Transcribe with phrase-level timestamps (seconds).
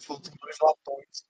[0.00, 1.24] faltam dois latões.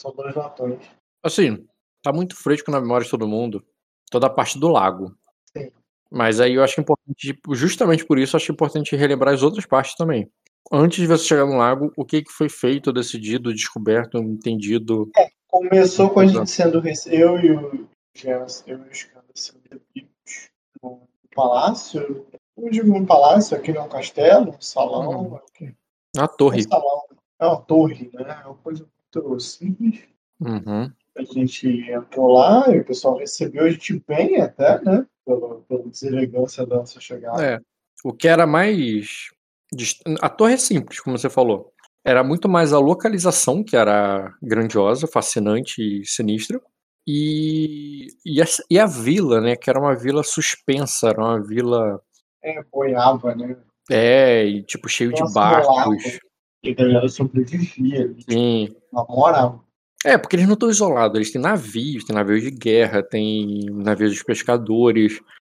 [0.00, 0.90] São dois latões.
[1.22, 1.66] Assim,
[2.02, 3.64] tá muito fresco na memória de todo mundo.
[4.10, 5.16] Toda a parte do lago.
[5.56, 5.70] Sim.
[6.10, 9.66] Mas aí eu acho importante, tipo, justamente por isso, eu acho importante relembrar as outras
[9.66, 10.30] partes também.
[10.70, 15.10] Antes de você chegar no lago, o que, que foi feito, decidido, descoberto, entendido?
[15.16, 16.82] É, começou com a gente sendo.
[17.06, 20.50] Eu e o Jens, eu e os caras sendo recebidos
[20.82, 21.02] no
[21.34, 22.26] palácio.
[22.56, 25.38] Eu digo um palácio, aqui é um castelo, um salão.
[25.60, 25.70] Hum.
[26.16, 26.62] Uma torre.
[26.62, 27.15] É um salão.
[27.38, 28.40] É uma torre, né?
[28.42, 30.00] É uma coisa muito simples.
[30.40, 30.90] Uhum.
[31.16, 35.06] A gente entrou lá e o pessoal recebeu a gente bem até, né?
[35.24, 37.44] Pela, pela deselegância da nossa chegada.
[37.44, 37.58] É.
[38.04, 39.30] O que era mais.
[40.20, 41.72] A torre é simples, como você falou.
[42.04, 46.60] Era muito mais a localização, que era grandiosa, fascinante e sinistra.
[47.06, 49.56] E, e, a, e a vila, né?
[49.56, 52.00] Que era uma vila suspensa, era uma vila.
[52.42, 53.56] É, boiava, né?
[53.90, 56.18] É, e tipo, cheio Nossa, de barcos.
[56.66, 58.14] E a galera sobrevivia.
[58.28, 58.74] Sim.
[58.92, 59.64] Namorava.
[60.04, 64.12] É, porque eles não estão isolados, eles têm navios, tem navios de guerra, tem navios
[64.12, 65.14] dos pescadores.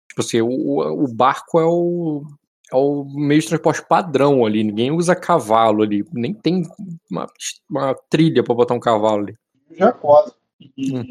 [0.09, 2.25] Tipo assim, o, o barco é o,
[2.73, 6.63] é o meio de transporte padrão ali, ninguém usa cavalo ali, nem tem
[7.11, 7.27] uma,
[7.69, 9.37] uma trilha para botar um cavalo ali.
[9.71, 10.33] Já quase.
[10.77, 11.05] E, hum.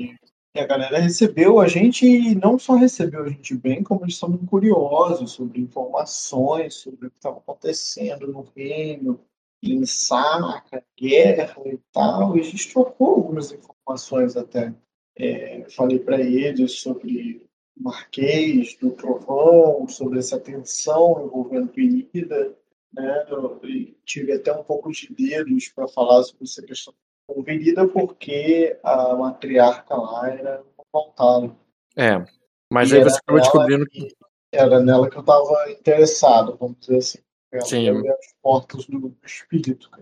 [0.55, 4.15] e, a galera recebeu a gente e não só recebeu a gente bem, como eles
[4.15, 9.19] estavam curiosos sobre informações, sobre o que estava acontecendo no reino,
[9.85, 14.73] saca, guerra e tal, e a gente trocou algumas informações até.
[15.17, 17.45] É, falei para eles sobre
[17.77, 22.55] o Marquês do Trovão, sobre essa tensão envolvendo Penida,
[22.93, 23.25] né?
[24.05, 26.93] Tive até um pouco de dedos para falar sobre essa questão
[27.27, 31.55] com Penida, porque a matriarca lá era voltada.
[31.95, 32.25] É,
[32.71, 34.07] mas e aí você acabou descobrindo que.
[34.51, 37.19] Era nela que eu estava interessado, vamos dizer assim.
[37.61, 37.89] Sim.
[38.07, 40.01] as portas do espírito que.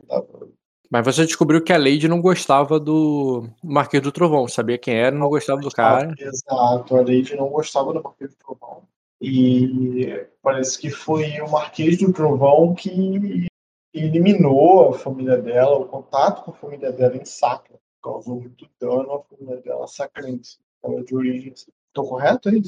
[0.90, 5.16] Mas você descobriu que a Lady não gostava do Marquês do Trovão, sabia quem era,
[5.16, 6.14] não gostava do cara.
[6.18, 8.84] Exato, a Lady não gostava do Marquês do Trovão.
[9.20, 13.48] E parece que foi o Marquês do Trovão que
[13.94, 17.78] eliminou a família dela, o contato com a família dela em Sacra.
[18.02, 20.58] Causou muito dano à família dela sacrense.
[20.84, 21.54] Ela é de origem.
[21.54, 22.62] Estou correto aí?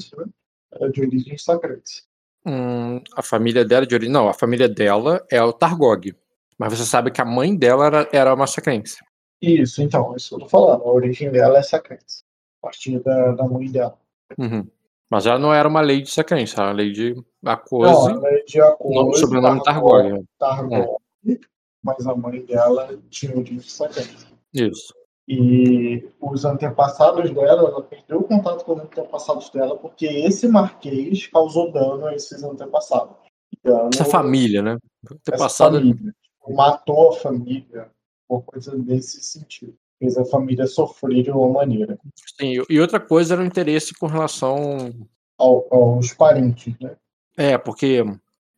[0.72, 2.02] Ela é de origem sacrense.
[2.46, 4.12] Hum, a família dela de origem.
[4.12, 6.14] Não, a família dela é o Targog.
[6.58, 8.98] Mas você sabe que a mãe dela era, era uma sacrense.
[9.40, 10.82] Isso, então, isso que eu tô falando.
[10.82, 12.22] A origem dela é sacrense.
[12.62, 13.98] A partir da, da mãe dela.
[14.38, 14.66] Uhum.
[15.08, 18.12] Mas ela não era uma lei de sacrense, era uma lei de Acose.
[18.12, 19.20] Não, a lei de Acose.
[19.20, 20.24] Sobrenome Targog.
[20.38, 21.38] Targog, é.
[21.82, 24.26] Mas a mãe dela tinha origem sacrense.
[24.54, 24.94] Isso.
[25.28, 31.26] E os antepassados dela, ela perdeu o contato com os antepassados dela porque esse marquês
[31.28, 33.16] causou dano a esses antepassados.
[33.62, 34.78] Dano, essa família, né?
[35.10, 35.78] Antepassado...
[35.78, 36.14] Família.
[36.48, 37.90] Matou a família,
[38.28, 39.76] uma coisa nesse sentido.
[39.98, 41.98] Fez a família sofrer de uma maneira.
[42.40, 44.92] Sim, e outra coisa era o interesse com relação
[45.38, 46.96] Ao, aos parentes, né?
[47.36, 48.02] É, porque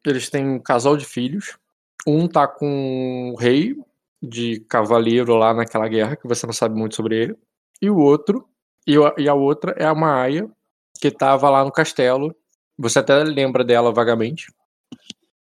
[0.07, 1.59] eles têm um casal de filhos.
[2.07, 3.77] Um tá com o rei,
[4.23, 7.37] de cavaleiro lá naquela guerra, que você não sabe muito sobre ele.
[7.81, 8.49] E o outro,
[8.87, 10.49] e a outra é a Maia,
[11.01, 12.35] que estava lá no castelo.
[12.79, 14.53] Você até lembra dela vagamente.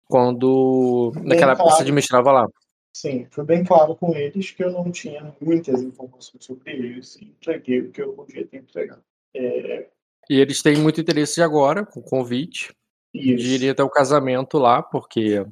[0.06, 1.12] Quando.
[1.14, 1.76] Bem naquela época claro.
[1.76, 2.48] você administrava lá.
[2.92, 7.24] Sim, foi bem claro com eles que eu não tinha muitas informações sobre eles e
[7.24, 9.02] entreguei o que eu podia ter entregado.
[9.34, 9.88] É...
[10.30, 12.72] E eles têm muito interesse agora, com o convite,
[13.12, 13.36] Isso.
[13.36, 15.44] de ir até o casamento lá, porque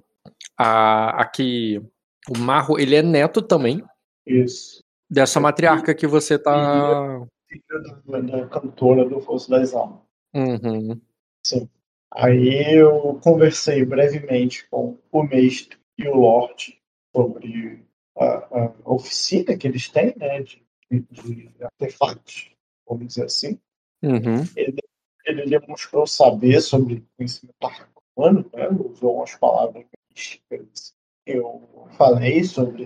[0.56, 1.82] a, aqui
[2.28, 3.82] o Marro, ele é neto também.
[4.26, 4.82] Isso.
[5.10, 7.26] Dessa matriarca que você tá.
[7.48, 10.00] Filha da, cantora do Fosso das Almas.
[10.34, 11.00] Uhum.
[11.44, 11.68] Sim.
[12.10, 16.78] Aí eu conversei brevemente com o mestre e o Lorde
[17.14, 17.84] sobre
[18.16, 22.50] a, a oficina que eles têm, né, de, de artefatos,
[22.86, 23.58] vamos dizer assim.
[24.02, 24.44] Uhum.
[24.56, 24.78] Ele,
[25.26, 30.94] ele demonstrou saber sobre conhecimento arcano, né, usou umas palavras místicas
[31.26, 32.84] eu falei sobre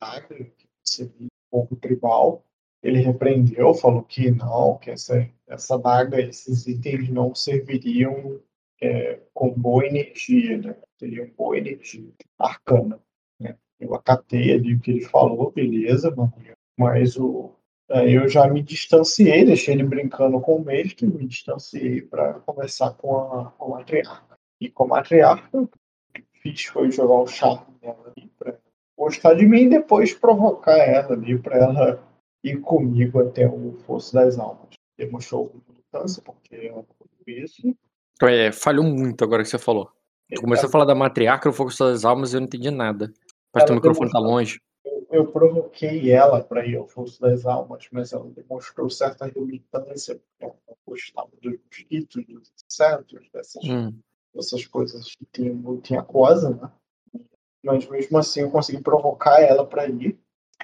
[0.00, 2.44] a que seria um pouco tribal.
[2.82, 8.40] Ele repreendeu, falou que não, que essa, essa daga, esses itens não serviriam
[8.80, 10.76] é, com boa energia, né?
[10.98, 12.08] teriam boa energia
[12.38, 13.00] arcana.
[13.40, 13.56] Né?
[13.80, 16.14] Eu acatei ali o que ele falou, beleza,
[16.78, 17.56] mas o,
[17.88, 23.16] eu já me distanciei, deixei ele brincando com o mestre, me distanciei para conversar com
[23.16, 24.36] a, com a matriarca.
[24.60, 25.68] E com a matriarca,
[26.52, 28.56] fiz foi jogar o charme nela ali pra
[28.96, 32.02] gostar de mim e depois provocar ela ali pra ela
[32.42, 34.70] ir comigo até o Fosso das Almas.
[34.96, 35.52] Demonstrou
[35.92, 36.84] mudança, porque ela
[37.26, 37.74] isso.
[38.14, 39.90] Então, é, falhou muito agora que você falou.
[40.32, 43.12] Tu começou a falar da matriarca, o Fosso das Almas e eu não entendi nada.
[43.54, 44.60] Mas o microfone tá longe.
[45.10, 50.44] eu provoquei ela para ir ao Fosso das Almas, mas ela demonstrou certa relutância, porque
[50.44, 53.92] ela gostava dos mosquitos, dos insetos, dessas, Hum.
[54.36, 56.70] Dessas coisas que tem, tinha aquosa, né?
[57.64, 60.18] Mas mesmo assim eu consegui provocar ela para ir.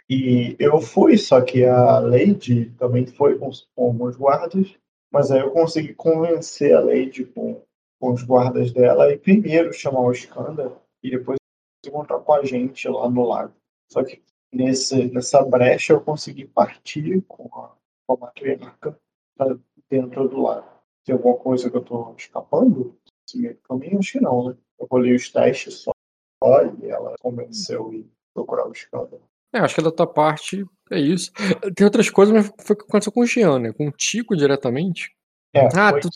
[0.08, 4.76] E eu fui, só que a Lady também foi com, com guardas,
[5.10, 7.60] mas aí eu consegui convencer a Lady com,
[8.00, 10.72] com os guardas dela e primeiro chamar o Skanda
[11.02, 11.38] e depois
[11.84, 13.54] encontrar com a gente lá no lago.
[13.90, 14.22] Só que
[14.52, 17.74] nesse, nessa brecha eu consegui partir com a,
[18.06, 18.98] com a matriarca
[19.36, 19.56] pra
[19.90, 20.68] dentro do lago.
[21.04, 22.96] Tem alguma coisa que eu tô escapando?
[23.32, 23.98] Esse meio caminho?
[23.98, 24.56] Acho que não, né?
[24.78, 25.92] Eu rolei os testes só
[26.82, 29.22] e ela convenceu e procurar o escândalo.
[29.54, 31.30] É, acho que da tua parte é isso.
[31.74, 33.72] Tem outras coisas, mas foi o que aconteceu com o Jean, né?
[33.72, 35.14] Com o Tico diretamente.
[35.54, 36.08] É, Ah, foi- tu,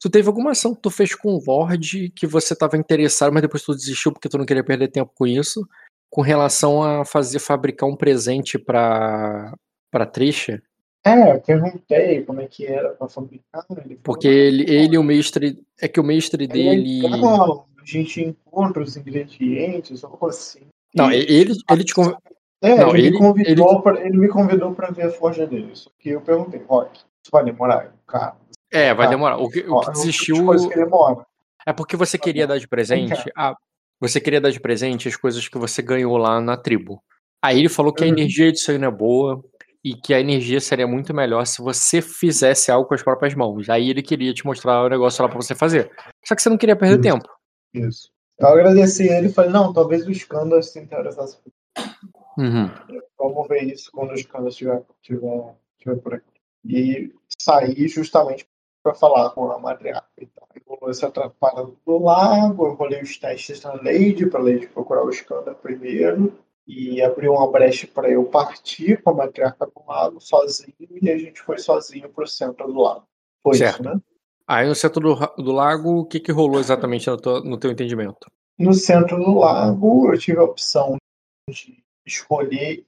[0.00, 3.42] tu teve alguma ação que tu fez com o Lorde que você tava interessado, mas
[3.42, 5.66] depois tu desistiu porque tu não queria perder tempo com isso.
[6.10, 9.54] Com relação a fazer fabricar um presente pra,
[9.90, 10.60] pra Trisha.
[11.04, 13.64] É, eu perguntei como é que era pra fabricar.
[13.70, 15.62] Ele falou, Porque ele, ele e o mestre.
[15.80, 17.02] É que o mestre "É dele.
[17.08, 20.60] legal, a gente encontra os ingredientes, algo assim.
[20.94, 22.16] Não, ele, ele te conv-
[22.62, 25.70] É, Não, ele, ele- me convidou pra, ele me convidou para ver a forja dele.
[25.74, 27.94] Só que eu perguntei, Rock, isso vai demorar?
[28.06, 28.36] Cara,
[28.70, 29.38] É, vai Ah, demorar.
[29.38, 30.54] O que, o que é tipo desistiu.
[30.56, 31.24] de que demora.
[31.66, 33.12] É porque você queria dar de presente.
[33.12, 33.32] Então.
[33.36, 33.56] Ah,
[33.98, 37.02] você queria dar de presente as coisas que você ganhou lá na tribo.
[37.42, 38.12] Aí ele falou que a Uhum.
[38.12, 39.42] energia disso aí não é boa
[39.84, 43.68] e que a energia seria muito melhor se você fizesse algo com as próprias mãos.
[43.70, 45.90] Aí ele queria te mostrar o negócio lá pra você fazer.
[46.24, 47.02] Só que você não queria perder Isso.
[47.02, 47.28] tempo.
[47.72, 48.10] Isso.
[48.38, 51.38] Eu agradeci ele e falei, não, talvez o escândalo se interessasse.
[52.38, 52.70] Uhum.
[53.18, 56.24] Vamos ver isso quando o escândalo estiver, estiver, estiver por aqui.
[56.64, 58.46] E saí justamente
[58.82, 60.48] para falar com a matriarca e tal.
[60.66, 65.04] Rolou essa atrapalhada do lago, eu rolei os testes na Lady, para a Lady procurar
[65.04, 66.38] o escândalo primeiro,
[66.70, 71.18] e abriu uma brecha para eu partir com a matriarca do lago sozinho, e a
[71.18, 73.04] gente foi sozinho para o centro do lago.
[73.42, 73.80] Foi Certo.
[73.80, 74.00] isso, né?
[74.46, 77.70] Aí no centro do, do lago, o que, que rolou exatamente no, tua- no teu
[77.70, 78.30] entendimento?
[78.58, 80.96] No centro do lago, eu tive a opção
[81.48, 82.84] de escolher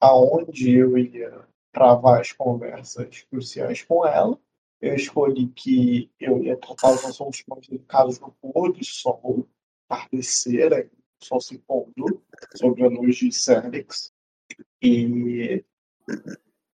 [0.00, 4.38] aonde eu ia travar as conversas cruciais com ela.
[4.80, 9.46] Eu escolhi que eu ia tratar os assuntos mais delicados no pôr do sol,
[9.84, 10.90] entardecer, aí,
[11.22, 12.22] sol se pondo
[12.54, 14.12] sobre a luz de Cerdix.
[14.82, 15.64] E,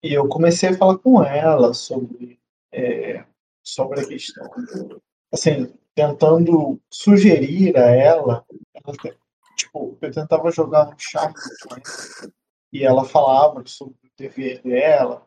[0.03, 2.39] e eu comecei a falar com ela sobre,
[2.71, 3.25] é,
[3.63, 4.49] sobre a questão
[5.35, 9.15] assim, tentando sugerir a ela, ela
[9.55, 11.35] tipo, eu tentava jogar um charme
[12.71, 15.25] e ela falava sobre o dever dela,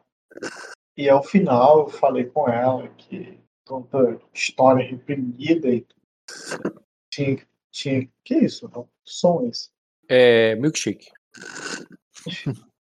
[0.97, 5.87] e ao final eu falei com ela que tanta história reprimida e
[7.11, 7.47] tinha,
[7.79, 8.89] tinha que isso, não?
[9.05, 9.71] Som é esse?
[10.09, 10.57] É.
[10.57, 11.11] Milkshake.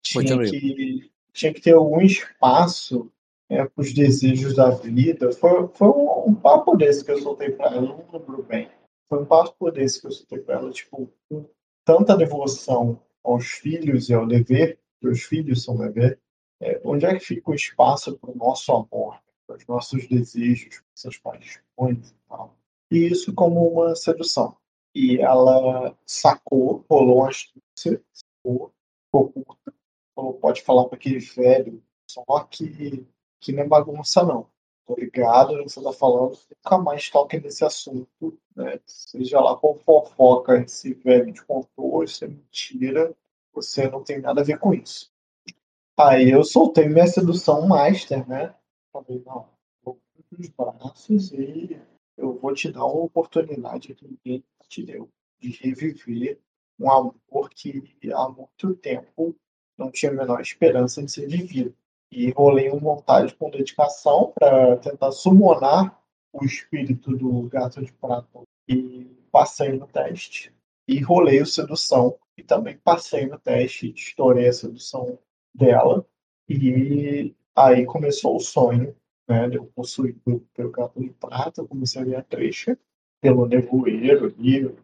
[0.03, 3.12] tinha que, tinha que ter algum espaço
[3.47, 5.32] para os desejos da vida.
[5.32, 8.71] Foi, foi um, um papo desse que eu soltei para ela, não lembro bem.
[9.09, 11.44] Foi um papo desse que eu soltei para ela, tipo, com
[11.85, 16.19] tanta devoção aos filhos e ao dever, que os filhos são dever,
[16.61, 20.77] é, onde é que fica o espaço para o nosso amor, para os nossos desejos,
[20.77, 22.56] para essas paixões e tal.
[22.91, 24.56] E isso como uma sedução.
[24.95, 28.73] E ela sacou, rolou uma astúcia, sacou,
[29.07, 29.75] ficou curta,
[30.15, 33.06] falou, pode falar para aquele velho, só que,
[33.41, 34.49] que não é bagunça não.
[34.87, 38.81] Tô ligado que você tá falando, nunca mais toque nesse assunto, né?
[38.85, 43.15] Seja lá qual fofoca esse velho te contou, isso é mentira,
[43.53, 45.13] você não tem nada a ver com isso.
[45.97, 48.55] Aí eu soltei minha sedução master, né?
[48.93, 49.49] Falei, não,
[49.85, 50.01] vou
[50.32, 51.81] nos braços e
[52.20, 55.10] eu vou te dar uma oportunidade que ninguém te deu
[55.41, 56.39] de reviver
[56.79, 59.34] um amor que há muito tempo
[59.77, 61.74] não tinha a menor esperança de ser vivido.
[62.12, 65.98] E rolei uma vontade com dedicação para tentar summonar
[66.32, 68.43] o espírito do gato de prata.
[68.69, 70.53] E passei no teste.
[70.86, 72.19] E rolei o sedução.
[72.36, 75.19] E também passei no teste, estourei a sedução
[75.55, 76.06] dela.
[76.48, 78.94] E aí começou o sonho,
[79.49, 82.79] de Eu possuído pelo gato de prata, eu comecei a a trecha
[83.20, 84.75] pelo nevoeiro ali,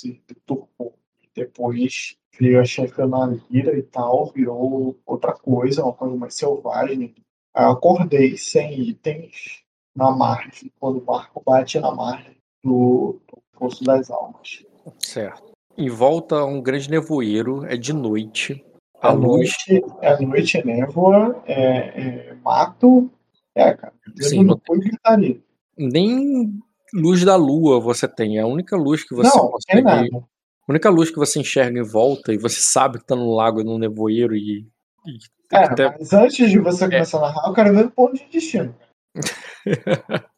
[0.00, 0.94] se deturpou.
[1.34, 7.14] Depois veio a chefe na lira e tal, virou outra coisa, uma coisa mais selvagem.
[7.54, 9.62] Aí eu acordei sem itens
[9.94, 14.64] na margem, quando o barco bate na margem do, do Poço das Almas.
[14.98, 15.52] Certo.
[15.76, 18.64] Em volta a um grande nevoeiro, é de noite.
[19.00, 19.52] A É luz.
[19.68, 23.10] noite, é noite, névoa, é, é mato.
[23.54, 23.92] É, cara.
[24.20, 25.40] Sim, não cu e gritaria.
[25.76, 26.60] Nem
[26.92, 28.38] luz da lua você tem.
[28.38, 29.82] É a única luz que você Não, tem consegue.
[29.82, 30.08] nada.
[30.16, 33.60] A única luz que você enxerga em volta e você sabe que tá no lago
[33.60, 34.66] e no nevoeiro e.
[35.06, 35.18] e
[35.52, 35.90] é, até...
[35.98, 37.20] mas antes de você começar é.
[37.20, 38.74] a narrar, eu quero ver o ponto de destino.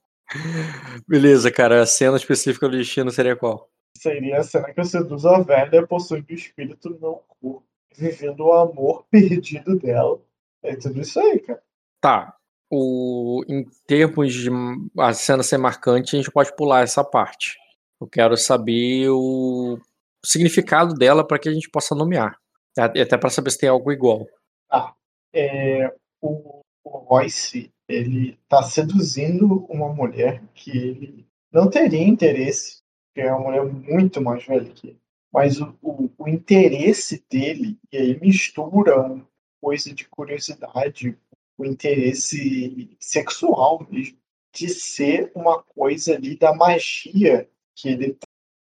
[1.07, 1.83] Beleza, cara.
[1.83, 3.69] A cena específica do destino seria qual?
[3.97, 7.65] Seria a cena que eu seduzo a velha possuindo o espírito no meu corpo,
[7.97, 10.21] vivendo o amor perdido dela.
[10.63, 11.63] É tudo isso aí, cara.
[12.01, 12.35] Tá.
[12.71, 14.51] O, em termos de
[14.99, 17.57] a cena ser marcante, a gente pode pular essa parte.
[18.01, 19.79] Eu quero saber o
[20.25, 22.39] significado dela para que a gente possa nomear.
[22.77, 24.27] Até para saber se tem algo igual.
[24.71, 24.93] Ah,
[25.33, 32.83] é, o, o Royce ele está seduzindo uma mulher que ele não teria interesse,
[33.15, 35.01] que é uma mulher muito mais velha que ele.
[35.33, 39.21] Mas o, o, o interesse dele, e aí mistura
[39.61, 41.19] coisa de curiosidade,
[41.57, 44.19] o interesse sexual mesmo,
[44.53, 48.17] de ser uma coisa ali da magia que ele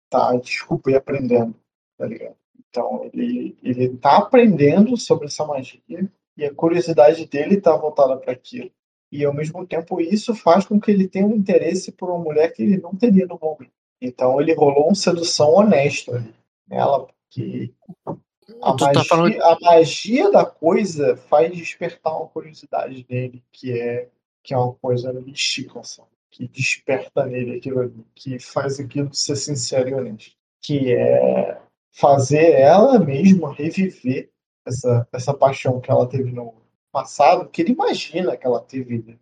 [0.10, 1.56] tá, desculpa, aprendendo,
[1.98, 2.36] tá ligado?
[2.70, 8.34] Então, ele, ele tá aprendendo sobre essa magia e a curiosidade dele tá voltada para
[8.34, 8.72] aquilo.
[9.12, 12.52] E, ao mesmo tempo, isso faz com que ele tenha um interesse por uma mulher
[12.52, 13.72] que ele não teria no momento.
[14.02, 16.26] Então, ele rolou uma sedução honesta
[16.68, 17.72] nela, porque
[18.62, 19.42] a tá magia, falando...
[19.42, 24.10] a magia da coisa faz despertar uma curiosidade dele, que é,
[24.44, 26.10] que é uma coisa mística, sabe?
[26.30, 30.36] que desperta nele aquilo ali, que faz aquilo ser sincero e honesto.
[30.60, 31.60] Que é
[31.92, 34.30] fazer ela mesma reviver
[34.66, 36.56] essa, essa paixão que ela teve no,
[36.94, 39.18] passado que ele imagina que ela teve.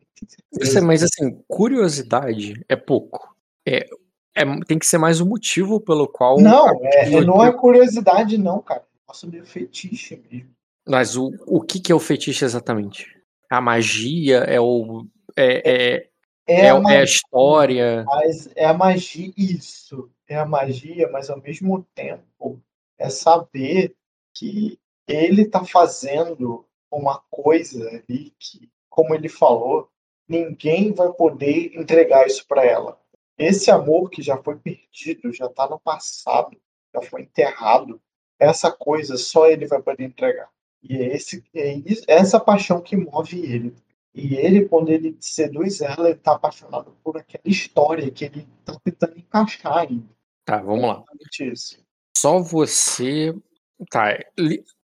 [0.60, 3.34] Isso é, mas assim, curiosidade é pouco.
[3.66, 3.88] É,
[4.36, 6.40] é, tem que ser mais o motivo pelo qual.
[6.40, 8.84] Não, é, não é curiosidade, não, cara.
[9.12, 10.56] Nossa, meio fetiche mesmo.
[10.88, 13.22] Mas o, o que, que é o fetiche exatamente?
[13.50, 15.06] A magia é o.
[15.36, 16.10] É, é,
[16.48, 18.06] é, é, magia, é a história.
[18.06, 20.10] Mas é a magia, isso.
[20.30, 22.64] É a magia, mas ao mesmo tempo
[22.98, 23.94] é saber
[24.34, 29.90] que ele tá fazendo uma coisa ali que, como ele falou,
[30.26, 32.98] ninguém vai poder entregar isso para ela.
[33.38, 36.58] Esse amor que já foi perdido, já está no passado,
[36.94, 38.02] já foi enterrado,
[38.42, 40.50] essa coisa só ele vai poder entregar.
[40.84, 43.76] E é, esse, é essa paixão que move ele.
[44.14, 48.78] E ele, quando ele seduz ela, ele está apaixonado por aquela história que ele está
[48.84, 50.10] tentando encaixar ainda.
[50.44, 51.04] Tá, vamos lá.
[52.18, 53.34] Só você.
[53.90, 54.18] Tá,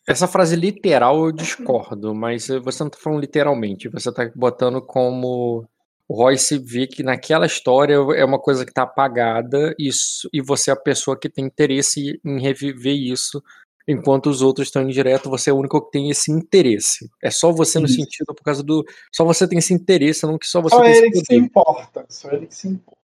[0.08, 5.66] essa frase literal eu discordo, mas você não tá falando literalmente, você tá botando como
[6.08, 10.70] o Royce vê que naquela história é uma coisa que tá apagada isso, e você
[10.70, 13.42] é a pessoa que tem interesse em reviver isso,
[13.88, 17.10] enquanto os outros estão indireto, você é o único que tem esse interesse.
[17.22, 18.84] É só você no sentido por causa do.
[19.14, 22.06] Só você tem esse interesse, não que só você só tem ele que se importa.
[22.10, 23.02] Só ele que se importa.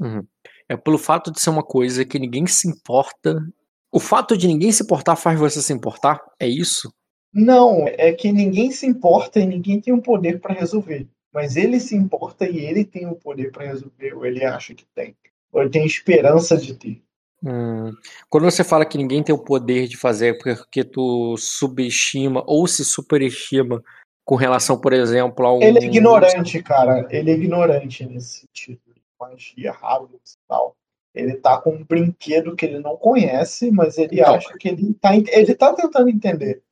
[0.00, 0.26] Uhum.
[0.68, 3.42] É pelo fato de ser uma coisa que ninguém se importa
[3.90, 6.20] o fato de ninguém se importar faz você se importar?
[6.38, 6.92] É isso?
[7.32, 11.06] Não, é que ninguém se importa e ninguém tem o um poder para resolver.
[11.32, 14.86] Mas ele se importa e ele tem o poder para resolver, ou ele acha que
[14.94, 15.16] tem.
[15.52, 17.02] Ou ele tem esperança de ter.
[17.44, 17.92] Hum.
[18.28, 22.84] Quando você fala que ninguém tem o poder de fazer porque tu subestima ou se
[22.84, 23.82] superestima
[24.24, 25.62] com relação, por exemplo, a um.
[25.62, 27.06] Ele é ignorante, cara.
[27.10, 28.80] Ele é ignorante nesse sentido.
[29.20, 30.76] Magia, hábitos e tal.
[31.14, 34.34] Ele tá com um brinquedo que ele não conhece, mas ele não.
[34.34, 36.62] acha que ele tá, ele tá tentando entender.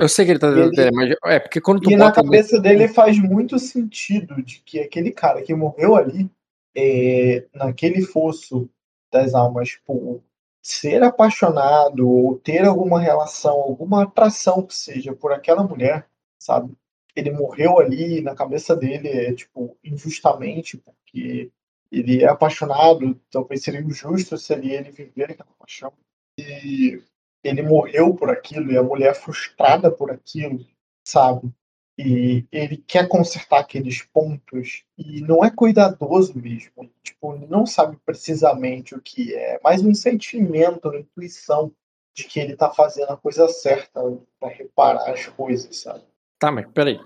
[0.00, 2.10] Eu sei que ele tá tentando ele, entender, mas é porque quando tu E na
[2.10, 6.30] cabeça dele faz muito sentido de que aquele cara que morreu ali,
[6.74, 8.68] é, naquele fosso
[9.12, 10.22] das almas, por
[10.62, 16.72] ser apaixonado ou ter alguma relação, alguma atração que seja por aquela mulher, sabe?
[17.14, 21.50] Ele morreu ali na cabeça dele, é, tipo, injustamente, porque
[21.92, 25.92] ele é apaixonado, talvez seria injusto se ele, ele viver aquela paixão.
[26.38, 27.02] E
[27.42, 30.64] ele morreu por aquilo, e a mulher é frustrada por aquilo,
[31.04, 31.50] sabe?
[31.98, 36.90] E ele quer consertar aqueles pontos e não é cuidadoso mesmo.
[37.02, 41.70] Tipo, não sabe precisamente o que é, mas um sentimento, uma intuição
[42.14, 44.00] de que ele tá fazendo a coisa certa
[44.38, 46.02] para reparar as coisas, sabe?
[46.38, 46.98] Tá, mas peraí.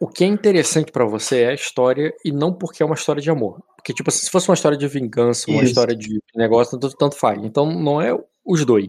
[0.00, 3.22] O que é interessante para você é a história e não porque é uma história
[3.22, 3.62] de amor.
[3.76, 5.66] Porque, tipo, se fosse uma história de vingança, uma Isso.
[5.66, 7.44] história de negócio, tanto, tanto faz.
[7.44, 8.10] Então, não é
[8.44, 8.88] os dois.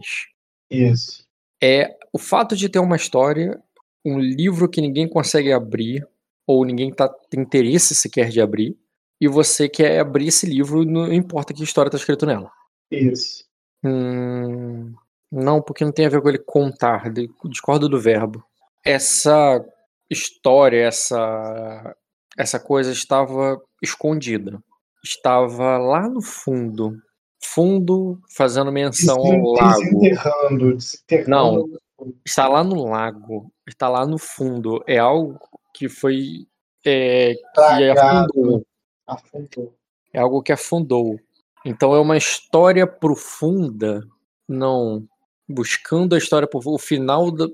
[0.74, 1.24] Isso.
[1.62, 3.60] É o fato de ter uma história,
[4.04, 6.06] um livro que ninguém consegue abrir,
[6.46, 8.76] ou ninguém tá, tem interesse sequer de abrir,
[9.20, 12.50] e você quer abrir esse livro, não importa que história tá escrito nela.
[12.90, 13.44] Isso.
[13.82, 14.92] Hum,
[15.30, 17.10] não, porque não tem a ver com ele contar,
[17.46, 18.44] discordo do verbo.
[18.84, 19.64] Essa
[20.10, 21.96] história, essa,
[22.36, 24.62] essa coisa estava escondida
[25.04, 26.96] estava lá no fundo.
[27.46, 29.80] Fundo, fazendo menção ao lago.
[29.80, 31.30] Desenterrando, desenterrando.
[31.30, 34.82] Não, está lá no lago, está lá no fundo.
[34.86, 35.38] É algo
[35.72, 36.46] que foi.
[36.84, 38.30] É, que Tragado.
[38.30, 38.66] afundou.
[39.06, 39.74] Afundou.
[40.12, 41.18] É algo que afundou.
[41.64, 44.06] Então é uma história profunda.
[44.48, 45.06] Não.
[45.48, 46.76] Buscando a história profunda.
[46.76, 47.48] O final da.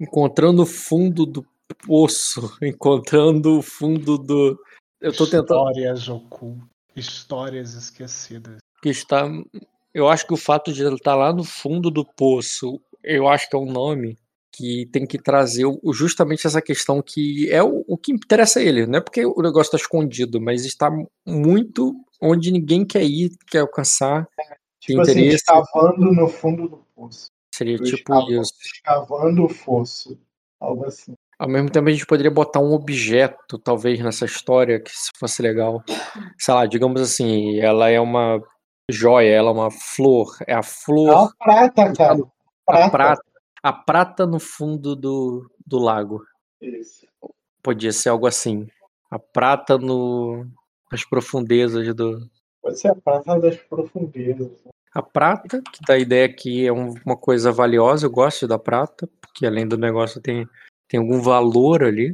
[0.00, 1.44] Encontrando o fundo do
[1.86, 2.56] poço.
[2.62, 4.58] Encontrando o fundo do.
[5.00, 5.68] Eu tô tentando.
[5.68, 6.66] Histórias ocultas.
[6.94, 8.58] Histórias esquecidas.
[8.82, 9.28] Que está.
[9.94, 13.48] Eu acho que o fato de ele estar lá no fundo do poço, eu acho
[13.48, 14.18] que é um nome
[14.52, 18.86] que tem que trazer justamente essa questão que é o, o que interessa a ele.
[18.86, 20.90] Não é porque o negócio está escondido, mas está
[21.26, 24.26] muito onde ninguém quer ir, quer alcançar.
[24.80, 25.36] Tipo assim, interesse.
[25.36, 27.30] escavando no fundo do poço.
[27.54, 28.52] Seria tipo Escava- isso.
[28.62, 30.18] Escavando o fosso.
[30.60, 31.14] Algo assim.
[31.38, 35.42] Ao mesmo tempo, a gente poderia botar um objeto, talvez, nessa história, que se fosse
[35.42, 35.82] legal.
[36.38, 38.42] Sei lá, digamos assim, ela é uma
[38.90, 40.36] joia, ela é uma flor.
[40.46, 42.18] É a É uma flor, prata, cara.
[42.22, 42.26] a
[42.64, 42.90] Prata.
[42.90, 43.22] prata,
[43.62, 46.24] a prata no fundo do, do lago.
[46.60, 47.06] Isso.
[47.62, 48.68] Podia ser algo assim.
[49.10, 50.46] A prata no,
[50.90, 52.28] nas profundezas do.
[52.62, 54.50] Pode ser a prata das profundezas.
[54.94, 58.58] A prata, que dá a ideia que é um- uma coisa valiosa, eu gosto da
[58.58, 60.48] prata, porque além do negócio tem,
[60.88, 62.12] tem algum valor ali.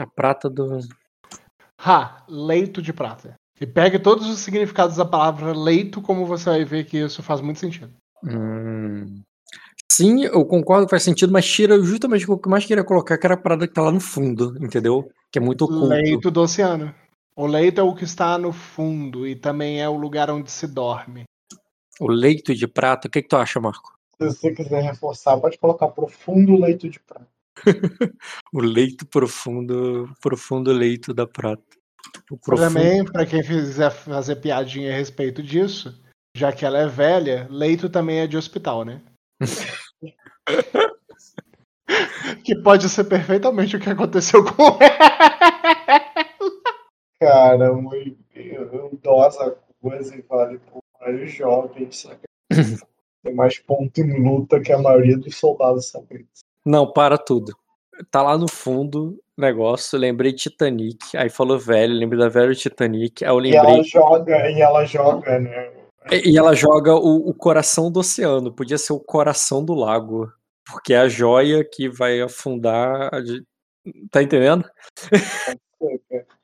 [0.00, 0.78] A prata do.
[1.78, 3.34] Ha, leito de prata.
[3.62, 7.40] E pegue todos os significados da palavra leito, como você vai ver que isso faz
[7.40, 7.92] muito sentido.
[8.24, 9.22] Hum.
[9.88, 13.16] Sim, eu concordo que faz sentido, mas tira justamente o que eu mais queria colocar,
[13.16, 15.08] que era a parada que tá lá no fundo, entendeu?
[15.30, 15.86] Que é muito oculto.
[15.86, 16.92] Leito do oceano.
[17.36, 20.66] O leito é o que está no fundo e também é o lugar onde se
[20.66, 21.22] dorme.
[22.00, 23.92] O leito de prata, o que, que tu acha, Marco?
[24.18, 27.28] Se você quiser reforçar, pode colocar profundo leito de prata.
[28.52, 31.62] O leito profundo, profundo leito da prata.
[32.44, 36.00] Também, para quem quiser fazer piadinha a respeito disso,
[36.36, 39.00] já que ela é velha, leito também é de hospital, né?
[42.44, 46.12] que pode ser perfeitamente o que aconteceu com ela.
[47.20, 52.22] Cara, uma idosa coisa e vale por vários jovens, saca?
[53.22, 56.26] Tem mais ponto em luta que a maioria dos soldados sabem.
[56.64, 57.56] Não, para tudo.
[58.10, 63.30] Tá lá no fundo negócio, lembrei Titanic, aí falou velho, lembrei da velha Titanic, aí
[63.30, 63.84] eu E ela lembrei.
[63.84, 65.72] joga, e ela joga, né?
[66.10, 70.32] E e ela joga o, o coração do oceano, podia ser o coração do lago,
[70.66, 73.10] porque é a joia que vai afundar.
[73.12, 73.20] a
[74.10, 74.68] Tá entendendo?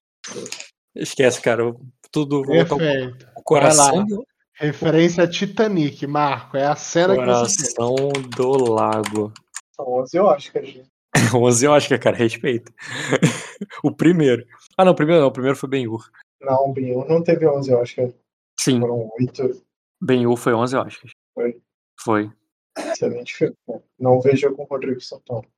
[0.94, 1.74] Esquece, cara.
[2.10, 3.28] Tudo volta ao Perfeito.
[3.36, 6.56] o coração do, Referência a Titanic, Marco.
[6.56, 7.94] É a cena que você coração
[8.36, 9.32] do lago.
[9.76, 10.97] São 11 Oscars, gente.
[11.34, 12.72] 11 eu acho que é, cara, respeito.
[13.82, 14.44] o primeiro.
[14.76, 16.08] Ah, não, o primeiro não, o primeiro foi Ben-Hur.
[16.40, 18.14] Não, Binho não teve 11 Oscars,
[18.60, 19.62] Sim, foram 8.
[20.00, 21.00] Ben-Hur foi 11 eu acho.
[21.34, 21.60] Foi.
[22.00, 22.30] Foi.
[22.76, 23.54] Excelente filme.
[23.68, 23.80] né?
[23.98, 25.48] Não veja com o Rodrigo Santoro.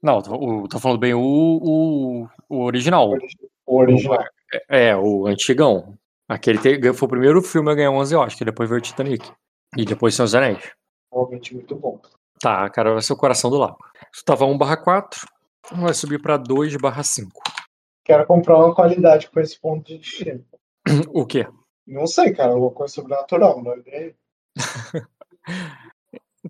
[0.00, 3.10] Não, tô, tô falando bem o, o, o original.
[3.66, 4.24] O original.
[4.68, 5.96] É, o antigão.
[6.28, 9.30] Aquele te- foi o primeiro filme a ganhar 11 Oscar, depois veio o Titanic.
[9.76, 10.70] E depois dos Anéis.
[11.12, 12.00] Realmente muito bom.
[12.42, 13.78] Tá, cara, vai ser o coração do lago.
[14.12, 15.20] Isso tava 1 barra 4,
[15.76, 17.40] vai subir pra 2 barra 5.
[18.04, 20.44] Quero comprar uma qualidade com esse ponto de destino.
[21.14, 21.46] O quê?
[21.86, 22.52] Não sei, cara.
[22.52, 24.12] Alguma coisa sobrenatural, não é?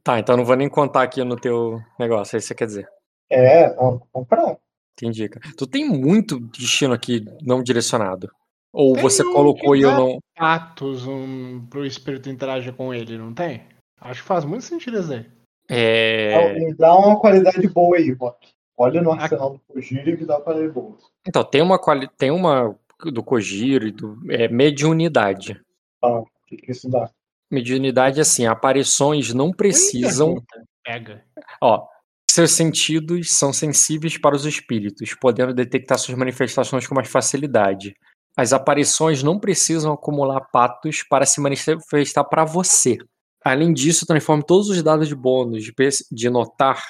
[0.03, 2.67] Tá, então não vou nem contar aqui no teu negócio, é isso que você quer
[2.67, 2.89] dizer.
[3.29, 4.57] É, não, vou comprar.
[4.95, 5.47] Entendi, cara.
[5.55, 8.31] Tu tem muito destino aqui não direcionado.
[8.73, 10.19] Ou Tem você um colocou e eu não.
[10.39, 13.69] Atos um, pro espírito interagir com ele, não tem?
[14.01, 15.42] Acho que faz muito sentido isso aí.
[15.75, 16.53] É...
[16.59, 18.49] Me dá uma qualidade boa aí, Rock.
[18.77, 20.99] Olha no arsenal do Kojiro que dá uma qualidade boa.
[21.27, 22.09] Então, tem uma quali...
[22.19, 22.77] tem uma
[23.11, 24.19] do Kojiro e do.
[24.31, 25.59] É, mediunidade.
[26.03, 27.11] O que, que isso dá?
[27.51, 30.43] Mediunidade, assim, aparições não precisam.
[30.85, 31.25] Pega.
[31.61, 31.87] Ó,
[32.31, 37.95] seus sentidos são sensíveis para os espíritos, podendo detectar suas manifestações com mais facilidade.
[38.37, 42.99] As aparições não precisam acumular patos para se manifestar para você.
[43.45, 45.73] Além disso, transforme todos os dados de bônus de,
[46.11, 46.83] de notar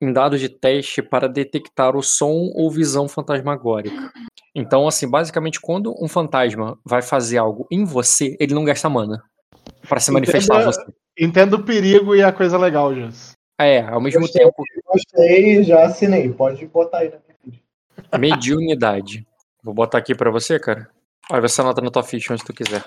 [0.00, 4.12] em dados de teste para detectar o som ou visão fantasmagórica.
[4.54, 9.22] Então, assim, basicamente, quando um fantasma vai fazer algo em você, ele não gasta mana
[9.88, 10.92] para se manifestar a Entenda- você.
[11.18, 13.32] Entendo o perigo e a coisa legal, Jus.
[13.58, 14.44] É, ao mesmo Gostei.
[14.44, 16.30] tempo, Gostei, já assinei.
[16.30, 18.18] Pode botar aí na minha vida.
[18.18, 19.26] Mediunidade.
[19.64, 20.88] Vou botar aqui pra você, cara.
[21.30, 22.84] Aí você anota na tua ficha onde tu quiser.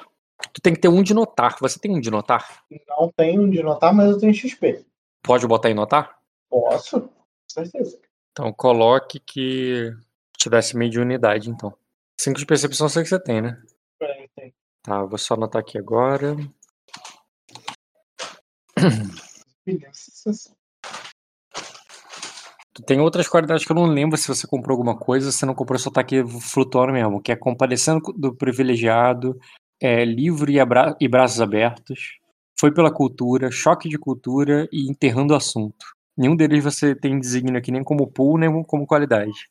[0.53, 1.57] Tu tem que ter um de notar.
[1.59, 2.63] Você tem um de notar?
[2.87, 4.85] Não tenho de notar, mas eu tenho XP.
[5.21, 6.17] Pode botar em notar?
[6.49, 7.01] Posso?
[7.01, 7.11] Com
[7.47, 7.99] certeza.
[8.31, 9.93] Então coloque que
[10.37, 11.73] te desse mediunidade, então.
[12.19, 13.61] Cinco de percepção sei que você tem, né?
[14.01, 14.53] É, tem.
[14.81, 16.35] Tá, vou só anotar aqui agora.
[22.73, 25.53] Tu tem outras qualidades que eu não lembro se você comprou alguma coisa, se não
[25.53, 29.37] comprou, só tá aqui flutuando mesmo, que é compadecendo do privilegiado,
[29.81, 32.19] é, livre e, abra e braços abertos,
[32.59, 35.85] foi pela cultura, choque de cultura e enterrando o assunto.
[36.17, 39.49] Nenhum deles você tem desígnio aqui nem como pool, nem como qualidade.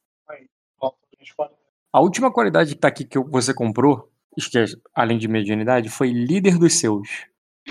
[1.91, 6.13] A última qualidade que tá aqui que você comprou, que é, além de medianidade, foi
[6.13, 7.09] líder dos seus.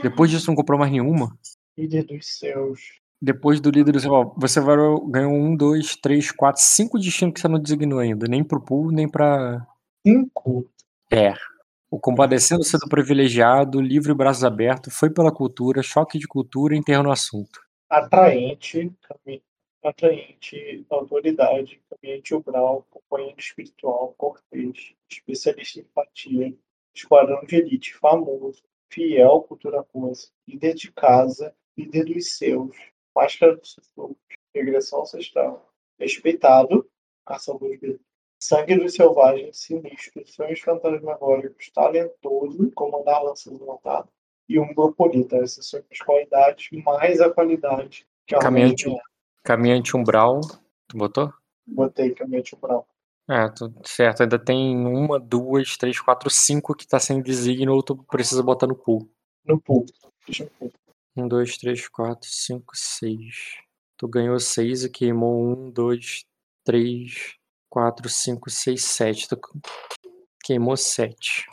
[0.02, 1.38] Depois disso não comprou mais nenhuma?
[1.78, 2.80] Líder dos seus.
[3.22, 4.34] Depois do líder do seu.
[4.38, 4.60] Você
[5.08, 8.28] ganhou um, dois, três, quatro, cinco destinos que você não designou ainda.
[8.28, 9.66] Nem pro pool, nem pra.
[10.06, 10.68] Cinco?
[11.12, 11.34] É.
[11.90, 17.04] O compadecendo-se do privilegiado, livre braços abertos, foi pela cultura, choque de cultura e enterro
[17.04, 17.62] no assunto.
[17.90, 18.92] Atraente,
[19.82, 26.54] atraente, autoridade, caminhante ubral, companheiro espiritual, cortês, especialista em empatia,
[26.94, 32.76] esquadrão de elite, famoso, fiel, cultura coisa, líder de casa, líder dos seus,
[33.16, 34.16] máscara dos seus,
[34.54, 36.86] regressão ancestral, respeitado,
[37.26, 37.80] ação dos
[38.40, 44.10] sangue dos selvagens, sinistro, sonhos fantasmagóricos, talentoso, comandar lanças montadas,
[44.48, 45.38] e um bropolita.
[45.38, 48.86] Essas são as qualidades, mais a qualidade que a caminhante,
[49.44, 50.42] caminhante umbral,
[50.88, 51.34] tu botou?
[51.66, 52.88] Botei caminhante umbral.
[53.30, 54.24] É, tudo certo.
[54.24, 58.68] Ainda tem uma, duas, três, quatro, cinco que tá sem designo ou tu precisa botar
[58.68, 59.10] no pool.
[59.46, 59.86] No pool.
[60.26, 60.72] Deixa eu pool.
[61.16, 63.58] Um, dois, três, quatro, cinco, seis.
[63.98, 66.26] Tu ganhou seis e queimou um, dois,
[66.64, 67.37] três,
[67.78, 69.30] quatro, cinco, seis, sete.
[69.30, 69.40] Tu
[70.44, 71.46] queimou sete.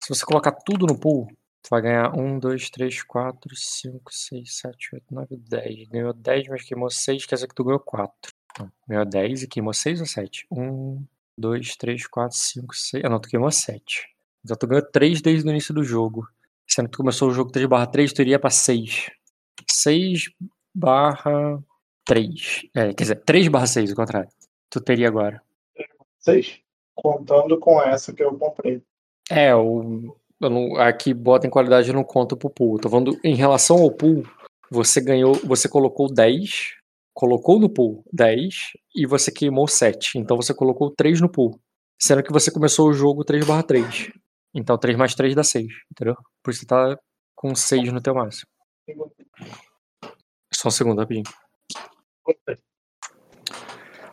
[0.00, 1.26] Se você colocar tudo no pool,
[1.60, 5.88] tu vai ganhar um, dois, três, quatro, cinco, seis, sete, oito, nove, dez.
[5.88, 8.32] Ganhou dez, mas queimou seis, quer dizer que tu ganhou quatro.
[8.60, 10.46] Não, ganhou dez e queimou seis ou sete?
[10.52, 11.04] Um,
[11.36, 13.04] dois, três, quatro, cinco, seis.
[13.04, 14.06] Ah, não, tu queimou sete.
[14.44, 16.28] Então tu ganhou três desde o início do jogo.
[16.64, 19.10] Sendo que tu começou o jogo 3 barra 3, tu iria pra 6.
[19.68, 20.30] 6
[20.72, 21.60] barra
[22.04, 22.66] 3.
[22.74, 24.28] É, quer dizer, 3 barra 6, o contrário.
[24.70, 25.42] Tu teria agora.
[26.20, 26.60] 6.
[26.94, 28.82] Contando com essa que eu comprei.
[29.30, 32.78] É, o, não, aqui bota em qualidade não conta pro pool.
[32.78, 34.22] Tô falando em relação ao pool,
[34.70, 36.74] você ganhou, você colocou 10,
[37.14, 40.18] colocou no pool 10 e você queimou 7.
[40.18, 41.58] Então você colocou 3 no pool.
[41.98, 44.12] Sendo que você começou o jogo 3 barra 3.
[44.54, 46.16] Então 3 mais 3 dá 6, entendeu?
[46.42, 46.98] Por isso você tá
[47.34, 48.48] com 6 no teu máximo.
[50.52, 51.24] Só um segundo, rapidinho.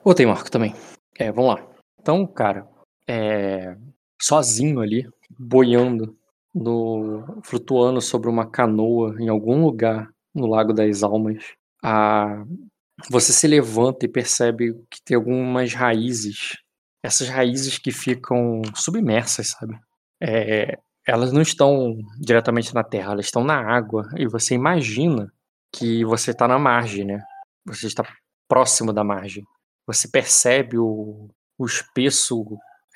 [0.04, 0.76] Botei Marco também.
[1.18, 1.68] É, vamos lá.
[1.98, 2.68] Então, cara,
[3.08, 3.78] é,
[4.22, 5.08] sozinho ali,
[5.40, 6.18] boiando,
[6.54, 12.44] no, flutuando sobre uma canoa em algum lugar no Lago das Almas, a,
[13.10, 16.58] você se levanta e percebe que tem algumas raízes.
[17.02, 19.80] Essas raízes que ficam submersas, sabe?
[20.22, 24.10] É, elas não estão diretamente na terra, elas estão na água.
[24.18, 25.32] E você imagina
[25.74, 27.24] que você está na margem, né?
[27.66, 28.04] Você está
[28.50, 29.46] próximo da margem
[29.86, 32.46] você percebe o, o espesso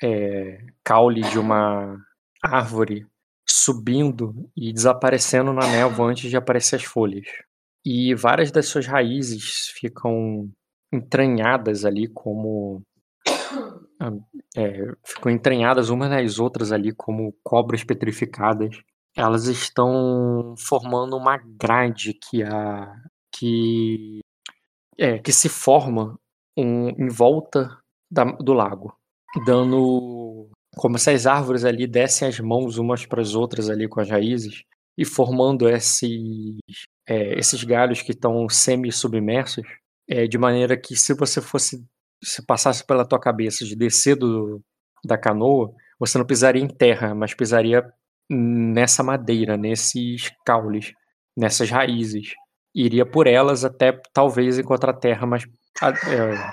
[0.02, 1.96] é, caule de uma
[2.42, 3.06] árvore
[3.48, 7.26] subindo e desaparecendo na névoa antes de aparecer as folhas.
[7.84, 10.50] E várias das suas raízes ficam
[10.92, 12.82] entranhadas ali como
[14.56, 18.80] é, ficam entranhadas umas nas outras ali como cobras petrificadas.
[19.16, 22.94] Elas estão formando uma grade que a
[23.34, 24.20] que
[24.98, 26.18] é, que se forma
[26.58, 27.78] um, em volta
[28.10, 28.92] da, do lago,
[29.46, 34.00] dando como se as árvores ali dessem as mãos umas para as outras ali com
[34.00, 34.64] as raízes
[34.96, 36.58] e formando esses,
[37.08, 39.64] é, esses galhos que estão semi-submersos,
[40.08, 41.84] é, de maneira que se você fosse
[42.22, 44.60] se passasse pela tua cabeça de descer do,
[45.04, 47.84] da canoa, você não pisaria em terra, mas pisaria
[48.28, 50.92] nessa madeira, nesses caules,
[51.36, 52.34] nessas raízes.
[52.74, 55.26] Iria por elas até talvez encontrar terra
[55.80, 56.52] mais é,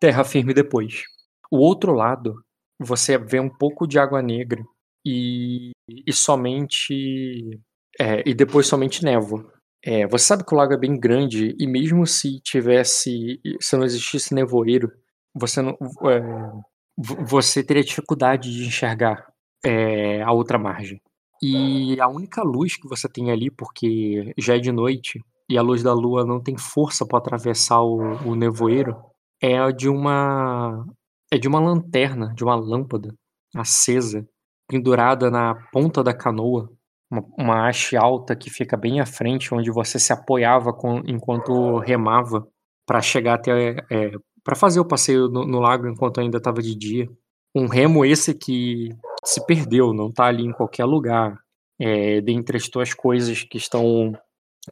[0.00, 1.02] terra firme depois.
[1.50, 2.42] O outro lado,
[2.78, 4.62] você vê um pouco de água negra
[5.04, 7.60] e, e somente.
[7.98, 9.52] É, e depois somente névoa.
[9.82, 13.40] É, você sabe que o lago é bem grande e mesmo se tivesse.
[13.60, 14.90] Se não existisse nevoeiro,
[15.34, 15.76] você não.
[16.10, 16.20] É,
[16.96, 19.26] você teria dificuldade de enxergar
[19.64, 21.00] é, a outra margem.
[21.42, 25.62] E a única luz que você tem ali, porque já é de noite, e a
[25.62, 28.96] luz da lua não tem força para atravessar o, o nevoeiro,
[29.42, 30.84] é a de uma
[31.32, 33.12] é de uma lanterna, de uma lâmpada
[33.54, 34.26] acesa,
[34.68, 36.70] pendurada na ponta da canoa,
[37.10, 41.78] uma, uma haste alta que fica bem à frente, onde você se apoiava com, enquanto
[41.78, 42.46] remava
[42.86, 46.74] para chegar até é, para fazer o passeio no, no lago enquanto ainda estava de
[46.76, 47.08] dia.
[47.54, 48.90] Um remo esse que
[49.24, 51.38] se perdeu, não está ali em qualquer lugar.
[51.80, 54.12] é, dentre as tuas coisas que estão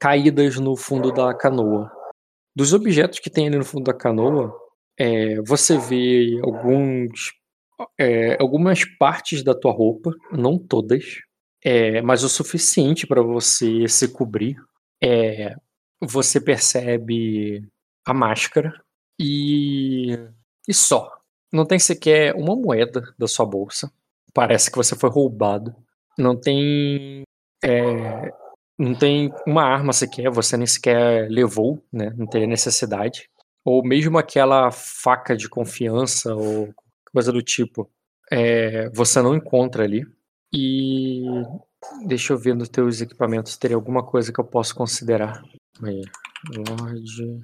[0.01, 1.91] caídas no fundo da canoa.
[2.55, 4.55] Dos objetos que tem ali no fundo da canoa,
[4.99, 7.33] é, você vê alguns,
[7.99, 11.21] é, algumas partes da tua roupa, não todas,
[11.65, 14.57] é, mas o suficiente para você se cobrir.
[15.03, 15.55] É,
[16.01, 17.67] você percebe
[18.05, 18.73] a máscara
[19.19, 20.19] e,
[20.69, 21.11] e só.
[21.53, 23.93] Não tem sequer uma moeda da sua bolsa.
[24.35, 25.75] Parece que você foi roubado.
[26.19, 27.23] Não tem.
[27.63, 28.33] É,
[28.79, 32.13] não tem uma arma sequer, você nem sequer levou, né?
[32.17, 33.29] Não teria necessidade.
[33.65, 36.75] Ou mesmo aquela faca de confiança ou
[37.13, 37.89] coisa do tipo.
[38.31, 40.05] É, você não encontra ali.
[40.53, 41.23] E
[42.07, 45.43] deixa eu ver nos teus equipamentos teria alguma coisa que eu posso considerar.
[45.83, 46.03] Aí,
[46.57, 47.41] Lorde.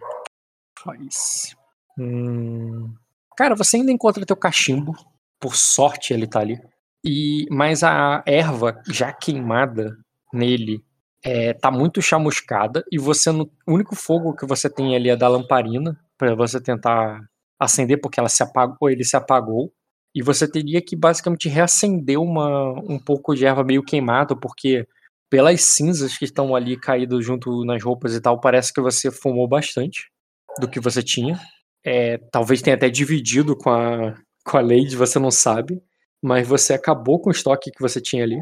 [0.83, 1.57] Faz.
[1.99, 2.93] Hum...
[3.37, 4.93] Cara, você ainda encontra teu cachimbo.
[5.41, 6.61] Por sorte ele tá ali.
[7.05, 9.97] E mas a erva já queimada
[10.33, 10.85] nele
[11.24, 15.16] é, tá muito chamuscada e você no o único fogo que você tem ali é
[15.16, 17.20] da lamparina para você tentar
[17.59, 19.72] acender porque ela se apagou, ele se apagou
[20.14, 24.87] e você teria que basicamente reacender uma um pouco de erva meio queimada porque
[25.31, 29.46] pelas cinzas que estão ali caídas junto nas roupas e tal, parece que você fumou
[29.46, 30.11] bastante
[30.59, 31.38] do que você tinha.
[31.85, 35.83] É, talvez tenha até dividido com a, com a Lady, você não sabe.
[36.22, 38.40] Mas você acabou com o estoque que você tinha ali.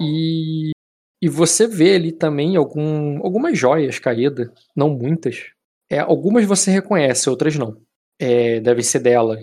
[0.00, 0.70] E,
[1.20, 5.50] e você vê ali também algum, algumas joias caídas, não muitas.
[5.90, 7.80] É, algumas você reconhece, outras não.
[8.18, 9.36] É, devem ser dela.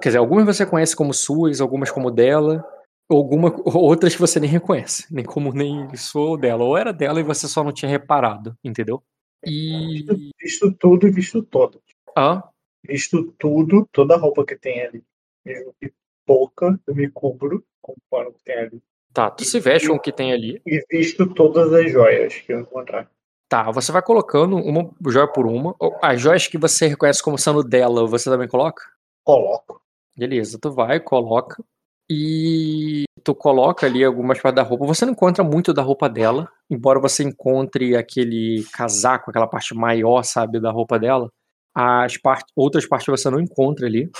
[0.00, 2.64] Quer dizer, algumas você conhece como suas, algumas como dela
[3.08, 7.24] alguma outras que você nem reconhece, nem como nem sou dela, ou era dela e
[7.24, 9.02] você só não tinha reparado, entendeu?
[9.44, 10.04] E
[10.40, 11.80] visto, tudo e visto todo.
[12.16, 12.48] Ah?
[12.84, 15.04] Visto tudo, toda a roupa que tem ali.
[15.44, 15.92] Mesmo que
[16.24, 18.82] pouca, eu me cubro com o pano que tem ali.
[19.16, 20.60] Tá, tu se veste com o que tem ali.
[20.66, 23.10] E visto todas as joias que eu encontrar.
[23.48, 25.74] Tá, você vai colocando uma joia por uma.
[26.02, 28.82] As joias que você reconhece como sendo dela, você também coloca?
[29.24, 29.80] Coloco.
[30.14, 31.64] Beleza, tu vai, coloca.
[32.10, 34.84] E tu coloca ali algumas partes da roupa.
[34.84, 40.24] Você não encontra muito da roupa dela, embora você encontre aquele casaco, aquela parte maior,
[40.24, 41.30] sabe, da roupa dela.
[41.74, 42.44] As part...
[42.54, 44.10] outras partes você não encontra ali.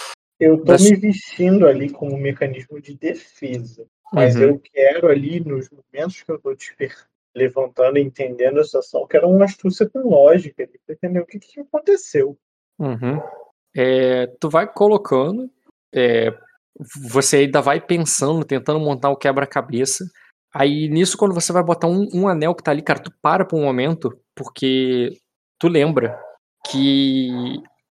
[0.41, 0.81] Eu tô das...
[0.81, 3.87] me vestindo ali como um mecanismo de defesa.
[4.13, 4.43] Mas uhum.
[4.43, 6.95] eu quero ali, nos momentos que eu tô desper...
[7.35, 11.61] levantando entendendo a situação, eu quero uma astúcia lógica ali, pra entender o que, que
[11.61, 12.39] aconteceu.
[12.79, 13.21] Uhum.
[13.75, 15.51] É, tu vai colocando
[15.95, 16.31] é,
[17.11, 20.05] você ainda vai pensando, tentando montar o quebra-cabeça.
[20.53, 23.45] Aí nisso, quando você vai botar um, um, anel que tá ali, cara, tu para
[23.45, 25.11] por um momento, porque
[25.59, 26.19] tu lembra
[26.69, 27.31] que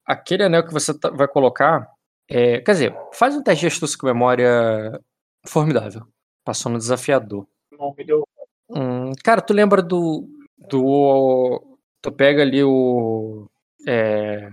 [0.06, 1.88] aquele anel que você tá, vai colocar.
[2.30, 5.00] É, quer dizer, faz um teste de astúcia com memória
[5.46, 6.06] formidável.
[6.44, 7.48] Passou no desafiador.
[7.72, 8.28] Não me deu.
[8.70, 10.28] Hum, cara, tu lembra do.
[10.58, 13.50] do tu pega ali o.
[13.88, 14.50] É,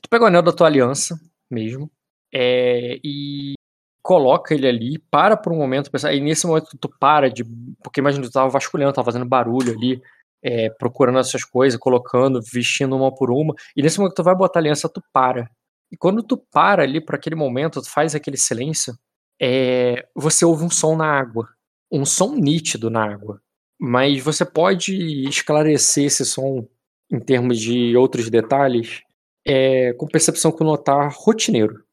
[0.00, 1.18] tu pega o anel da tua aliança
[1.50, 1.90] mesmo.
[2.34, 3.54] É, e
[4.02, 7.44] coloca ele ali, para por um momento, e nesse momento tu para de.
[7.82, 10.02] Porque imagina, tu tava vasculhando, tava fazendo barulho ali,
[10.42, 14.58] é, procurando essas coisas, colocando, vestindo uma por uma, e nesse momento tu vai botar
[14.58, 15.48] a aliança, tu para.
[15.90, 18.94] E quando tu para ali por aquele momento, tu faz aquele silêncio,
[19.42, 21.48] é, você ouve um som na água.
[21.90, 23.40] Um som nítido na água.
[23.80, 24.94] Mas você pode
[25.28, 26.68] esclarecer esse som
[27.10, 29.02] em termos de outros detalhes
[29.44, 31.84] é, com percepção com notar rotineiro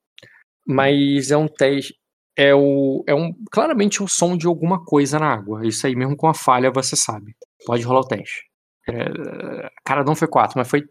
[0.69, 1.97] mas é um teste.
[2.37, 5.67] É, o, é um claramente o som de alguma coisa na água.
[5.67, 7.35] Isso aí, mesmo com a falha, você sabe.
[7.65, 8.45] Pode rolar o teste.
[8.87, 10.87] É, cara, não foi 4, mas foi,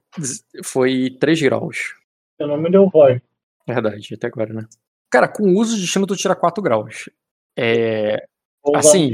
[0.65, 1.95] foi 3 graus.
[2.37, 3.21] Seu nome deu voz.
[3.67, 4.67] Verdade, até agora, né?
[5.11, 7.09] Cara, com o uso de destino, tu tira 4 graus.
[7.57, 8.27] É.
[8.75, 9.13] assim.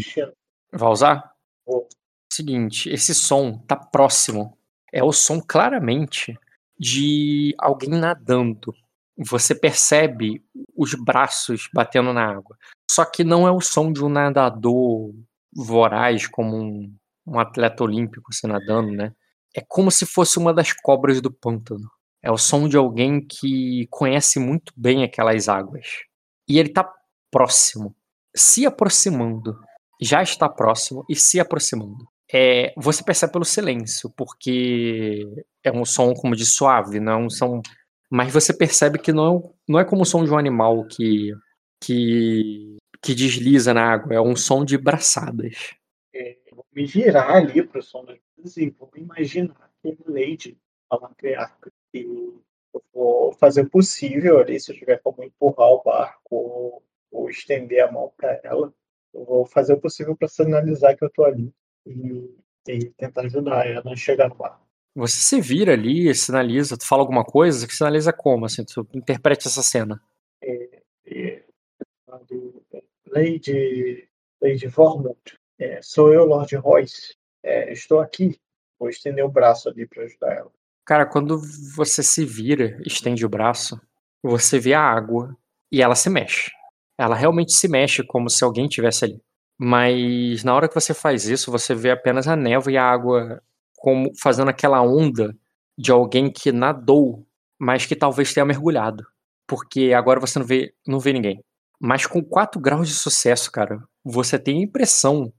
[0.73, 1.33] Vai usar?
[1.67, 1.89] Vou.
[2.33, 4.59] Seguinte, esse som tá próximo.
[4.93, 6.39] É o som claramente
[6.79, 8.75] de alguém nadando
[9.17, 10.45] você percebe
[10.77, 12.57] os braços batendo na água.
[12.91, 15.13] Só que não é o som de um nadador
[15.55, 19.15] voraz, como um, um atleta olímpico se nadando, né?
[19.55, 21.89] É como se fosse uma das cobras do pântano.
[22.25, 25.87] É o som de alguém que conhece muito bem aquelas águas.
[26.49, 26.91] E ele está
[27.31, 27.95] próximo,
[28.35, 29.59] se aproximando.
[30.01, 32.09] Já está próximo e se aproximando.
[32.33, 37.31] É, você percebe pelo silêncio, porque é um som como de suave, não é um
[37.31, 37.61] som
[38.11, 41.33] mas você percebe que não, não é como o som de um animal que,
[41.83, 45.75] que, que desliza na água, é um som de braçadas.
[46.15, 50.57] É, vou me girar ali para o som das coisas e vou imaginar que Lady,
[50.91, 56.35] a matriarca, eu vou fazer o possível ali, se eu tiver como empurrar o barco
[56.35, 58.73] ou, ou estender a mão para ela,
[59.13, 61.53] Eu vou fazer o possível para sinalizar que eu tô ali
[61.87, 62.31] e,
[62.69, 64.65] e tentar ajudar ela a chegar no barco.
[64.97, 69.49] Você se vira ali, sinaliza, tu fala alguma coisa, que sinaliza como, assim, tu interprete
[69.49, 70.01] essa cena.
[70.41, 71.45] É, é,
[73.07, 74.09] Lady,
[74.41, 75.19] Lady Vormund,
[75.59, 77.17] é, sou eu, Lord Royce.
[77.43, 78.39] É, estou aqui.
[78.79, 80.53] Vou estender o braço ali para ajudar ela.
[80.87, 81.41] Cara, quando
[81.75, 83.81] você se vira, estende o braço,
[84.23, 85.35] você vê a água
[85.73, 86.51] e ela se mexe.
[86.99, 89.21] Ela realmente se mexe como se alguém tivesse ali.
[89.59, 93.43] Mas na hora que você faz isso, você vê apenas a névoa e a água
[93.77, 95.37] como fazendo aquela onda
[95.77, 97.27] de alguém que nadou,
[97.59, 99.05] mas que talvez tenha mergulhado.
[99.47, 101.43] Porque agora você não vê, não vê ninguém.
[101.81, 105.33] Mas com 4 graus de sucesso, cara, você tem a impressão,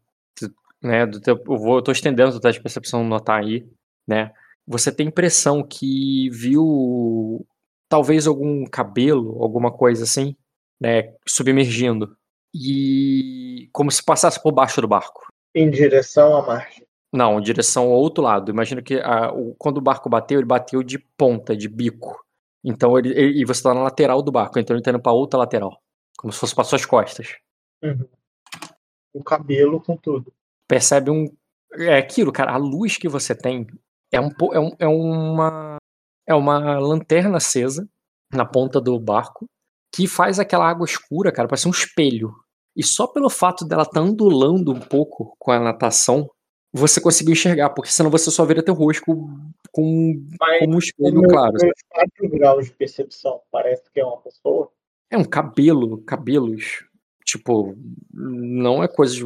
[0.81, 3.65] né, do teu, eu, vou, eu tô estendendo o teste de percepção notar aí,
[4.07, 4.31] né,
[4.67, 7.45] você tem impressão que viu
[7.87, 10.35] talvez algum cabelo, alguma coisa assim,
[10.79, 12.15] né, submergindo.
[12.53, 15.27] E como se passasse por baixo do barco.
[15.53, 16.85] Em direção à margem.
[17.13, 18.51] Não, em direção ao outro lado.
[18.51, 22.23] Imagina que a, o, quando o barco bateu, ele bateu de ponta, de bico.
[22.63, 25.11] Então ele, ele e você está na lateral do barco, então ele está indo para
[25.11, 25.79] outra lateral,
[26.17, 27.37] como se fosse para suas costas.
[27.83, 28.07] Uhum.
[29.13, 30.33] O cabelo com tudo.
[30.67, 31.27] Percebe um
[31.77, 32.53] é aquilo, cara.
[32.53, 33.67] A luz que você tem
[34.15, 35.77] é um é, um, é uma
[36.27, 37.87] é uma lanterna acesa
[38.31, 39.47] na ponta do barco
[39.93, 42.33] que faz aquela água escura, cara, parece um espelho.
[42.75, 46.29] E só pelo fato dela estar tá ondulando um pouco com a natação,
[46.73, 50.21] você conseguiu enxergar, porque senão você só vira teu rosto com, com
[50.67, 51.55] um espelho claro.
[51.89, 54.69] 4 graus de percepção, parece que é uma pessoa.
[55.09, 56.85] É um cabelo, cabelos.
[57.23, 57.77] Tipo,
[58.13, 59.23] não é coisa de.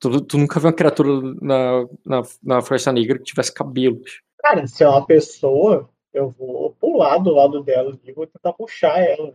[0.00, 1.08] Tu, tu nunca viu uma criatura
[1.40, 4.20] na, na, na Floresta Negra que tivesse cabelos.
[4.38, 8.98] Cara, se é uma pessoa, eu vou pular do lado dela e vou tentar puxar
[8.98, 9.34] ela.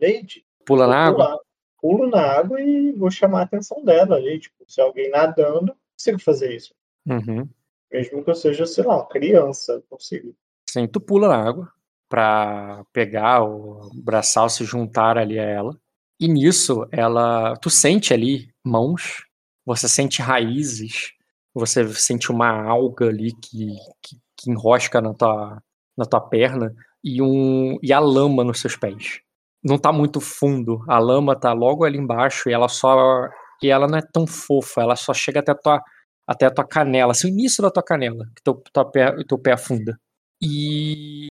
[0.00, 0.44] Leite.
[0.66, 1.40] Pula na água?
[1.80, 4.38] Pulo na água e vou chamar a atenção dela ali.
[4.38, 6.74] Tipo, se alguém nadando, consigo fazer isso.
[7.06, 7.48] Uhum.
[7.90, 10.34] Mesmo que eu seja, sei lá, uma criança, consigo.
[10.68, 11.72] Sim, tu pula na água
[12.08, 15.76] pra pegar o braçal, se juntar ali a ela.
[16.18, 17.56] E nisso, ela.
[17.56, 19.24] Tu sente ali mãos,
[19.64, 21.12] você sente raízes,
[21.54, 25.62] você sente uma alga ali que, que, que enrosca na tua,
[25.96, 29.20] na tua perna e, um, e a lama nos seus pés.
[29.62, 33.28] Não tá muito fundo, a lama tá logo ali embaixo e ela só.
[33.62, 35.82] E ela não é tão fofa, ela só chega até a tua,
[36.26, 39.38] até a tua canela, assim, o início da tua canela, que teu, tua pé, teu
[39.38, 39.98] pé afunda.
[40.42, 41.26] E,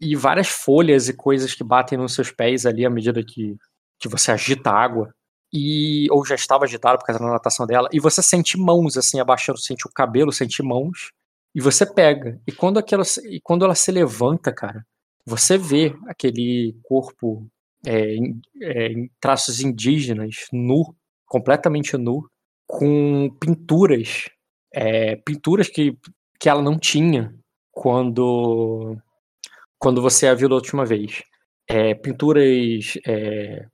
[0.00, 3.56] e várias folhas e coisas que batem nos seus pés ali à medida que,
[4.00, 5.14] que você agita a água.
[5.56, 9.20] E, ou já estava agitado por causa da natação dela, e você sente mãos assim
[9.20, 11.12] abaixando, sente o cabelo, sente mãos,
[11.54, 12.40] e você pega.
[12.44, 14.84] E quando, aquela, e quando ela se levanta, cara,
[15.24, 17.46] você vê aquele corpo
[17.86, 20.94] é, em, é, em traços indígenas, nu,
[21.26, 22.28] completamente nu,
[22.66, 24.28] com pinturas,
[24.72, 25.96] é, pinturas que,
[26.40, 27.32] que ela não tinha
[27.70, 28.96] quando,
[29.78, 31.22] quando você a viu da última vez.
[31.68, 33.66] É, pinturas é,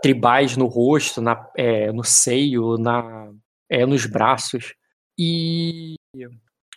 [0.00, 3.32] tribais no rosto, na, é, no seio, na,
[3.68, 4.74] é, nos braços.
[5.18, 5.96] E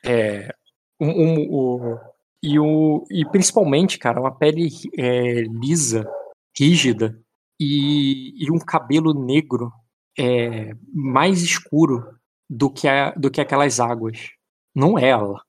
[0.04, 0.54] é,
[1.00, 1.98] um, um, um,
[2.44, 6.10] e, o, e principalmente, cara, uma pele é, lisa,
[6.58, 7.20] rígida
[7.60, 9.72] e, e, um cabelo negro
[10.18, 12.18] é, mais escuro
[12.50, 14.30] do que, a, do que aquelas águas.
[14.74, 15.42] Não é ela.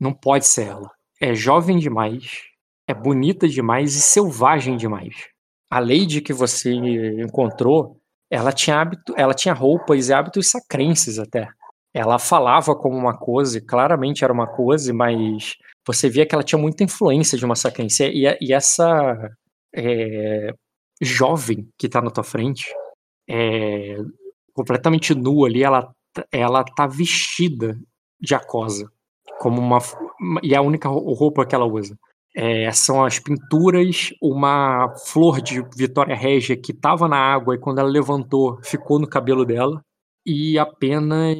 [0.00, 0.90] Não pode ser ela.
[1.20, 2.42] É jovem demais,
[2.88, 5.33] é bonita demais e selvagem demais.
[5.70, 8.00] A Lady que você encontrou,
[8.30, 11.48] ela tinha hábito, ela tinha roupas e hábitos sacrenses até.
[11.92, 15.54] Ela falava como uma coisa, claramente era uma coisa, mas
[15.86, 18.04] você via que ela tinha muita influência de uma sacrense.
[18.04, 19.30] E, e essa
[19.74, 20.52] é,
[21.00, 22.66] jovem que tá na tua frente,
[23.28, 23.96] é,
[24.52, 25.92] completamente nua ali, ela,
[26.32, 27.78] ela tá vestida
[28.20, 28.90] de acosa.
[29.38, 29.78] Como uma.
[30.42, 31.96] E é a única roupa que ela usa.
[32.36, 37.78] É, são as pinturas, uma flor de Vitória Régia que estava na água e quando
[37.78, 39.80] ela levantou ficou no cabelo dela.
[40.26, 41.36] E apenas.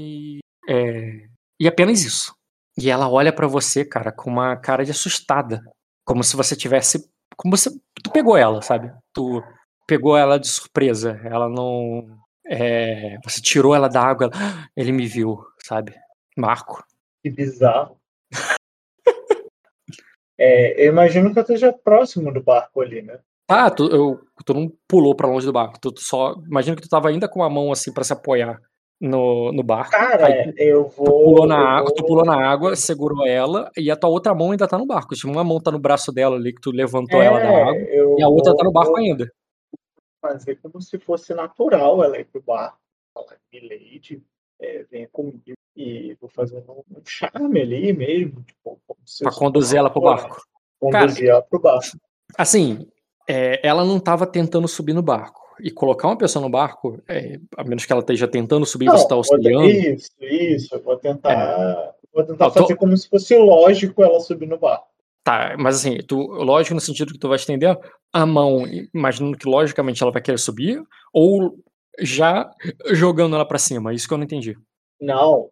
[0.69, 1.27] É,
[1.59, 2.35] e apenas isso.
[2.79, 5.63] E ela olha para você, cara, com uma cara de assustada.
[6.05, 7.09] Como se você tivesse.
[7.37, 7.71] Como você.
[8.03, 8.93] Tu pegou ela, sabe?
[9.13, 9.43] Tu
[9.87, 11.21] pegou ela de surpresa.
[11.25, 12.07] Ela não.
[12.47, 14.31] É, você tirou ela da água.
[14.33, 15.95] Ela, ele me viu, sabe?
[16.37, 16.85] Marco.
[17.23, 17.97] Que bizarro.
[20.39, 23.19] É, eu imagino que eu esteja próximo do barco ali, né?
[23.49, 25.79] Ah, tu, eu, tu não pulou para longe do barco.
[25.81, 26.35] Tu, tu só.
[26.47, 28.61] Imagina que tu tava ainda com a mão assim para se apoiar
[29.01, 29.91] no, no barco.
[29.91, 31.07] Cara, aí, eu vou.
[31.07, 31.95] Tu pulou, na água, vou...
[31.95, 35.15] tu pulou na água, segurou ela, e a tua outra mão ainda tá no barco.
[35.15, 37.77] Tipo, uma mão tá no braço dela ali, que tu levantou é, ela da água,
[38.19, 38.57] e a outra vou...
[38.57, 39.31] tá no barco ainda.
[40.21, 42.79] fazer como se fosse natural ela ir pro barco.
[43.13, 44.23] Falar, Milady,
[44.61, 48.43] é, venha comigo e vou fazer um, charme ali mesmo.
[48.43, 48.81] Tipo,
[49.21, 50.43] pra conduzir ela pro barco.
[50.79, 51.99] Conduzir Cara, ela pro barco.
[52.37, 52.87] Assim,
[53.29, 55.43] é, ela não estava tentando subir no barco.
[55.61, 58.91] E colocar uma pessoa no barco, é, a menos que ela esteja tentando subir e
[58.91, 59.67] você está auxiliando.
[59.67, 60.75] Isso, isso.
[60.75, 61.93] Eu vou tentar, é.
[62.13, 62.77] vou tentar fazer tô...
[62.77, 64.87] como se fosse lógico ela subir no barco.
[65.23, 67.79] Tá, mas assim, tu, lógico no sentido que tu vai estender
[68.13, 71.57] a mão, imaginando que logicamente ela vai querer subir, ou
[71.99, 72.51] já
[72.93, 73.95] jogando ela para cima?
[73.95, 74.57] Isso que eu não entendi.
[75.01, 75.51] Não,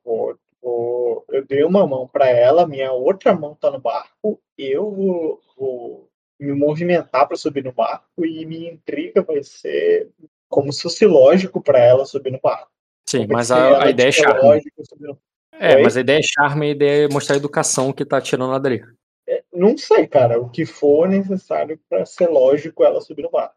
[1.42, 6.08] eu dei uma mão para ela, minha outra mão tá no barco, eu vou, vou
[6.40, 10.10] me movimentar para subir no barco e minha intriga vai ser
[10.48, 12.70] como se fosse lógico para ela subir no barco.
[13.08, 14.62] Sim, mas a, a ideia é charme.
[15.00, 15.18] No...
[15.52, 15.82] É, Oi?
[15.82, 18.58] mas a ideia é charme a ideia é mostrar a educação que tá tirando lá
[18.58, 18.84] dali.
[19.28, 20.40] É, não sei, cara.
[20.40, 23.54] O que for necessário para ser lógico ela subir no barco.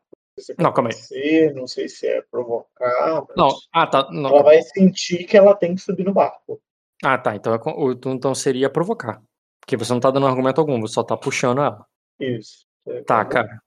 [0.57, 1.53] não, calma aí.
[1.53, 3.25] Não sei se é provocar.
[3.36, 4.09] Não, ah, tá.
[4.11, 4.29] Não.
[4.29, 6.59] Ela vai sentir que ela tem que subir no barco.
[7.03, 7.35] Ah, tá.
[7.35, 7.59] Então, é
[8.07, 9.21] então seria provocar.
[9.59, 11.85] Porque você não tá dando argumento algum, você só tá puxando ela.
[12.19, 12.65] Isso.
[12.87, 13.59] É, tá, cara.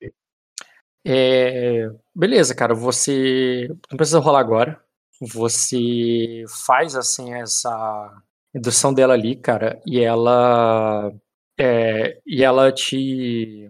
[0.00, 0.12] Ali.
[1.04, 2.74] É, beleza, cara.
[2.74, 4.80] Você não precisa rolar agora.
[5.20, 8.22] Você faz assim essa
[8.54, 11.12] indução dela ali, cara, e ela
[11.58, 13.66] é, e ela te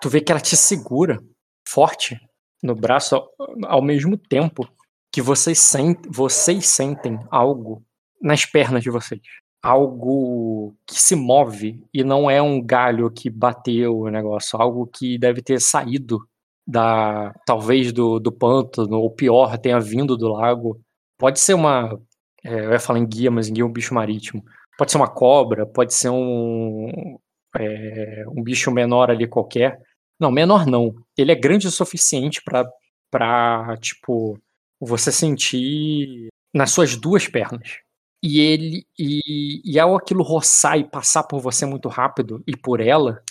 [0.00, 1.22] tu vê que ela te segura
[1.66, 2.20] forte
[2.62, 3.30] no braço ao,
[3.66, 4.68] ao mesmo tempo
[5.12, 7.84] que vocês sentem, vocês sentem algo
[8.20, 9.20] nas pernas de vocês.
[9.62, 15.18] Algo que se move e não é um galho que bateu o negócio, algo que
[15.18, 16.20] deve ter saído
[16.66, 20.80] da talvez do, do pântano, ou pior, tenha vindo do lago.
[21.18, 21.98] Pode ser uma
[22.44, 24.44] é, eu ia falar em guia, mas em guia é um bicho marítimo.
[24.76, 27.18] Pode ser uma cobra, pode ser um,
[27.56, 29.80] é, um bicho menor ali qualquer.
[30.20, 30.94] Não, menor não.
[31.16, 32.64] Ele é grande o suficiente para
[33.10, 34.36] pra, tipo,
[34.80, 37.78] você sentir nas suas duas pernas.
[38.26, 38.86] E ele.
[38.98, 43.22] E, e ao aquilo roçar e passar por você muito rápido e por ela,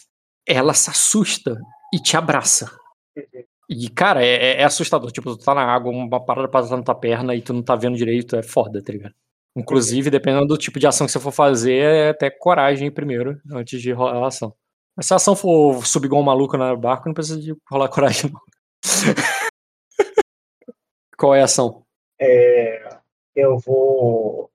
[0.47, 1.57] ela se assusta
[1.91, 2.71] e te abraça.
[3.17, 3.43] Uhum.
[3.67, 5.11] E, cara, é, é, assustador.
[5.11, 7.75] Tipo, tu tá na água, uma parada passando na tua perna e tu não tá
[7.75, 9.15] vendo direito, é foda, tá ligado?
[9.55, 13.81] Inclusive, dependendo do tipo de ação que você for fazer, é até coragem primeiro, antes
[13.81, 14.53] de rolar a ação.
[14.95, 17.89] Mas se a ação for subir igual um maluco no barco, não precisa de rolar
[17.89, 18.41] coragem, não.
[21.17, 21.83] Qual é a ação?
[22.19, 22.99] É,
[23.35, 24.51] eu vou,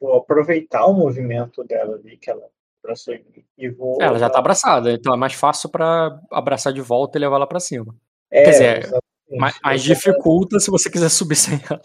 [0.00, 2.42] vou aproveitar o movimento dela ali, que ela
[2.82, 3.98] abraçou em mim, e vou.
[4.00, 7.46] Ela já tá abraçada, então é mais fácil para abraçar de volta e levar ela
[7.46, 7.94] para cima.
[8.30, 8.90] É, Quer dizer,
[9.30, 11.82] mas, mas dificulta se você quiser subir sem ela.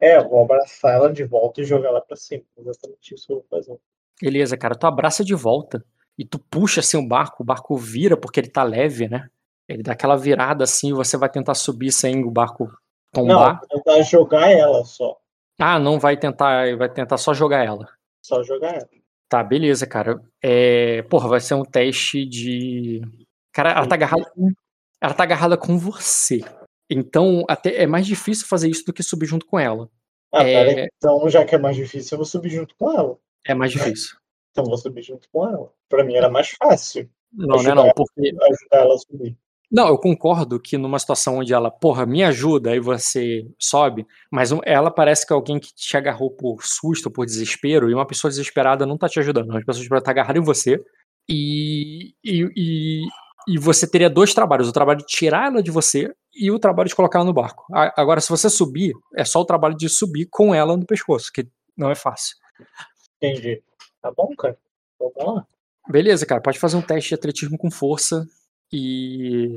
[0.00, 2.42] É, eu vou abraçar ela de volta e jogar ela pra cima.
[2.58, 3.78] Exatamente isso que eu vou fazer.
[4.20, 4.74] Beleza, cara.
[4.74, 5.84] Tu abraça de volta
[6.18, 9.28] e tu puxa assim o barco, o barco vira porque ele tá leve, né?
[9.68, 12.70] Ele dá aquela virada assim e você vai tentar subir sem o barco
[13.12, 13.54] tombar.
[13.54, 15.18] Não, vou tentar jogar ela só.
[15.58, 17.88] Ah, não vai tentar, vai tentar só jogar ela.
[18.22, 18.88] Só jogar ela.
[19.28, 20.20] Tá, beleza, cara.
[20.42, 23.02] É, porra, vai ser um teste de.
[23.52, 24.30] Cara, ela tá agarrada
[25.00, 26.40] ela tá agarrada com você.
[26.90, 29.90] Então, até é mais difícil fazer isso do que subir junto com ela.
[30.32, 30.88] Ah, é...
[30.96, 33.18] então, já que é mais difícil, eu vou subir junto com ela.
[33.44, 34.16] É mais difícil.
[34.50, 35.72] Então, vou subir junto com ela.
[35.88, 37.08] Pra mim era mais fácil.
[37.32, 38.28] Não, não é não, porque.
[38.28, 39.36] Ajudar ela a subir.
[39.70, 44.50] Não, eu concordo que numa situação onde ela, porra, me ajuda, aí você sobe, mas
[44.64, 48.30] ela parece que é alguém que te agarrou por susto, por desespero, e uma pessoa
[48.30, 49.50] desesperada não tá te ajudando.
[49.50, 50.80] Uma pessoa desesperada tá agarrada em você,
[51.28, 53.06] e, e, e,
[53.48, 56.88] e você teria dois trabalhos: o trabalho de tirar ela de você e o trabalho
[56.88, 57.64] de colocar ela no barco.
[57.96, 61.48] Agora, se você subir, é só o trabalho de subir com ela no pescoço, que
[61.76, 62.36] não é fácil.
[63.16, 63.62] Entendi.
[64.00, 64.56] Tá bom, cara.
[65.00, 65.46] Vamos lá.
[65.88, 66.40] Beleza, cara.
[66.40, 68.24] Pode fazer um teste de atletismo com força
[68.72, 69.56] e.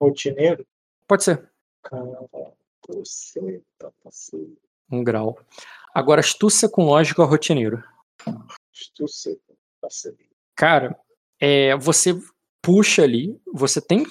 [0.00, 0.66] Rotineiro?
[1.06, 1.50] Pode ser.
[1.82, 2.54] Caramba,
[2.86, 4.56] você tá passando.
[4.90, 5.38] Um grau.
[5.94, 7.82] Agora, astúcia com lógica rotineiro.
[8.72, 9.54] Astúcia com
[10.54, 10.98] Cara,
[11.40, 12.14] é, você
[12.62, 14.04] puxa ali, você tem,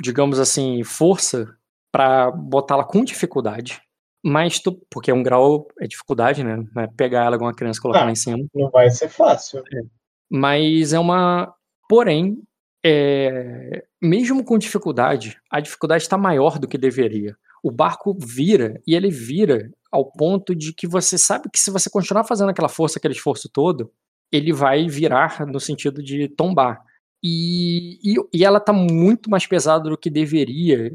[0.00, 1.56] digamos assim, força
[1.92, 3.82] para botá-la com dificuldade,
[4.24, 6.64] mas tu, porque é um grau, é dificuldade, né?
[6.78, 8.38] É pegar ela com uma criança e colocar ah, lá em cima.
[8.54, 9.60] Não vai ser fácil.
[9.60, 9.82] É.
[10.30, 11.54] Mas é uma.
[11.88, 12.42] Porém,
[12.84, 17.34] é, mesmo com dificuldade, a dificuldade está maior do que deveria.
[17.62, 21.88] O barco vira e ele vira ao ponto de que você sabe que se você
[21.88, 23.90] continuar fazendo aquela força, aquele esforço todo,
[24.30, 26.82] ele vai virar no sentido de tombar.
[27.22, 30.92] E, e, e, ela tá muito mais pesada do que deveria.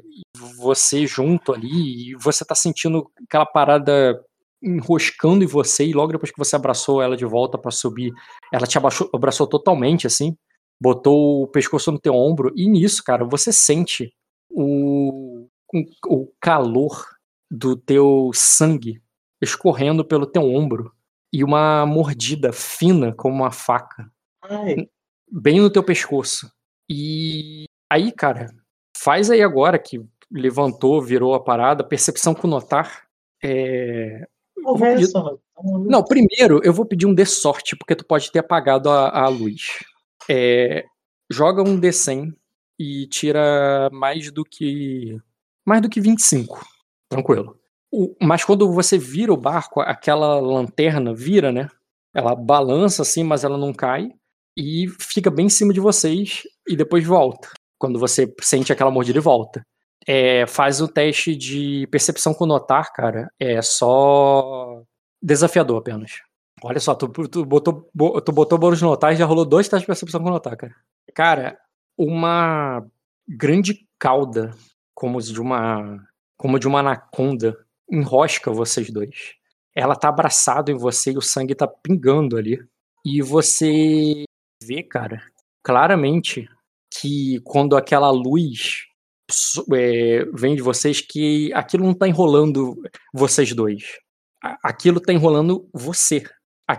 [0.58, 4.24] Você junto ali, e você tá sentindo aquela parada
[4.62, 8.14] enroscando em você, e logo depois que você abraçou ela de volta para subir,
[8.54, 10.38] ela te abaixou, abraçou totalmente, assim,
[10.80, 14.14] botou o pescoço no teu ombro, e nisso, cara, você sente
[14.50, 15.48] o
[16.08, 17.06] o calor
[17.50, 19.02] do teu sangue
[19.42, 20.92] escorrendo pelo teu ombro
[21.32, 24.12] e uma mordida fina como uma faca
[24.44, 24.88] Ai,
[25.32, 26.52] bem no teu pescoço.
[26.90, 28.50] E aí, cara,
[28.98, 33.04] faz aí agora que levantou, virou a parada, percepção com notar.
[33.44, 34.28] É...
[35.24, 35.38] mano?
[35.38, 35.64] Tá?
[35.90, 39.28] Não, primeiro eu vou pedir um D sorte, porque tu pode ter apagado a, a
[39.28, 39.80] luz.
[40.30, 40.86] É,
[41.32, 42.34] Joga um D100
[42.80, 45.18] e tira mais do que.
[45.66, 46.66] Mais do que 25.
[47.08, 47.60] Tranquilo.
[47.92, 51.70] O- mas quando você vira o barco, aquela lanterna vira, né?
[52.16, 54.10] Ela balança assim, mas ela não cai.
[54.58, 57.50] E fica bem em cima de vocês e depois volta.
[57.78, 59.62] Quando você sente aquela mordida e volta.
[60.08, 63.30] É, faz o teste de percepção com notar, cara.
[63.40, 64.82] É só
[65.22, 66.12] desafiador apenas.
[66.64, 69.68] Olha só, tu, tu botou, bo- tu botou bônus de notar e já rolou dois
[69.68, 70.76] testes de percepção com notar, cara.
[71.14, 71.58] Cara,
[71.98, 72.86] uma
[73.28, 74.52] grande cauda,
[74.94, 76.06] como de uma,
[76.38, 77.58] como de uma anaconda,
[77.90, 79.34] enrosca vocês dois.
[79.76, 82.60] Ela tá abraçada em você e o sangue tá pingando ali.
[83.06, 84.24] E você
[84.62, 85.22] vê, cara,
[85.64, 86.50] claramente
[86.94, 88.86] que quando aquela luz
[89.74, 92.76] é, vem de vocês, que aquilo não tá enrolando
[93.14, 93.84] vocês dois.
[94.64, 96.24] Aquilo tá enrolando você.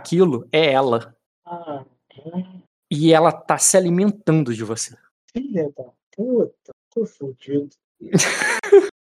[0.01, 1.17] Aquilo é ela.
[1.45, 1.85] Ah,
[2.25, 4.97] hum, E ela tá se alimentando de você.
[5.33, 5.83] filha da
[6.15, 7.71] puta, tô fudido.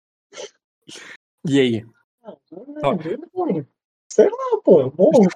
[1.48, 1.86] E aí?
[2.24, 2.36] Ah,
[3.36, 3.68] mano,
[4.12, 5.28] Sei lá, pô, eu morro.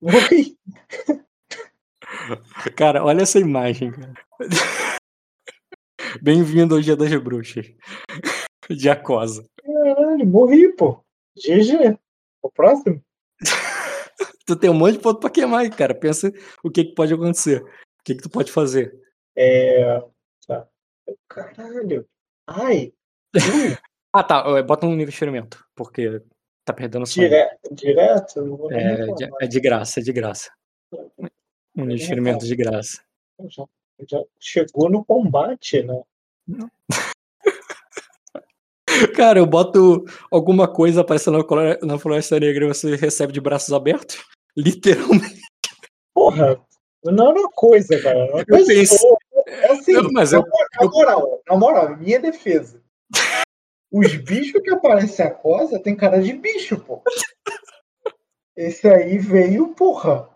[0.00, 0.56] Morri.
[2.76, 4.14] Cara, olha essa imagem, cara.
[6.22, 7.66] Bem-vindo ao Dia das Bruxas.
[8.70, 9.44] De Acosa.
[9.62, 11.04] Caralho, morri, pô.
[11.36, 11.98] GG.
[12.40, 13.02] O próximo?
[14.50, 15.94] Tu tem um monte de ponto pra queimar aí, cara.
[15.94, 16.32] Pensa
[16.64, 17.62] o que, que pode acontecer.
[17.62, 18.92] O que, que tu pode fazer.
[19.36, 20.02] É.
[20.44, 20.66] Tá.
[21.28, 22.04] Caralho.
[22.48, 22.92] Ai.
[24.12, 24.42] Ah, tá.
[24.58, 25.64] é, Bota um nível de experimento.
[25.76, 26.20] Porque
[26.64, 27.28] tá perdendo sangue.
[27.28, 27.48] dire...
[27.70, 28.44] Direto?
[28.44, 30.50] Não vou É, de- é de graça, é de graça.
[30.92, 33.00] Um nível de experimento de graça.
[33.48, 33.64] Já,
[34.08, 36.02] já chegou no combate, né?
[39.14, 41.46] Cara, eu boto alguma coisa aparecendo
[41.82, 44.18] na Floresta Negra e você recebe de braços abertos.
[44.56, 45.40] Literalmente.
[46.14, 46.60] Porra,
[47.04, 48.18] não é uma coisa, cara.
[48.18, 48.66] é Uma Eu pessoa.
[48.66, 49.10] pensei-
[49.46, 50.44] É assim, Não, mas na, eu-
[50.80, 52.80] na moral, na moral, minha defesa.
[53.92, 57.02] Os bichos que aparecem a cosa tem cara de bicho, pô.
[58.56, 60.28] Esse aí veio, porra.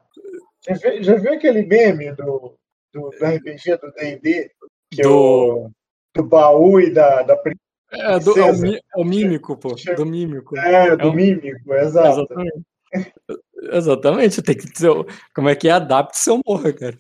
[0.67, 2.57] Já viu, já viu aquele meme do,
[2.93, 4.51] do, do RPG do D&D?
[4.91, 5.71] Que é o Do.
[6.23, 7.35] do baú e da, da
[7.93, 9.75] É, do, é, o, é o mímico, pô.
[9.97, 10.57] Do mímico.
[10.57, 12.21] É, do É mímico, exato.
[12.23, 12.65] Exatamente.
[13.73, 14.91] Exatamente, tem que dizer.
[15.35, 15.73] Como é que é?
[15.73, 16.99] Adapte-se ou morra, cara.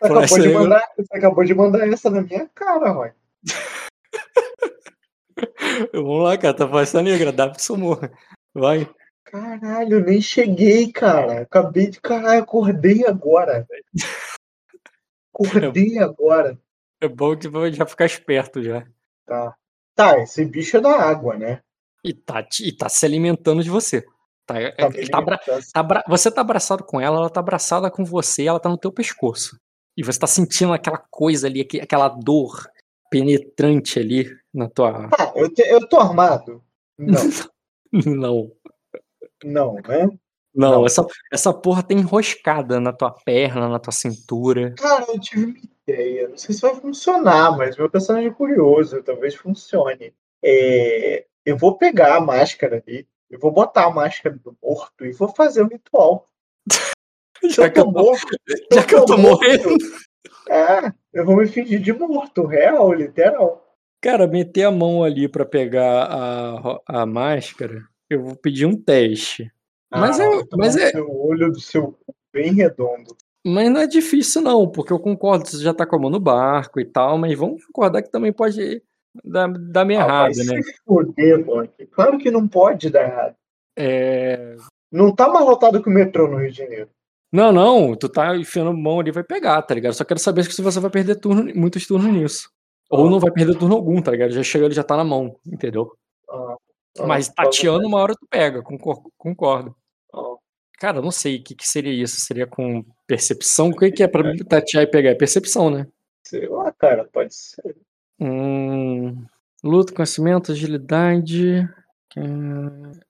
[0.00, 3.10] Você acabou, de mandar, você acabou de mandar essa na minha cara, Roy.
[5.92, 6.54] Vamos lá, cara.
[6.54, 8.12] Tá Floresta Negra, adapte-se ou morra.
[8.54, 8.88] Vai.
[9.24, 11.42] Caralho, eu nem cheguei, cara.
[11.42, 12.00] Acabei de.
[12.00, 13.66] Caralho, acordei agora.
[15.32, 16.58] Acordei agora.
[17.00, 18.86] É bom que vai já ficar esperto já.
[19.24, 19.56] Tá.
[19.94, 21.62] Tá, esse bicho é da água, né?
[22.04, 24.04] E tá, e tá se alimentando de você.
[24.46, 24.88] Tá, é- Tá
[25.22, 28.78] tá tá- você tá abraçado com ela, ela tá abraçada com você, ela tá no
[28.78, 29.58] teu pescoço.
[29.96, 32.66] E você tá sentindo aquela coisa ali, aque- aquela dor
[33.10, 35.08] penetrante ali na tua.
[35.18, 36.62] Ah, eu, te- eu tô armado?
[36.98, 37.22] Não,
[37.92, 38.52] Não.
[39.44, 40.06] não, né?
[40.54, 40.86] Não, Não.
[40.86, 44.74] Essa, essa porra tá enroscada na tua perna, na tua cintura.
[44.76, 46.28] Cara, eu tive uma ideia.
[46.28, 49.02] Não sei se vai funcionar, mas meu personagem é curioso.
[49.02, 50.12] Talvez funcione.
[50.42, 53.06] É, eu vou pegar a máscara ali.
[53.30, 56.28] Eu vou botar a máscara do morto e vou fazer um ritual.
[57.42, 58.36] Já eu que eu tô morto,
[58.70, 59.78] já que eu tô morto, morrendo.
[60.50, 63.66] É, eu vou me fingir de morto, real, literal.
[64.02, 69.50] Cara, meter a mão ali pra pegar a, a máscara, eu vou pedir um teste.
[69.90, 71.98] Mas Ah, é- vai tomar mas é- seu olho do seu
[72.30, 73.16] bem redondo.
[73.46, 76.20] Mas não é difícil, não, porque eu concordo, você já tá com a mão no
[76.20, 78.82] barco e tal, mas vamos concordar que também pode
[79.24, 80.62] dar, dar meio Ah, errado, né?
[80.62, 81.86] se Monk.
[81.86, 83.34] Claro que não pode dar errado.
[83.76, 84.56] É...
[84.90, 86.88] Não tá lotado que o metrô no Rio de Janeiro.
[87.32, 89.92] Não, não, tu tá enfiando mão ali vai pegar, tá ligado?
[89.94, 92.50] Só quero saber se você vai perder turno, muitos turnos nisso.
[92.90, 94.32] Ou não vai perder turno algum, tá ligado?
[94.32, 95.92] Já chega, ele já tá na mão, entendeu?
[96.28, 96.56] Ah,
[96.98, 99.76] ah, Mas tá tateando uma hora tu pega, concor- concordo.
[100.12, 100.34] Ah,
[100.80, 102.20] Cara, não sei o que, que seria isso.
[102.20, 103.68] Seria com percepção?
[103.68, 105.10] O que, que é pra tatear e pegar?
[105.10, 105.86] É percepção, né?
[106.24, 107.76] sei lá, cara, pode ser.
[108.20, 109.24] Hum,
[109.64, 111.68] luta, conhecimento, agilidade.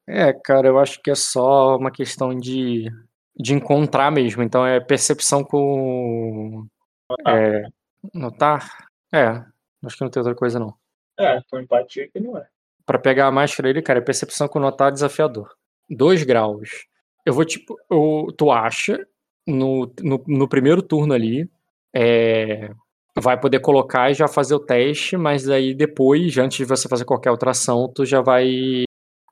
[0.07, 2.91] É, cara, eu acho que é só uma questão de,
[3.37, 4.43] de encontrar mesmo.
[4.43, 6.67] Então é percepção com.
[7.27, 7.65] É,
[8.15, 8.69] notar?
[9.13, 9.43] É.
[9.85, 10.75] Acho que não tem outra coisa, não.
[11.19, 12.47] É, com empatia que não é.
[12.87, 15.51] Pra pegar a máscara ele, cara, é percepção com notar desafiador.
[15.89, 16.87] Dois graus.
[17.25, 18.99] Eu vou, tipo, eu- tu acha,
[19.47, 21.49] no, no, no primeiro turno ali,
[21.95, 22.71] é,
[23.19, 27.05] vai poder colocar e já fazer o teste, mas aí depois, antes de você fazer
[27.05, 28.85] qualquer outra ação, tu já vai.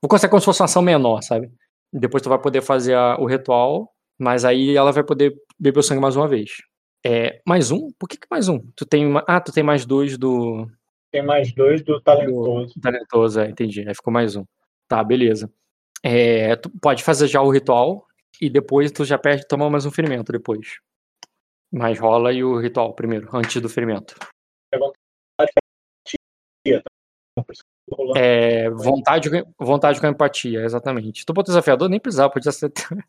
[0.03, 1.51] Vou considerar como se fosse uma ação menor, sabe?
[1.93, 5.83] Depois tu vai poder fazer a- o ritual, mas aí ela vai poder beber o
[5.83, 6.51] sangue mais uma vez.
[7.05, 7.89] É, mais um?
[7.99, 8.61] Por que, que mais um?
[8.77, 9.25] Tu tem uma...
[9.27, 10.67] Ah, tu tem mais dois do,
[11.11, 12.75] Tem mais dois do talentoso.
[12.83, 13.89] Talentoso, é, entendi.
[13.89, 14.45] Aí ficou mais um.
[14.89, 15.51] Tá, beleza.
[16.03, 18.05] É, tu pode fazer já o ritual
[18.41, 20.77] e depois tu já perde toma mais um ferimento depois.
[21.73, 24.15] Mas rola e o ritual primeiro, antes do ferimento.
[28.17, 31.25] É, vontade, com- vontade com empatia, exatamente.
[31.25, 32.73] Tu botou desafiador, nem precisava, podia ser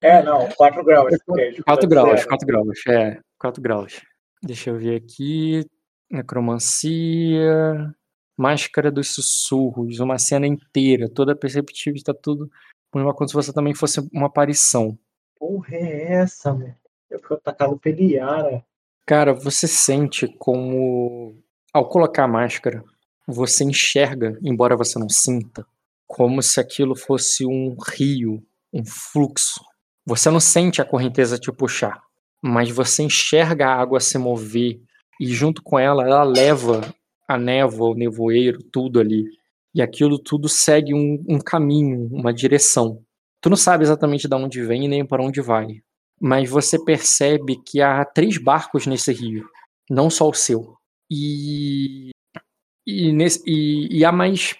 [0.00, 1.16] É, não, 4 graus.
[1.26, 2.28] porque é 4 graus, zero.
[2.28, 4.00] 4 graus, é, 4 graus.
[4.42, 5.64] Deixa eu ver aqui.
[6.10, 7.92] Necromancia.
[8.36, 12.48] Máscara dos sussurros, uma cena inteira, toda perceptível, está tudo
[12.92, 14.96] como se você também fosse uma aparição.
[15.36, 16.74] Porra, é essa, mano?
[17.10, 18.64] Eu fui atacado pela Yara.
[19.06, 21.34] Cara, você sente como
[21.72, 22.84] ao colocar a máscara,
[23.26, 25.66] você enxerga, embora você não sinta,
[26.06, 28.42] como se aquilo fosse um rio,
[28.72, 29.64] um fluxo.
[30.04, 32.02] Você não sente a correnteza te puxar,
[32.42, 34.80] mas você enxerga a água se mover
[35.20, 36.82] e junto com ela ela leva
[37.26, 39.24] a névoa, o nevoeiro, tudo ali.
[39.74, 43.02] E aquilo tudo segue um, um caminho, uma direção.
[43.40, 45.82] Tu não sabe exatamente de onde vem e nem para onde vai
[46.20, 49.48] mas você percebe que há três barcos nesse rio,
[49.88, 50.76] não só o seu.
[51.10, 52.10] E,
[52.86, 54.56] e, nesse, e, e há mais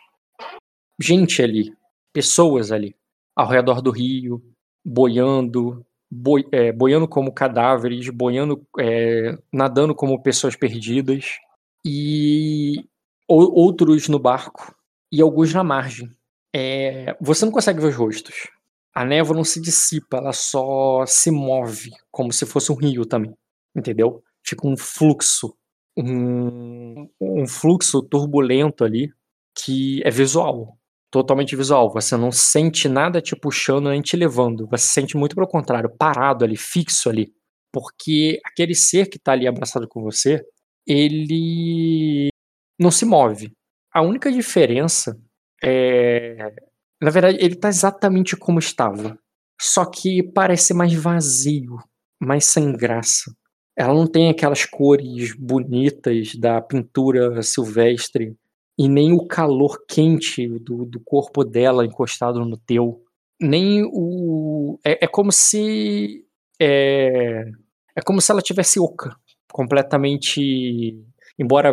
[1.01, 1.73] gente ali,
[2.13, 2.95] pessoas ali,
[3.37, 4.43] ao redor do rio,
[4.85, 11.39] boiando, boi, é, boiando como cadáveres, boiando, é, nadando como pessoas perdidas,
[11.85, 12.85] e
[13.29, 14.75] ou- outros no barco,
[15.13, 16.11] e alguns na margem.
[16.55, 18.49] É, você não consegue ver os rostos
[18.99, 23.33] a névoa não se dissipa, ela só se move, como se fosse um rio também,
[23.77, 24.25] entendeu?
[24.45, 25.57] Fica um fluxo,
[25.97, 29.09] um, um fluxo turbulento ali,
[29.57, 30.77] que é visual,
[31.13, 31.93] totalmente visual.
[31.93, 36.45] Você não sente nada te puxando nem te levando, você sente muito pelo contrário, parado
[36.45, 37.33] ali, fixo ali,
[37.73, 40.45] porque aquele ser que tá ali abraçado com você,
[40.85, 42.31] ele
[42.77, 43.53] não se move.
[43.95, 45.17] A única diferença
[45.63, 46.68] é
[47.01, 49.19] na verdade, ele tá exatamente como estava.
[49.61, 51.79] Só que parece mais vazio,
[52.21, 53.35] mais sem graça.
[53.77, 58.37] Ela não tem aquelas cores bonitas da pintura silvestre
[58.77, 63.03] e nem o calor quente do, do corpo dela encostado no teu.
[63.41, 64.79] Nem o.
[64.85, 66.25] É, é como se.
[66.61, 67.45] É,
[67.95, 69.17] é como se ela tivesse oca.
[69.53, 70.97] Completamente.
[71.39, 71.73] Embora,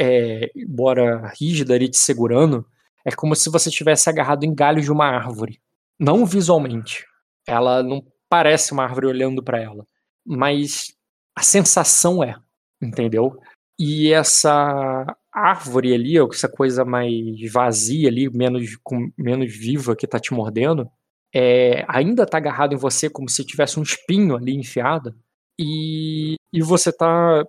[0.00, 2.66] é, embora rígida ali te segurando,
[3.06, 5.60] é como se você estivesse agarrado em galhos de uma árvore.
[5.96, 7.06] Não visualmente.
[7.46, 9.86] Ela não parece uma árvore olhando para ela.
[10.26, 10.92] Mas
[11.36, 12.34] a sensação é,
[12.82, 13.38] entendeu?
[13.78, 17.14] E essa árvore ali, ou essa coisa mais
[17.52, 20.90] vazia ali, menos, com, menos viva que tá te mordendo,
[21.32, 25.14] é, ainda tá agarrado em você como se tivesse um espinho ali enfiado.
[25.56, 27.46] E, e você tá.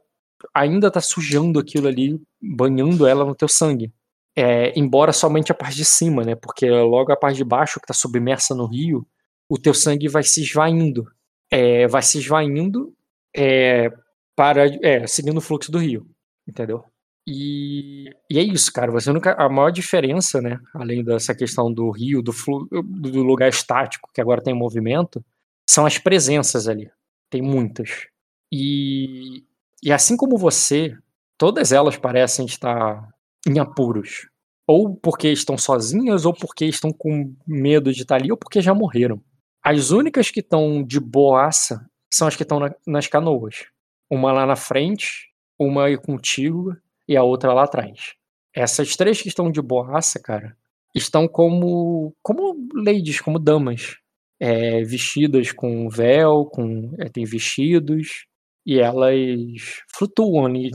[0.54, 3.92] Ainda tá sujando aquilo ali, banhando ela no teu sangue.
[4.40, 6.36] É, embora somente a parte de cima, né?
[6.36, 9.08] Porque logo a parte de baixo, que está submersa no rio,
[9.50, 11.12] o teu sangue vai se esvaindo.
[11.50, 12.94] É, vai se esvaindo
[13.36, 13.90] é,
[14.36, 16.06] para, é, seguindo o fluxo do rio,
[16.48, 16.84] entendeu?
[17.26, 18.92] E, e é isso, cara.
[18.92, 20.60] Você nunca, a maior diferença, né?
[20.74, 25.24] Além dessa questão do rio, do, flu, do lugar estático, que agora tem movimento,
[25.68, 26.92] são as presenças ali.
[27.30, 28.06] Tem muitas.
[28.54, 29.44] E,
[29.82, 30.96] e assim como você,
[31.38, 33.10] todas elas parecem estar
[33.46, 34.28] em apuros.
[34.66, 38.74] Ou porque estão sozinhas, ou porque estão com medo de estar ali, ou porque já
[38.74, 39.22] morreram.
[39.64, 43.66] As únicas que estão de boaça são as que estão na, nas canoas.
[44.10, 45.30] Uma lá na frente,
[45.60, 46.76] uma aí contigo
[47.08, 48.14] e a outra lá atrás.
[48.54, 50.58] Essas três que estão de boaça, cara,
[50.96, 53.98] estão como como ladies, como damas,
[54.40, 58.26] é, vestidas com véu, com é, tem vestidos
[58.66, 60.72] e elas flutuam ali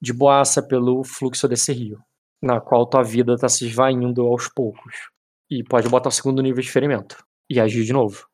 [0.00, 1.98] de boaça pelo fluxo desse rio
[2.42, 5.10] na qual tua vida está se esvaindo aos poucos.
[5.50, 7.24] E pode botar o segundo nível de ferimento.
[7.48, 8.28] E agir de novo.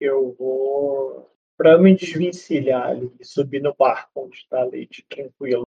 [0.00, 1.30] Eu vou.
[1.56, 5.66] Pra me desvencilhar ali e subir no barco onde está a Leite tranquilo.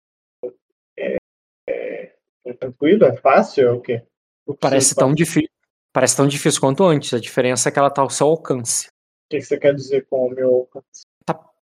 [0.98, 1.16] É,
[1.68, 2.12] é,
[2.44, 3.04] é tranquilo?
[3.04, 3.68] É fácil?
[3.68, 4.02] É o quê?
[4.44, 5.16] O que Parece tão, faz?
[5.16, 5.48] difí
[5.92, 7.14] parece tão difícil quanto antes.
[7.14, 8.88] A diferença é que ela tá ao seu alcance.
[8.88, 11.06] O que você quer dizer com o meu alcance?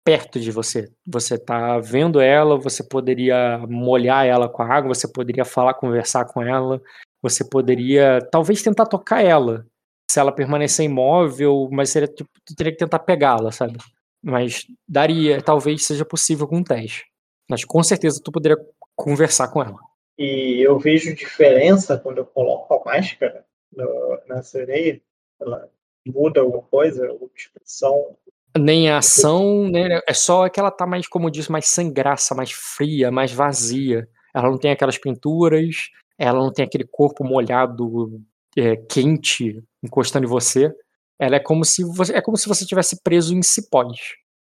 [0.04, 0.90] Perto de você.
[1.06, 6.24] Você tá vendo ela, você poderia molhar ela com a água, você poderia falar, conversar
[6.24, 6.80] com ela,
[7.22, 9.66] você poderia talvez tentar tocar ela.
[10.10, 13.78] Se ela permanecer imóvel, mas seria, tipo, teria que tentar pegá-la, sabe?
[14.22, 17.04] Mas daria, talvez seja possível com um teste.
[17.48, 18.58] Mas com certeza tu poderia
[18.96, 19.78] conversar com ela.
[20.18, 25.00] E eu vejo diferença quando eu coloco a máscara no, na sereia.
[25.40, 25.68] Ela
[26.06, 28.16] muda alguma coisa, alguma expressão.
[28.58, 30.00] Nem a ação, né?
[30.08, 33.32] É só que ela tá mais, como eu disse, mais sem graça, mais fria, mais
[33.32, 34.08] vazia.
[34.34, 38.20] Ela não tem aquelas pinturas, ela não tem aquele corpo molhado,
[38.56, 40.72] é, quente, encostando em você.
[41.18, 43.98] Ela é como se você, é como se você tivesse preso em cipós,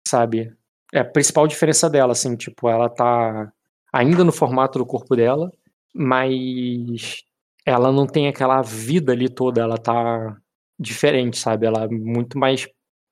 [0.06, 0.52] sabe?
[0.92, 3.52] É a principal diferença dela, assim, tipo, ela tá
[3.92, 5.50] ainda no formato do corpo dela,
[5.94, 7.24] mas
[7.64, 10.36] ela não tem aquela vida ali toda, ela tá
[10.78, 11.66] diferente, sabe?
[11.66, 12.68] Ela é muito mais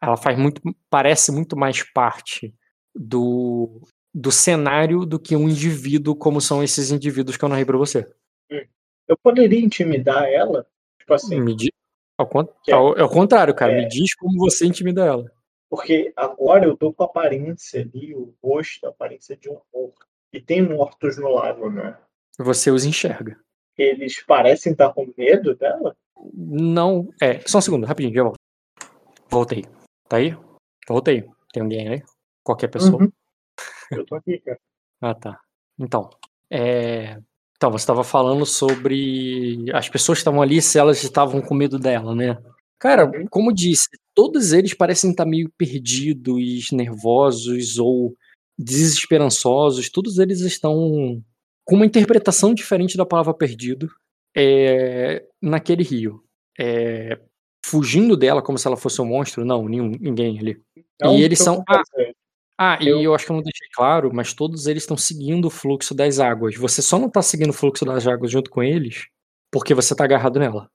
[0.07, 2.55] ela faz muito parece muito mais parte
[2.95, 3.81] do
[4.15, 8.07] do cenário do que um indivíduo como são esses indivíduos que eu narrei pra você.
[9.09, 10.67] Eu poderia intimidar ela?
[10.99, 11.41] Tipo assim.
[11.41, 11.57] Me
[12.17, 12.29] ao,
[12.69, 13.73] é, ao, ao contrário, cara.
[13.73, 13.83] É...
[13.83, 15.31] Me diz como você intimida ela.
[15.69, 20.07] Porque agora eu tô com a aparência ali, o rosto, a aparência de um morto.
[20.33, 21.99] E tem mortos no lago, né?
[22.39, 23.39] Você os enxerga.
[23.77, 25.97] Eles parecem estar com medo dela?
[26.33, 27.09] Não.
[27.21, 28.39] É, só um segundo, rapidinho, já volto.
[29.29, 29.65] Voltei.
[30.15, 30.37] Tá aí?
[30.87, 31.25] Voltei.
[31.53, 32.03] Tem alguém aí?
[32.45, 33.03] Qualquer pessoa?
[33.03, 33.11] Uhum.
[33.91, 34.61] Eu tô aqui, cara.
[35.01, 35.41] ah, tá.
[35.77, 36.09] Então.
[36.49, 37.19] É...
[37.57, 41.81] Então, você estava falando sobre as pessoas que estavam ali, se elas estavam com medo
[41.81, 42.41] dela, né?
[42.79, 48.15] Cara, como disse, todos eles parecem estar meio perdidos, nervosos ou
[48.57, 49.91] desesperançosos.
[49.91, 51.21] Todos eles estão
[51.65, 53.91] com uma interpretação diferente da palavra perdido
[54.37, 56.23] é, naquele rio.
[56.57, 57.19] É,
[57.65, 59.45] fugindo dela como se ela fosse um monstro.
[59.45, 60.63] Não, nenhum, ninguém ali.
[61.01, 61.57] Não, e eles tô são.
[61.57, 61.83] com Ah,
[62.59, 65.47] ah, Eu- e eu acho que eu não deixei claro, mas todos eles estão seguindo
[65.47, 66.57] o fluxo das águas.
[66.57, 69.07] Você só não tá seguindo o fluxo das águas junto com eles
[69.51, 70.69] porque você tá agarrado nela.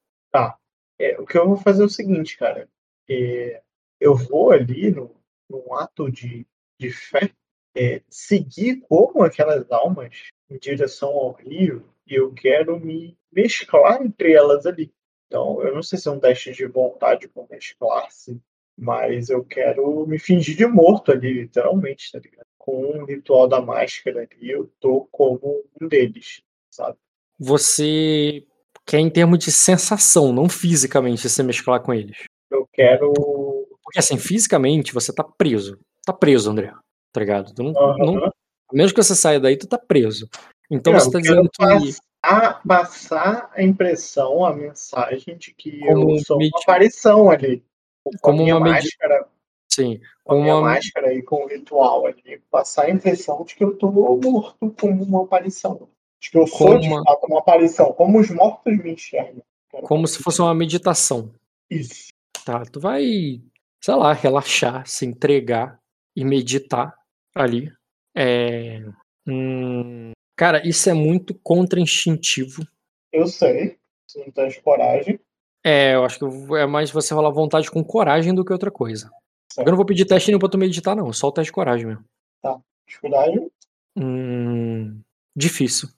[1.01, 2.67] É, o que eu vou fazer é o seguinte, cara.
[3.09, 3.61] É,
[3.99, 5.15] eu vou ali no,
[5.49, 6.45] num ato de,
[6.77, 7.31] de fé
[7.75, 14.33] é, seguir como aquelas almas em direção ao rio e eu quero me mesclar entre
[14.33, 14.91] elas ali.
[15.30, 18.41] Então, eu não sei se é um teste de vontade com mesclar-se,
[18.75, 22.47] mas eu quero me fingir de morto ali, literalmente, tá ligado?
[22.57, 26.97] Com o ritual da máscara ali, eu tô como um deles, sabe?
[27.39, 28.43] Você
[28.88, 32.17] quer em termos de sensação, não fisicamente, se mesclar com eles.
[32.49, 33.13] Eu quero.
[33.84, 35.80] Porque assim, fisicamente você tá preso.
[36.03, 36.73] Tá preso, André.
[37.13, 37.53] Tá ligado?
[37.53, 37.97] Tu não, Aham.
[37.99, 38.32] não- a
[38.73, 40.27] menos que você saia daí, tu tá preso.
[40.71, 41.63] Então É, você tá dizendo que.
[42.22, 47.63] Passar, passar a impressão, a mensagem de que Como eu sou uma aparição ali.
[48.03, 49.28] Com Como a uma máscara,
[49.72, 49.99] Sim.
[50.24, 52.41] com a Como minha uma, máscara e com o ritual ali.
[52.49, 55.89] Passar a impressão de que eu tô morto como uma aparição.
[56.22, 57.93] De que eu sou Como de uma- fato uma aparição.
[57.93, 59.43] Como os mortos me enxergam.
[59.84, 61.32] Como se fosse uma meditação.
[61.70, 62.07] Isso.
[62.45, 62.63] Tá?
[62.65, 63.41] Tu vai,
[63.82, 65.80] sei lá, relaxar, se entregar
[66.15, 66.95] e meditar
[67.36, 67.72] ali.
[68.17, 68.82] É.
[69.28, 72.65] hum, cara, isso é muito contra-instintivo.
[73.11, 73.77] Eu sei.
[74.09, 75.19] Se não tens coragem.
[75.65, 79.11] É, eu acho que é mais você rolar vontade com coragem do que outra coisa.
[79.57, 81.11] Eu não vou pedir teste nenhum pra tu meditar, não.
[81.11, 82.05] Só o teste de coragem mesmo.
[83.01, 83.51] Coragem.
[83.97, 85.01] Hum,
[85.35, 85.89] difícil.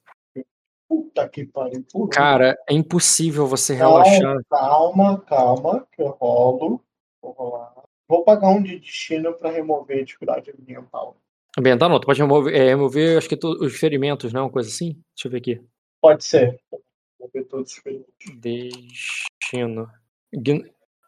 [0.89, 1.85] Puta que pariu.
[2.11, 4.43] Cara, é impossível você Calma, relaxar.
[4.49, 6.83] Calma, calma, que eu rolo.
[7.21, 7.73] Vou rolar.
[8.09, 11.15] Vou pagar um de destino pra remover a dificuldade ambiental.
[11.57, 14.43] Ambiental não, tu pode remover, é, remover acho que tu- os ferimentos, não?
[14.43, 14.93] Uma coisa assim?
[15.15, 15.61] Deixa eu ver aqui.
[16.01, 16.59] Pode ser.
[17.19, 18.13] Remover todos os ferimentos.
[18.37, 19.89] Destino.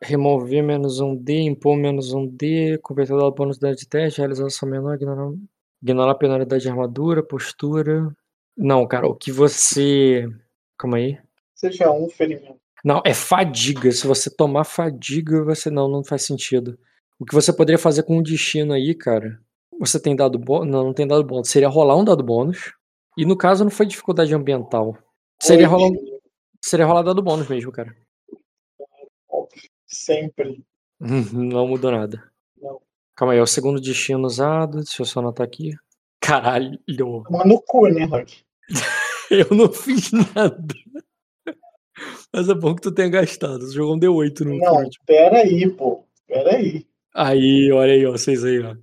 [0.02, 4.68] Remover menos um D, impor menos um D, converter o bônus da de teste, realização
[4.68, 5.32] menor, ignorar,
[5.82, 8.14] ignorar a penalidade de armadura, postura.
[8.56, 10.28] Não, cara, o que você.
[10.78, 11.18] Calma aí.
[11.56, 12.60] Seja um ferimento.
[12.84, 13.90] Não, é fadiga.
[13.94, 16.78] Se você tomar fadiga, você não, não faz sentido.
[17.18, 19.40] O que você poderia fazer com o destino aí, cara?
[19.80, 20.68] Você tem dado bônus?
[20.72, 21.50] Não, não tem dado bônus.
[21.50, 22.74] Seria rolar um dado bônus.
[23.18, 24.98] E no caso não foi dificuldade ambiental.
[25.42, 25.90] Seria rolar,
[26.62, 27.96] seria rolar dado bônus mesmo, cara.
[29.86, 30.64] Sempre.
[31.00, 32.24] Não mudou nada.
[32.60, 32.80] Não.
[33.16, 34.78] Calma aí, é o segundo destino usado.
[34.78, 35.72] Deixa eu só anotar aqui.
[36.20, 36.80] Caralho.
[37.30, 38.44] Mas no cu, né, Rock?
[39.30, 40.74] Eu não fiz nada.
[42.34, 43.60] Mas é bom que tu tenha gastado.
[43.66, 45.06] Você jogou um D8 no Não, último.
[45.06, 46.06] pera aí, pô.
[46.28, 46.86] Pera aí.
[47.14, 48.12] Aí, olha aí, ó.
[48.12, 48.76] Vocês aí, ó.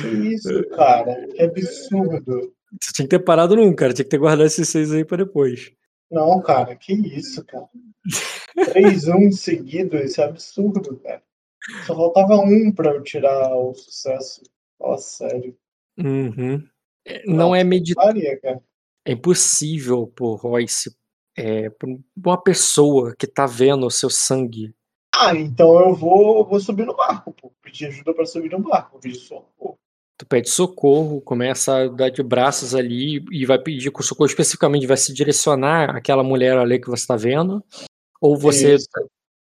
[0.00, 1.26] Que isso, cara?
[1.28, 2.52] Que absurdo.
[2.80, 3.92] Você tinha que ter parado num, cara.
[3.92, 5.72] Tinha que ter guardado esses seis aí pra depois.
[6.10, 7.68] Não, cara, que isso, cara?
[8.56, 11.22] 3-1 seguido, isso é absurdo, cara.
[11.86, 14.42] Só faltava um pra eu tirar o sucesso.
[14.78, 15.56] Fala sério.
[15.98, 16.66] Uhum.
[17.06, 18.06] É, Não é meditar.
[18.06, 18.60] Faria, cara.
[19.04, 20.94] É impossível por Royce,
[21.36, 24.74] é, pra uma pessoa que tá vendo o seu sangue.
[25.22, 27.52] Ah, então eu vou, vou subir no barco, pô.
[27.62, 28.98] Pedir ajuda pra subir no barco.
[28.98, 29.76] Pedir socorro.
[30.18, 34.86] Tu pede socorro, começa a dar de braços ali e vai pedir com socorro especificamente,
[34.86, 37.62] vai se direcionar àquela mulher ali que você tá vendo.
[38.20, 38.74] Ou você.
[38.74, 38.88] Isso,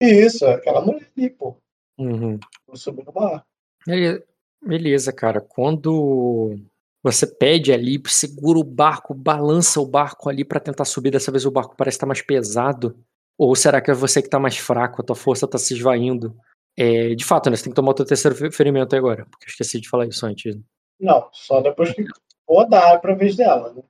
[0.01, 1.55] Isso, é aquela mulher ali, pô.
[1.97, 2.39] Uhum.
[2.67, 3.45] Vou subir no barco.
[3.85, 4.23] Bele-
[4.63, 5.39] Beleza, cara.
[5.39, 6.55] Quando
[7.01, 11.45] você pede ali, segura o barco, balança o barco ali pra tentar subir, dessa vez
[11.45, 12.95] o barco parece estar mais pesado.
[13.39, 16.35] Ou será que é você que tá mais fraco, a tua força tá se esvaindo?
[16.77, 17.55] É, de fato, né?
[17.55, 20.05] Você tem que tomar o teu terceiro fe- ferimento agora, porque eu esqueci de falar
[20.07, 20.57] isso antes.
[20.99, 22.03] Não, só depois que
[22.47, 23.81] rodar pra vez dela, né?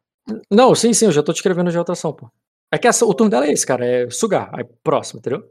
[0.51, 2.29] Não, sim, sim, eu já tô te escrevendo já outra ação, pô.
[2.71, 4.51] É que essa- o turno dela é esse, cara, é sugar.
[4.53, 5.43] Aí, próximo, entendeu?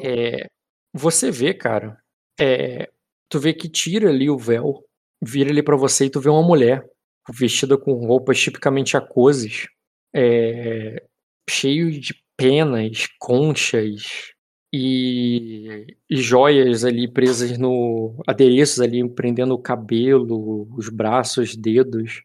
[0.00, 0.46] É,
[0.94, 1.98] você vê, cara,
[2.40, 2.90] é,
[3.28, 4.82] tu vê que tira ali o véu,
[5.22, 6.82] vira ali pra você e tu vê uma mulher
[7.30, 9.66] vestida com roupas tipicamente aquoses,
[10.14, 11.02] é,
[11.48, 14.32] cheio de penas, conchas
[14.72, 22.22] e, e joias ali presas no adereços ali prendendo o cabelo, os braços, os dedos,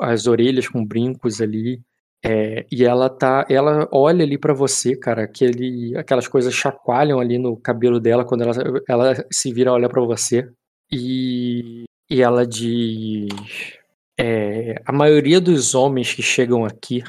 [0.00, 1.80] as orelhas com brincos ali.
[2.24, 7.36] É, e ela tá, ela olha ali pra você, cara, aquele, aquelas coisas chacoalham ali
[7.36, 8.52] no cabelo dela quando ela,
[8.88, 10.48] ela se vira olhar pra você
[10.90, 13.28] e, e ela diz,
[14.18, 17.02] é, a maioria dos homens que chegam aqui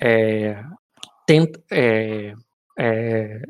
[0.00, 0.62] é,
[1.28, 2.34] tent- é,
[2.78, 3.42] é,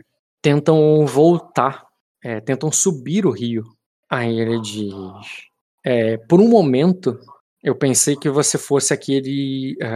[0.42, 1.86] tentam voltar,
[2.24, 3.64] é, tentam subir o rio.
[4.10, 4.92] Aí ele diz,
[5.84, 7.18] é, por um momento
[7.62, 9.86] eu pensei que você fosse aquele é,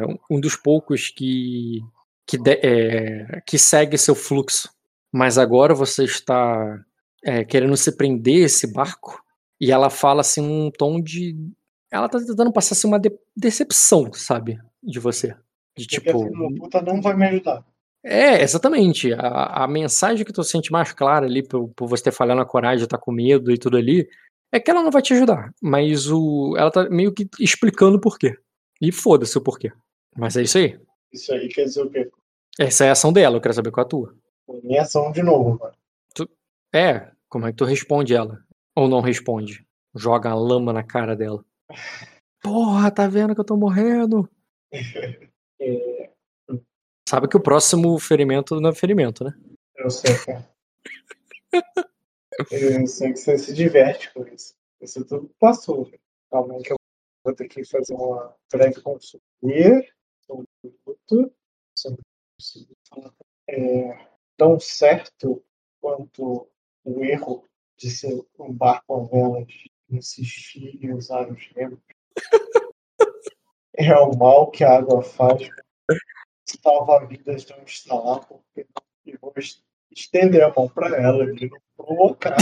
[0.00, 1.80] é, um dos poucos que
[2.26, 2.60] que, de-
[3.46, 4.70] que segue seu fluxo,
[5.12, 6.80] mas agora você está
[7.48, 9.22] querendo se prender esse barco?
[9.60, 11.36] E ela fala assim num tom de
[11.90, 15.34] ela tá tentando passar assim, uma de- decepção, sabe, de você,
[15.76, 17.64] de Porque tipo a filha da puta não vai me ajudar.
[18.04, 19.12] é, exatamente.
[19.14, 22.46] A, a mensagem que tu sente mais clara ali por, por você ter falhado na
[22.46, 24.08] coragem, tá com medo e tudo ali,
[24.52, 25.52] é que ela não vai te ajudar.
[25.62, 28.38] Mas o, ela tá meio que explicando o porquê.
[28.80, 29.72] E foda-se o porquê.
[30.16, 30.78] Mas é isso aí.
[31.12, 32.10] Isso aí quer dizer o quê?
[32.58, 34.14] Essa é a ação dela, eu quero saber qual é a tua.
[34.62, 35.74] Minha ação de novo, mano.
[36.74, 38.42] É, como é que tu responde ela?
[38.74, 39.66] Ou não responde?
[39.94, 41.44] Joga a lama na cara dela.
[42.42, 44.28] Porra, tá vendo que eu tô morrendo?
[45.62, 46.10] É,
[47.08, 49.34] Sabe que o próximo ferimento não é ferimento, né?
[49.76, 50.48] eu sei, cara.
[52.50, 54.54] Eu sei que você se diverte com isso.
[54.80, 55.84] Isso tudo passou.
[55.84, 56.76] que eu
[57.22, 59.24] vou ter que fazer uma breve consulta.
[61.76, 62.00] Sobre
[62.38, 63.12] conseguir falar.
[63.48, 64.06] É,
[64.36, 65.44] tão certo
[65.80, 66.48] quanto
[66.84, 67.46] o erro
[67.76, 69.52] de ser um barco a velas,
[69.90, 71.80] insistir em usar os remos.
[73.82, 75.48] É o mal que a água faz.
[76.62, 78.66] Salva-vidas não está lá, porque
[79.06, 82.36] eu vou es- estender a mão para ela e não provocar.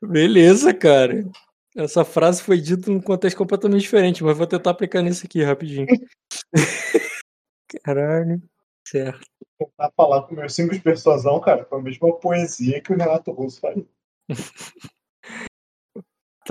[0.00, 1.24] Beleza, cara.
[1.76, 5.86] Essa frase foi dita num contexto completamente diferente, mas vou tentar aplicar nesse aqui rapidinho.
[7.82, 8.42] Caralho.
[8.86, 9.20] Certo.
[9.58, 13.30] Tentar falar com meus cinco de persuasão, cara, foi a mesma poesia que o Renato
[13.32, 13.86] Russo faria.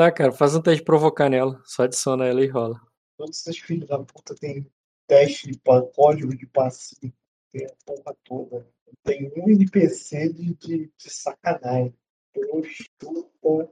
[0.01, 1.61] Tá, cara, faz um teste de provocar nela.
[1.63, 2.81] Só adiciona ela e rola.
[3.15, 4.65] Todos esses filhos da puta têm
[5.05, 5.59] teste de
[5.93, 7.13] código de passivo,
[7.51, 8.67] tem a porra toda.
[9.03, 11.95] Tem um NPC de, de, de sacanagem.
[12.33, 13.71] Prostituta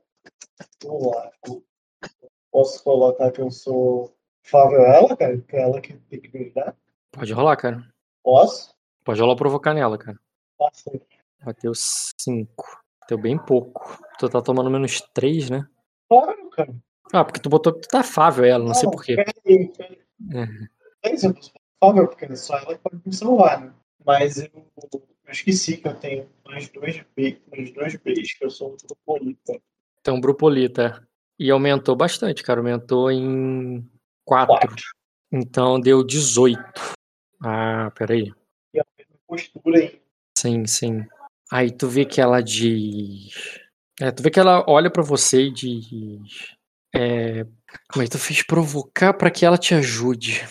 [0.80, 1.66] do lago.
[2.52, 5.42] Posso colocar que eu sou favorável a ela, cara?
[5.42, 6.78] Que é ela que tem que me ajudar?
[7.12, 7.92] Pode rolar, cara.
[8.24, 8.76] Posso?
[9.04, 10.20] Pode rolar provocar nela, cara.
[10.56, 10.92] Posso.
[11.44, 12.84] Bateu 5.
[13.02, 14.00] Bateu bem pouco.
[14.20, 15.68] Tu tá tomando menos 3, né?
[16.10, 16.76] Claro, cara.
[17.14, 19.16] Ah, porque tu botou que tu tá afável ela, não sei porquê.
[19.16, 20.00] Peraí, peraí.
[20.34, 21.10] É.
[21.10, 23.74] É isso, eu sou favorável, porque só ela pode me salvar, né?
[24.06, 28.50] Mas eu, eu esqueci que eu tenho mais dois B, mais dois Bs, que eu
[28.50, 29.60] sou um tropolita.
[30.02, 31.08] Então, Brupolita.
[31.38, 32.60] E aumentou bastante, cara.
[32.60, 33.88] Aumentou em
[34.26, 34.58] 4.
[34.58, 34.86] Quatro.
[35.32, 36.60] Então deu 18.
[37.42, 38.34] Ah, peraí.
[38.74, 40.02] E a mesma postura aí.
[40.38, 41.06] Sim, sim.
[41.52, 43.60] Aí tu vê que ela diz.
[44.02, 46.56] É, tu vê que ela olha pra você e diz.
[46.96, 47.44] É,
[47.92, 50.42] como é que tu fez provocar pra que ela te ajude?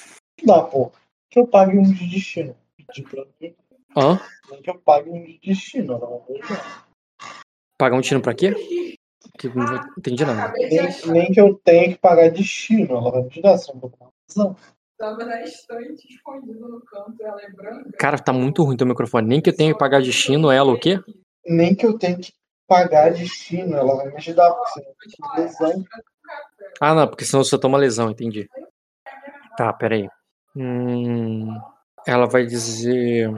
[0.45, 0.93] Dá, pô.
[1.31, 2.55] Que eu pague um de destino.
[3.41, 3.55] Mim.
[3.97, 4.21] Hã?
[4.51, 6.25] Nem que eu pague um de destino, não.
[7.79, 8.55] Pagar um tiro pra quê?
[9.39, 9.65] Que não
[9.97, 10.53] entendi nada.
[10.57, 13.81] Nem, nem que eu tenha que pagar destino, ela vai me dar, se eu não
[13.81, 14.57] vou não.
[14.99, 17.91] Tava na estante, escondido no canto, ela é branca.
[17.99, 19.29] Cara, tá muito ruim teu microfone.
[19.29, 21.01] Nem que eu tenha que pagar destino, ela o quê?
[21.47, 22.33] Nem que eu tenha que
[22.69, 24.97] pagar destino, ela vai me ajudar, porque senão eu
[25.35, 25.85] tenho lesão.
[26.81, 28.49] Ah, não, porque senão você toma lesão, entendi.
[29.57, 30.09] Tá, peraí.
[30.55, 31.59] Hum,
[32.07, 33.29] ela vai dizer.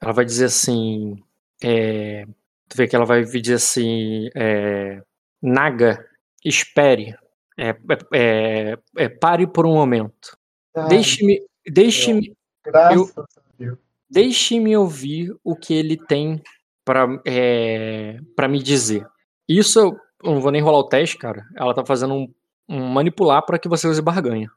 [0.00, 1.22] Ela vai dizer assim.
[1.62, 2.24] É,
[2.68, 4.30] tu vê que ela vai dizer assim.
[4.34, 5.02] É,
[5.40, 6.04] Naga,
[6.44, 7.14] espere.
[7.58, 7.76] É,
[8.14, 10.36] é, é, pare por um momento.
[10.74, 11.46] Ah, Deixe-me.
[11.66, 12.34] Deixe-me.
[12.64, 13.12] graças
[13.58, 13.78] Deus.
[14.08, 16.42] Deixe-me ouvir o que ele tem
[16.90, 19.06] pra é, pra me dizer.
[19.48, 21.46] Isso eu não vou nem rolar o teste, cara.
[21.56, 22.34] Ela tá fazendo um,
[22.68, 24.50] um manipular pra que você use barganha.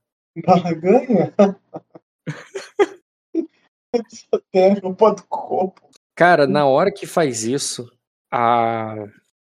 [0.44, 1.32] Barganha?
[6.16, 7.88] Cara, na hora que faz isso,
[8.32, 8.96] a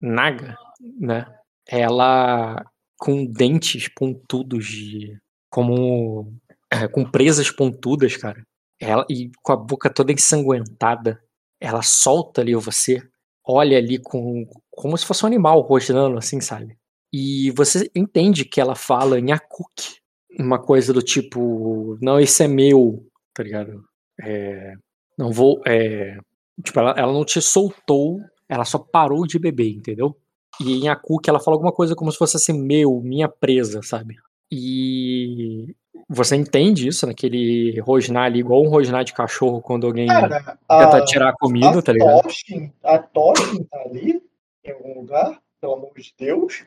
[0.02, 0.58] Naga,
[1.00, 1.28] né?
[1.68, 2.66] Ela
[2.98, 5.22] com dentes pontudos de.
[5.52, 6.34] como.
[6.72, 8.44] é, com presas pontudas, cara.
[8.80, 11.22] Ela, e com a boca toda ensanguentada.
[11.62, 13.02] Ela solta ali você,
[13.46, 14.46] olha ali com.
[14.70, 16.78] como se fosse um animal rosnando, assim, sabe?
[17.14, 20.00] E você entende que ela fala em Akuk.
[20.40, 23.84] Uma coisa do tipo, não, esse é meu, tá ligado?
[24.20, 24.74] É,
[25.18, 25.62] não vou.
[25.68, 26.18] É,
[26.64, 30.16] tipo, ela, ela não te soltou, ela só parou de beber, entendeu?
[30.60, 34.16] E em Akuk ela fala alguma coisa como se fosse assim, meu, minha presa, sabe?
[34.52, 35.76] E
[36.14, 40.98] você entende isso, naquele rosnar ali, igual um rosnar de cachorro quando alguém Cara, tenta
[40.98, 42.24] a, tirar a comida, a tá ligado?
[42.24, 44.22] Toshin, a Toshin tá ali,
[44.66, 46.66] em algum lugar, pelo amor de Deus.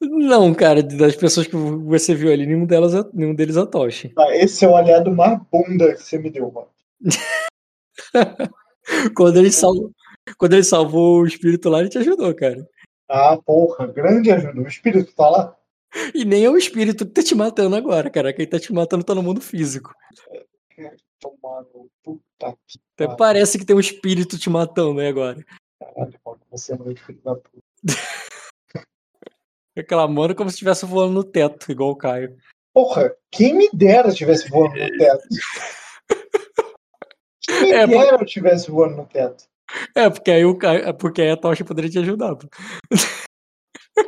[0.00, 4.12] Não, cara, das pessoas que você viu ali, nenhum, delas, é- nenhum deles é Toshi.
[4.18, 6.68] Ah, Esse é o aliado mais bunda que você me deu, mano.
[9.16, 9.90] Quando ele, salvou,
[10.38, 12.66] quando ele salvou o espírito lá, ele te ajudou, cara.
[13.08, 14.60] Ah, porra, grande ajuda.
[14.60, 15.56] O espírito tá lá?
[16.14, 18.32] E nem é o espírito que tá te matando agora, cara.
[18.32, 19.94] Quem tá te matando tá no mundo físico.
[21.20, 21.90] Tomando.
[22.02, 25.44] Puta que Até parece que tem um espírito te matando aí agora.
[25.80, 26.40] caralho, mano.
[26.50, 27.62] Você é muito filho da puta.
[29.76, 32.36] Reclamando como se estivesse voando no teto, igual o Caio.
[32.72, 35.28] Porra, quem me dera eu tivesse voando no teto.
[37.42, 39.44] Quem me É, dera eu tivesse voando no teto.
[39.94, 42.36] É, porque aí o Caio, é porque aí a tocha poderia te ajudar.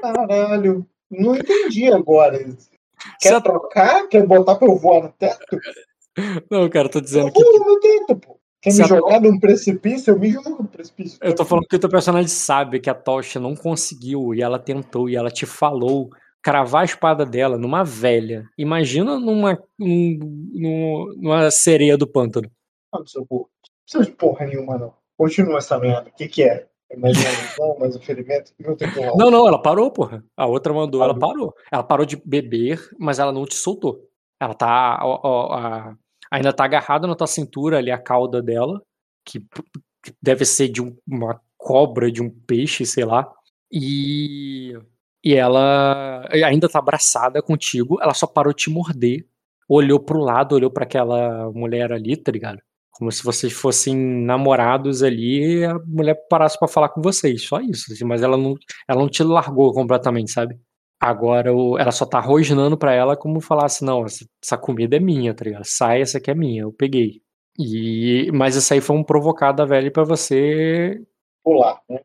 [0.00, 2.38] Caralho, não entendi agora.
[3.20, 4.08] Quer trocar?
[4.08, 5.58] Quer botar pra eu voar no teto?
[6.50, 7.42] Não, cara, eu tô Eu dizendo que.
[7.42, 8.38] vou no teto, pô.
[8.60, 10.12] Quer me jogar num precipício?
[10.12, 11.16] Eu me jogo no precipício.
[11.22, 14.58] Eu tô falando que o teu personagem sabe que a tocha não conseguiu e ela
[14.58, 16.10] tentou e ela te falou
[16.42, 18.44] cravar a espada dela numa velha.
[18.58, 20.18] Imagina numa, num-
[20.52, 22.50] num- numa sereia do pântano.
[22.92, 23.42] Não, seu porra.
[23.44, 24.92] Não precisa de porra nenhuma, não.
[25.16, 26.08] Continua essa merda.
[26.10, 26.66] O que que é?
[26.90, 28.52] Uma lesão, mais um ferimento?
[28.58, 29.16] Não.
[29.16, 30.24] Não, não, ela parou, porra.
[30.36, 31.54] A outra mandou, ela parou.
[31.70, 34.08] Ela parou de beber, mas ela não te soltou.
[34.40, 34.94] Ela tá.
[35.00, 35.94] a-
[36.30, 38.82] ainda tá agarrada na tua cintura ali a cauda dela,
[39.24, 39.44] que,
[40.22, 43.30] deve ser de um- uma cobra, de um peixe, sei lá.
[43.70, 44.72] E.
[45.24, 49.26] E ela ainda tá abraçada contigo, ela só parou de te morder.
[49.68, 52.60] Olhou pro lado, olhou pra aquela mulher ali, tá ligado?
[52.98, 57.46] Como se vocês fossem namorados ali e a mulher parasse pra falar com vocês.
[57.46, 57.92] Só isso.
[57.92, 58.54] assim, mas ela não,
[58.88, 60.58] ela não te largou completamente, sabe?
[61.00, 65.32] Agora ela só tá rosnando pra ela como falasse, não, essa, essa comida é minha,
[65.32, 65.64] tá ligado?
[65.64, 67.22] Sai, essa aqui é minha, eu peguei.
[67.56, 71.00] E, mas isso aí foi um provocado da velha pra você
[71.44, 72.00] Pular, né?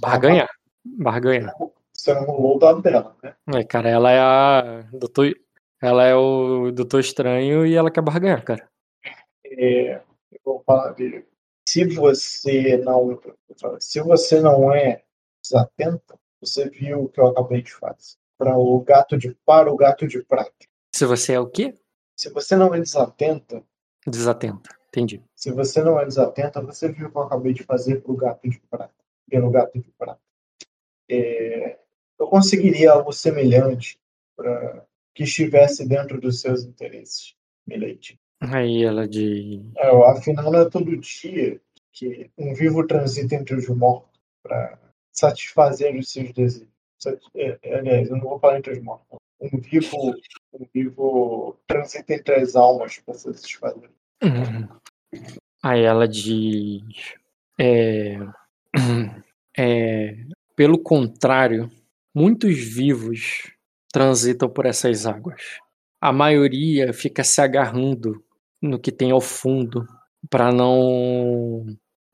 [0.00, 0.48] barganhar.
[0.84, 1.52] Barganhar.
[1.92, 3.34] Você não rolou o dado dela, né?
[3.54, 4.84] É, cara, ela é a.
[4.92, 5.34] Doutor,
[5.82, 8.68] ela é o Doutor Estranho e ela quer barganhar, cara.
[9.52, 10.94] É, eu vou falar.
[11.66, 13.20] Se você não.
[13.80, 15.02] Se você não é
[15.42, 18.16] desatento, você viu o que eu acabei de fazer.
[18.38, 20.52] Para o gato de para o gato de prata.
[20.94, 21.74] Se você é o quê?
[22.14, 23.62] Se você não é desatenta,
[24.06, 24.70] Desatenta.
[24.88, 25.22] Entendi.
[25.34, 28.16] se você não é desatenta, você viu o que eu acabei de fazer para o
[28.16, 28.94] gato de prata.
[29.28, 30.20] Pelo gato de prata.
[31.10, 31.78] É,
[32.18, 33.98] eu conseguiria algo semelhante
[34.36, 37.34] para que estivesse dentro dos seus interesses,
[37.66, 38.15] Milady.
[38.40, 39.64] Aí ela de.
[39.76, 41.60] É, afinal, não é todo dia
[41.92, 44.78] que um vivo transita entre os mortos para
[45.12, 46.68] satisfazer os seus desejos.
[47.34, 49.18] É, Aliás, eu não vou falar entre os mortos.
[49.40, 50.14] Um vivo,
[50.52, 53.90] um vivo transita entre as almas para satisfazer.
[54.22, 54.68] Uhum.
[55.62, 57.14] Aí ela diz.
[57.58, 58.18] É,
[59.56, 60.16] é,
[60.54, 61.70] pelo contrário,
[62.14, 63.52] muitos vivos
[63.90, 65.58] transitam por essas águas.
[66.00, 68.22] A maioria fica se agarrando
[68.66, 69.86] no que tem ao fundo
[70.28, 71.66] para não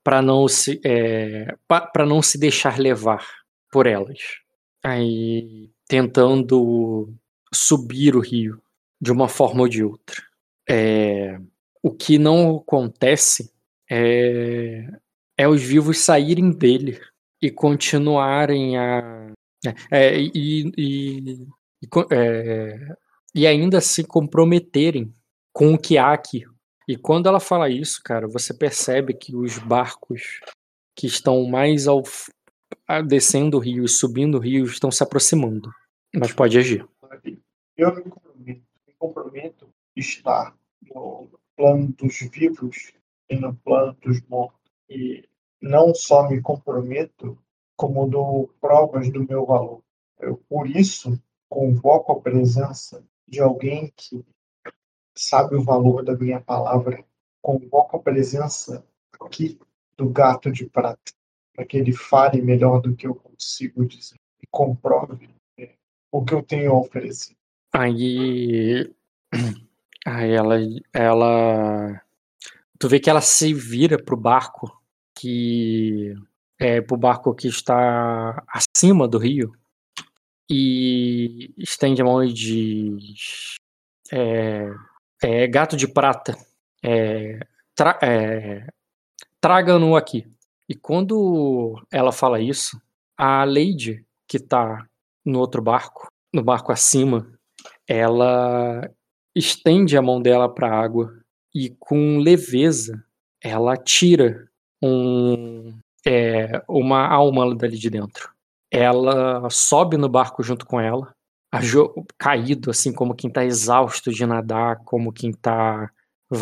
[0.05, 3.27] para não se é, para não se deixar levar
[3.71, 4.19] por elas.
[4.85, 7.13] Aí tentando
[7.53, 8.61] subir o rio
[9.01, 10.23] de uma forma ou de outra.
[10.69, 11.39] É,
[11.83, 13.53] o que não acontece
[13.91, 14.87] é
[15.37, 17.01] é os vivos saírem dele
[17.41, 19.33] e continuarem a.
[19.91, 21.47] É, e, e,
[21.83, 22.97] e, é,
[23.35, 25.13] e ainda se comprometerem
[25.53, 26.45] com o que há aqui.
[26.89, 30.41] E quando ela fala isso, cara, você percebe que os barcos
[30.97, 32.03] que estão mais ao
[33.07, 35.71] descendo o rio e subindo o rio estão se aproximando.
[36.15, 36.87] Mas pode agir.
[37.77, 42.93] Eu me comprometo, me comprometo estar no plano dos vivos
[43.31, 44.71] e no plano dos mortos.
[44.89, 45.25] E
[45.61, 47.39] não só me comprometo,
[47.77, 49.83] como dou provas do meu valor.
[50.19, 54.25] Eu, por isso, convoco a presença de alguém que
[55.15, 57.05] sabe o valor da minha palavra.
[57.41, 58.85] Convoco a presença
[59.21, 59.59] aqui
[59.97, 61.13] do gato de prata,
[61.55, 65.75] para que ele fale melhor do que eu consigo dizer e comprove é,
[66.11, 67.37] o que eu tenho a oferecer.
[67.73, 68.93] Aí,
[70.07, 70.57] aí ela,
[70.93, 72.03] ela,
[72.79, 74.83] tu vê que ela se vira pro barco
[75.15, 76.15] que
[76.59, 79.53] é pro barco que está acima do rio
[80.51, 83.57] e estende a mão e diz
[84.13, 84.69] é,
[85.23, 86.37] é, gato de prata
[86.83, 87.41] é,
[87.75, 88.67] tra, é,
[89.41, 90.27] traga-no aqui
[90.69, 92.81] e quando ela fala isso
[93.17, 94.87] a Lady que tá
[95.25, 97.27] no outro barco no barco acima
[97.87, 98.91] ela
[99.35, 101.19] estende a mão dela para a água
[101.55, 103.03] e com leveza
[103.43, 104.49] ela tira
[104.83, 105.75] um,
[106.07, 108.31] é, uma alma dali de dentro.
[108.71, 111.15] Ela sobe no barco junto com ela,
[112.19, 115.91] caído, assim como quem está exausto de nadar, como quem está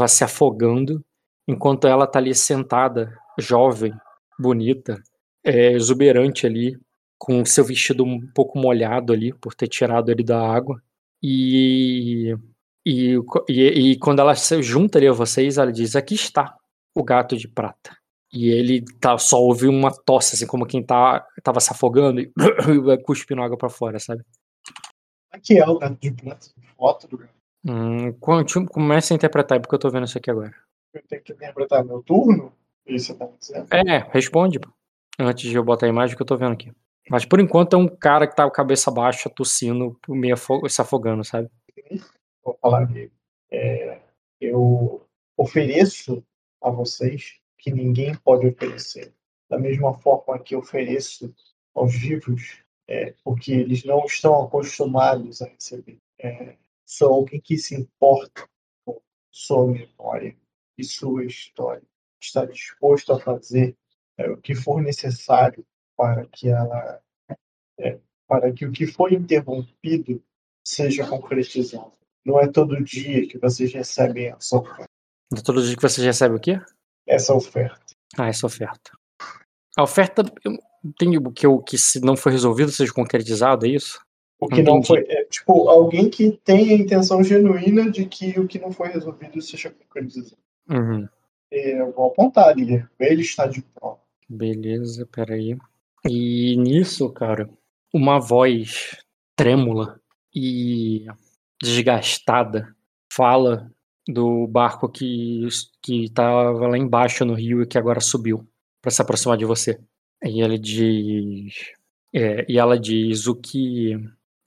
[0.08, 1.04] se afogando,
[1.48, 3.92] enquanto ela está ali sentada, jovem,
[4.38, 5.02] bonita,
[5.44, 6.78] é, exuberante ali,
[7.18, 10.80] com seu vestido um pouco molhado ali, por ter tirado ele da água.
[11.22, 12.34] E,
[12.86, 13.16] e,
[13.48, 16.56] e, e quando ela se junta ali a vocês, ela diz: Aqui está
[16.94, 17.96] o gato de prata.
[18.32, 22.32] E ele tá, só ouve uma tosse, assim, como quem tá, tava se afogando e
[23.04, 24.22] cuspindo água pra fora, sabe?
[25.30, 27.34] Aqui é o gato de prata, foto do gato.
[27.64, 28.12] Hum,
[28.68, 30.54] comece a interpretar, porque eu tô vendo isso aqui agora.
[30.92, 32.52] Eu tenho que interpretar meu turno?
[32.86, 33.68] Isso tá dizendo?
[33.72, 34.58] É, responde,
[35.18, 36.72] antes de eu botar a imagem que eu tô vendo aqui.
[37.08, 40.36] Mas por enquanto é um cara que tá com a cabeça baixa, tossindo, meio
[40.68, 41.50] se afogando, sabe?
[42.44, 43.10] Vou falar aqui.
[43.50, 44.00] É,
[44.40, 45.04] eu
[45.36, 46.24] ofereço
[46.62, 49.12] a vocês que ninguém pode oferecer.
[49.48, 51.34] Da mesma forma que ofereço
[51.74, 55.98] aos vivos, é, porque eles não estão acostumados a receber.
[56.18, 58.48] É, sou alguém que se importa
[58.84, 60.36] com sua memória
[60.76, 61.86] e sua história.
[62.20, 63.76] Está disposto a fazer
[64.18, 65.64] é, o que for necessário
[65.96, 67.00] para que ela,
[67.78, 70.20] é, para que o que foi interrompido
[70.66, 71.92] seja concretizado.
[72.26, 74.90] Não é todo dia que vocês recebem essa oferta.
[75.30, 76.60] Não é todo dia que vocês recebem o quê?
[77.10, 77.94] essa oferta.
[78.16, 78.92] Ah, essa oferta.
[79.76, 80.22] A oferta
[80.98, 84.00] tem o que, o que se não foi resolvido seja concretizado, é isso?
[84.38, 85.04] O que não, não foi.
[85.06, 89.40] É, tipo, alguém que tem a intenção genuína de que o que não foi resolvido
[89.42, 90.40] seja concretizado.
[90.68, 91.06] Uhum.
[91.52, 92.82] É, eu vou apontar ali.
[92.98, 94.00] Ele está de prova.
[94.28, 95.58] Beleza, peraí.
[96.08, 97.50] E nisso, cara,
[97.92, 98.96] uma voz
[99.36, 100.00] trêmula
[100.34, 101.06] e
[101.60, 102.74] desgastada
[103.12, 103.70] fala
[104.08, 105.46] do barco que
[105.82, 108.48] que estava lá embaixo no rio e que agora subiu
[108.80, 109.78] para se aproximar de você.
[110.22, 111.54] E ele diz,
[112.14, 113.96] é, e ela diz o que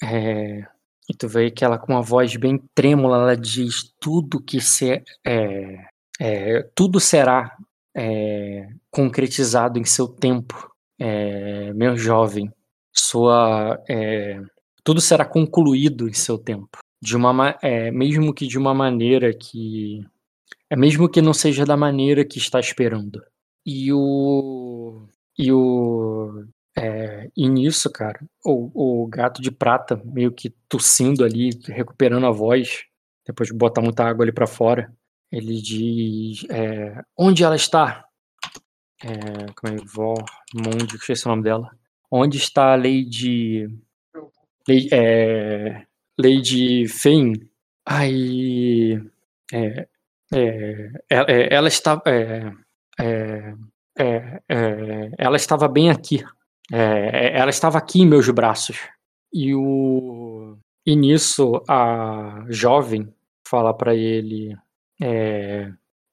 [0.04, 0.68] é,
[1.10, 5.04] e tu vê que ela com uma voz bem trêmula ela diz tudo que se
[5.26, 5.86] é,
[6.20, 7.58] é tudo será
[7.96, 12.52] é, concretizado em seu tempo, é, meu jovem.
[12.96, 13.80] Sua
[14.84, 20.06] tudo será concluído em seu tempo de uma é, mesmo que de uma maneira que
[20.70, 23.22] é mesmo que não seja da maneira que está esperando.
[23.66, 25.06] E o
[25.38, 26.46] e o
[26.76, 32.32] é, e nisso, cara, o, o gato de prata meio que tossindo ali, recuperando a
[32.32, 32.86] voz,
[33.26, 34.92] depois de botar muita água ali para fora,
[35.32, 38.06] ele diz: é, Onde ela está?
[39.04, 39.78] É, como é?
[39.86, 40.16] Vó
[40.54, 41.70] Mundi, esqueci o nome dela.
[42.10, 43.68] Onde está a Lady.
[44.68, 45.86] Lady é,
[46.18, 46.86] Lady
[47.86, 49.02] aí
[49.52, 49.88] é,
[50.32, 52.52] é, é, ela está é,
[53.00, 53.54] é,
[53.98, 54.42] é,
[55.18, 56.24] ela estava bem aqui,
[56.72, 58.78] ela estava aqui em meus braços.
[59.32, 63.14] E o e nisso a jovem
[63.48, 64.56] fala para ele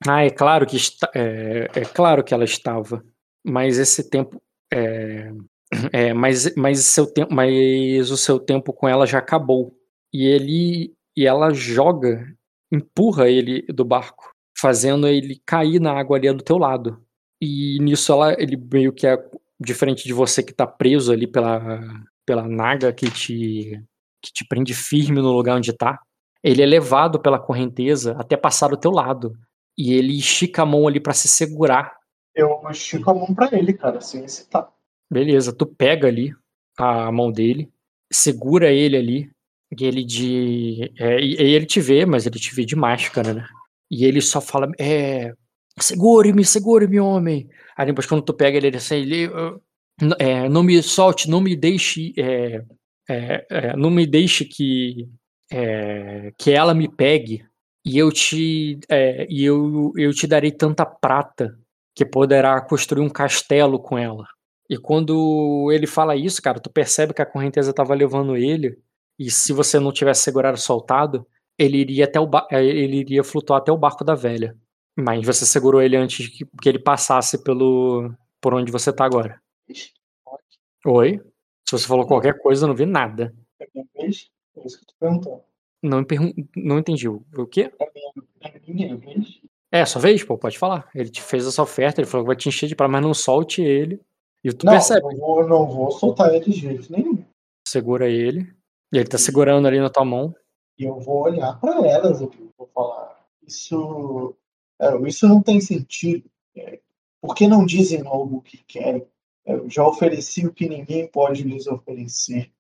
[0.06, 3.04] ah é claro que está, é, claro que ela estava
[3.44, 4.40] mas esse tempo
[4.72, 5.32] é,
[6.14, 9.74] mas, mas, seu tempo, mas o seu tempo com ela já acabou.
[10.12, 12.26] E ele e ela joga,
[12.72, 17.02] empurra ele do barco, fazendo ele cair na água ali do teu lado.
[17.40, 19.18] E nisso ela, ele meio que é
[19.58, 21.80] diferente de você que tá preso ali pela,
[22.26, 23.82] pela naga que te,
[24.22, 25.98] que te prende firme no lugar onde tá.
[26.42, 29.34] Ele é levado pela correnteza até passar do teu lado.
[29.76, 31.96] E ele estica a mão ali para se segurar.
[32.34, 34.68] Eu estico a mão pra ele, cara, sem hesitar.
[35.10, 36.34] Beleza, tu pega ali
[36.76, 37.70] a mão dele,
[38.10, 39.30] segura ele ali,
[39.76, 40.92] e ele de.
[40.98, 43.46] É, e ele te vê, mas ele te vê de máscara, né?
[43.90, 45.32] E ele só fala: É.
[45.80, 47.48] Segure-me, segure-me, homem.
[47.76, 49.30] Aí depois, quando tu pega ele, ele assim, ele,
[50.18, 52.12] é, não me solte, não me deixe.
[52.16, 52.64] É,
[53.08, 55.08] é, é não me deixe que.
[55.52, 57.44] É, que ela me pegue.
[57.84, 58.78] E eu te.
[58.88, 61.58] É, e eu, eu te darei tanta prata
[61.94, 64.24] que poderá construir um castelo com ela.
[64.68, 68.78] E quando ele fala isso, cara, tu percebe que a correnteza estava levando ele
[69.18, 71.26] e se você não tivesse segurado soltado,
[71.58, 74.56] ele iria até o ele iria flutuar até o barco da velha.
[74.96, 79.40] Mas você segurou ele antes que, que ele passasse pelo por onde você tá agora.
[80.86, 81.20] Oi?
[81.68, 83.34] Se você falou qualquer coisa, eu não vi nada.
[83.60, 84.30] É minha vez?
[84.56, 85.42] É isso que eu tô perguntando.
[85.82, 86.04] Não,
[86.56, 87.08] não entendi.
[87.08, 87.72] O quê?
[87.78, 88.12] É minha,
[88.42, 89.40] é minha vez?
[89.72, 90.90] É, sua vez, pô, pode falar.
[90.94, 93.14] Ele te fez essa oferta, ele falou que vai te encher de praia, mas não
[93.14, 94.00] solte ele.
[94.42, 95.02] E tu não, percebe.
[95.02, 97.22] Não vou, não vou soltar ele de jeito nenhum.
[97.66, 98.52] Segura ele.
[98.92, 100.34] E ele tá segurando ali na tua mão.
[100.78, 103.24] E eu vou olhar para elas, eu vou falar.
[103.46, 104.34] Isso,
[105.06, 106.30] isso não tem sentido.
[106.56, 106.80] É,
[107.20, 109.06] por que não dizem logo o que querem?
[109.44, 112.50] Eu já ofereci o que ninguém pode lhes oferecer.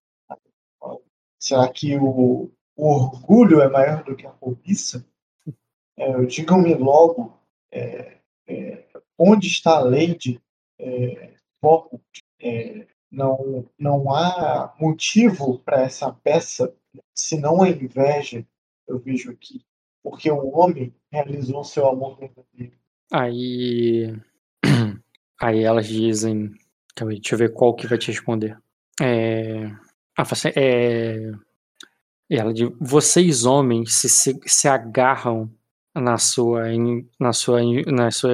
[1.38, 5.06] Será que o, o orgulho é maior do que a cobiça?
[5.96, 7.38] É, Digam-me logo
[7.72, 8.84] é, é,
[9.18, 10.40] onde está a Lady
[10.78, 11.34] é,
[12.40, 16.74] é, não, não há motivo para essa peça,
[17.14, 18.46] senão a inveja,
[18.86, 19.64] eu vejo aqui.
[20.02, 22.76] Porque o homem realizou seu amor verdadeiro.
[23.12, 24.14] Aí.
[25.40, 26.50] Aí elas dizem.
[26.96, 28.58] Deixa eu ver qual que vai te responder.
[29.00, 29.70] É.
[30.54, 31.30] É...
[32.30, 35.50] Ela diz, vocês homens se, se, se agarram
[35.94, 36.64] na sua,
[37.18, 38.32] na sua, na sua,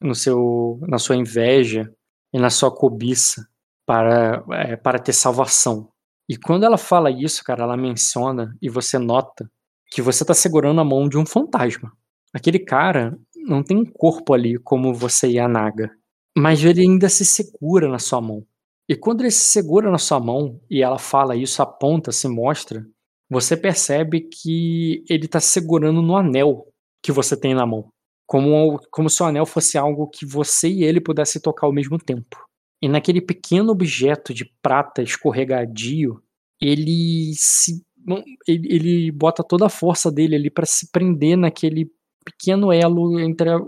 [0.00, 1.90] no seu, na sua inveja
[2.32, 3.48] e na sua cobiça
[3.86, 5.88] para, é, para ter salvação.
[6.28, 9.50] E quando ela fala isso, cara, ela menciona e você nota
[9.90, 11.92] que você está segurando a mão de um fantasma.
[12.32, 15.90] Aquele cara não tem um corpo ali como você e a Naga,
[16.36, 18.44] mas ele ainda se segura na sua mão.
[18.88, 22.86] E quando ele se segura na sua mão e ela fala isso, aponta, se mostra,
[23.28, 26.66] você percebe que ele está segurando no anel
[27.02, 27.88] que você tem na mão.
[28.26, 31.98] Como, como se o anel fosse algo que você e ele pudessem tocar ao mesmo
[31.98, 32.36] tempo.
[32.82, 36.22] E naquele pequeno objeto de prata escorregadio,
[36.60, 37.82] ele se
[38.46, 41.90] ele, ele bota toda a força dele ali para se prender naquele
[42.24, 43.58] pequeno elo entre a,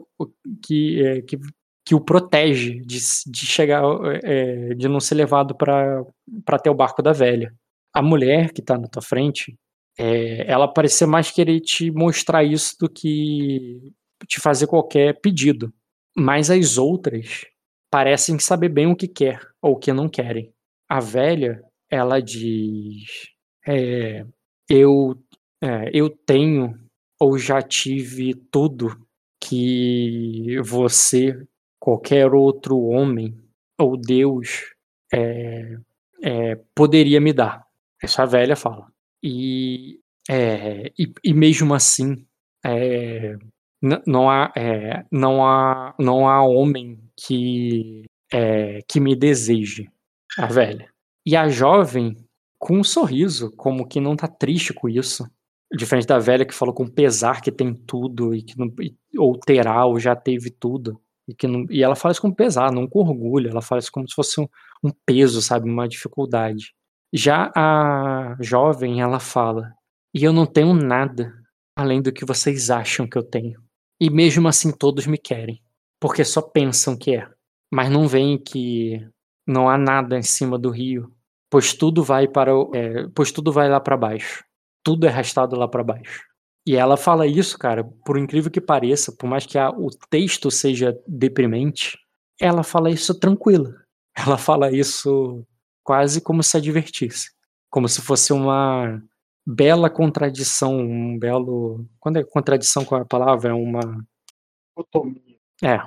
[0.65, 1.39] que, é, que,
[1.85, 3.83] que o protege de, de chegar
[4.25, 6.05] é, de não ser levado para
[6.49, 7.55] até o barco da velha.
[7.95, 9.57] A mulher que tá na tua frente,
[9.99, 13.93] é, ela parece mais querer te mostrar isso do que
[14.27, 15.73] te fazer qualquer pedido.
[16.17, 17.45] Mas as outras
[17.91, 20.53] parecem saber bem o que quer ou o que não querem.
[20.89, 23.29] A velha, ela diz:
[23.69, 24.25] é,
[24.67, 25.15] eu,
[25.63, 26.75] é, eu tenho
[27.21, 29.07] ou já tive tudo
[29.43, 31.47] que você,
[31.79, 33.37] qualquer outro homem
[33.79, 34.75] ou Deus
[35.13, 35.77] é,
[36.23, 37.67] é, poderia me dar.
[38.03, 38.87] Essa velha fala.
[39.23, 40.01] E,
[40.31, 42.25] é, e, e mesmo assim,
[42.65, 43.37] é,
[44.07, 44.53] não há,
[45.11, 48.05] não há, não há homem que,
[48.89, 49.89] que me deseje,
[50.37, 50.89] a velha.
[51.27, 52.17] E a jovem,
[52.59, 55.29] com um sorriso, como que não tá triste com isso.
[55.77, 58.73] Diferente da velha que falou com pesar que tem tudo, e que não,
[59.19, 61.01] ou terá, ou já teve tudo.
[61.27, 63.51] E, que não, e ela fala isso com pesar, não com orgulho.
[63.51, 64.49] Ela fala isso como se fosse um,
[64.83, 65.69] um peso, sabe?
[65.71, 66.75] Uma dificuldade.
[67.13, 69.73] Já a jovem, ela fala:
[70.15, 71.35] E eu não tenho nada
[71.77, 73.63] além do que vocês acham que eu tenho.
[74.01, 75.63] E mesmo assim todos me querem,
[76.01, 77.29] porque só pensam que é,
[77.71, 79.07] mas não veem que
[79.47, 81.13] não há nada em cima do rio,
[81.51, 84.45] pois tudo vai para o, é, pois tudo vai lá para baixo,
[84.83, 86.23] tudo é arrastado lá para baixo.
[86.67, 90.51] E ela fala isso, cara, por incrível que pareça, por mais que a, o texto
[90.51, 91.99] seja deprimente,
[92.41, 93.75] ela fala isso tranquila.
[94.19, 95.47] Ela fala isso
[95.85, 97.31] quase como se a divertisse,
[97.71, 99.01] como se fosse uma
[99.47, 101.89] bela contradição, um belo.
[102.01, 103.51] Quando é contradição com a palavra?
[103.51, 104.05] É uma.
[104.77, 105.39] Dicotomia.
[105.63, 105.79] É.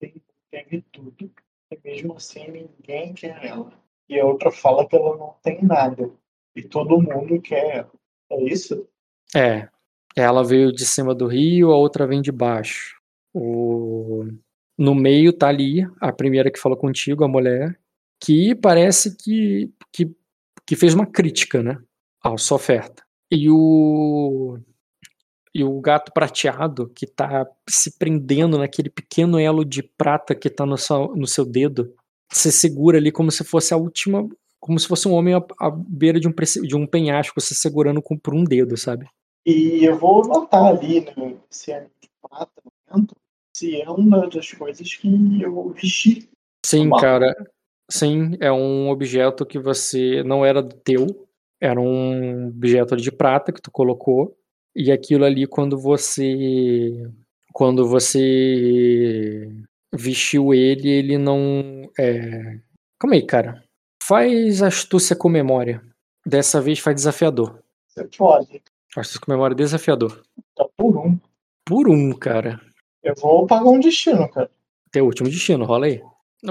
[0.00, 1.30] Tem, tem tudo,
[1.70, 3.70] e mesmo assim ninguém quer ela.
[4.10, 6.10] E a outra fala que ela não tem nada.
[6.56, 7.86] E todo mundo quer.
[8.28, 8.84] É isso?
[9.34, 9.68] É.
[10.16, 13.00] Ela veio de cima do rio, a outra vem de baixo.
[13.32, 14.26] O...
[14.76, 17.78] No meio tá ali a primeira que falou contigo, a mulher,
[18.20, 20.12] que parece que, que,
[20.66, 21.78] que fez uma crítica, né?
[22.20, 23.04] À sua oferta.
[23.30, 24.58] E o.
[25.54, 30.66] E o gato prateado que tá se prendendo naquele pequeno elo de prata que tá
[30.66, 31.94] no seu, no seu dedo.
[32.32, 34.28] Se segura ali como se fosse a última.
[34.58, 38.02] Como se fosse um homem à, à beira de um, de um penhasco se segurando
[38.02, 39.06] com, por um dedo, sabe?
[39.46, 42.60] E eu vou notar ali né, se é de prata
[43.60, 45.08] se é uma das coisas que
[45.42, 46.28] eu vou vestir.
[46.64, 47.34] Sim, cara.
[47.90, 51.06] Sim, é um objeto que você não era do teu,
[51.60, 54.36] era um objeto de prata que tu colocou,
[54.74, 57.10] e aquilo ali quando você
[57.52, 59.50] quando você
[59.92, 62.58] vestiu ele, ele não é...
[62.98, 63.62] Calma aí, cara.
[64.02, 65.82] Faz astúcia com memória.
[66.26, 67.62] Dessa vez faz desafiador.
[68.16, 68.62] Pode.
[68.96, 70.22] Astúcia com memória desafiador.
[70.56, 71.18] Tá por um.
[71.64, 72.60] Por um, cara.
[73.02, 74.50] Eu vou pagar um destino, cara.
[74.90, 76.02] Teu último destino, rola aí.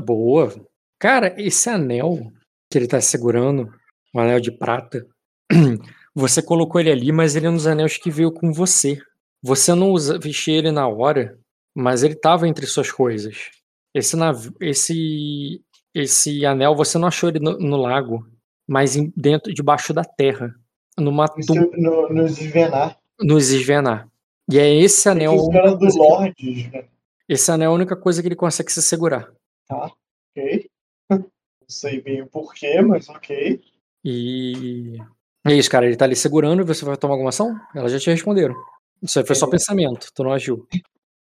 [0.04, 0.54] Boa.
[0.98, 2.32] Cara, esse anel
[2.70, 3.74] que ele tá segurando,
[4.14, 5.06] um anel de prata,
[6.14, 9.00] você colocou ele ali, mas ele é um dos anéis que veio com você.
[9.42, 11.39] Você não usa, vestiu ele na hora,
[11.80, 13.52] mas ele tava entre suas coisas.
[13.94, 15.62] Esse, nav- esse,
[15.94, 18.28] esse anel você não achou ele no, no lago,
[18.68, 20.54] mas em- dentro, debaixo da terra,
[20.98, 22.98] numa Isso tumba, no, nos Isvenar.
[23.20, 24.08] nos Esvenar.
[24.52, 26.86] E é esse anel, era do Lorde, né?
[27.28, 29.32] esse anel é a única coisa que ele consegue se segurar.
[29.68, 29.92] Tá,
[30.36, 30.70] ok.
[31.10, 31.26] Não
[31.68, 33.62] sei bem o porquê, mas ok.
[34.04, 34.98] E
[35.46, 35.86] é isso, cara.
[35.86, 37.60] Ele tá ali segurando e você vai tomar alguma ação?
[37.76, 38.56] Elas já te responderam.
[39.04, 39.52] Isso aí foi só É.
[39.52, 40.68] pensamento, tu não agiu.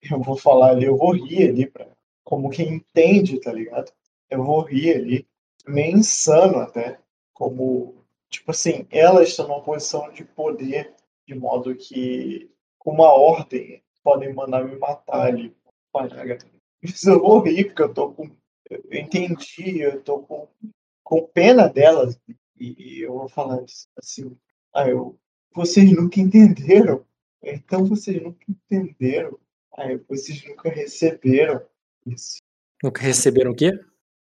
[0.02, 1.88] Eu vou falar ali, eu vou rir ali, pra,
[2.24, 3.92] como quem entende, tá ligado?
[4.30, 5.28] Eu vou rir ali,
[5.68, 7.00] meio insano até.
[7.34, 10.94] Como, tipo assim, elas estão numa posição de poder,
[11.26, 15.56] de modo que, com uma ordem, podem mandar me matar ali.
[15.92, 16.48] Parágrafo.
[16.82, 18.30] Isso eu vou rir, porque eu tô com.
[18.70, 20.48] Eu entendi, eu tô com,
[21.04, 22.20] com pena delas.
[22.60, 23.64] E, e eu vou falar
[23.98, 24.36] assim,
[24.74, 25.18] ah, eu,
[25.54, 27.06] vocês nunca entenderam.
[27.42, 29.40] Então vocês nunca entenderam.
[29.78, 31.64] Ah, vocês nunca receberam
[32.04, 32.40] isso.
[32.84, 33.72] Nunca receberam o quê?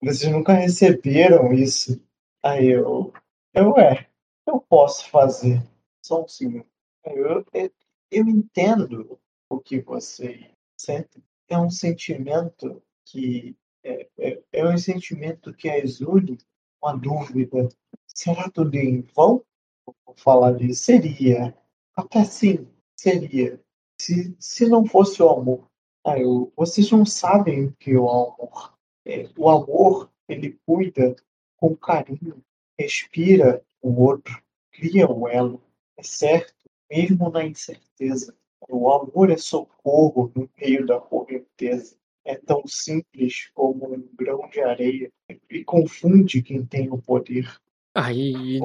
[0.02, 2.02] Vocês nunca receberam isso.
[2.42, 3.12] Aí eu.
[3.54, 4.08] Eu é.
[4.44, 5.62] Eu posso fazer.
[6.04, 6.66] Só um segundo.
[7.04, 7.70] Eu, eu,
[8.10, 9.18] eu entendo
[9.48, 11.22] o que você sente.
[11.48, 13.56] É um sentimento que.
[13.84, 16.36] É, é, é um sentimento que exude
[16.82, 17.68] uma dúvida.
[18.08, 19.44] Será tudo em vão?
[19.86, 20.82] Vou falar disso.
[20.82, 21.56] Seria.
[21.96, 22.66] Até sim,
[22.98, 23.63] seria.
[24.04, 25.66] Se, se não fosse o amor.
[26.04, 28.74] Ah, eu, vocês não sabem o que é o amor.
[29.02, 31.16] É, o amor, ele cuida
[31.56, 32.44] com carinho,
[32.78, 34.38] respira o outro,
[34.70, 35.62] cria um elo.
[35.96, 38.36] É certo, mesmo na incerteza.
[38.68, 41.96] O amor é socorro no meio da correnteza.
[42.26, 45.10] É tão simples como um grão de areia
[45.48, 47.58] e confunde quem tem o poder.
[47.94, 48.60] Aí,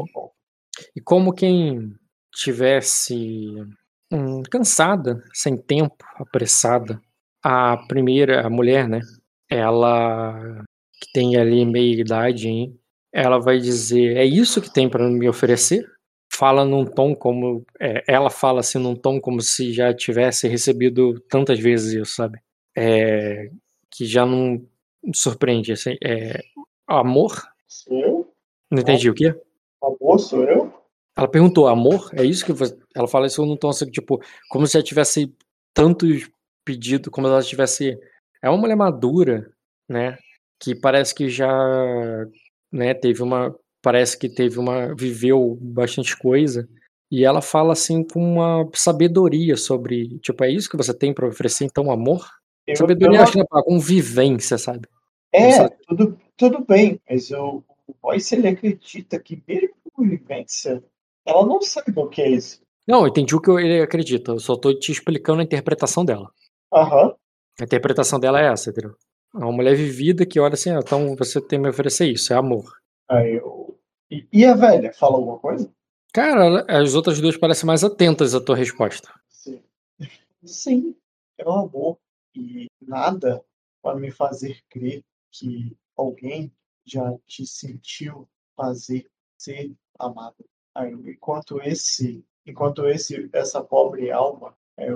[0.94, 1.96] e como quem
[2.34, 3.56] tivesse
[4.12, 7.02] hum, cansada, sem tempo, apressada,
[7.44, 9.02] a primeira, a mulher, né?
[9.50, 10.64] Ela
[11.00, 12.80] que tem ali meia idade, hein?
[13.12, 15.86] Ela vai dizer: É isso que tem para me oferecer?
[16.32, 17.66] Fala num tom como.
[17.80, 22.40] é, ela fala assim num tom como se já tivesse recebido tantas vezes isso, sabe?
[22.78, 23.50] É,
[23.92, 24.64] que já não
[25.14, 25.72] surpreende.
[25.72, 26.40] Assim, é,
[26.88, 27.32] amor?
[27.68, 28.34] Sou eu?
[28.70, 29.34] Não entendi o quê?
[29.82, 30.69] Amor sou eu?
[31.20, 32.10] Ela perguntou, amor?
[32.14, 32.78] É isso que você...
[32.96, 35.34] Ela fala isso num tom assim, tipo, como se ela tivesse
[35.74, 36.30] tantos
[36.64, 38.00] pedidos, como se ela tivesse...
[38.42, 39.52] É uma mulher madura,
[39.88, 40.18] né?
[40.58, 41.52] Que parece que já,
[42.72, 43.54] né, teve uma...
[43.82, 44.96] Parece que teve uma...
[44.96, 46.68] Viveu bastante coisa.
[47.12, 51.28] E ela fala assim com uma sabedoria sobre, tipo, é isso que você tem pra
[51.28, 52.26] oferecer, então, amor?
[52.68, 54.88] Eu, Sabedoria, eu acho que é convivência, sabe?
[55.32, 55.76] É, Sabe?
[55.88, 60.84] tudo, tudo bem, mas o, o Boyce ele acredita que mesmo vivência,
[61.30, 62.62] ela não sabe o que é isso.
[62.88, 66.32] Não, eu entendi o que ele acredita, eu só tô te explicando a interpretação dela.
[66.74, 67.16] Aham.
[67.60, 68.96] A interpretação dela é essa, entendeu?
[69.36, 72.34] É uma mulher vivida que olha assim, ah, então você tem que me oferecer isso,
[72.34, 72.66] é amor.
[73.08, 73.80] Aí eu.
[74.10, 75.72] E, e a velha, fala alguma coisa?
[76.12, 79.14] Cara, as outras duas parecem mais atentas à tua resposta.
[79.30, 79.62] Sim.
[80.44, 80.96] Sim,
[81.38, 82.00] é um amor.
[82.36, 83.44] E nada
[83.84, 86.52] para me fazer crer que alguém
[86.86, 89.08] já te sentiu fazer
[89.38, 90.44] ser amado.
[90.76, 94.88] Aí, enquanto esse, enquanto esse, essa pobre alma é,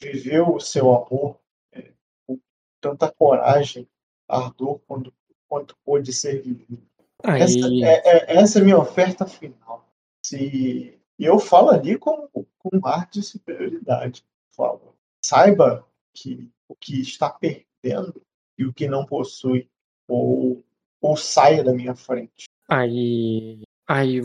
[0.00, 1.38] viveu o seu amor
[1.72, 1.92] é,
[2.26, 2.38] com
[2.80, 3.88] tanta coragem,
[4.28, 5.12] ardor quanto,
[5.48, 6.86] quanto pôde ser vivido.
[7.22, 9.88] Essa é, é- essa é a minha oferta final.
[10.24, 14.24] Se, e eu falo ali com, com um ar de superioridade.
[14.54, 14.94] Falo,
[15.24, 18.22] saiba que o que está perdendo
[18.56, 19.68] e o que não possui,
[20.06, 20.64] ou,
[21.00, 22.46] ou saia da minha frente.
[22.68, 23.62] Aí.
[23.86, 24.20] Aí.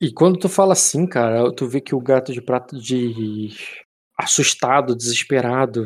[0.00, 3.50] E quando tu fala assim, cara, tu vê que o gato de prata de.
[4.16, 5.84] assustado, desesperado.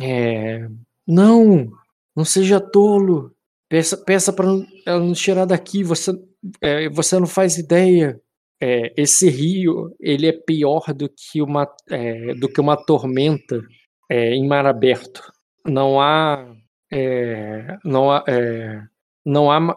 [0.00, 0.66] É.
[1.06, 1.70] Não!
[2.16, 3.32] Não seja tolo!
[3.68, 6.12] Peça, peça não- ela tirar daqui, você,
[6.60, 8.20] é, você não faz ideia.
[8.60, 13.60] É, esse rio, ele é pior do que uma, é, do que uma tormenta
[14.10, 15.22] é, em mar aberto.
[15.66, 16.54] Não há.
[16.92, 18.24] é, não há.
[18.28, 18.82] é,
[19.24, 19.76] não há.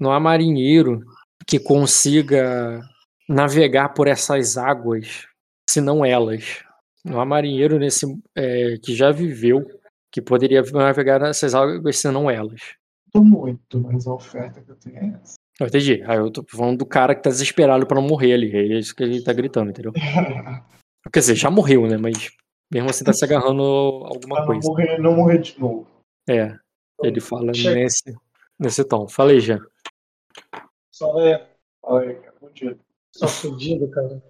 [0.00, 1.00] não há marinheiro
[1.46, 2.80] que consiga
[3.28, 5.26] navegar por essas águas,
[5.68, 6.64] senão elas.
[7.04, 8.06] Não há marinheiro nesse
[8.36, 9.66] é, que já viveu
[10.12, 12.60] que poderia navegar nessas águas, senão elas.
[13.10, 15.36] Tô muito, mas a oferta que eu tenho é essa.
[15.58, 16.02] Eu entendi.
[16.06, 18.54] Aí eu tô falando do cara que tá desesperado pra não morrer ali.
[18.54, 19.92] É isso que ele tá gritando, entendeu?
[21.12, 21.96] Quer dizer, já morreu, né?
[21.96, 22.30] Mas
[22.72, 24.68] mesmo assim tá se agarrando alguma não coisa.
[24.68, 25.86] morrer, não morrer de novo.
[26.28, 26.56] É.
[27.02, 27.74] Ele fala Chega.
[27.74, 28.14] nesse,
[28.58, 29.08] nesse tom.
[29.08, 29.58] Falei já.
[30.92, 31.48] Só é
[31.82, 32.80] Olha aí, cara, fudido.
[33.10, 34.22] só fudido, cara.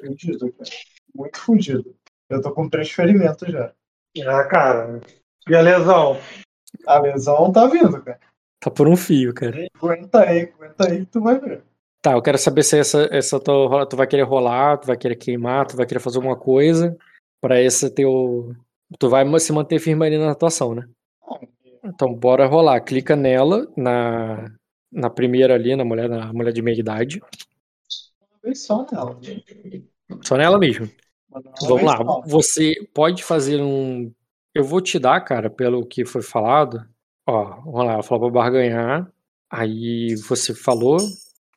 [0.00, 0.70] Fudido, cara.
[1.14, 1.96] Muito fudido.
[2.30, 3.72] Eu tô com três ferimentos já.
[4.26, 5.00] Ah, cara.
[5.48, 6.16] E a lesão?
[6.86, 8.20] A lesão tá vindo, cara.
[8.60, 9.66] Tá por um fio, cara.
[9.74, 11.64] Aguenta aí, aguenta aí que tu vai ver.
[12.00, 14.96] Tá, eu quero saber se essa, essa tua rola- tu vai querer rolar, tu vai
[14.96, 16.96] querer queimar, tu vai querer fazer alguma coisa
[17.40, 18.54] pra esse teu.
[18.98, 20.88] Tu vai se manter firme ali na atuação, né?
[21.84, 22.80] Então bora rolar.
[22.80, 24.52] Clica nela, na,
[24.92, 27.20] na primeira ali, na mulher, na mulher de meia idade.
[28.54, 29.18] Só nela.
[30.22, 30.86] Só nela mesmo.
[30.86, 31.98] É Vamos lá.
[32.26, 34.12] Você pode fazer um.
[34.54, 36.84] Eu vou te dar, cara, pelo que foi falado.
[37.26, 39.10] Ó, vamos lá, ela falou pra barganhar.
[39.50, 40.98] Aí você falou,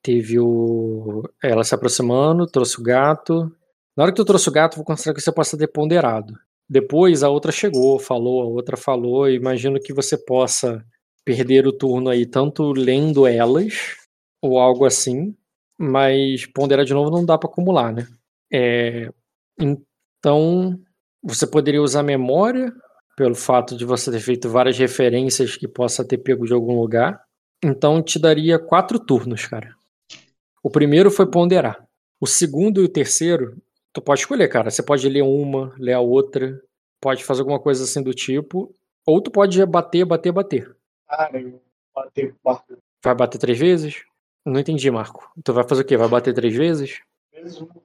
[0.01, 1.23] teve o.
[1.43, 3.51] Ela se aproximando, trouxe o gato.
[3.95, 6.33] Na hora que tu trouxe o gato, vou considerar que você possa ter ponderado.
[6.69, 9.29] Depois a outra chegou, falou, a outra falou.
[9.29, 10.85] Imagino que você possa
[11.25, 13.97] perder o turno aí, tanto lendo elas,
[14.41, 15.35] ou algo assim.
[15.77, 18.07] Mas ponderar de novo não dá pra acumular, né?
[18.53, 19.09] É,
[19.59, 20.79] então,
[21.21, 22.71] você poderia usar memória,
[23.15, 27.21] pelo fato de você ter feito várias referências que possa ter pego de algum lugar.
[27.63, 29.73] Então, te daria quatro turnos, cara.
[30.61, 31.85] O primeiro foi ponderar.
[32.19, 33.57] O segundo e o terceiro,
[33.93, 34.69] tu pode escolher, cara.
[34.69, 36.61] Você pode ler uma, ler a outra,
[37.01, 38.73] pode fazer alguma coisa assim do tipo.
[39.05, 40.74] Ou tu pode bater, bater, bater.
[41.07, 41.61] Cara, eu
[41.93, 42.77] bati com o barco.
[43.03, 44.03] Vai bater três vezes?
[44.45, 45.31] Não entendi, Marco.
[45.43, 45.97] Tu vai fazer o quê?
[45.97, 47.01] Vai bater três vezes?
[47.31, 47.75] Vezes uma.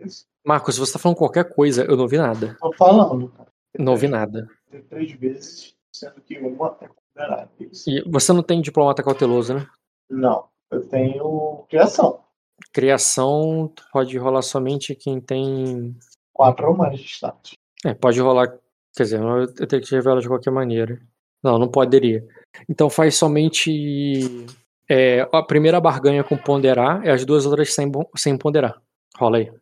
[0.00, 0.26] Isso.
[0.44, 2.56] Marco, se você tá falando qualquer coisa, eu não ouvi nada.
[2.60, 3.52] Tô falando, cara.
[3.78, 4.48] Não ouvi nada.
[4.70, 6.76] Tem três vezes, sendo que uma
[7.16, 7.48] é.
[7.86, 9.66] E você não tem diplomata cauteloso, né?
[10.08, 12.24] Não, eu tenho criação.
[12.72, 15.96] Criação pode rolar somente quem tem.
[16.32, 17.56] Quatro ou mais de status.
[17.84, 18.58] É, pode rolar.
[18.94, 21.00] Quer dizer, eu teria que te revelar de qualquer maneira.
[21.42, 22.26] Não, não poderia.
[22.68, 24.46] Então faz somente.
[24.88, 28.80] é, a primeira barganha com ponderar e as duas outras sem, sem ponderar.
[29.16, 29.52] Rola aí.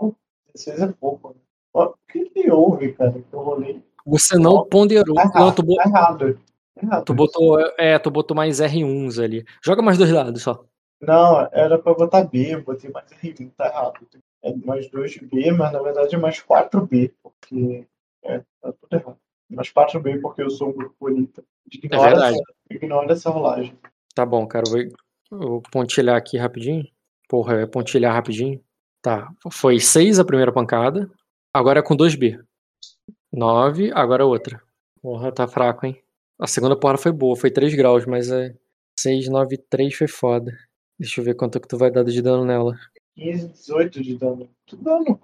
[0.00, 0.14] Não,
[0.54, 1.30] 16 é pouco.
[1.30, 1.34] né?
[1.74, 3.12] O que, que houve, cara?
[3.12, 3.82] Que eu rolei.
[4.06, 5.14] Você não ponderou.
[5.14, 5.54] Tá Não, errado.
[5.56, 6.34] tu, bo- Tá errado.
[6.74, 7.04] Tá errado.
[7.04, 7.60] tu botou.
[7.78, 9.44] É, tu botou mais R1s ali.
[9.62, 10.64] Joga mais dois dados só.
[11.00, 14.00] Não, era pra botar B, eu botei mais R1, tá errado.
[14.42, 17.86] É mais 2B, mas na verdade é mais 4B, porque
[18.24, 19.16] é, tá tudo errado.
[19.50, 21.42] Mais 4B porque eu sou um grupo bonito.
[21.72, 22.36] Ignora, verdade.
[22.36, 23.78] essa, ignora essa rolagem.
[24.14, 24.64] Tá bom, cara.
[24.68, 24.90] Eu
[25.30, 26.86] vou, vou pontilhar aqui rapidinho.
[27.28, 28.62] Porra, ia pontilhar rapidinho.
[29.02, 29.30] Tá.
[29.50, 31.10] Foi 6 a primeira pancada.
[31.52, 32.42] Agora é com 2B.
[33.32, 34.62] 9, agora outra.
[35.00, 36.02] Porra, tá fraco, hein?
[36.38, 38.54] A segunda porra foi boa, foi 3 graus, mas é
[38.98, 40.56] 6, 9, 3 foi foda.
[40.98, 42.76] Deixa eu ver quanto que tu vai dar de dano nela.
[43.16, 44.48] 15, 18 de dano.
[44.66, 45.20] Tudo dano.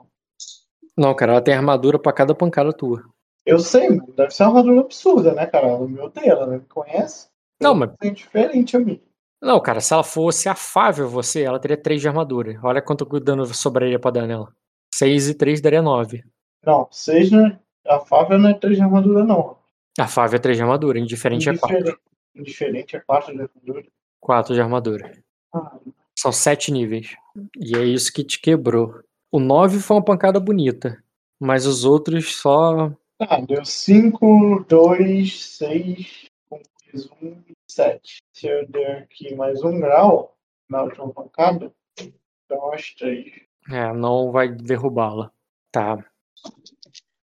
[0.96, 3.04] Não, cara, ela tem armadura pra cada pancada tua.
[3.46, 5.68] Eu sei, mano, deve ser uma armadura absurda, né, cara?
[5.68, 7.28] Ela me odeia, ela não me conhece.
[7.60, 7.90] Não, mas.
[8.02, 9.00] É diferente a mim.
[9.42, 12.58] Não, cara, se ela fosse afável você, ela teria 3 de armadura.
[12.62, 14.50] Olha quanto dano sobraria pra dar nela.
[14.94, 16.24] 6 e 3 daria 9.
[16.64, 17.58] Não, 6 não é.
[17.86, 19.58] A Fábia não é 3 de armadura, não.
[19.98, 21.76] A Fábio é 3 de armadura, indiferente é 4.
[21.76, 22.00] Indiferente,
[22.34, 23.86] indiferente é 4 de armadura.
[24.20, 25.22] 4 de armadura.
[25.54, 25.76] Ah,
[26.18, 27.14] São 7 níveis.
[27.60, 29.02] E é isso que te quebrou.
[29.30, 31.02] O 9 foi uma pancada bonita.
[31.38, 32.90] Mas os outros só.
[33.26, 36.60] Tá, deu 5, 2, 6, com
[36.92, 38.22] mais 1, 7.
[38.34, 40.36] Se eu der aqui mais um grau
[40.68, 43.32] na última pancada, então as 3.
[43.70, 45.30] É, não vai derrubá-la.
[45.72, 46.04] Tá.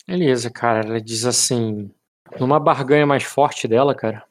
[0.07, 0.87] Beleza, cara.
[0.87, 1.91] Ela diz assim.
[2.39, 4.25] Numa barganha mais forte dela, cara,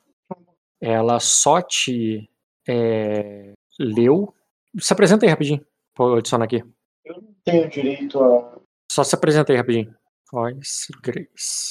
[0.81, 2.29] ela só te
[2.69, 4.35] é, leu.
[4.81, 5.65] Se apresenta aí rapidinho.
[5.97, 6.65] Vou adicionar aqui.
[7.05, 8.59] Eu não tenho direito a.
[8.91, 9.95] Só se apresenta aí rapidinho.
[10.35, 11.71] Voice Grace.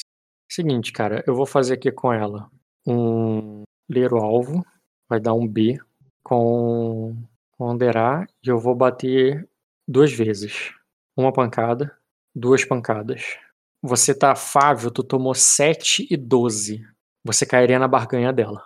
[0.49, 2.49] Seguinte, cara, eu vou fazer aqui com ela
[2.87, 4.65] um ler o alvo,
[5.09, 5.77] vai dar um B
[6.23, 7.13] com
[7.57, 9.49] ponderar e eu vou bater
[9.85, 10.71] duas vezes.
[11.17, 11.93] Uma pancada,
[12.33, 13.37] duas pancadas.
[13.81, 16.87] Você tá afável, tu tomou 7 e 12.
[17.25, 18.65] Você cairia na barganha dela.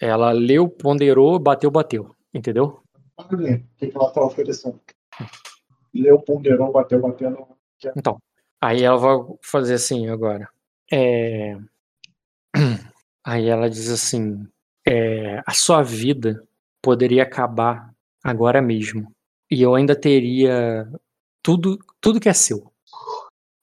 [0.00, 2.12] Ela leu, ponderou, bateu, bateu.
[2.34, 2.82] Entendeu?
[3.16, 4.80] O que, ela tá oferecendo?
[5.94, 7.56] Leu, ponderou, bateu, bateu.
[7.96, 8.18] Então,
[8.66, 10.48] aí ela vai fazer assim agora.
[10.92, 11.56] É...
[13.24, 14.46] Aí ela diz assim:
[14.86, 16.40] é, a sua vida
[16.80, 19.12] poderia acabar agora mesmo.
[19.50, 20.88] E eu ainda teria
[21.42, 22.72] tudo, tudo que é seu.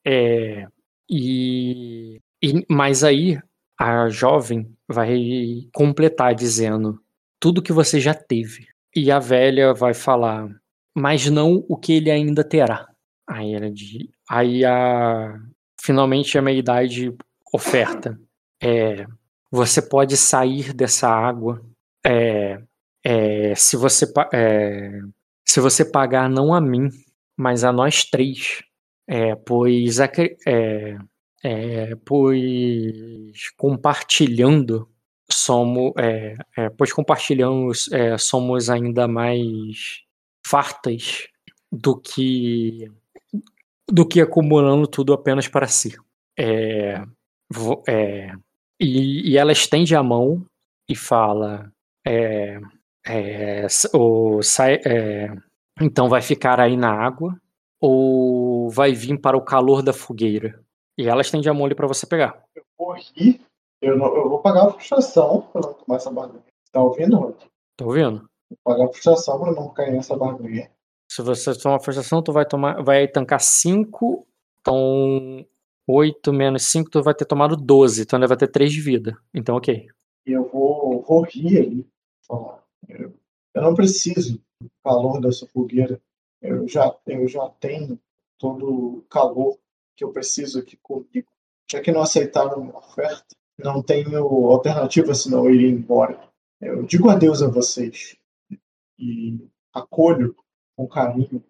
[0.06, 0.66] É,
[1.08, 3.40] e, e mas aí
[3.78, 7.00] a jovem vai completar dizendo
[7.40, 8.66] tudo que você já teve.
[8.94, 10.48] E a velha vai falar,
[10.94, 12.86] mas não o que ele ainda terá.
[13.26, 15.38] Aí ela diz, aí a
[15.80, 17.14] finalmente a meia idade
[17.52, 18.18] oferta.
[18.62, 19.06] É
[19.54, 21.64] você pode sair dessa água
[22.04, 22.60] é,
[23.04, 24.98] é, se você é,
[25.46, 26.90] se você pagar não a mim
[27.36, 28.64] mas a nós três
[29.06, 34.88] é, pois é, pois compartilhando
[35.30, 35.92] somos
[36.76, 37.88] pois compartilhamos
[38.18, 40.02] somos ainda mais
[40.44, 41.28] fartas
[41.70, 42.90] do que
[43.90, 45.96] do que acumulando tudo apenas para si
[46.38, 47.02] é,
[47.86, 48.32] é,
[48.80, 50.44] e, e ela estende a mão
[50.88, 51.70] e fala
[52.06, 52.60] é,
[53.06, 53.66] é,
[54.42, 55.34] sai, é,
[55.80, 57.38] então vai ficar aí na água
[57.80, 60.60] ou vai vir para o calor da fogueira
[60.98, 63.40] e ela estende a mão ali para você pegar Eu vou rir.
[63.84, 66.42] Eu, não, eu vou pagar a frustração pra não tomar essa barganha.
[66.72, 67.36] Tá ouvindo, Rod?
[67.76, 68.28] tá ouvindo?
[68.48, 70.70] Vou pagar a frustração pra não cair nessa barganha.
[71.14, 74.26] Se você tomar frustração, tu vai tomar, vai tancar 5,
[74.60, 75.46] então
[75.86, 79.16] 8 menos 5, tu vai ter tomado 12, então ainda vai ter 3 de vida.
[79.32, 79.86] Então, ok.
[80.26, 81.86] Eu vou, rir ali.
[82.88, 83.14] Eu,
[83.54, 86.02] eu não preciso do calor dessa fogueira.
[86.42, 87.96] Eu já, eu já tenho
[88.36, 89.56] todo o calor
[89.96, 91.28] que eu preciso aqui comigo.
[91.70, 94.18] Já que não aceitaram minha oferta, não tenho
[94.50, 96.28] alternativa senão ir embora.
[96.60, 98.16] Eu digo adeus a vocês
[98.98, 99.38] e
[99.72, 100.34] acolho
[100.76, 101.42] com carinho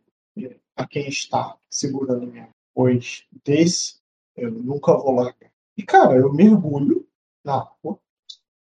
[0.77, 3.97] a quem está segurando minha, pois desse
[4.37, 5.51] eu nunca vou largar.
[5.77, 7.07] E cara, eu mergulho
[7.45, 7.99] na água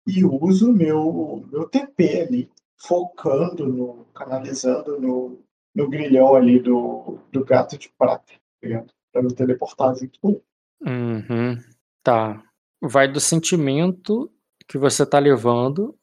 [0.07, 5.39] e uso meu meu TP ali, focando no canalizando no,
[5.75, 8.85] no grilhão ali do, do gato de prata, tá?
[9.11, 10.43] Pra me teleportar junto com ele.
[10.81, 11.57] Uhum.
[12.03, 12.43] Tá.
[12.81, 14.31] Vai do sentimento
[14.67, 15.95] que você tá levando.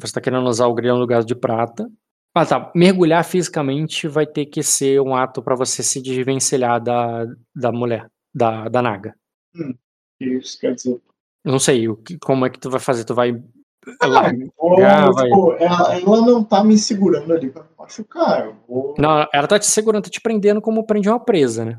[0.00, 1.90] Você tá querendo usar o grilhão do gás de prata.
[2.34, 2.70] Ah, tá.
[2.74, 8.08] Mergulhar fisicamente vai ter que ser um ato pra você se desvencilhar da, da mulher,
[8.34, 9.14] da, da naga.
[10.20, 11.00] E Isso quer dizer.
[11.44, 13.04] Eu não sei o que, como é que tu vai fazer.
[13.04, 13.30] Tu vai.
[14.00, 15.24] Ah, vou, Ah, vai.
[15.28, 18.44] tipo, ela, ela não tá me segurando ali pra me machucar.
[18.46, 18.94] Eu vou.
[18.98, 21.78] Não, ela tá te segurando, tá te prendendo como prende uma presa, né?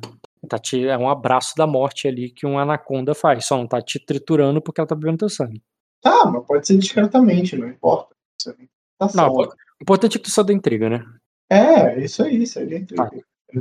[0.49, 3.45] Tá te, é um abraço da morte ali que um anaconda faz.
[3.45, 5.61] Só não tá te triturando porque ela tá bebendo teu sangue.
[6.01, 8.15] Tá, mas pode ser discretamente, não importa.
[8.39, 9.27] Isso é interpretação.
[9.27, 9.47] Não, o
[9.81, 11.03] importante é que tu sai da intriga, né?
[11.49, 13.11] É, isso aí, aí é intriga.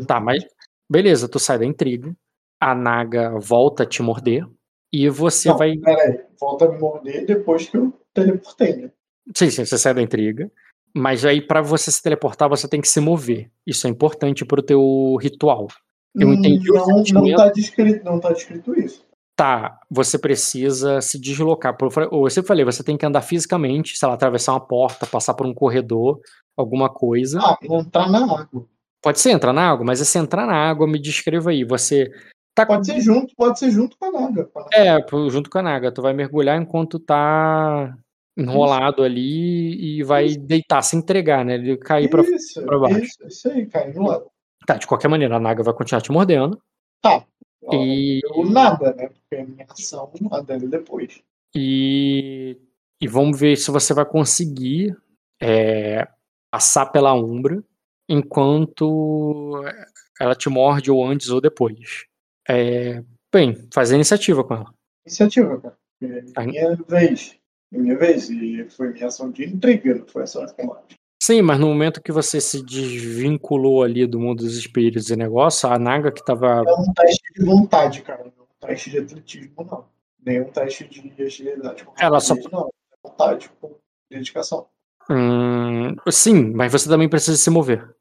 [0.06, 0.44] Tá, mas
[0.88, 2.14] beleza, tu sai da intriga,
[2.60, 4.46] a naga volta a te morder
[4.92, 5.76] e você Não, vai.
[5.76, 8.90] Peraí, volta a me morder depois que eu teleportei, né?
[9.34, 10.50] Sim, sim, você sai da intriga.
[10.94, 13.50] Mas aí pra você se teleportar, você tem que se mover.
[13.66, 15.68] Isso é importante pro teu ritual.
[16.14, 19.06] Eu entendi Não, não, tá descrito, não tá descrito isso.
[19.40, 21.74] Tá, você precisa se deslocar.
[22.12, 25.46] Eu sempre falei, você tem que andar fisicamente, sei lá, atravessar uma porta, passar por
[25.46, 26.20] um corredor,
[26.54, 27.40] alguma coisa.
[27.40, 27.56] Ah,
[27.90, 28.66] tá na água.
[29.00, 31.64] Pode ser entrar na água, mas se entrar na água, me descreva aí.
[31.64, 32.12] Você
[32.54, 34.44] tá Pode ser junto, pode ser junto com a Naga.
[34.44, 34.66] com.
[34.74, 35.90] É, junto com a Naga.
[35.90, 37.96] Tu vai mergulhar enquanto tá
[38.36, 41.54] enrolado ali e vai deitar, se entregar, né?
[41.54, 42.98] Ele cair isso, pra baixo.
[42.98, 44.20] isso, isso aí, caindo lá.
[44.66, 46.60] Tá, de qualquer maneira, a Naga vai continuar te mordendo.
[47.00, 47.24] Tá.
[47.76, 49.08] E, Eu nada, né?
[49.08, 51.20] Porque a minha ação, a dela é depois.
[51.54, 52.56] e,
[53.00, 54.96] e vamos ver se você vai conseguir
[55.42, 56.06] é,
[56.50, 57.62] passar pela Umbra
[58.08, 59.62] enquanto
[60.20, 62.06] ela te morde ou antes ou depois.
[62.48, 63.02] É,
[63.32, 64.74] bem, faz a iniciativa com ela.
[65.06, 65.78] Iniciativa, cara.
[66.02, 66.42] É Tá.
[66.44, 67.36] minha vez.
[67.72, 68.28] É minha vez.
[68.30, 70.96] E foi minha ação de intriga, não foi ação de combate.
[71.22, 75.68] Sim, mas no momento que você se desvinculou ali do mundo dos espíritos e negócio,
[75.68, 76.64] a Naga que tava.
[76.66, 78.24] É um teste de vontade, cara.
[78.24, 79.84] Não é um teste de atletismo, não.
[80.24, 81.84] Nem um teste de agilidade.
[81.84, 83.74] com Ela só- Não, é vontade com
[84.10, 84.66] dedicação.
[85.10, 87.94] Hum, sim, mas você também precisa se mover.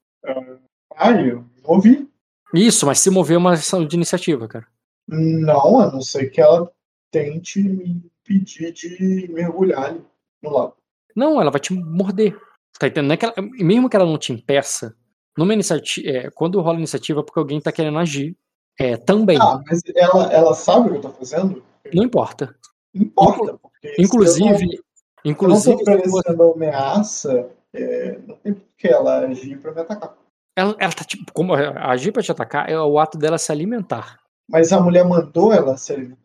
[0.96, 2.08] Ah, eu ouvi.
[2.54, 4.68] Isso, mas se mover é uma ação de iniciativa, cara.
[5.08, 6.72] Não, a não ser que ela
[7.12, 10.02] tente me impedir de mergulhar ali
[10.42, 10.76] no lago.
[11.16, 12.40] Não, ela vai te morder.
[12.78, 13.12] Tá entendendo?
[13.14, 14.96] É que ela- mesmo que ela não te impeça,
[15.38, 18.36] numa iniciativa, é, quando rola iniciativa é porque alguém tá querendo agir.
[18.80, 19.38] É, também.
[19.42, 21.64] Ah, mas ela, ela sabe o que eu tô fazendo?
[21.94, 22.56] Não importa.
[22.96, 24.84] Importa, porque se eu não- Inclusive, eu
[25.26, 30.16] não inclusive, tô ameaça, é, não tem por que ela agir pra me atacar.
[30.56, 34.20] ela, ela tá tipo, como agir pra te atacar é o ato dela se alimentar.
[34.50, 36.18] Mas a mulher mandou ela se alimentar.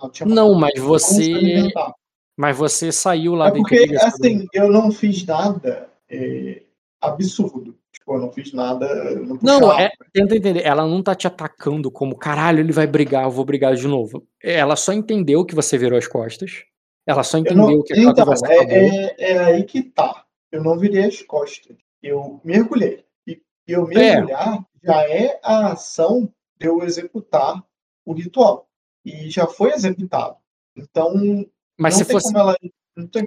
[0.00, 1.92] Ela tinha Não, mas você, alimentar.
[2.36, 6.62] Mas você saiu lá É da porque, assim, eu não fiz nada é,
[7.00, 7.76] absurdo.
[7.92, 8.86] Tipo, eu não fiz nada.
[8.86, 10.64] eu Não, Não, é, tenta entender.
[10.64, 14.26] Ela não tá te atacando como caralho, ele vai brigar, eu vou brigar de novo.
[14.42, 16.64] Ela só entendeu que você virou as costas.
[17.06, 18.70] Ela só Eu entendeu não- que aquela então, conversa acabou.
[18.72, 20.24] é, é, é aí que tá.
[20.50, 21.76] Eu não virei as costas.
[22.02, 23.04] Eu mergulhei.
[23.26, 26.28] E eu mergulhar já é a ação
[26.58, 27.62] de eu executar
[28.04, 28.68] o ritual.
[29.04, 30.36] E já foi executado.
[30.76, 31.46] Então,
[31.78, 32.56] Mas não se fosse, ela.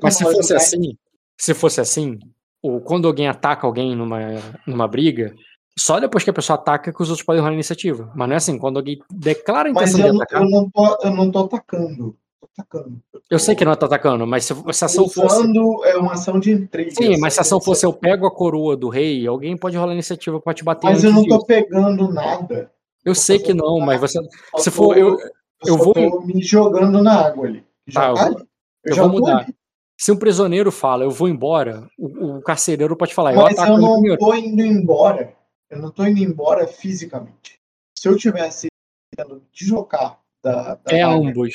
[0.01, 0.97] Mas se fosse assim,
[1.37, 2.19] se fosse assim,
[2.61, 4.19] ou quando alguém ataca alguém numa,
[4.65, 5.33] numa briga,
[5.77, 8.11] só depois que a pessoa ataca que os outros podem rolar iniciativa.
[8.15, 10.41] Mas não é assim, quando alguém declara a Mas intenção eu, de não- atacar.
[10.43, 12.17] eu, não tô, eu não tô atacando.
[12.39, 13.01] Tô atacando.
[13.29, 15.43] Eu sei que não tá atacando, mas se, se a ação fosse.
[15.85, 16.91] É uma ação de intriga.
[16.91, 17.65] Sim, mas se a ação sabe?
[17.65, 21.03] fosse eu pego a coroa do rei, alguém pode rolar iniciativa pra te bater Mas
[21.03, 22.71] eu não tô pegando nada.
[23.03, 24.19] Eu sei que não, mas você.
[24.57, 25.17] Se for eu-
[25.65, 27.63] eu só vou- tô me jogando na água ali.
[27.87, 28.33] Já Tá, eu.
[28.33, 28.45] Eu,
[28.85, 29.39] eu já vou mudar.
[29.39, 29.55] ali.
[29.97, 33.71] Se um prisioneiro fala, eu vou embora, o, o carcereiro pode falar, eu Mas ataco
[33.71, 35.33] eu ele não tô indo embora.
[35.69, 37.59] Eu não tô indo embora fisicamente.
[37.97, 38.67] Se eu tivesse
[39.15, 41.53] tentando deslocar da, da É água, ambos.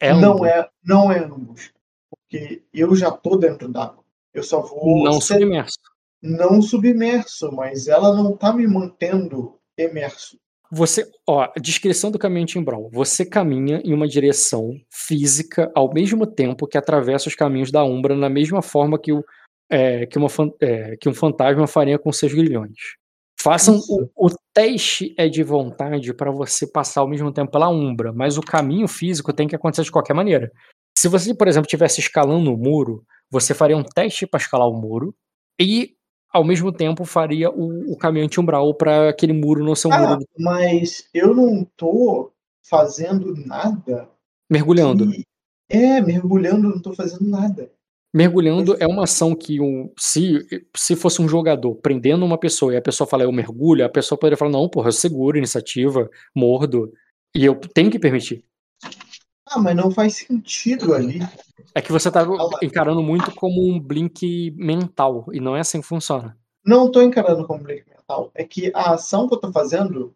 [0.00, 0.48] É não ambos.
[0.48, 1.72] é não é ambos.
[2.10, 4.04] Porque eu já tô dentro d'água.
[4.34, 5.78] Eu só vou Não ser submerso.
[6.20, 10.38] não submerso, mas ela não tá me mantendo emerso.
[10.70, 12.90] Você, ó, a descrição do caminho Timbral.
[12.92, 18.14] Você caminha em uma direção física ao mesmo tempo que atravessa os caminhos da Umbra
[18.14, 19.24] na mesma forma que, o,
[19.70, 20.28] é, que, uma,
[20.60, 22.76] é, que um fantasma faria com seus grilhões.
[23.40, 28.12] Façam o, o teste é de vontade para você passar ao mesmo tempo pela Umbra,
[28.12, 30.50] mas o caminho físico tem que acontecer de qualquer maneira.
[30.98, 34.78] Se você, por exemplo, estivesse escalando o muro, você faria um teste para escalar o
[34.78, 35.14] muro
[35.60, 35.94] e
[36.32, 40.08] ao mesmo tempo faria o, o caminho anti-umbral para aquele muro não ser um Ah,
[40.16, 42.32] muro mas eu não tô
[42.68, 44.08] fazendo nada.
[44.50, 45.10] mergulhando.
[45.10, 45.24] que-
[45.70, 47.70] É, mergulhando, não tô fazendo nada.
[48.14, 52.76] Mergulhando é uma ação que um, se, se fosse um jogador prendendo uma pessoa e
[52.76, 56.90] a pessoa fala eu mergulho, a pessoa poderia falar não, porra, eu seguro iniciativa, mordo,
[57.34, 58.42] e eu tenho que permitir.
[59.50, 61.20] Ah, mas não faz sentido ali.
[61.74, 62.26] É que você tá
[62.62, 66.36] encarando muito como um blink mental, e não é assim que funciona.
[66.64, 68.30] Não tô encarando como blink mental.
[68.34, 70.12] É que a ação que eu tô fazendo,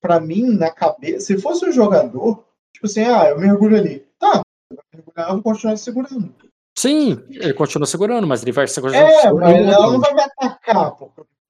[0.00, 4.06] pra mim, na cabeça, se fosse um jogador, tipo assim, ah, eu mergulho ali.
[4.18, 6.34] Tá, eu vou mergulhar, eu vou continuar segurando.
[6.76, 10.96] Sim, ele continua segurando, mas ele vai se É, mas ela não vai me atacar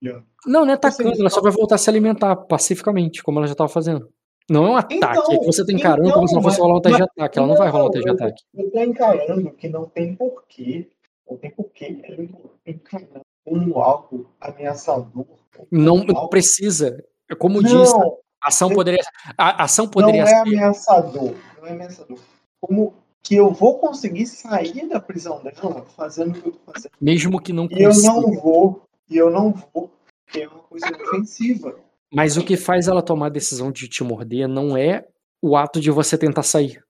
[0.03, 0.27] mergulhando.
[0.47, 3.47] Não, não é Assim, atacando, ela só vai voltar a se alimentar pacificamente, como ela
[3.47, 4.09] já estava fazendo.
[4.51, 6.57] Não é um ataque, Então, é que você tá encarando então, como se ela fosse
[6.59, 7.39] mas- rolar um teste de ataque.
[7.39, 8.43] Ela não, vai rolar um teste de ataque.
[8.55, 10.89] Eu tô encarando que não tem porquê.
[11.31, 12.31] Não tem porquê ele
[12.67, 15.27] encarando como algo ameaçador.
[15.71, 17.05] Não, como não precisa.
[17.39, 19.03] Como disse, Não, a ação poderia,
[19.37, 20.35] a ação não poderia é ser.
[20.37, 21.35] ameaçador.
[21.61, 22.19] Não é ameaçador.
[22.61, 26.93] Como que eu vou conseguir sair da prisão dela fazendo o que eu tô fazendo.
[26.99, 28.13] Mesmo que não E eu consiga.
[28.15, 28.83] não vou.
[29.11, 29.91] E eu não vou.
[30.25, 31.75] Porque é uma coisa ofensiva.
[32.13, 35.05] Mas o que faz ela tomar a decisão de te morder não é
[35.43, 36.83] o ato de você tentar sair.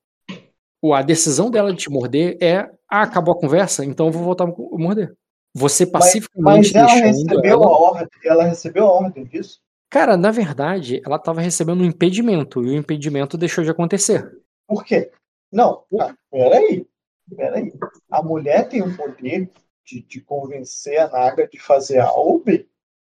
[0.81, 2.59] O- A decisão dela de te morder é:
[2.89, 4.47] ah, acabou a conversa, então eu vou voltar a
[4.79, 5.13] morder.
[5.55, 7.67] Você Mas, pacificamente mas ela deixando recebeu ela.
[7.67, 8.09] a ordem.
[8.25, 9.61] Ela recebeu a ordem disso.
[9.91, 14.31] Cara, na verdade, ela estava recebendo um impedimento e o impedimento deixou de acontecer.
[14.69, 15.11] Por quê?
[15.51, 16.87] Não, ah, peraí.
[17.35, 17.73] Peraí.
[18.11, 19.51] A mulher tem o poder
[19.85, 22.45] de, de convencer a Naga de fazer algo.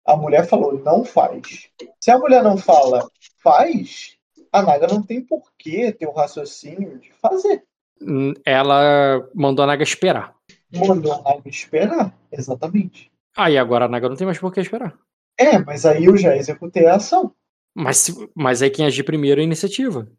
[0.08, 1.68] A mulher falou, não faz.
[2.00, 3.06] Se a mulher não fala,
[3.42, 4.16] faz,
[4.50, 7.62] a Naga não tem porquê ter o raciocínio de fazer.
[8.00, 10.34] Hum, Ela mandou a Naga esperar.
[10.74, 12.18] Mandou a Naga esperar.
[12.32, 13.12] Exatamente.
[13.36, 14.98] Aí agora a Naga não tem mais por que esperar.
[15.38, 17.34] É, mas aí eu já executei a ação.
[17.74, 20.10] Mas, mas aí quem agir primeiro é a iniciativa.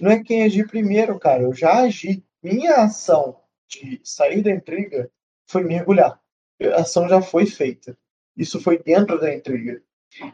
[0.00, 1.42] Não é quem agir primeiro, cara.
[1.42, 2.24] Eu já agi.
[2.42, 3.36] Minha ação
[3.68, 5.10] de sair da intriga
[5.46, 6.18] foi mergulhar.
[6.74, 7.94] A ação já foi feita.
[8.36, 9.80] Isso foi dentro da intriga.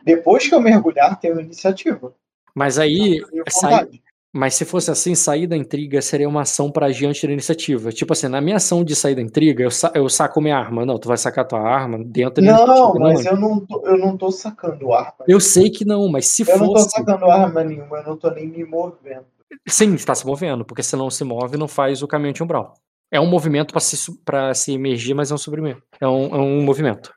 [0.04, 2.14] Depois que eu mergulhar, tem uma iniciativa.
[2.54, 3.20] Mas aí,
[3.54, 4.02] vontade.
[4.32, 7.90] mas se fosse assim, sair da intriga seria uma ação para agir antes da iniciativa.
[7.90, 10.84] Tipo assim, na minha ação de sair da intriga, eu, sa- eu saco minha arma.
[10.84, 12.98] Não, tu vai sacar tua arma dentro da Não, iniciativa.
[12.98, 13.32] mas não.
[13.32, 15.24] eu não, tô, eu não tô sacando arma.
[15.28, 16.90] Eu sei que não, mas se Eu não tô fosse.
[16.90, 19.24] sacando arma nenhuma, eu não tô nem me movendo.
[19.66, 22.74] Sim, está se movendo, porque se não se move, não faz o caminho anti-umbral.
[23.10, 25.82] É um movimento para se, pra se emergir, mas é um subimento.
[26.00, 27.12] É um, é um movimento.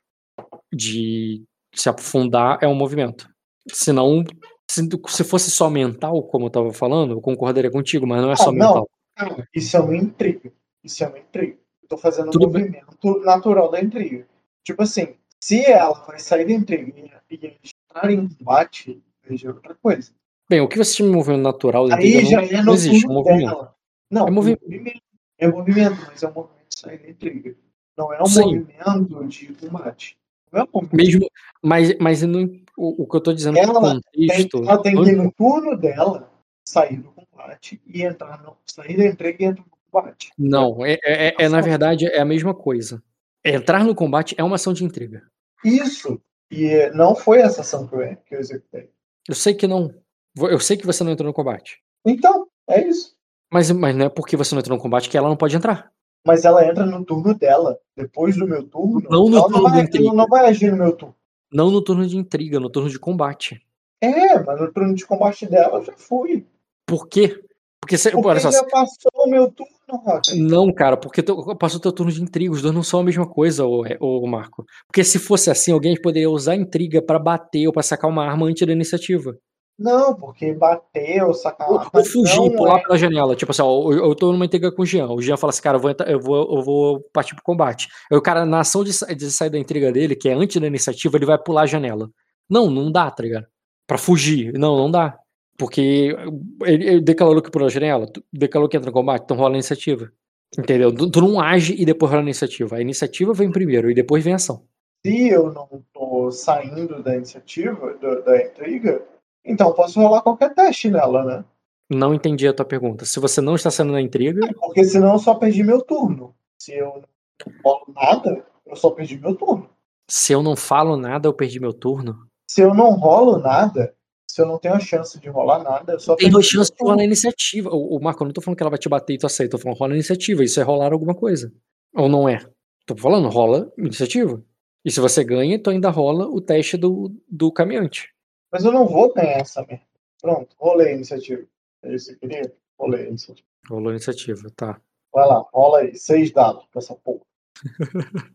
[0.74, 1.42] De
[1.74, 3.28] se aprofundar é um movimento.
[3.72, 4.24] Se não.
[4.70, 8.36] Se, se fosse só mental, como eu estava falando, eu concordaria contigo, mas não é
[8.36, 8.66] só Ah, não.
[8.68, 8.90] mental.
[9.16, 10.52] Cara, isso é uma intriga.
[10.82, 11.56] Isso é uma intriga.
[11.82, 12.62] Eu tô fazendo Tudo um bem.
[12.64, 14.26] movimento natural da intriga.
[14.64, 16.92] Tipo assim, se ela vai sair da intriga
[17.30, 17.58] e
[17.90, 20.12] entrar em combate, veja outra coisa.
[20.48, 22.64] Bem, o que você chama de movimento natural da Aí intriga já não, é não
[22.64, 23.46] no existe, é um movimento.
[23.50, 23.74] dela.
[24.10, 25.02] Não, É é movi- movimento.
[25.38, 27.56] É movimento, mas é um movimento de sair da intriga.
[27.96, 28.40] Não é um Sim.
[28.58, 30.16] movimento de combate.
[30.54, 30.96] É.
[30.96, 31.28] Mesmo,
[31.62, 32.44] mas, mas não-
[32.76, 34.58] o, o que eu tô dizendo Ela no Tem, contexto.
[34.58, 36.30] ela tem que ir no turno dela
[36.66, 38.56] sair do combate e entrar no.
[38.66, 40.30] sair da intriga e entrar no combate.
[40.38, 43.02] Não, é, é, é- é, na verdade é a mesma coisa.
[43.44, 45.22] Entrar no combate é uma ação de intriga.
[45.64, 46.20] Isso.
[46.50, 48.90] E eh, não foi essa ação que eu, que eu executei.
[49.28, 49.94] Eu sei que não.
[50.36, 51.80] Eu sei que você não entrou no combate.
[52.04, 53.14] Então, é isso.
[53.52, 55.92] Mas, mas não é porque você não entrou no combate que ela não pode entrar.
[56.26, 57.78] Mas ela entra no turno dela.
[57.96, 59.06] Depois do meu turno.
[59.10, 60.12] Não no turno não vai, do intriga.
[60.12, 61.14] não vai agir no meu turno.
[61.52, 63.60] Não no turno de intriga, no turno de combate.
[64.00, 66.46] É, mas no turno de combate dela eu já fui.
[66.86, 67.40] Por quê?
[67.80, 68.10] Porque você.
[68.10, 68.50] Porque Olha só.
[68.50, 70.36] já passou o meu turno, Rock.
[70.40, 72.52] Não, cara, porque teu- passou teu turno de intriga.
[72.52, 74.64] Os dois não são a mesma coisa, ô, ô Marco.
[74.86, 78.46] Porque se fosse assim, alguém poderia usar intriga pra bater ou pra sacar uma arma
[78.46, 79.36] antes da iniciativa.
[79.78, 82.82] Não, porque bateu, sacar Ou, fugir, não pular é.
[82.82, 83.34] pela janela.
[83.34, 85.08] Tipo assim, ó, eu, eu tô numa intriga com o Jean.
[85.08, 87.88] O Jean fala assim, cara, eu vou, entrar- eu vou, eu vou partir pro combate.
[88.10, 90.66] Aí o cara, na ação de, de sair da intriga dele, que é antes da
[90.66, 92.08] iniciativa, ele vai pular a janela.
[92.48, 93.46] Não, não dá, tá ligado?
[93.86, 94.52] Pra fugir.
[94.52, 95.18] Não, não dá.
[95.58, 96.16] Porque
[96.62, 99.58] ele, ele declarou que pulou a janela, declarou que entra no combate, então rola a
[99.58, 100.10] iniciativa.
[100.56, 100.94] Entendeu?
[100.94, 102.76] Tu, tu não age e depois rola a iniciativa.
[102.76, 104.64] A iniciativa vem primeiro e depois vem a ação.
[105.04, 109.02] Se eu não tô saindo da iniciativa, da, da intriga,
[109.44, 111.44] então eu posso rolar qualquer teste nela, né?
[111.90, 113.04] Não entendi a tua pergunta.
[113.04, 116.34] Se você não está sendo na intriga, Porque senão eu só perdi meu turno.
[116.58, 117.02] Se eu
[117.46, 119.68] não rolo nada, eu só perdi meu turno.
[120.08, 122.26] se eu não falo nada, eu perdi meu turno.
[122.50, 123.94] Se eu não rolo nada,
[124.30, 126.74] se eu não tenho a chance de rolar nada, eu só Tem perdi duas chances
[126.74, 127.70] de rolar a iniciativa.
[127.70, 129.56] O, o Marco, eu não tô falando que ela vai te bater e tu aceita,
[129.56, 130.42] eu tô falando rola a iniciativa.
[130.42, 131.52] Isso é rolar alguma coisa.
[131.94, 132.38] Ou não é?
[132.86, 134.42] Tô falando, rola iniciativa.
[134.84, 138.13] E se você ganha, tu ainda rola o teste do, do caminhante.
[138.54, 139.82] Mas eu não vou ganhar essa merda.
[140.22, 141.42] Pronto, rolei a iniciativa.
[141.82, 142.54] É isso que eu queria?
[142.78, 143.48] Rolei a iniciativa.
[143.68, 144.80] Rolou a iniciativa, tá.
[145.12, 145.96] Vai lá, rola aí.
[145.96, 147.20] Seis dados pra essa porra.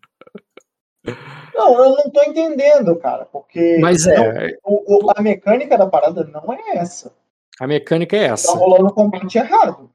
[1.55, 3.23] não, eu não tô entendendo, cara.
[3.25, 7.13] Porque Mas não- é, o- o- a mecânica da parada não é essa.
[7.61, 8.51] a mecânica é Tá essa.
[8.57, 9.89] rolando combate errado.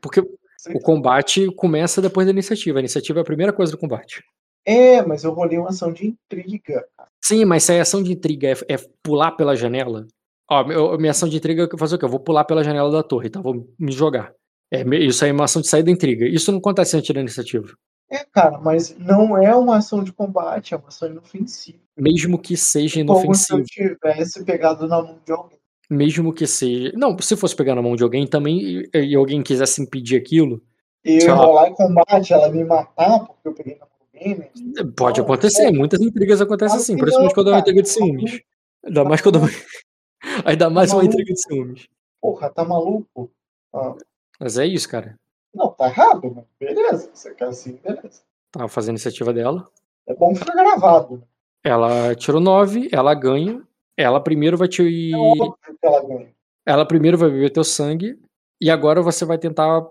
[0.00, 2.78] Porque o combate começa depois da iniciativa.
[2.78, 4.24] A iniciativa é a primeira coisa do combate.
[4.64, 6.88] É, mas eu rolei uma ação de intriga.
[7.26, 10.06] Sim, mas se a ação de intriga é, é pular pela janela.
[10.48, 12.04] Ó, meu- minha ação de intriga é fazer o quê?
[12.04, 13.40] Eu vou pular pela janela da torre, tá?
[13.40, 14.32] Vou me jogar.
[14.70, 16.24] É, isso aí é uma ação de sair da intriga.
[16.26, 17.66] Isso não acontece antes da iniciativa.
[18.10, 21.78] É, cara, mas não é uma ação de combate, é uma ação inofensiva.
[21.98, 25.58] Mesmo que seja Como se eu tivesse pegado na mão de alguém.
[25.90, 26.92] Mesmo que seja.
[26.94, 30.62] Não, se fosse pegar na mão de alguém também e, alguém quisesse impedir aquilo,
[31.04, 31.44] E eu lá.
[31.46, 34.50] rolar em combate, ela me matar porque eu peguei na mão né?
[34.96, 35.64] pode acontecer.
[35.66, 35.70] é.
[35.72, 38.40] Muitas intrigas acontecem assim, principalmente quando é uma intriga de ciúmes.
[38.84, 39.38] Ainda mais quando.
[40.44, 41.86] Ainda mais uma intriga de ciúmes.
[42.20, 43.30] Porra, tá maluco?
[43.72, 43.94] Ah,
[44.40, 45.18] Mas é isso, cara.
[45.54, 47.10] não, tá errado, mas beleza.
[47.12, 48.22] Você quer assim, beleza.
[48.50, 49.68] Tava fazendo a iniciativa dela.
[50.06, 51.16] É bom ficar gravado.
[51.18, 51.22] né?
[51.64, 53.62] Ela tirou 9, ela ganha.
[53.96, 55.12] Ela primeiro vai te.
[55.12, 56.28] É óbvio que ela ganha.
[56.64, 58.18] Ela primeiro vai beber teu sangue.
[58.60, 59.86] E agora você vai tentar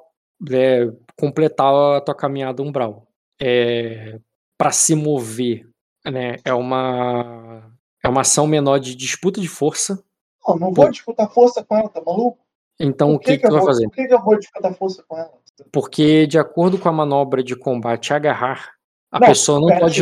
[0.51, 3.07] é, completar a tua caminhada umbral.
[3.39, 4.19] É,
[4.57, 5.67] para se mover,
[6.05, 6.37] né?
[6.43, 7.71] É uma.
[8.03, 10.03] É uma ação menor de disputa de força.
[10.47, 12.37] Não, não vou disputar força com ela, tá maluco?
[12.79, 13.85] Então o que, que, eu tu vai vou, fazer?
[13.85, 15.33] Por que, que eu vou disputar força com ela?
[15.71, 18.73] Porque, de acordo com a manobra de combate agarrar,
[19.11, 20.01] a Não, pessoa não pode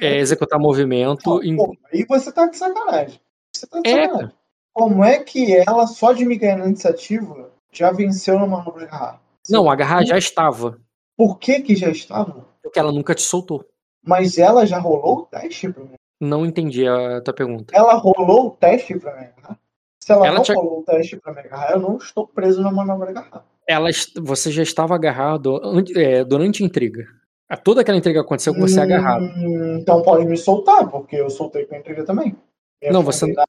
[0.00, 1.36] é, executar movimento.
[1.36, 3.20] Não, em- pô, aí você tá de sacanagem.
[3.54, 4.32] Você tá de É, sacanagem.
[4.74, 8.84] Como é que ela, só de me ganhar na iniciativa, já venceu na manobra de
[8.86, 9.22] agarrar?
[9.48, 10.78] Não, agarrar já estava.
[11.16, 12.46] Por que que já estava?
[12.62, 13.64] Porque ela nunca te soltou.
[14.04, 15.94] Mas ela já rolou o teste pra mim.
[16.20, 17.74] Não entendi a tua pergunta.
[17.76, 19.58] Ela rolou o teste pra me agarrar?
[20.02, 22.62] Se ela, Ela não te- rolou o teste pra me agarrar, eu não estou preso
[22.62, 23.44] na manobra de agarrar.
[23.68, 23.88] Ela,
[24.22, 25.60] você já estava agarrado
[25.96, 27.04] é, durante a intriga.
[27.48, 29.24] A- Toda aquela intriga aconteceu com você agarrado.
[29.24, 32.36] Hum, Então pode me soltar, porque eu soltei com a intriga também.
[32.82, 33.44] Me Não, você- na.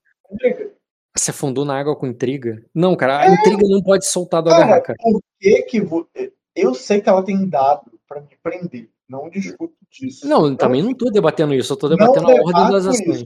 [1.16, 2.64] Você afundou na água com intriga?
[2.74, 3.34] Não, cara, a É.
[3.34, 4.98] intriga não pode soltar do agarrar, Cara, cara.
[5.02, 6.08] por que que vo-
[6.60, 8.90] eu sei que ela tem dado pra me prender.
[9.08, 10.28] Não discuto disso.
[10.28, 13.04] Não, também não tô debatendo isso, eu tô Não debatendo a ordem das isso.
[13.04, 13.24] ações.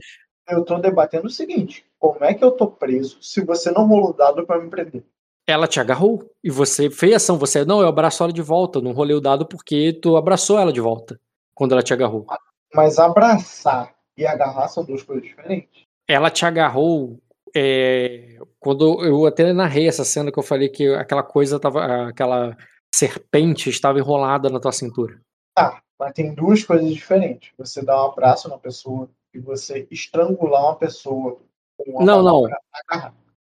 [0.48, 4.12] Eu tô debatendo o seguinte: como é que eu tô preso se você não rolou
[4.12, 5.04] dado pra me prender?
[5.46, 7.36] Ela te agarrou e você fez ação.
[7.38, 8.80] Você, não, eu abraço ela de volta.
[8.80, 11.18] Não rolei o dado porque tu abraçou ela de volta
[11.54, 12.26] quando ela te agarrou.
[12.72, 15.82] Mas abraçar e agarrar são duas coisas diferentes.
[16.06, 17.18] Ela te agarrou
[17.54, 22.08] é, quando eu até narrei essa cena que eu falei que aquela coisa tava.
[22.08, 22.56] aquela
[22.94, 25.20] serpente estava enrolada na tua cintura.
[25.54, 27.52] Tá, mas tem duas coisas diferentes.
[27.58, 31.40] Você dá um abraço na pessoa e você estrangular uma pessoa
[31.76, 32.42] com uma Não, não.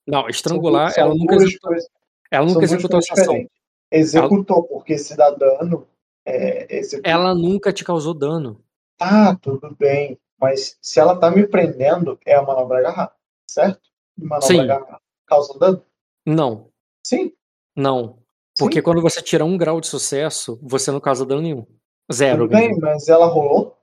[0.06, 1.90] Não, estrangular, São ela nunca executou, coisas-
[2.30, 3.48] ela nunca executou essa ação.
[3.91, 5.88] Executou, porque se dá dano,
[6.26, 7.10] é, executa.
[7.10, 8.61] Ela nunca te causou dano.
[8.98, 10.20] Tá, tudo bem.
[10.40, 13.15] Mas se ela tá me prendendo, é a manobra agarrar,
[13.49, 13.82] certo?
[14.18, 14.60] Manobra Sim.
[14.60, 15.86] agarrar causa dano?
[16.26, 16.70] Não,
[17.06, 17.34] Sim.
[17.76, 18.18] não.
[18.57, 21.65] Porque quando você tira um grau de sucesso, você não causa dano nenhum.
[22.11, 22.43] Zero.
[22.47, 23.75] Tudo bem, mas ela rolou?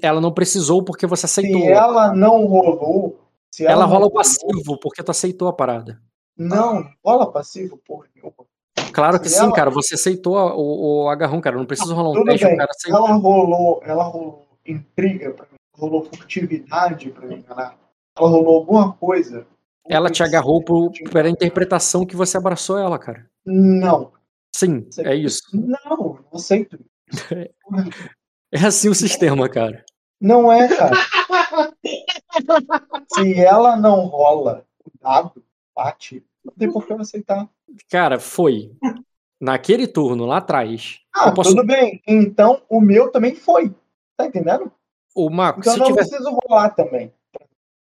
[0.00, 1.60] Ela não precisou porque você aceitou.
[1.60, 3.18] Se ela não rolou.
[3.50, 6.00] Se ela, Ela rola o rolou, passivo porque tu aceitou a parada.
[6.38, 8.32] Não, rola passivo, porra nenhuma.
[8.94, 9.70] Claro que Se sim, ela- cara.
[9.70, 11.56] Você aceitou o, o agarrão, cara.
[11.56, 12.54] Não precisa rolar um Tudo teste, bem.
[12.54, 13.06] o cara aceitou.
[13.06, 17.76] Ela rolou, ela rolou intriga pra mim, rolou furtividade pra me enganar.
[18.18, 19.46] Ela rolou alguma coisa.
[19.86, 23.26] Ela te agarrou por, pela interpretação que você abraçou ela, cara.
[23.44, 24.12] Não.
[24.54, 25.42] Sim, Você- é isso.
[25.52, 26.78] Não, não aceito.
[28.54, 29.82] É assim o sistema, cara.
[30.20, 30.94] Não é, cara.
[33.14, 35.42] Se ela não rola o dado,
[35.74, 37.48] bate, não tem por que eu aceitar.
[37.90, 38.76] Cara, foi.
[39.40, 41.00] Naquele turno lá atrás.
[41.14, 41.50] Ah, posso.
[41.54, 42.02] tudo bem.
[42.06, 43.74] Então o meu também foi.
[44.16, 44.70] Tá entendendo?
[45.14, 46.10] O Marco, Então se eu não tivesse.
[46.10, 47.12] preciso rolar também.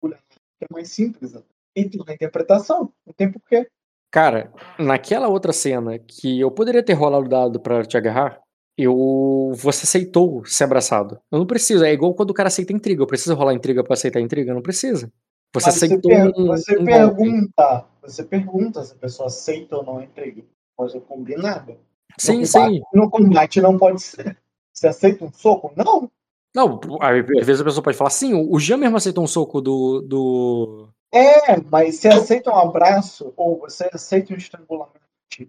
[0.06, 1.34] É mais simples.
[1.76, 3.70] Então, na interpretação, não tem porquê.
[4.12, 8.42] Cara, naquela outra cena que eu poderia ter rolado o dado pra te agarrar,
[8.78, 9.52] eu.
[9.56, 11.20] Você aceitou ser abraçado.
[11.32, 11.84] Eu não preciso.
[11.86, 13.02] É igual quando o cara aceita intriga.
[13.02, 14.54] Eu preciso rolar intriga pra aceitar intriga?
[14.54, 15.12] Não precisa.
[15.54, 16.92] Você Mas aceitou per- um, você um golpe.
[16.92, 20.44] pergunta, você pergunta se a pessoa aceita ou não a entrega.
[20.78, 21.76] Pode ser combinado.
[22.18, 22.54] Sim, no sim.
[22.60, 24.38] combate, No combate não pode ser.
[24.74, 25.72] Você aceita um soco?
[25.76, 26.10] Não.
[26.56, 30.02] Não, às vezes a pessoa pode falar, sim, o Jean mesmo aceitou um soco do.
[30.02, 30.90] do...
[31.12, 35.02] É, mas você aceita um abraço ou você aceita um estrangulamento.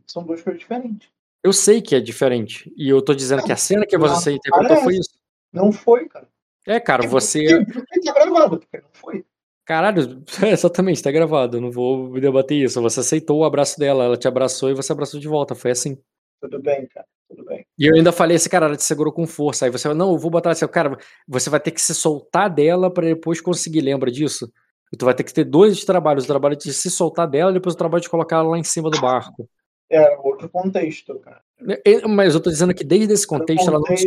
[0.07, 1.09] São duas coisas diferentes.
[1.43, 2.73] Eu sei que é diferente.
[2.77, 4.85] E eu tô dizendo que a cena que você Não, interpretou parece.
[4.85, 5.11] foi isso.
[5.53, 6.29] Não foi, cara.
[6.67, 7.65] É, cara, você.
[7.65, 9.25] Porque tá gravado, porque não foi.
[9.65, 11.57] Caralho, exatamente, tá gravado.
[11.57, 12.81] Eu não vou debater isso.
[12.83, 15.55] Você aceitou o abraço dela, ela te abraçou e você abraçou de volta.
[15.55, 15.99] Foi assim.
[16.41, 17.07] Tudo bem, cara.
[17.29, 17.65] Tudo bem.
[17.79, 19.65] E eu ainda falei esse cara, ela te segurou com força.
[19.65, 22.93] Aí você não, eu vou botar assim, cara, você vai ter que se soltar dela
[22.93, 24.53] pra depois conseguir, lembra disso?
[24.93, 27.55] E tu vai ter que ter dois trabalhos, o trabalho de se soltar dela e
[27.55, 29.49] depois o trabalho de colocar ela lá em cima do barco.
[29.91, 31.41] É outro contexto, cara.
[31.85, 34.07] E- Mas eu tô dizendo que desde esse contexto ela não, te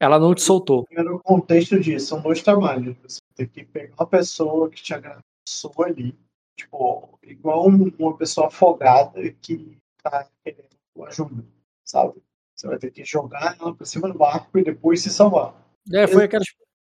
[0.00, 0.84] ela não te soltou.
[0.84, 2.96] Primeiro contexto disso, são dois trabalhos.
[3.06, 6.14] Você tem que pegar uma pessoa que te agraçou ali,
[6.58, 10.66] tipo, igual um- uma pessoa afogada que tá querendo
[11.06, 11.44] ajuda,
[11.84, 12.14] sabe?
[12.54, 15.54] Você vai ter que jogar ela pra cima do barco e depois se salvar.
[15.92, 16.42] É, foi aquela.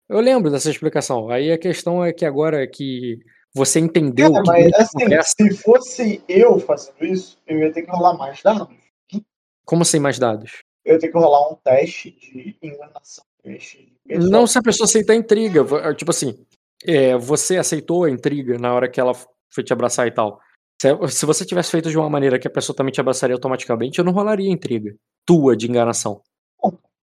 [0.10, 1.30] Eu lembro dessa explicação.
[1.30, 3.20] Aí a questão é que agora que
[3.54, 8.18] você entendeu que mas assim, se fosse eu fazendo isso, eu ia ter que rolar
[8.18, 8.68] mais dados.
[9.66, 10.62] como sem mais dados?
[10.84, 13.24] Eu ia ter que rolar um teste de enganação.
[13.42, 15.64] Teste de Não se a pessoa aceitar a intriga.
[15.64, 16.46] vo- Tipo assim,
[16.86, 19.14] é, você aceitou a intriga na hora que ela
[19.54, 20.40] foi te abraçar e tal.
[21.10, 24.04] Se, você tivesse feito de uma maneira que a pessoa também te abraçaria automaticamente, eu
[24.06, 24.94] não rolaria intriga
[25.26, 26.22] tua de enganação.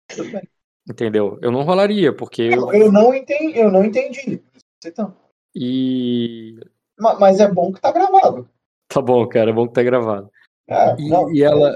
[0.08, 0.48] Tudo bem.
[0.90, 1.38] Entendeu?
[1.41, 2.44] Eu não rolaria, porque.
[2.44, 4.41] Eu, eu não entendi, eu não entendi.
[4.86, 5.16] Então,
[5.56, 6.60] E.
[6.99, 8.48] ma- mas é bom que tá gravado.
[8.88, 10.30] Tá bom, cara, é bom que tá gravado.
[10.68, 11.76] É, E, não, e ela.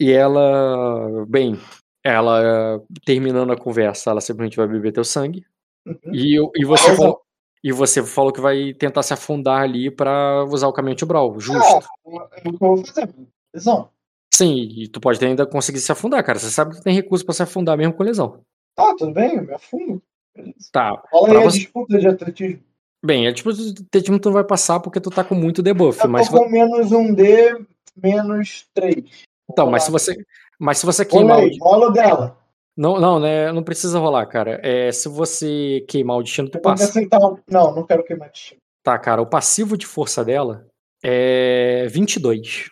[0.00, 1.26] E ela.
[1.28, 1.58] Bem,
[2.04, 5.44] ela terminando a conversa, ela simplesmente vai beber teu sangue.
[5.86, 5.96] Uhum.
[6.12, 7.20] E, eu- e você Mas, falou.
[7.62, 11.40] E você falou que vai tentar se afundar ali pra usar o caminho de Brawl.
[11.40, 11.62] Justo.
[11.62, 13.08] É, é o que eu vou fazer.
[13.54, 13.88] Lesão.
[14.36, 16.38] Sim, e tu pode ainda conseguir se afundar, cara.
[16.38, 18.40] Você sabe que tem recurso pra se afundar mesmo com lesão.
[18.74, 20.02] Tá, tudo bem, eu me afundo.
[20.34, 20.56] Beleza.
[20.72, 21.02] Tá.
[21.10, 22.60] Fala Pra aí a você- disputa de atletismo.
[23.04, 26.00] Bem, é tipo, o atletismo tu não vai passar porque tu tá com muito debuff.
[26.02, 27.54] Eu Mas, com menos um D,
[27.96, 29.04] menos 3.
[29.50, 30.16] então, mas se você.
[30.58, 31.58] Mas se você queimar o.
[31.60, 32.38] Rola aí, o dela.
[32.76, 33.52] Não, não, né?
[33.52, 34.58] Não precisa rolar, cara.
[34.64, 36.84] É, se você queimar o destino, tu passa.
[36.84, 37.20] aceitar.
[37.48, 38.60] Não, não quero queimar destino.
[38.82, 39.22] Tá, cara.
[39.22, 40.66] O passivo de força dela
[41.04, 42.70] é 22.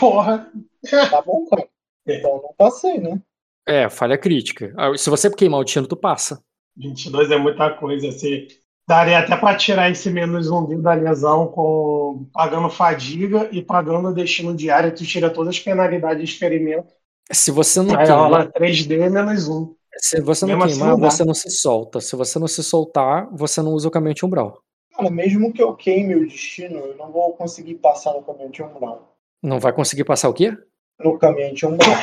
[0.00, 0.50] Porra.
[0.90, 1.66] Tá bom, cara.
[2.06, 3.20] Então não passei, né?
[3.66, 4.72] É, falha crítica.
[4.76, 6.42] Ah, Se você queimar o destino, tu passa.
[6.76, 8.10] 22 é muita coisa.
[8.10, 8.48] Você
[8.88, 14.12] daria até para tirar esse menos um dia da lesão com pagando fadiga e pagando
[14.12, 14.94] destino diário.
[14.94, 16.92] Tu tira todas as penalidades de experimento.
[17.30, 19.74] Se você não Aí queimar, rola 3D menos 1.
[19.98, 21.10] se você não Mesmo assim, queimar, não dá.
[21.10, 22.00] você não se solta.
[22.00, 24.60] Se você não se soltar, você não usa o caminho de umbral.
[24.96, 28.62] Cara, mesmo que eu queime o destino, eu não vou conseguir passar no caminho de
[28.62, 29.16] umbral.
[29.42, 30.56] Não vai conseguir passar o quê?
[30.98, 31.94] No caminho de um grau.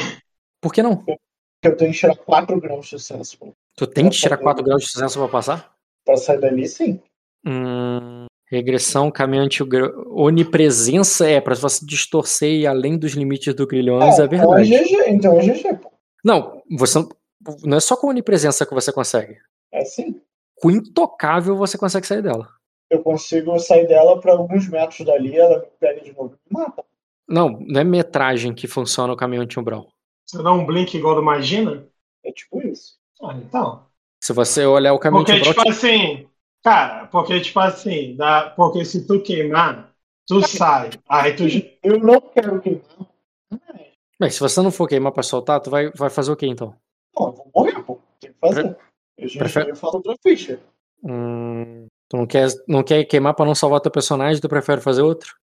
[0.61, 0.97] Por que não?
[0.97, 1.19] Porque
[1.63, 3.37] eu tenho que tirar 4 graus de sucesso
[3.75, 4.43] Tu tem que tirar saber.
[4.43, 5.73] 4 graus de sucesso pra passar?
[6.05, 6.99] pra sair dali, sim.
[7.45, 9.61] Hum, regressão, caminhante,
[10.07, 14.67] onipresença é pra você distorcer e ir além dos limites do grilhões, é, é verdade.
[14.69, 15.91] GG, então é GG, pô.
[16.23, 16.99] Não, você
[17.65, 19.37] não- é só com onipresença que você consegue.
[19.71, 20.19] É sim.
[20.61, 22.49] Com intocável você consegue sair dela.
[22.89, 26.83] Eu consigo sair dela pra alguns metros dali, ela me pega de novo e mata.
[27.29, 29.87] Não, não é metragem que funciona o caminhante umbral.
[30.25, 31.87] Você dá um blink igual do Magina?
[32.25, 32.97] É tipo isso.
[33.21, 33.85] Ah, então.
[34.21, 36.27] Se você olhar o caminhante Porque, umbral, tipo assim,
[36.63, 39.93] cara, porque, tipo assim, dá, porque se tu queimar,
[40.27, 40.89] tu sai.
[41.07, 41.43] Aí tu.
[41.83, 42.83] Eu não quero queimar.
[44.19, 46.75] Bem, se você não for queimar pra soltar, tu vai, vai fazer o quê então?
[47.17, 47.99] Não, eu vou morrer, pô.
[48.19, 48.77] Tem que fazer.
[49.17, 50.59] Eu já eu falo outra ficha.
[51.03, 55.01] Hum, tu não quer, não quer queimar pra não salvar teu personagem, tu prefere fazer
[55.01, 55.35] outro?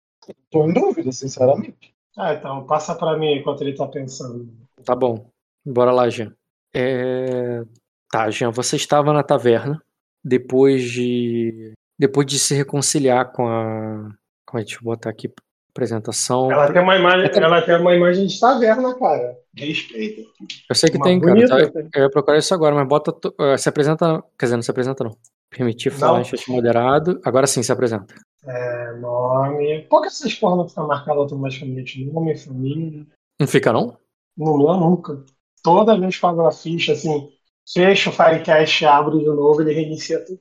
[0.50, 1.94] Tô em dúvida, sinceramente.
[2.16, 4.48] Ah, então, passa pra mim enquanto ele tá pensando.
[4.84, 5.28] Tá bom.
[5.64, 6.32] Bora lá, Jean.
[6.74, 7.62] É...
[8.10, 9.80] Tá, Jean, você estava na taverna
[10.24, 11.72] depois de.
[11.98, 14.10] Depois de se reconciliar com a.
[14.46, 14.64] Como é?
[14.64, 15.32] Deixa eu botar aqui
[15.70, 16.50] apresentação.
[16.52, 19.36] Ela tem uma imagem, ela tem uma imagem de taverna, cara.
[19.56, 20.22] Respeita.
[20.70, 21.32] Eu sei que Uma tem, cara.
[21.34, 21.80] bonita, tá?
[21.94, 23.12] Eu ia procurar isso agora, mas bota.
[23.12, 24.22] tu- eh, Se apresenta.
[24.38, 25.16] Quer dizer, não se apresenta, não.
[25.56, 26.20] Permitir falar Não.
[26.20, 27.20] em chat moderado.
[27.24, 28.14] Agora sim se apresenta.
[28.44, 29.82] É, nome.
[29.88, 32.04] Por que essas porra não ficam marcadas automaticamente?
[32.04, 33.06] Nome, família.
[33.40, 33.96] Não fica, não?
[34.36, 35.24] Meu nunca.
[35.62, 37.30] Toda vez que eu abro a ficha, assim,
[37.72, 40.40] fecho o Firecast, abro de novo, ele reinicia tudo.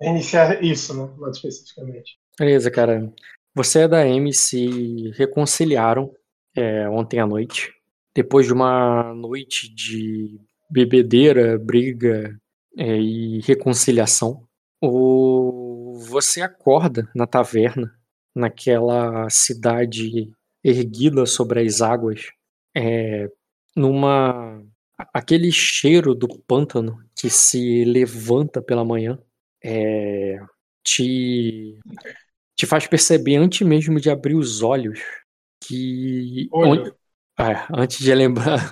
[0.00, 1.12] Reinicia isso, né?
[1.18, 2.18] Mais especificamente.
[2.38, 3.12] Beleza, cara.
[3.54, 6.12] Você e a M se reconciliaram
[6.56, 7.72] é, ontem à noite.
[8.14, 10.40] Depois de uma noite de
[10.70, 12.36] bebedeira, briga
[12.78, 14.46] é, e reconciliação.
[14.80, 15.98] O...
[16.08, 17.92] Você acorda na taverna,
[18.34, 20.30] naquela cidade
[20.62, 22.30] erguida sobre as águas,
[22.76, 23.28] é,
[23.74, 24.62] numa.
[25.12, 29.18] aquele cheiro do pântano que se levanta pela manhã.
[29.62, 30.38] É,
[30.84, 31.76] te
[32.56, 35.00] te faz perceber antes mesmo de abrir os olhos
[35.64, 36.94] que Olho.
[37.38, 38.68] é, antes de lembrar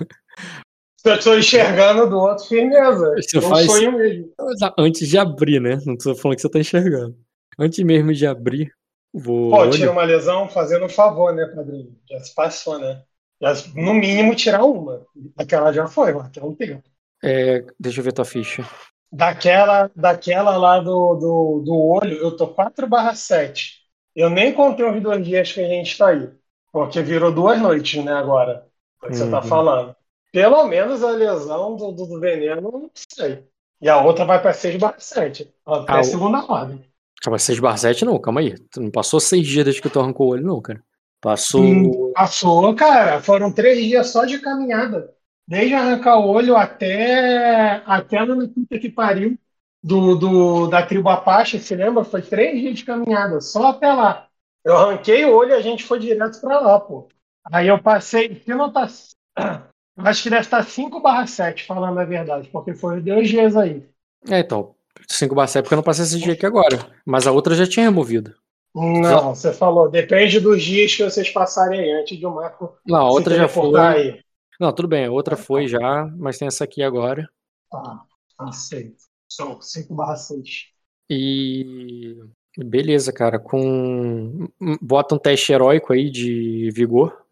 [1.05, 3.13] Eu tô enxergando do outro, firmeza.
[3.15, 4.29] Você É um faz- sonho mesmo.
[4.77, 5.77] antes de abrir, né?
[5.85, 7.15] Não tô falando que você tá enxergando.
[7.59, 8.71] Antes mesmo de abrir
[9.13, 11.95] o Pô, tira uma lesão fazendo um favor, né, padrinho?
[12.09, 13.01] Já se passou, né?
[13.41, 15.05] Já, no mínimo, tirar uma.
[15.37, 16.83] Aquela já foi, tem um tempo.
[17.23, 18.63] é, deixa eu ver tua ficha.
[19.11, 23.77] Daquela, daquela lá do, do, do olho, eu tô 4 barra 7.
[24.15, 26.29] Eu nem contei os dois dias que a gente tá aí.
[26.71, 28.65] Porque virou duas noites, né, agora.
[29.01, 29.43] É o que você tá Uhum.
[29.43, 29.95] falando.
[30.37, 33.43] Pelo menos a lesão do, do, do veneno, não sei.
[33.81, 35.51] E a outra vai pra 6 barra 7.
[35.65, 36.85] Até Ah, o- segunda ordem.
[37.23, 38.55] Calma, 6 barra 7 não, calma aí.
[38.69, 40.79] Tu não passou seis dias desde que tu arrancou o olho, não, cara.
[41.19, 41.63] Passou.
[41.63, 43.19] Hum, Passou, cara.
[43.19, 45.11] Foram três dias só de caminhada.
[45.47, 49.39] Desde arrancar o olho até, até na puta que pariu
[49.81, 52.03] do, do, da tribo Apache, se lembra?
[52.03, 54.27] Foi três dias de caminhada, só até lá.
[54.63, 57.07] Eu arranquei o olho e a gente foi direto pra lá, pô.
[57.51, 58.87] Aí eu passei, se não tá.
[59.97, 63.55] eu Acho que deve estar 5 barra 7, falando a verdade, porque foi dois dias
[63.57, 63.83] aí.
[64.29, 64.75] É, então.
[65.07, 66.77] 5 barra 7 porque eu não passei esse dia aqui agora.
[67.05, 68.35] Mas a outra já tinha removido.
[68.75, 73.07] Não, você falou, depende dos dias que vocês passarem aí, antes de o Marco Não,
[73.07, 73.79] a outra já foi.
[73.79, 74.19] aí.
[74.59, 77.27] Não, tudo bem, a outra foi já, mas tem essa aqui agora.
[77.71, 78.01] Tá,
[78.37, 78.97] aceito.
[79.27, 80.67] São 5 barra 6.
[81.09, 82.15] E
[82.55, 84.47] beleza, cara, com
[84.81, 87.25] bota um teste heróico aí de vigor,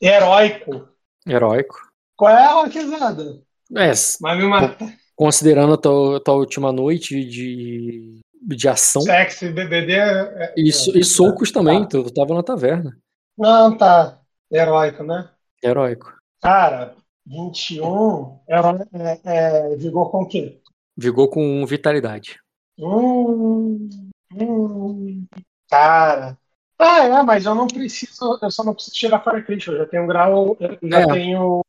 [0.00, 0.88] Heróico.
[1.26, 1.76] Heróico.
[2.16, 3.42] Qual é a roquizada?
[3.76, 3.90] É,
[4.20, 4.94] Vai me matar.
[5.14, 9.92] considerando a tua, tua última noite de, de ação Sexy, BBD.
[9.94, 11.88] é- e, é- so- e socos também, Tá.
[11.88, 12.96] tu, tava na taverna.
[13.36, 14.20] Não, tá.
[14.50, 15.28] Heróico, né?
[15.62, 16.12] Heróico.
[16.40, 16.94] Cara,
[17.26, 18.78] 21 herói,
[19.24, 20.60] é, é vigor com o quê?
[20.96, 22.38] Vigor com vitalidade.
[22.78, 23.88] Hum,
[24.32, 25.26] hum,
[25.68, 26.38] cara.
[26.78, 28.38] Ah, é, mas eu não preciso.
[28.42, 29.72] Eu só não preciso tirar fora crítico.
[29.72, 30.56] Eu já tenho um grau.
[30.60, 31.06] Eu já É.
[31.06, 31.62] tenho.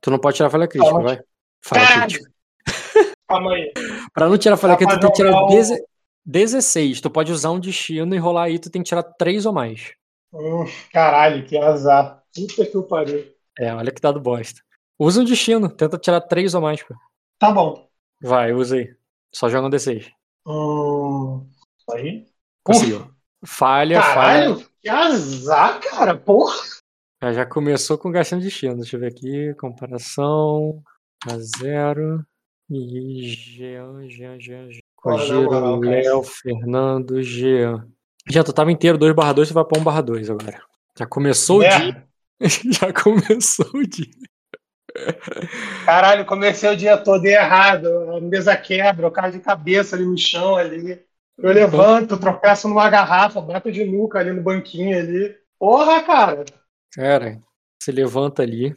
[0.00, 1.08] Tu não pode tirar falha crítica, Calma.
[1.08, 1.20] vai.
[1.62, 2.10] Falha Caralho.
[2.12, 2.30] crítica.
[3.28, 3.72] Aí.
[4.12, 5.84] Pra não tirar falha crítica, tu tem que tirar jogar o- deze-
[6.24, 7.00] 16.
[7.00, 9.92] Tu pode usar um destino e rolar aí, tu tem que tirar 3 ou mais.
[10.32, 12.22] Hum, caralho, que azar.
[12.34, 13.24] Puta que eu pariu.
[13.58, 14.60] É, olha que dado bosta.
[14.98, 16.94] Usa um destino, tenta tirar 3 ou mais, pô.
[17.38, 17.88] Tá bom.
[18.20, 18.94] Vai, usa aí.
[19.32, 20.10] Só joga um D6.
[20.46, 21.46] Hum,
[21.92, 22.26] aí.
[22.64, 23.10] Conseguiu.
[23.44, 24.14] Falha, falha.
[24.14, 26.16] Caralho, que azar, cara.
[26.16, 26.54] Porra.
[27.20, 28.76] Ah, Já começou com gastando destino.
[28.76, 29.54] Deixa eu ver aqui.
[29.54, 30.82] Comparação.
[31.30, 32.24] A zero.
[32.70, 34.80] E Jean, Jean, Jean, Jean.
[35.04, 35.78] Na Cogiro, cara.
[35.78, 37.86] Léo, Fernando, Jean.
[38.28, 40.62] Já tu tava inteiro 2 barra 2, tu vai pra 1 barra 2 agora.
[40.98, 41.78] Já começou o dia.
[41.78, 42.08] Merda.
[42.80, 44.06] Já começou o dia.
[45.84, 47.86] Caralho, comecei o dia todo errado.
[48.14, 51.02] A mesa quebra, eu caio de cabeça ali no chão ali.
[51.42, 55.34] Eu levanto, tropeço numa garrafa, bato de nuca ali no banquinho ali.
[55.58, 56.44] Porra, cara.
[56.92, 57.40] Cara,
[57.78, 58.74] você levanta ali.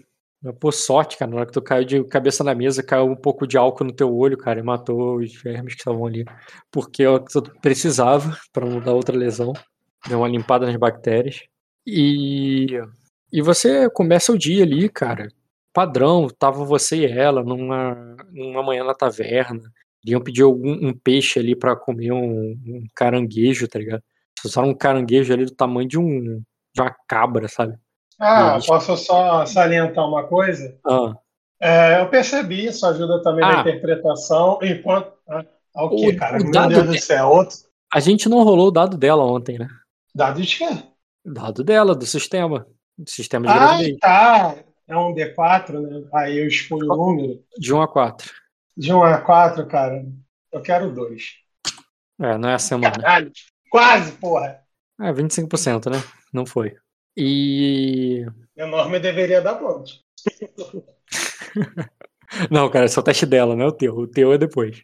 [0.60, 3.48] Por sorte, cara, na hora que tu caiu de cabeça na mesa, caiu um pouco
[3.48, 6.26] de álcool no teu olho, cara, e matou os vermes que estavam ali.
[6.70, 9.54] Porque é tu precisava pra não dar outra lesão.
[10.08, 11.44] Deu uma limpada nas bactérias.
[11.88, 12.68] E,
[13.32, 15.30] e você começa o dia ali, cara.
[15.74, 19.62] Padrão, tava você e ela numa, numa manhã na taverna.
[20.06, 24.04] Iam pedir algum um peixe ali pra comer um, um caranguejo, tá ligado?
[24.46, 26.42] Usaram um caranguejo ali do tamanho de um
[26.76, 27.76] de uma cabra, sabe?
[28.20, 30.78] Ah, posso só salientar uma coisa?
[30.86, 31.14] Ah,
[31.62, 33.62] É, eu percebi, isso ajuda também na Ah.
[33.62, 34.60] interpretação.
[34.62, 35.14] Enquanto.
[35.30, 36.38] Ah, ah, o cara?
[36.38, 37.56] o Meu dado Deus do céu, outro.
[37.94, 39.68] a gente não rolou o dado dela ontem, né?
[40.14, 40.68] Dado de quê?
[41.26, 42.68] Dado dela, do sistema.
[42.98, 43.98] Do sistema de Ah, gravidez.
[44.00, 44.56] tá.
[44.88, 46.04] É um D4, né?
[46.14, 47.40] Aí eu escolho o número.
[47.58, 48.30] De 1 a 4.
[48.76, 50.06] De 1 a 4, cara,
[50.52, 51.24] eu quero 2.
[52.20, 52.92] É, não é a semana.
[52.92, 53.32] Caralho,
[53.70, 54.62] quase, porra.
[55.00, 55.98] É, 25%, né?
[56.32, 56.76] Não foi.
[57.16, 58.26] E.
[58.56, 59.92] Enorme deveria dar ponto.
[62.50, 63.96] Não, cara, é o teste dela, não é o teu.
[63.96, 64.82] O teu é depois.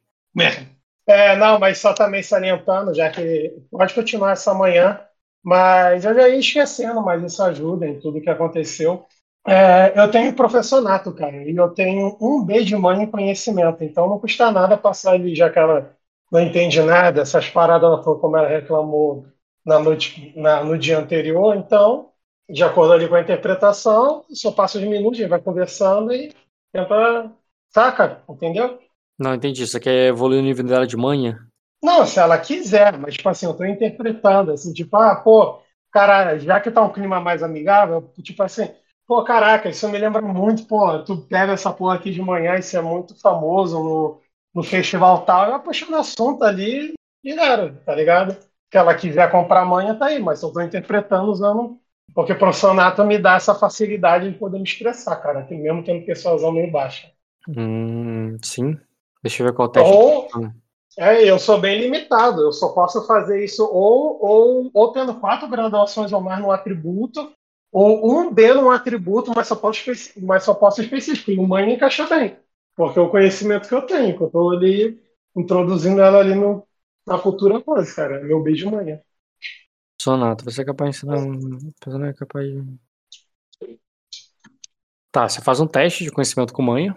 [1.08, 5.00] É, não, mas só também salientando, já que pode continuar essa manhã,
[5.42, 9.08] mas eu já ia esquecendo, mas isso ajuda em tudo que aconteceu.
[9.50, 14.08] É, eu tenho professonato, cara, e eu tenho um B de mãe em conhecimento, então
[14.08, 15.96] não custa nada passar ali, já que ela
[16.32, 19.26] não entende nada, essas paradas, ela falou como ela reclamou
[19.66, 22.12] na noite, na- no dia anterior, então,
[22.48, 26.32] de acordo ali com a interpretação, só passa os minutos, a gente vai conversando e
[26.72, 27.32] tenta,
[27.72, 28.80] saca, entendeu?
[29.20, 29.64] Não, entendi.
[29.64, 31.38] Isso aqui é evoluir o nível dela de manhã.
[31.82, 35.60] Não, se ela quiser, mas tipo assim, eu tô interpretando, assim, tipo, ah, pô,
[35.92, 38.70] cara, já que tá um clima mais amigável, tipo assim,
[39.10, 42.78] pô, caraca, isso me lembra muito, pô, tu pega essa porra aqui de manhã, isso
[42.78, 44.22] é muito famoso no,
[44.54, 48.34] no festival tal, eu puxando assunto ali e era, tá ligado?
[48.34, 51.80] Se ela quiser comprar amanhã, tá aí, mas eu tô interpretando usando,
[52.14, 56.52] porque profissionato me dá essa facilidade de poder me expressar, cara, que mesmo tendo persuasão
[56.52, 57.12] meio baixa.
[57.48, 58.78] Hum, sim.
[59.24, 59.92] Deixa eu ver qual teste.
[59.92, 60.28] Ou,
[61.00, 65.48] é, eu sou bem limitado, eu só posso fazer isso ou, ou, ou tendo quatro
[65.50, 67.34] graduações ou mais no atributo,
[67.72, 69.82] ou um B num atributo, mas só posso,
[70.22, 71.44] mas só posso especificar.
[71.44, 72.38] O mãe encaixa bem,
[72.76, 75.02] porque é o conhecimento que eu tenho, que eu estou ali
[75.36, 76.68] introduzindo ela ali no,
[77.08, 78.18] na cultura coisa, cara.
[78.20, 79.00] É meu B de manhã.
[80.02, 81.40] Sonato, você é capaz de ensinar um.
[81.84, 82.80] Você não é capaz de.
[85.12, 86.96] Tá, você faz um teste de conhecimento com manha.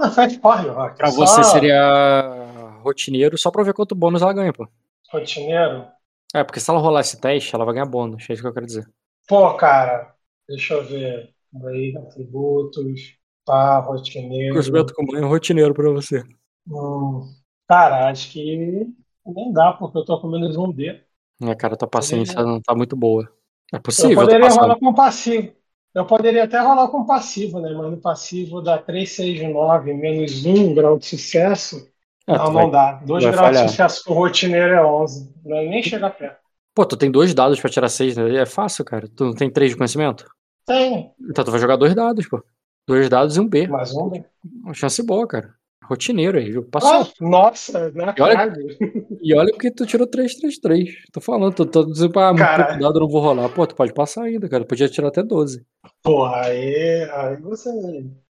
[0.00, 0.98] Ah, faz corre, Rock.
[0.98, 4.66] Pra Só você seria rotineiro, só pra ver quanto bônus ela ganha, pô.
[5.12, 5.88] rotineiro.
[6.34, 8.24] É, porque se ela rolar esse teste, ela vai ganhar bônus.
[8.28, 8.86] É isso que eu quero dizer.
[9.26, 10.13] Pô, cara,
[10.48, 11.30] deixa eu ver.
[11.66, 14.54] Aí, atributos, pá, rotineiro.
[14.54, 16.22] Conhecimento com manha é rotineiro pra você.
[16.68, 17.22] Hum,
[17.68, 18.86] cara, acho que
[19.26, 21.00] nem dá, porque eu tô com menos um D.
[21.42, 23.28] É, cara, tua paciência Poderia- não tá muito boa.
[23.72, 24.60] É Eu possível, tá poderia passando.
[24.62, 25.52] rolar com passivo.
[25.94, 27.72] Eu poderia até rolar com passivo, né?
[27.72, 31.88] Mas no passivo dá 3, 6, 9, menos 1 grau de sucesso.
[32.26, 32.92] É, não, não vai- dá.
[33.04, 33.64] 2 vai graus falhar.
[33.64, 35.32] de sucesso com o rotineiro é 11.
[35.44, 36.38] Não é nem chega perto.
[36.74, 38.34] Pô, tu tem dois dados pra tirar seis, né?
[38.36, 39.08] É fácil, cara.
[39.14, 40.26] Tu não tem três de conhecimento?
[40.66, 42.42] Tem, Então tu vai jogar dois dados, pô.
[42.86, 43.66] Dois dados e um B.
[43.68, 44.10] mais um.
[44.10, 44.24] né?
[44.62, 45.54] Uma chance boa, cara.
[45.84, 46.64] Rotineiro aí, viu?
[46.64, 46.90] Passou.
[47.02, 48.78] Ah, nossa, na E olha- trave.
[49.22, 50.90] E olha que tu tirou 3, 3, 3.
[51.12, 52.66] Tô falando, tô, tô dizendo, ah, muito Caralho.
[52.68, 53.48] pouco dado, eu não vou rolar.
[53.50, 54.64] Pô, tu pode passar ainda, cara.
[54.64, 55.62] Podia tirar até 12.
[56.02, 57.70] Porra, aí, aí você.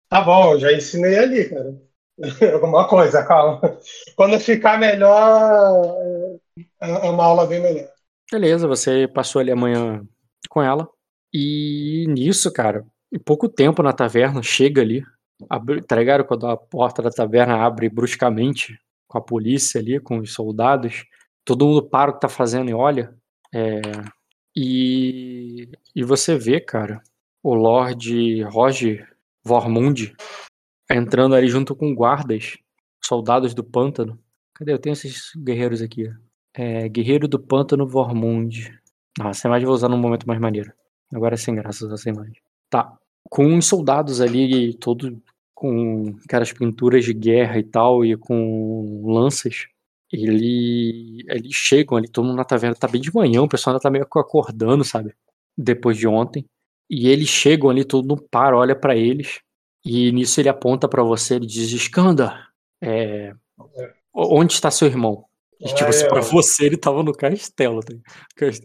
[0.08, 1.74] Tá bom, já ensinei ali, cara.
[2.54, 3.60] Alguma coisa, calma.
[4.16, 5.94] Quando ficar melhor,
[6.80, 7.88] é é uma aula bem melhor.
[8.30, 10.06] Beleza, você passou ali amanhã
[10.48, 10.88] com ela.
[11.32, 15.02] E nisso, cara, em pouco tempo na taverna, chega ali.
[15.50, 16.24] Abre, tá ligado?
[16.24, 18.78] Quando a porta da taverna abre bruscamente,
[19.08, 21.04] com a polícia ali, com os soldados,
[21.44, 23.14] todo mundo para o que tá fazendo e olha.
[23.52, 23.80] É,
[24.56, 27.02] e, e você vê, cara,
[27.42, 29.08] o Lorde Roger
[29.44, 30.14] Vormund
[30.90, 32.56] entrando ali junto com guardas,
[33.04, 34.18] soldados do pântano.
[34.54, 34.72] Cadê?
[34.72, 36.08] Eu tenho esses guerreiros aqui.
[36.54, 38.72] É, Guerreiro do Pântano Vormund.
[39.20, 40.72] Ah, essa imagem eu vou usar num momento mais maneiro.
[41.12, 42.40] Agora é sem graça usar essa imagem.
[42.70, 42.96] Tá.
[43.28, 45.20] Com uns soldados ali, todo
[45.54, 49.66] com aquelas pinturas de guerra e tal, e com lanças.
[50.12, 53.82] Ele, eles chegam ali, todo mundo na taverna tá bem de manhã, o pessoal ainda
[53.82, 55.14] tá meio acordando, sabe?
[55.56, 56.44] Depois de ontem.
[56.88, 59.40] E eles chegam ali, todo mundo para, olha pra eles.
[59.84, 62.48] E nisso ele aponta pra você, ele diz: Skanda,
[62.82, 63.34] é,
[64.12, 65.24] onde está seu irmão?
[65.60, 66.22] E, tipo assim, pra ó.
[66.22, 67.94] você ele tava no castelo, tá?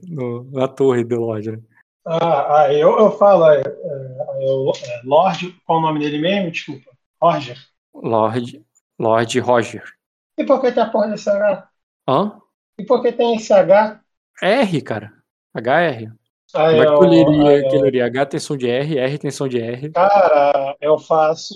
[0.07, 1.59] no- na torre do Lorde, né?
[2.05, 6.51] Ah, ah, eu, eu falo, é, é, eu- é, Lorde, qual o nome dele mesmo?
[6.51, 6.89] Desculpa.
[7.21, 7.57] Roger.
[7.93, 8.63] Lord,
[8.99, 9.83] Lord Roger.
[10.37, 11.67] E por que tem a porra desse H?
[12.07, 12.39] Hã?
[12.79, 14.01] E por que tem esse H?
[14.41, 15.11] R, cara.
[15.53, 16.11] HR.
[16.55, 18.05] Aí Como é que eu- leria, aí que eu- leria?
[18.07, 19.91] H tem som de R, R tem som de R.
[19.91, 21.55] Cara, eu faço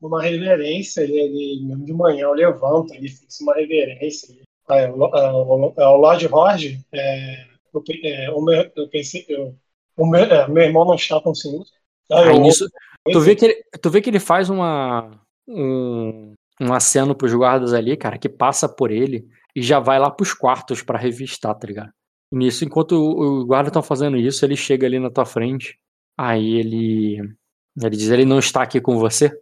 [0.00, 4.32] uma reverência ele, ele- mesmo de manhã, eu levanto, ele fixa uma reverência.
[4.32, 9.24] Aí, o, é, o, é, o Lord Roger, é, eu, é, o meu, eu pensei,
[9.28, 9.56] eu,
[9.96, 11.64] o meu, é, meu irmão não está com ciúme.
[12.12, 12.66] Aí, Aí eu- nisso,
[13.10, 15.10] tu vê que ele, tu vê que ele faz uma
[15.46, 20.10] um, um aceno pros guardas ali, cara, que passa por ele e já vai lá
[20.10, 21.90] pros quartos pra revistar, tá ligado?
[22.32, 25.78] E nisso, enquanto os guardas estão fazendo isso, ele chega ali na tua frente.
[26.16, 27.18] Aí ele
[27.82, 29.32] ele diz: "Ele não está aqui com você?"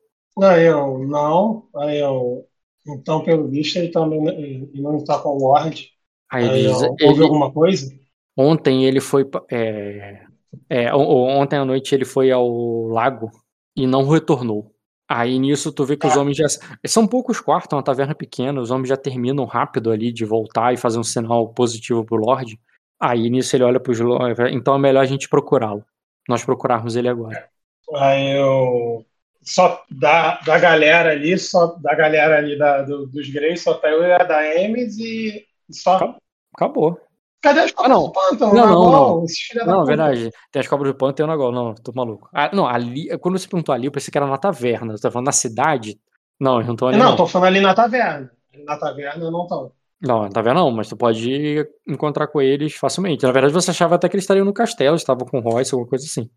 [0.42, 2.48] Aí eu, não, aí eu,
[2.86, 5.90] então pelo visto ele também ele não está com o Lord.
[6.30, 7.92] Aí Aí ele eu, diz: houve ele, alguma coisa?
[8.36, 9.28] Ontem ele foi.
[9.50, 10.26] É,
[10.68, 12.48] é, ontem à noite ele foi ao
[12.88, 13.30] lago
[13.76, 14.74] e não retornou.
[15.08, 16.20] Aí nisso tu vê que os Ah.
[16.20, 16.46] homens já.
[16.86, 20.72] São poucos quartos, é uma taverna pequena, os homens já terminam rápido ali de voltar
[20.72, 22.58] e fazer um sinal positivo pro Lorde.
[23.00, 24.42] Aí nisso ele olha pros Lorde.
[24.54, 25.84] Então é melhor a gente procurá-lo.
[26.28, 27.48] Nós procurarmos ele agora.
[27.94, 29.06] Aí eu.
[29.44, 33.88] Só da, da galera ali, só da galera ali da, do- dos Greys, só tá
[33.90, 36.16] eu e a da Ames e só.
[36.54, 36.98] Acabou.
[37.42, 38.04] Cadê as Ah, não.
[38.04, 38.54] do pântano?
[38.54, 39.24] Não, não, não.
[39.56, 39.84] da Não, puta.
[39.86, 40.30] verdade.
[40.52, 41.50] Tem as cobras do pano, tem o Nagol.
[41.50, 42.28] Não, tô maluco.
[42.32, 43.08] Ah, não, ali.
[43.18, 44.96] Quando você perguntou ali, eu pensei que era na taverna.
[44.96, 45.98] Você tá falando na cidade?
[46.38, 46.98] Não, eles não estão ali.
[46.98, 47.16] Não, não.
[47.16, 48.30] tô falando ali na taverna.
[48.64, 49.72] Na taverna não estão.
[50.00, 50.54] Não, tá vendo?
[50.54, 53.24] Não, mas tu pode encontrar com eles facilmente.
[53.24, 55.88] Na verdade, você achava até que eles estariam no castelo, estavam com o Royce, alguma
[55.90, 56.28] coisa assim.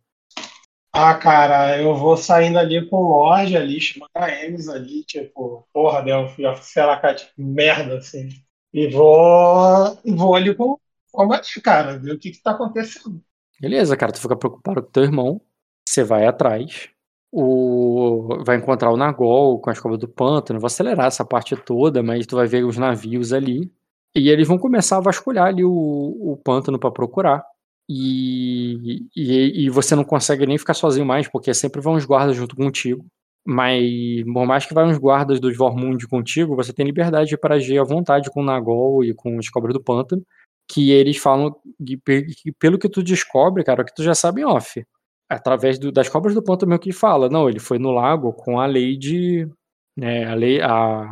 [0.97, 5.67] Ah, cara, eu vou saindo ali com o Lorde ali, chamando a Ames ali, tipo,
[5.73, 8.29] porra, deu, já cara, tipo, merda, assim.
[8.73, 10.79] E vou, vou ali com,
[11.11, 13.21] com a cara, ver o que que tá acontecendo.
[13.59, 15.41] Beleza, cara, tu fica preocupado com teu irmão,
[15.85, 16.87] você vai atrás,
[17.29, 18.41] o...
[18.45, 22.25] vai encontrar o Nagol com a escova do pântano, vou acelerar essa parte toda, mas
[22.25, 23.69] tu vai ver os navios ali,
[24.15, 27.43] e eles vão começar a vasculhar ali o, o pântano pra procurar.
[27.87, 32.35] E, e, e você não consegue nem ficar sozinho mais, porque sempre vão os guardas
[32.35, 33.05] junto contigo.
[33.47, 37.77] Mas, por mais que vá uns guardas dos Vormund contigo, você tem liberdade para agir
[37.79, 40.23] à vontade com o Nagol e com os cobras do pântano,
[40.67, 41.55] que eles falam,
[41.85, 44.83] que, que pelo que tu descobre, cara, que tu já sabe em off,
[45.29, 48.59] através do- das cobras do pântano mesmo que fala, não, ele foi no lago com
[48.59, 49.47] a Lady,
[49.95, 51.03] né, a, lei, a,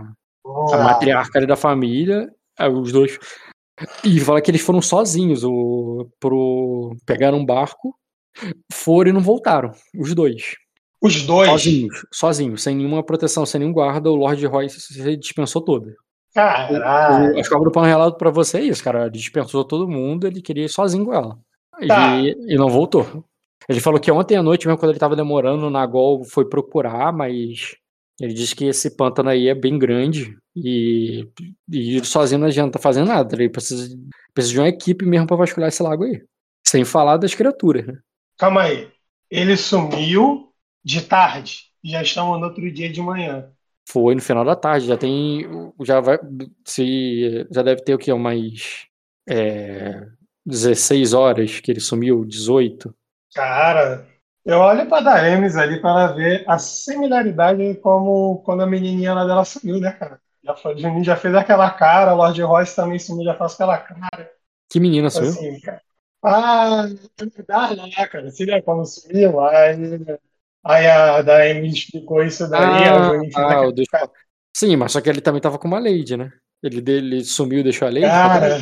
[0.73, 2.27] a matriarca ali da família,
[2.73, 3.19] os dois.
[4.03, 7.95] E fala que eles foram sozinhos, o, pro, pegaram um barco,
[8.71, 10.55] foram e não voltaram, os dois.
[11.01, 15.61] Os dois, Sozinhos, sozinhos, sem nenhuma proteção, sem nenhum guarda, o Lord Royce se dispensou
[15.61, 15.93] todo.
[16.71, 17.35] caralho.
[17.35, 19.01] O, as cobras do pano relato pra você é isso, cara.
[19.01, 21.37] Ele dispensou todo mundo, ele queria ir sozinho com ela.
[21.81, 22.17] E, Tá.
[22.17, 23.25] e não voltou.
[23.67, 27.11] Ele falou que ontem à noite, mesmo quando ele tava demorando, o Nagol foi procurar,
[27.13, 27.75] mas
[28.19, 31.27] ele disse que esse pântano aí é bem grande e,
[31.69, 33.35] e sozinho não adianta fazer nada.
[33.35, 33.95] Ele precisa,
[34.33, 36.23] precisa de uma equipe mesmo pra vasculhar esse lago aí.
[36.65, 37.99] Sem falar das criaturas, né?
[38.37, 38.89] Calma aí.
[39.29, 40.53] Ele sumiu
[40.83, 41.71] de tarde.
[41.83, 43.49] e Já estamos no outro dia de manhã.
[43.89, 45.45] Foi no final da tarde, já tem.
[45.81, 46.17] Já vai.
[46.65, 48.13] Se, já deve ter o quê?
[48.13, 48.85] Umas.
[49.27, 50.07] É,
[50.45, 52.93] 16 horas que ele sumiu, 18.
[53.33, 54.07] Cara,
[54.45, 59.45] eu olho pra Daemis ali para ver a similaridade como quando a menininha lá dela
[59.45, 60.21] sumiu, né, cara?
[60.43, 63.77] Já foi, Juninho já fez aquela cara, o Lord Royce também sumiu, já faz aquela
[63.77, 64.31] cara,
[64.69, 65.37] Que menina sumiu?
[65.37, 65.81] assim, cara.
[66.23, 66.85] Ah,
[67.19, 68.31] é verdade, né, cara?
[68.31, 69.39] Se lembra quando sumiu?
[69.41, 69.75] Aí,
[70.65, 74.09] aí a Daemis explicou isso daí, Ah, ah, aquela o dos- cara.
[74.55, 76.31] Sim, mas só que ele também tava com uma Lady, né?
[76.63, 78.21] Ele, dele sumiu, deixou a Lady.
[78.23, 78.59] Cara,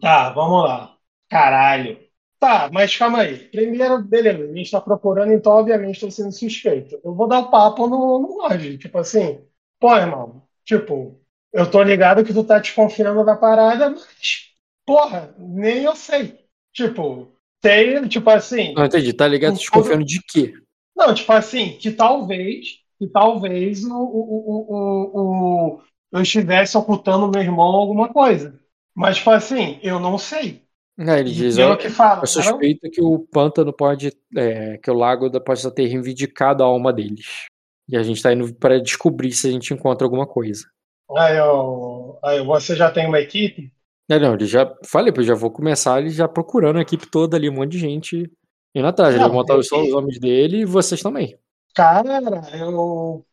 [0.00, 0.96] tá, vamos lá.
[1.28, 2.07] Caralho.
[2.38, 3.48] Tá, mas calma aí.
[3.50, 7.00] Primeiro, beleza, a gente tá procurando, então obviamente estou sendo suspeito.
[7.04, 9.40] Eu vou dar o papo no, no tipo assim,
[9.80, 11.20] pô, irmão, tipo,
[11.52, 14.52] eu tô ligado que tu tá desconfiando da parada, mas,
[14.86, 16.38] porra, nem eu sei.
[16.72, 17.32] Tipo,
[17.62, 19.58] sei, tipo assim, Não entendi, tá ligado?
[19.58, 20.54] Desconfiando de quê?
[20.96, 25.82] não, tipo assim, que talvez, que talvez o, o, o, o-
[26.12, 28.58] eu estivesse ocultando meu irmão alguma coisa.
[28.94, 30.66] Mas, tipo assim, eu não sei.
[30.98, 34.94] É, ele diz, ó, que fala, eu suspeito que o pântano pode, é, que o
[34.94, 37.46] lago da- pode ter reivindicado a alma deles.
[37.88, 40.64] E a gente tá indo para descobrir se a gente encontra alguma coisa.
[41.16, 43.72] Aí, eu, aí você já tem uma equipe?
[44.08, 44.70] Não, não, ele já.
[44.84, 47.78] Falei, eu já vou começar ele já procurando a equipe toda ali, um monte de
[47.78, 48.30] gente
[48.74, 49.14] indo atrás.
[49.14, 51.38] Ele Não, vai montar eu- só os homens dele e vocês também.
[51.74, 52.20] Cara,
[52.58, 53.24] eu.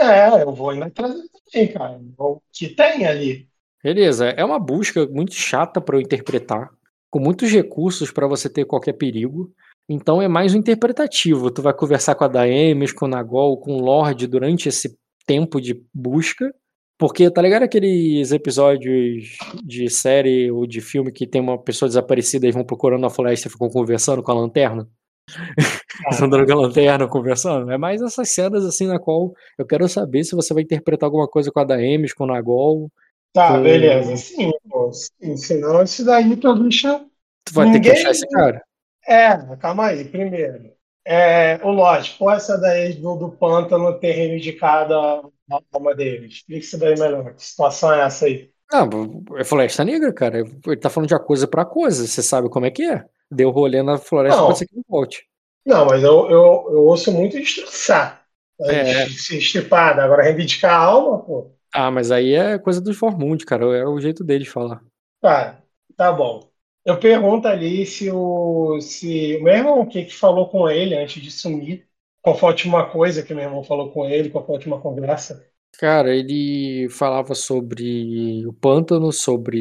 [0.00, 1.12] É, eu vou indo atrás
[1.52, 2.00] também, cara.
[2.18, 3.48] O que tem ali?
[3.84, 6.70] Beleza, é uma busca muito chata para eu interpretar,
[7.12, 9.52] com muitos recursos para você ter qualquer perigo.
[9.86, 11.50] Então é mais um interpretativo.
[11.50, 15.60] Tu vai conversar com a Daemis, com o Nagol, com o Lorde durante esse tempo
[15.60, 16.52] de busca.
[16.98, 22.46] Porque, tá ligado aqueles episódios de série ou de filme que tem uma pessoa desaparecida
[22.46, 24.88] e vão procurando a floresta e ficam conversando com a lanterna?
[26.06, 27.70] Eles andando com a lanterna, conversando.
[27.70, 31.28] É mais essas cenas assim na qual eu quero saber se você vai interpretar alguma
[31.28, 32.90] coisa com a Daemis, com o Nagol.
[33.32, 34.16] Tá, com- beleza.
[34.16, 34.90] Sim, pô.
[34.92, 37.04] Sim, senão esse daí pra bicha.
[37.44, 38.62] Tu vai ter que Ninguém- achar esse cara.
[39.06, 40.04] É, calma aí.
[40.04, 40.70] Primeiro,
[41.04, 46.34] é, o Lorde, qual essa daí do, do pântano ter reivindicado a a alma deles?
[46.34, 47.34] Explica isso daí melhor.
[47.34, 48.50] Que situação é essa aí?
[48.72, 48.88] Não,
[49.36, 50.38] é Floresta Negra, cara.
[50.38, 52.06] Ele tá falando de uma coisa pra coisa.
[52.06, 53.04] Você sabe como é que é.
[53.30, 54.46] Deu rolê na floresta, Não.
[54.46, 55.26] pode ser que não volte.
[55.66, 58.24] Não, mas eu, eu, eu ouço muito destroçar.
[58.62, 59.06] É.
[59.08, 60.02] Se estipada.
[60.02, 61.50] Agora, reivindicar a alma, pô.
[61.72, 63.64] Ah, mas aí é coisa dos Formund, cara.
[63.76, 64.82] É o jeito deles falar.
[65.20, 65.62] Tá,
[65.96, 66.50] tá bom.
[66.84, 70.96] Eu pergunto ali se o, se o meu irmão, o que que falou com ele
[70.96, 71.88] antes de sumir?
[72.20, 74.30] Qual foi a última coisa que meu irmão falou com ele?
[74.30, 75.48] Qual foi a última conversa?
[75.78, 79.58] Cara, ele falava sobre o pântano, sobre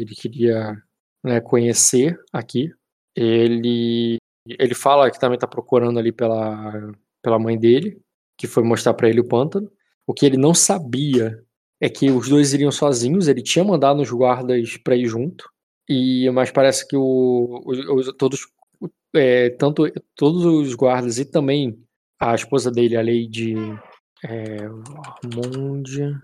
[0.00, 0.76] ele queria
[1.22, 2.70] né, conhecer aqui.
[3.14, 4.16] Ele
[4.46, 6.92] ele fala que também tá procurando ali pela,
[7.22, 8.00] pela mãe dele,
[8.36, 9.70] que foi mostrar pra ele o pântano.
[10.06, 11.42] O que ele não sabia
[11.80, 13.28] é que os dois iriam sozinhos.
[13.28, 15.48] Ele tinha mandado os guardas pra ir junto.
[15.88, 18.46] E mas parece que o, os- os- todos
[19.14, 19.84] é, tanto
[20.16, 21.78] todos os guardas e também
[22.20, 23.54] a esposa dele, a Lady
[24.24, 24.58] é,
[25.24, 26.18] Armond,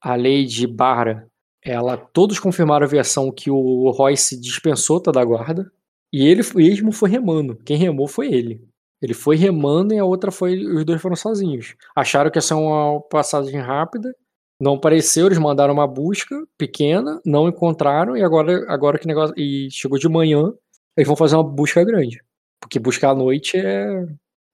[0.00, 1.26] a Lady Barra,
[1.64, 5.70] ela todos confirmaram a versão que o Royce dispensou toda a guarda
[6.12, 7.56] e ele mesmo foi remando.
[7.64, 8.60] Quem remou foi ele.
[9.02, 11.74] Ele foi remando e a outra foi os dois foram sozinhos.
[11.96, 14.14] Acharam que ia ser uma passagem rápida,
[14.60, 19.68] não apareceu, eles mandaram uma busca pequena, não encontraram e agora agora que negócio e
[19.72, 20.52] chegou de manhã,
[20.96, 22.22] eles vão fazer uma busca grande.
[22.60, 24.06] Porque buscar à noite é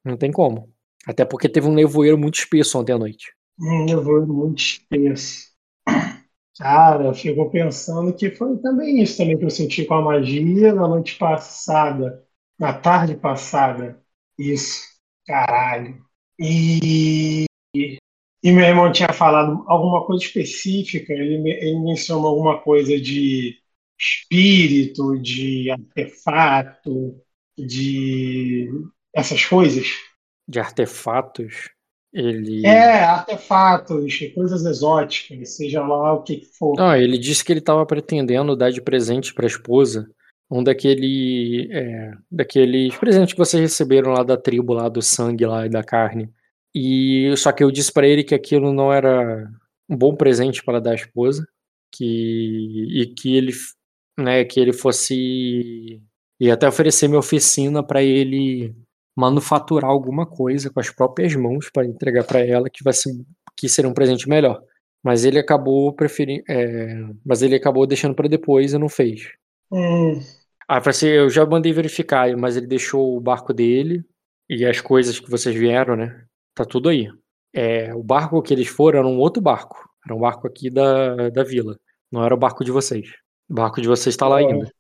[0.04, 0.70] não tem como.
[1.06, 3.34] Até porque teve um nevoeiro muito espesso ontem à noite.
[3.60, 5.48] Um nevoeiro muito espesso.
[6.58, 10.74] Cara, eu fico pensando que foi também isso também que eu senti com a magia
[10.74, 12.24] na noite passada,
[12.58, 14.02] na tarde passada.
[14.38, 14.86] Isso,
[15.26, 16.00] caralho.
[16.38, 23.58] E, e meu irmão tinha falado alguma coisa específica, ele, ele mencionou alguma coisa de
[23.98, 27.20] espírito, de artefato,
[27.58, 28.70] de
[29.12, 29.88] essas coisas.
[30.46, 31.68] De artefatos,
[32.12, 32.64] ele.
[32.64, 36.80] É, artefatos, coisas exóticas, seja lá o que for.
[36.80, 40.08] Ah, ele disse que ele estava pretendendo dar de presente para a esposa
[40.50, 45.66] um daquele, é, daqueles presentes que vocês receberam lá da tribo, lá do sangue lá
[45.66, 46.30] e da carne.
[46.74, 49.50] E só que eu disse para ele que aquilo não era
[49.88, 51.46] um bom presente para dar à esposa,
[51.92, 52.04] que
[52.90, 53.52] e que ele,
[54.18, 56.00] né, que ele fosse
[56.40, 58.74] e até oferecer minha oficina para ele
[59.16, 63.10] manufaturar alguma coisa com as próprias mãos para entregar para ela que vai ser
[63.56, 64.62] que seria um presente melhor.
[65.02, 66.44] Mas ele acabou preferindo,
[67.24, 69.32] mas ele acabou deixando para depois e não fez.
[69.70, 70.20] Hum,
[70.68, 74.04] Ah, assim, eu já mandei verificar, mas ele deixou o barco dele
[74.48, 76.24] e as coisas que vocês vieram, né?
[76.54, 77.08] Tá tudo aí.
[77.54, 79.88] É, o barco que eles foram era um outro barco.
[80.04, 81.78] Era um barco aqui da, da vila.
[82.12, 83.08] Não era o barco de vocês.
[83.48, 84.70] O barco de vocês tá lá ainda.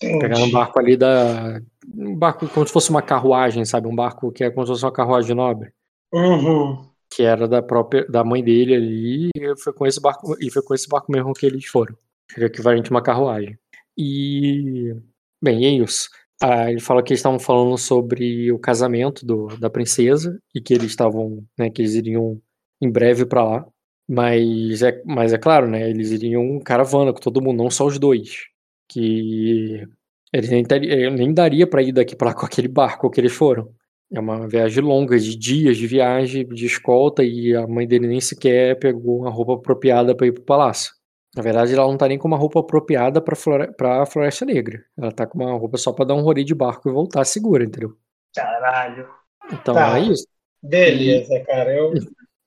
[0.00, 0.52] Pegaram um entendi.
[0.52, 1.60] barco ali da.
[1.94, 3.88] Um barco como se fosse uma carruagem, sabe?
[3.88, 5.72] Um barco que é como se fosse uma carruagem nobre.
[6.12, 6.90] Uhum.
[7.10, 8.06] Que era da própria.
[8.06, 9.30] da mãe dele ali.
[9.34, 10.36] E foi com esse barco.
[10.40, 11.96] E foi com esse barco mesmo que eles foram.
[12.30, 13.58] Seria equivalente a uma carruagem.
[13.96, 14.94] E.
[15.42, 16.08] Bem, é isso.
[16.42, 20.74] Ah, ele fala que eles estavam falando sobre o casamento do, da princesa e que
[20.74, 22.40] eles estavam, né, que eles iriam
[22.80, 23.66] em breve pra lá.
[24.08, 27.98] Mas é, mas é claro, né, eles iriam caravana com todo mundo, não só os
[27.98, 28.44] dois.
[28.88, 29.86] Que
[30.32, 33.32] eles nem, tari- nem daria pra ir daqui pra lá com aquele barco que eles
[33.32, 33.72] foram.
[34.12, 38.20] É uma viagem longa, de dias de viagem, de escolta, e a mãe dele nem
[38.20, 40.92] sequer pegou uma roupa apropriada pra ir pro palácio.
[41.34, 44.84] Na verdade, ela não tá nem com uma roupa apropriada pra, flore pra Floresta Negra.
[44.96, 47.64] Ela tá com uma roupa só pra dar um rolê de barco e voltar segura,
[47.64, 47.96] entendeu?
[48.34, 49.08] Caralho.
[49.52, 49.98] Então Tá.
[49.98, 50.26] é isso.
[50.62, 51.74] Beleza, cara.
[51.74, 51.92] Eu...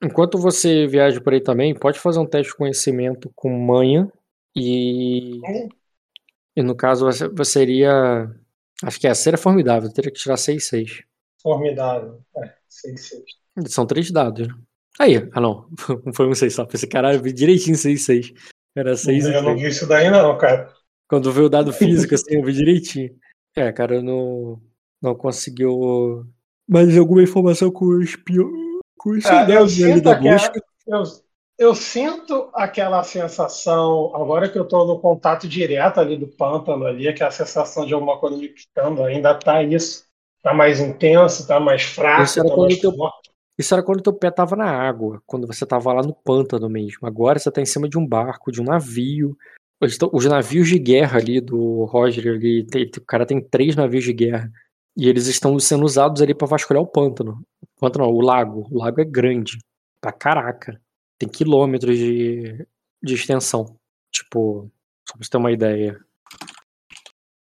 [0.02, 4.10] Enquanto você viaja por aí também, pode fazer um teste de conhecimento com manha
[4.56, 5.40] e.
[6.56, 8.30] E no caso você, você iria.
[8.82, 11.02] Acho que é a cera formidável, teria que tirar 6 6.
[11.42, 12.20] Formidável.
[12.36, 13.22] É, sei, sei.
[13.66, 14.54] São três dados, né?
[15.00, 15.68] Aí, ah não,
[16.04, 16.64] não foi um 6 só.
[16.64, 18.32] Pensei, caralho, vi direitinho 6 6.
[18.78, 19.60] Era 6 e Eu não 3.
[19.62, 20.72] vi isso daí, não, cara.
[21.08, 23.10] Quando veio o dado físico, assim, eu vi direitinho.
[23.56, 24.60] É, cara, eu não,
[25.02, 26.24] não conseguiu
[26.68, 28.48] mais alguma informação com o espião.
[28.96, 30.52] Com os Ah, eu sinto aquela-.
[30.86, 31.02] Eu,
[31.58, 37.08] eu sinto aquela sensação, agora que eu estou no contato direto ali do pântano ali,
[37.08, 40.06] aquela sensação de alguma coisa me picando, ainda tá isso.
[40.40, 43.27] Tá mais intenso, tá mais fraco, Isso era tá quando mais teu- forte.
[43.58, 47.06] Isso era quando teu pé tava na água, quando você tava lá no pântano mesmo.
[47.06, 49.36] Agora você tá em cima de um barco, de um navio.
[49.80, 52.66] Os navios de guerra ali do Roger, ali,
[52.96, 54.50] o cara tem três navios de guerra.
[54.96, 57.42] E eles estão sendo usados ali pra vasculhar o pântano.
[57.62, 58.66] O pântano, não, o lago.
[58.70, 59.58] O lago é grande.
[60.00, 60.80] Pra caraca.
[61.18, 62.66] Tem quilômetros de,
[63.02, 63.76] de extensão.
[64.12, 64.70] Tipo,
[65.08, 66.00] só pra você ter uma ideia.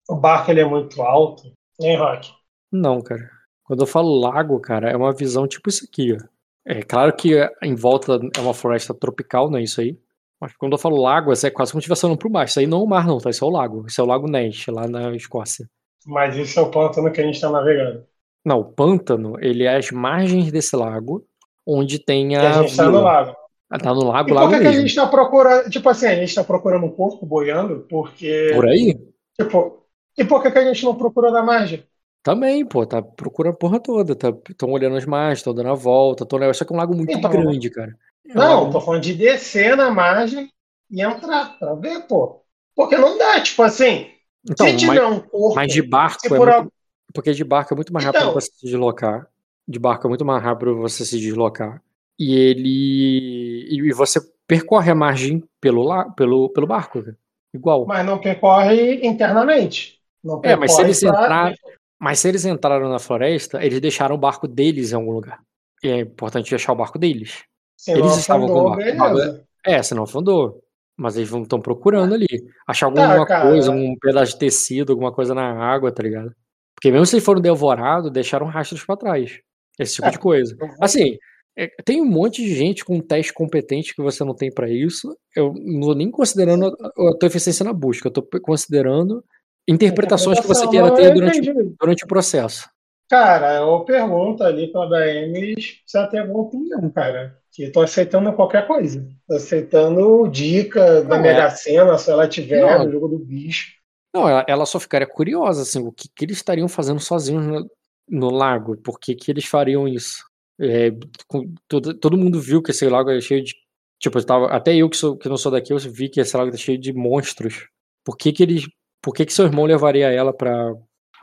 [0.10, 2.34] O barco ele é muito alto, hein, Rock?
[2.72, 3.30] Não, cara.
[3.72, 6.18] Quando eu falo lago, cara, é uma visão tipo isso aqui, ó.
[6.66, 7.32] É claro que
[7.64, 9.98] em volta é uma floresta tropical, não é isso aí?
[10.42, 12.46] Mas quando eu falo lago, é quase como se estivesse olhando pro mar.
[12.46, 13.30] Isso aí não é o mar, não, tá?
[13.30, 13.86] Isso é o lago.
[13.88, 15.70] Isso é o Lago Ness, lá na Escócia.
[16.06, 18.06] Mas isso é o pântano que a gente está navegando.
[18.44, 21.26] Não, o pântano, ele é as margens desse lago,
[21.66, 22.50] onde tem E a.
[22.50, 23.04] a gente está no vila.
[23.04, 23.36] lago.
[23.70, 26.08] Ah, Tá no lago, E por lago que, que a gente está procurando, tipo assim,
[26.08, 29.00] a gente está procurando um corpo boiando, porque, Por aí?
[29.40, 29.86] tipo,
[30.18, 31.88] e por que, que a gente não procura na margem?
[32.24, 34.14] Também, pô, tá procurando a porra toda.
[34.50, 36.26] Estão olhando as margens, estão dando a volta.
[36.26, 36.40] Tão...
[36.52, 37.96] Isso aqui é um lago muito Então, grande, cara.
[38.28, 40.50] É um Não, lago- tô falando de descer na margem
[40.90, 42.42] e entrar pra ver, pô.
[42.76, 44.08] Porque não dá, tipo assim,
[44.50, 46.74] Então, se mas, tiver um corpo, mas de barco é muito
[47.14, 48.34] Porque de barco é muito mais rápido Então.
[48.34, 49.28] você se deslocar.
[49.68, 51.82] De barco é muito mais rápido você se deslocar.
[52.20, 53.68] E ele.
[53.72, 56.06] E você percorre a margem pelo, la...
[56.12, 57.02] pelo, pelo barco.
[57.02, 57.18] cara.
[57.54, 57.86] Igual.
[57.86, 60.00] mas não percorre internamente.
[60.24, 61.58] Não É, mas se percorre eles pra- entrarem.
[62.02, 65.40] Mas se eles entraram na floresta, eles deixaram o barco deles em algum lugar.
[65.84, 67.44] E é importante achar o barco deles.
[67.78, 68.84] Se eles estavam com o barco.
[68.84, 69.44] beleza.
[69.66, 70.64] É, senão afundou.
[70.98, 72.28] Mas eles estão procurando ali.
[72.68, 73.50] Achar Tá, alguma cara.
[73.50, 76.32] coisa, um pedaço de tecido, alguma coisa na água, tá ligado?
[76.76, 79.40] Porque mesmo se eles foram devorados, deixaram rastros pra trás.
[79.80, 80.56] Esse tipo É, de coisa.
[80.80, 81.18] Assim,
[81.58, 84.70] é, tem um monte de gente com um teste competente que você não tem pra
[84.70, 85.16] isso.
[85.36, 88.08] Eu não tô nem considerando a, a tua eficiência na busca.
[88.08, 89.24] Eu tô considerando
[89.68, 92.70] interpretações que você queira ter durante, eu durante o processo.
[93.10, 95.56] Cara, eu pergunto ali pra DM
[95.86, 97.38] se ela tem alguma opinião, cara.
[97.52, 99.06] Que tô aceitando qualquer coisa.
[99.28, 101.50] Tô aceitando dica da Mega é.
[101.50, 102.86] Sena, se ela tiver Não.
[102.86, 103.74] no jogo do bicho.
[104.14, 107.70] Não, ela, ela só ficaria curiosa, assim, o que, que eles estariam fazendo sozinhos no,
[108.10, 110.24] no lago, por que, que eles fariam isso?
[110.60, 110.92] É,
[111.28, 113.54] com- todo, todo mundo viu que esse lago é cheio de.
[114.00, 116.36] Tipo, eu tava, até eu que, sou, que não sou daqui, eu vi que esse
[116.36, 117.68] lago é cheio de monstros.
[118.04, 118.66] Por que, que eles.
[119.02, 120.74] Por que, que seu irmão levaria ela pra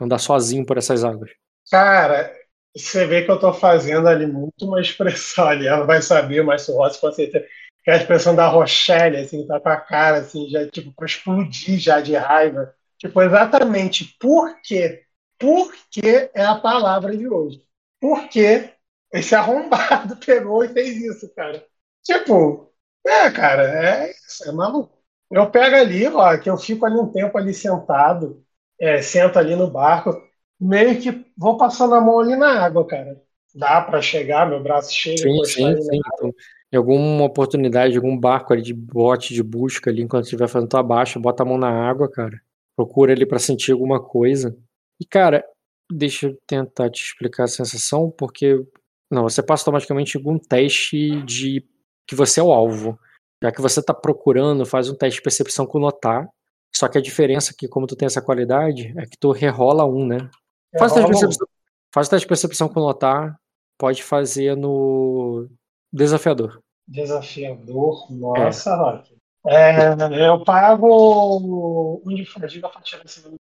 [0.01, 1.31] andar sozinho por essas águas?
[1.71, 2.35] Cara,
[2.75, 5.67] você vê que eu tô fazendo ali muito uma expressão ali.
[5.67, 7.45] Ela vai saber, mas o Rossi com certeza.
[7.83, 11.05] Que é a expressão da Rochelle, assim, tá com a cara, assim, já, tipo, pra
[11.05, 12.73] explodir já de raiva.
[12.97, 15.05] Tipo, exatamente por quê?
[15.37, 17.63] Por que é a palavra de hoje?
[17.99, 18.69] Por que
[19.13, 21.65] esse arrombado pegou e fez isso, cara?
[22.03, 22.73] Tipo,
[23.07, 24.11] é, cara, é
[24.45, 24.98] é maluco.
[25.31, 28.43] Eu pego ali, ó, que eu fico ali um tempo ali sentado,
[28.79, 30.11] é, sento ali no barco,
[30.59, 33.21] meio que vou passando a mão ali na água, cara.
[33.53, 35.99] Dá pra chegar, meu braço chega, Sim, sim, sim.
[36.13, 36.33] Então,
[36.71, 40.83] em alguma oportunidade, algum barco ali de bote de busca ali, enquanto estiver fazendo tua
[40.83, 42.39] baixa, bota a mão na água, cara.
[42.75, 44.55] Procura ali pra sentir alguma coisa.
[44.99, 45.43] E, cara,
[45.91, 48.63] deixa eu tentar te explicar a sensação, porque.
[49.11, 51.65] Não, você passa automaticamente algum teste de
[52.05, 52.99] que você é o alvo.
[53.41, 56.27] Já que você tá procurando, faz um teste de percepção com notar.
[56.75, 59.85] Só que a diferença é que, como tu tem essa qualidade, é que tu rerola
[59.85, 60.29] um, né?
[60.77, 61.19] Faz o teste de Rola um.
[61.19, 61.47] percepção,
[61.93, 63.35] faz o teste de percepção com notar.
[63.77, 65.47] Pode fazer no
[65.91, 66.61] desafiador.
[66.87, 69.15] Desafiador, nossa, Rock.
[69.47, 69.93] É,
[70.27, 73.39] eu pago um de fadiga pra tirar esse número.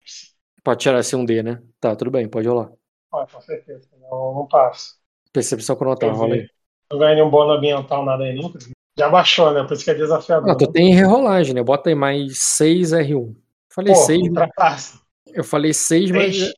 [0.63, 1.61] Pode tirar esse um D, né?
[1.79, 2.71] Tá, tudo bem, pode rolar.
[3.11, 4.95] Ó, com certeza, não, não passo.
[5.31, 6.47] Percepção com notar, rola aí.
[6.91, 8.57] Não ganhei nenhum bônus ambiental, nada aí, nunca.
[8.97, 9.63] Já baixou, né?
[9.63, 10.51] Por isso que é desafiador.
[10.51, 11.63] Ah, tu tem rerolagem, né?
[11.63, 13.35] Bota aí mais 6 R1.
[13.73, 14.99] Falei Pô, 6, ultrapassa.
[15.27, 16.53] eu falei 6 mais Três.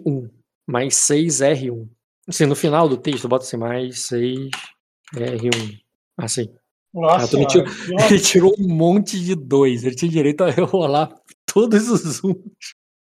[0.00, 0.30] R1.
[0.66, 1.88] Mais 6 R1.
[2.28, 4.50] Assim, no final do texto, bota assim, mais 6
[5.14, 5.78] R1.
[6.16, 6.48] Assim.
[6.94, 7.66] Nossa, Ah, me tirou-
[8.08, 9.84] Ele tirou um monte de 2.
[9.84, 11.12] Ele tinha direito a rerolar
[11.44, 12.34] todos os 1.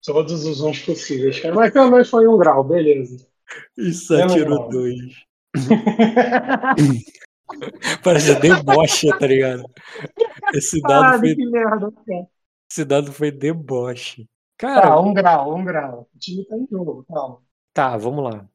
[0.04, 1.54] Todos os uns possíveis, cara.
[1.54, 3.26] Mas pelo menos foi um grau, beleza.
[4.06, 4.68] Só Menos tirou.
[4.68, 4.94] 2.
[8.02, 9.64] Parece deboche, tá ligado?
[10.54, 12.26] Esse dado, Caralho, foi, que merda, cara.
[12.70, 14.26] esse dado foi deboche.
[14.56, 16.08] Tá, Cara, um grau, um grau.
[16.14, 17.38] O time tá em jogo, calma.
[17.72, 18.48] Tá, vamos lá.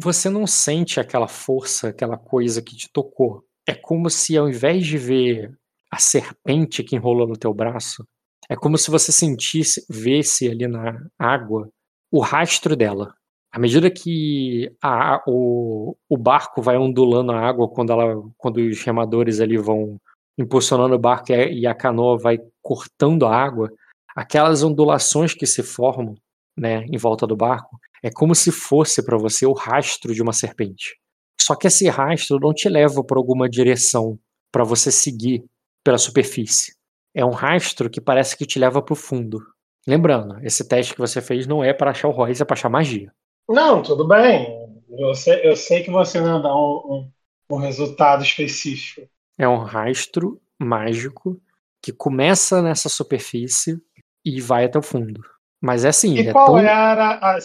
[0.00, 3.44] Você não sente aquela força, aquela coisa que te tocou.
[3.66, 5.58] É como se ao invés de ver
[5.90, 8.06] a serpente que enrolou no teu braço,
[8.48, 11.70] é como se você sentisse, vesse ali na água
[12.10, 13.14] o rastro dela.
[13.50, 18.82] À medida que a, o, o barco vai ondulando a água, quando, ela, quando os
[18.82, 19.98] remadores ali vão
[20.38, 23.70] impulsionando o barco e a canoa vai cortando a água,
[24.14, 26.14] aquelas ondulações que se formam
[26.56, 30.32] né, em volta do barco, é como se fosse para você o rastro de uma
[30.32, 30.96] serpente.
[31.40, 34.18] Só que esse rastro não te leva para alguma direção
[34.52, 35.44] para você seguir
[35.84, 36.74] pela superfície.
[37.14, 39.38] É um rastro que parece que te leva para o fundo.
[39.86, 42.68] Lembrando, esse teste que você fez não é para achar o Royce, é para achar
[42.68, 43.10] magia.
[43.48, 44.82] Não, tudo bem.
[44.90, 47.10] Eu sei, eu sei que você não dá um,
[47.50, 49.08] um, um resultado específico.
[49.38, 51.40] É um rastro mágico
[51.80, 53.80] que começa nessa superfície
[54.24, 55.22] e vai até o fundo.
[55.60, 56.14] Mas é assim.
[56.14, 57.38] E é qual tão, era a.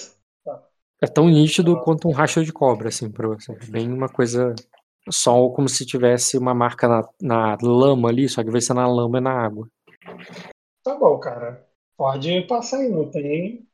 [1.01, 3.51] é tão nítido quanto um rastro de cobra, assim, pra você.
[3.51, 4.53] É Bem uma coisa.
[5.09, 8.87] Só como se tivesse uma marca na, na lama ali, só que vai ser na
[8.87, 9.67] lama e na água.
[10.81, 11.67] Tá bom, cara.
[11.97, 13.67] Pode passar aí, não tem.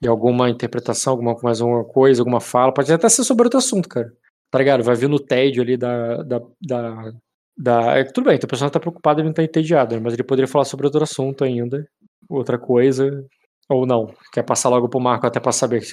[0.00, 3.88] E alguma interpretação, alguma mais alguma coisa, alguma fala, pode até ser sobre outro assunto,
[3.88, 4.12] cara.
[4.50, 4.82] Tá ligado?
[4.84, 6.22] Vai vir no tédio ali da.
[6.22, 7.12] da, da,
[7.56, 7.98] da...
[7.98, 10.00] é, tudo bem, então o personagem tá preocupado, ele não tá entediado, né?
[10.02, 11.86] mas ele poderia falar sobre outro assunto ainda,
[12.28, 13.26] outra coisa,
[13.68, 14.14] ou não.
[14.32, 15.86] Quer passar logo pro Marco até pra saber o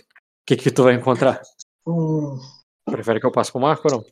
[0.45, 1.41] que, que tu vai encontrar.
[1.87, 2.39] Hum,
[2.85, 4.05] Prefere que eu passe pro Marco ou não?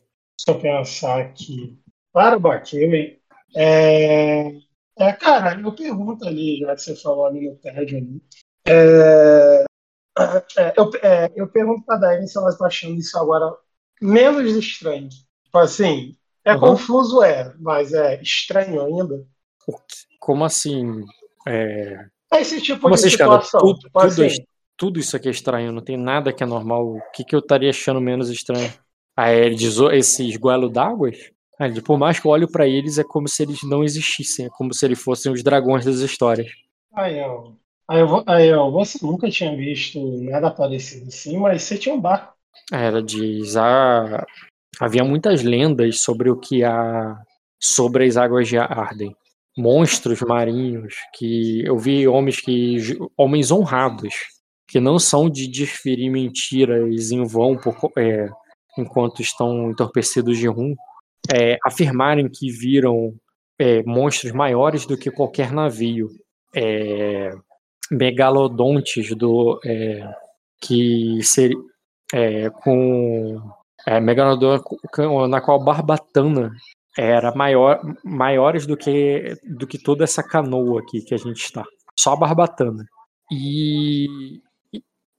[0.48, 1.78] eu pensar aqui.
[2.12, 3.20] Claro, Baquele.
[3.56, 4.48] É...
[4.98, 8.22] é, cara, eu pergunto ali, já que você falou ali no TED ali.
[8.66, 9.64] É,
[10.58, 13.52] é, eu, é, eu pergunto pra Daiane se ela tá achando isso agora
[14.00, 15.08] menos estranho.
[15.08, 16.60] Tipo assim, é Uhum.
[16.60, 19.24] confuso, é, mas é estranho ainda.
[20.20, 21.02] Como assim?
[21.46, 23.40] É, É esse tipo Como de assim, cara?
[23.40, 23.60] situação.
[23.60, 24.44] Tudo, tipo tudo, assim, é-
[24.76, 26.96] tudo isso aqui é estranho, não tem nada que é normal.
[26.96, 28.72] O que, que eu estaria achando menos estranho?
[29.16, 31.10] Ah, é, ele diz, "Ô, esses goelos d'água?
[31.58, 34.50] Ah, por mais que eu olho pra eles, é como se eles não existissem, é
[34.50, 36.50] como se eles fossem os dragões das histórias.
[36.92, 37.52] Aí, ó.
[37.88, 41.94] Aí, eu, vou- aí, ó, você nunca tinha visto nada parecido assim, mas você tinha
[41.94, 42.34] um barco.
[42.72, 44.24] Ela diz, ah,
[44.80, 47.20] havia muitas lendas sobre o que há
[47.60, 49.14] sobre as águas de Arden.
[49.56, 54.12] Monstros marinhos que eu vi homens que homens honrados
[54.66, 58.28] que não são de desferir mentiras em vão por, é,
[58.76, 60.74] enquanto estão entorpecidos de rum,
[61.32, 63.14] é, afirmarem que viram
[63.58, 66.08] é, monstros maiores do que qualquer navio,
[66.54, 67.30] é,
[67.90, 70.08] megalodontes do é,
[70.60, 71.52] que ser,
[72.12, 73.40] é, com
[73.86, 74.60] é, megalodon
[75.28, 76.52] na qual Barbatana
[76.96, 81.64] era maior, maiores do que do que toda essa canoa aqui que a gente está.
[81.98, 82.84] Só a Barbatana.
[83.32, 84.40] E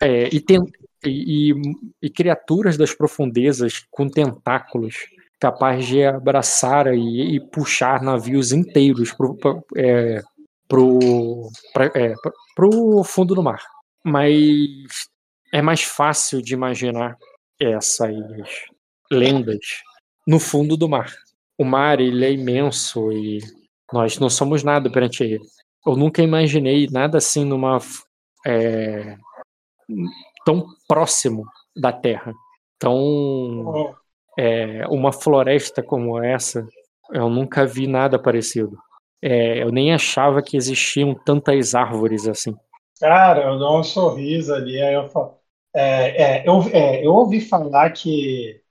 [0.02, 0.72] é, e, ten-
[1.06, 1.54] e-
[2.02, 4.96] e- criaturas das profundezas com tentáculos
[5.40, 9.38] capazes de abraçar e, e puxar navios inteiros pro,
[9.76, 10.22] é,
[10.68, 12.14] pro, pra- é,
[12.56, 13.62] pro- fundo do mar.
[14.04, 15.10] Mas
[15.54, 17.18] é mais fácil de imaginar
[17.60, 18.16] essas
[19.12, 19.60] lendas
[20.28, 21.14] no fundo do mar.
[21.58, 23.40] O mar ele é imenso e
[23.92, 25.40] nós não somos nada perante ele.
[25.86, 27.80] Eu nunca imaginei nada assim numa
[28.46, 29.16] é,
[30.46, 32.34] tão próximo da Terra.
[32.80, 33.96] Tão
[34.38, 36.68] é, uma floresta como essa,
[37.12, 38.78] eu nunca vi nada parecido.
[39.22, 42.56] É, eu nem achava que existiam tantas árvores assim.
[43.00, 45.38] Cara, eu dou um sorriso ali, aí eu falo.
[45.74, 48.62] É, é, eu, é, eu ouvi falar que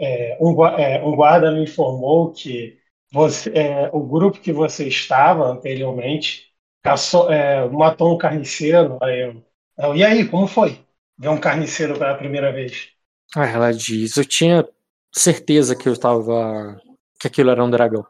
[0.00, 2.78] é, um, é, um guarda me informou que
[3.12, 6.52] você, é, o grupo que você estava anteriormente
[6.82, 7.28] caçou,
[7.72, 8.98] matou um carniceiro.
[9.02, 9.44] Aí eu,
[9.78, 10.78] eu, e aí, como foi?
[11.18, 12.90] Ver um carniceiro pela primeira vez?
[13.34, 14.64] Ah, ela diz, eu tinha
[15.12, 16.76] certeza que eu estava
[17.18, 18.04] que aquilo era um dragão.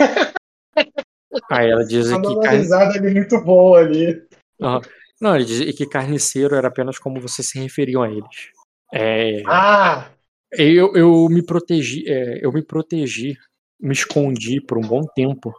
[1.50, 2.72] Aí ela diz Tá que carne...
[2.98, 4.22] ali muito boa ali.
[4.60, 4.80] Aham.
[5.20, 8.50] não, ele diz que carniceiro era apenas como vocês se referiam a eles.
[8.92, 10.08] É, Ah,
[10.52, 13.36] eu, eu me protegi, é, eu me protegi,
[13.80, 15.52] me escondi por um bom tempo,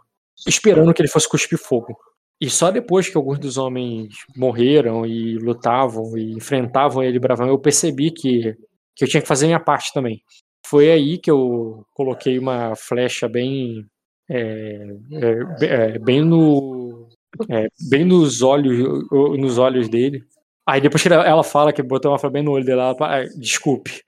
[0.46, 1.96] esperando que ele fosse cuspir fogo.
[2.40, 7.58] E só depois que alguns dos homens morreram e lutavam e enfrentavam ele bravamente, eu
[7.58, 8.54] percebi que,
[8.94, 10.22] que eu tinha que fazer minha parte também.
[10.66, 13.86] Foi aí que eu coloquei uma flecha bem
[14.28, 17.08] é, é, é, bem no
[17.50, 19.08] é, bem nos olhos
[19.38, 20.22] nos olhos dele.
[20.68, 23.20] Aí depois que ela- fala que botou uma flecha bem no olho dele, ela fala,
[23.22, 24.02] "Ah, desculpe.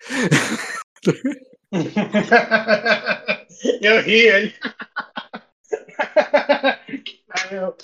[3.82, 4.52] eu ri.
[7.30, 7.74] Aí eu,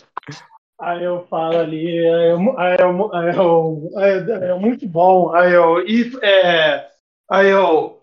[0.80, 5.32] aí eu falo ali, aí eu, aí eu, aí eu, aí eu- é muito bom.
[5.34, 6.88] Aí eu, e, é,
[7.30, 8.00] aí eu,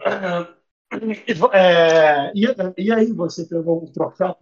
[1.53, 2.45] é, e,
[2.77, 4.35] e aí você pegou um troféu?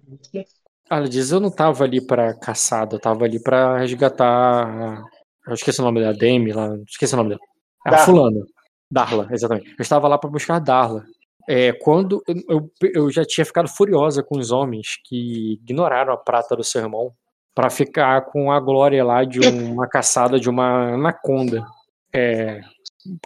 [0.89, 5.03] Ah, Ela diz, eu não tava ali pra caçada, eu tava ali pra resgatar.
[5.47, 7.41] Eu esqueci o nome dela, Dame lá, esqueci o nome dela.
[7.85, 8.05] A Darla.
[8.05, 8.45] fulana.
[8.91, 9.69] Darla, exatamente.
[9.69, 11.03] Eu estava lá para buscar Darla.
[11.47, 16.55] É, quando eu, eu já tinha ficado furiosa com os homens que ignoraram a prata
[16.55, 17.11] do seu irmão
[17.55, 19.39] para ficar com a glória lá de
[19.73, 21.65] uma caçada de uma anaconda.
[22.13, 22.61] É,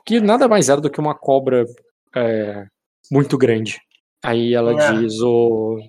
[0.06, 1.66] que nada mais era do que uma cobra
[2.16, 2.66] é,
[3.14, 3.80] muito grande.
[4.24, 4.94] Aí ela É.
[4.94, 5.80] diz: o,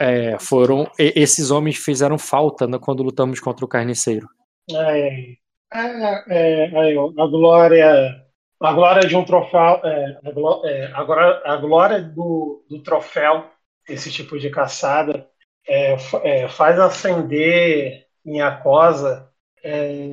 [0.00, 4.28] é, foram esses homens fizeram falta né, quando lutamos contra o carniceiro.
[4.70, 5.36] É,
[5.74, 8.24] é, a glória,
[8.60, 13.46] a glória de um troféu, é, a, é, a glória, a glória do, do troféu,
[13.88, 15.26] esse tipo de caçada,
[15.66, 19.30] é, fa- faz acender minha cosa
[19.64, 20.08] é,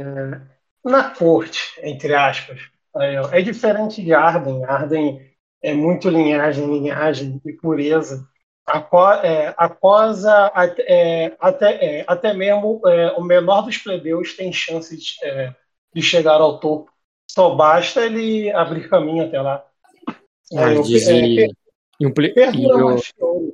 [0.83, 2.59] na corte, entre aspas.
[3.31, 4.65] É diferente de Arden.
[4.65, 5.28] Arden
[5.61, 8.27] é muito linhagem, linhagem e pureza.
[8.65, 13.77] A, co- é, a cosa, até, é, até, é, até mesmo é, o menor dos
[13.77, 15.55] plebeus tem chance de, é,
[15.93, 16.91] de chegar ao topo.
[17.29, 19.65] Só basta ele abrir caminho até lá.
[20.55, 21.51] Ah, Aí, eu- diz é, e,
[21.99, 23.01] e um ple- e ouro,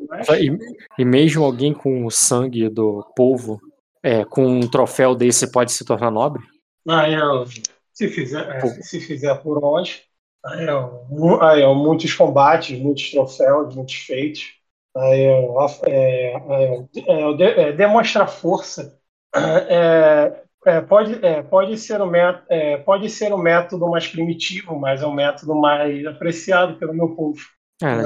[0.09, 0.57] mas- E,
[1.01, 3.59] e mesmo alguém com o sangue do povo,
[4.03, 6.43] é, com um troféu desse, pode se tornar nobre?
[6.87, 7.45] Aí, ó,
[7.93, 8.67] se fizer, é, Pô.
[8.67, 10.03] se fizer por onde,
[10.45, 14.53] aí, ó, aí, ó, muitos combates, muitos troféus, muitos feitos.
[14.95, 18.99] Aí, ó, é, é, é, é, demonstra força.
[19.35, 21.19] É, é, pode,
[21.49, 25.53] pode, ser o mé- é, pode ser o método mais primitivo, mas é o método
[25.53, 27.39] mais apreciado pelo meu povo.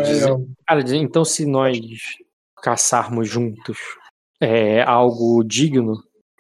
[0.04, 0.24] Diz,
[0.68, 1.80] ela diz, então, se nós
[2.62, 3.78] caçarmos juntos
[4.42, 5.94] é, algo digno,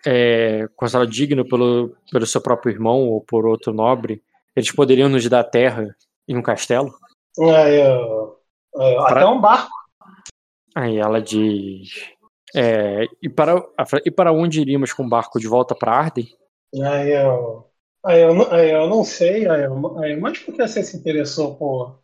[0.05, 4.21] é, considerado digno pelo, pelo seu próprio irmão ou por outro nobre,
[4.59, 5.95] eles poderiam nos dar terra
[6.27, 6.93] e um castelo?
[7.39, 8.35] aí, ó,
[9.07, 9.69] Pra- até um barco.
[10.75, 11.89] Aí ela diz.
[12.55, 13.63] é, e, para,
[14.05, 16.27] e para onde iríamos com o barco de volta para Arden?
[16.83, 17.65] Aí eu,
[18.05, 20.95] aí eu, não- aí eu não sei, aí eu, aí, mas por que você se
[20.97, 21.99] interessou por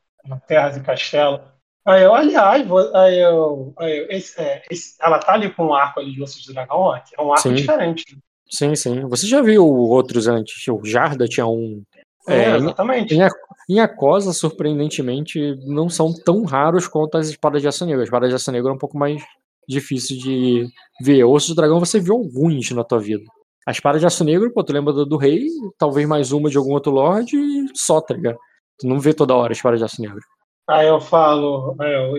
[0.48, 1.41] terras e castelo?
[1.88, 2.65] Aí eu, aliás,
[2.95, 6.23] aí eu, aí eu- esse- é, esse- ela tá ali com um arco ali de
[6.23, 7.53] osso de dragão, ó, que é um arco Sim.
[7.53, 8.03] diferente.
[8.49, 9.02] Sim, sim.
[9.07, 10.67] Você já viu outros antes?
[10.67, 11.84] O Jarda tinha um.
[12.28, 13.16] É, É, exatamente.
[13.16, 13.28] Em,
[13.70, 18.02] em Acosa, surpreendentemente, não são tão raros quanto as espadas de aço negro.
[18.02, 19.24] As espadas de aço negro é um pouco mais
[19.68, 20.68] difícil de
[21.02, 21.24] ver.
[21.24, 23.24] Ossos do dragão você viu alguns na tua vida.
[23.68, 25.48] A espada de aço negro, pô, tu lembra do, do rei,
[25.78, 28.38] talvez mais uma de algum outro lord e só, tá ligado?
[28.80, 30.20] Tu não vê toda hora a espada de aço negro.
[30.68, 32.16] Aí eu falo, eu,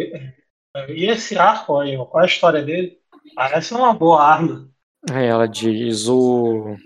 [0.88, 2.98] e esse arco aí, qual é a história dele?
[3.34, 4.68] Parece uma boa arma.
[5.10, 6.76] Aí ela diz: o.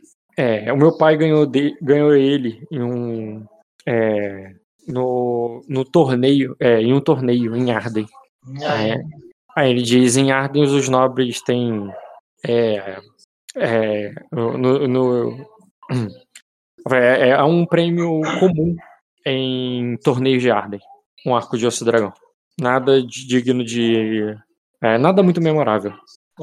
[0.41, 3.44] É, o meu pai ganhou, de, ganhou ele em um.
[3.86, 4.55] É,
[4.89, 8.07] no, no torneio, é, em um torneio em Arden.
[8.67, 9.02] Aí, É.
[9.57, 11.93] Aí ele diz: em Arden os nobres têm.
[12.47, 12.99] É,
[13.57, 14.57] é, no,
[14.89, 15.47] no-
[16.93, 18.77] é, é um prêmio comum
[19.27, 20.81] em torneios de Arden.
[21.27, 22.12] Um arco de osso dragão.
[22.59, 24.35] Nada de- digno de.
[24.83, 25.93] é, nada muito memorável.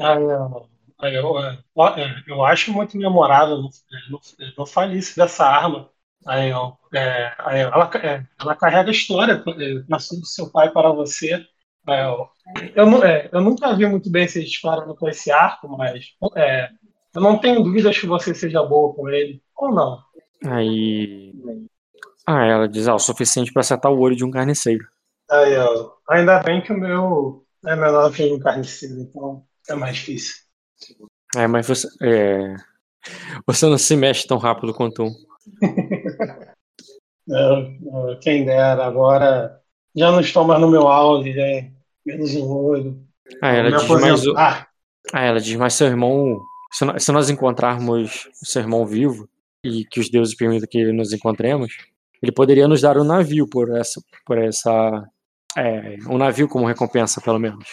[0.00, 0.62] Aí, eu, aí
[1.02, 3.70] eu, é, ó, é, eu acho muito memorável, não,
[4.10, 4.20] não,
[4.58, 5.88] não fale isso dessa arma.
[6.26, 10.70] Aí, eu, é, aí ela, é, ela carrega a história é, nasceu do seu pai
[10.70, 11.46] para você.
[11.86, 12.28] Aí, eu,
[12.74, 16.68] eu, é, eu nunca vi muito bem se disparando com esse arco, mas é,
[17.14, 20.02] eu não tenho dúvidas que você seja boa com ele, ou não.
[20.44, 21.32] Aí.
[22.26, 24.84] Ah, ela diz: ah, o suficiente pra acertar o olho de um carniceiro.
[25.30, 29.96] Aí, eu, ainda bem que o meu é menor que um carniceiro, então é mais
[29.96, 30.47] difícil.
[31.36, 31.86] É, mas você.
[32.02, 32.54] é,
[33.46, 35.14] Você não se mexe tão rápido quanto um.
[38.22, 39.60] Quem dera, agora
[39.94, 41.70] já não estou mais no meu auge, né?
[42.04, 43.02] menos um olho.
[43.42, 44.26] Ah, ela diz mais.
[44.26, 44.34] o-.
[44.36, 44.66] Ah,
[45.12, 46.40] ela diz, mas seu irmão.
[46.72, 49.28] Se nó- se nós encontrarmos o seu irmão vivo,
[49.64, 51.72] e que os deuses permitam que nos encontremos,
[52.22, 54.00] ele poderia nos dar um navio por essa.
[54.26, 55.04] Por essa
[55.56, 57.66] é, um navio como recompensa, pelo menos.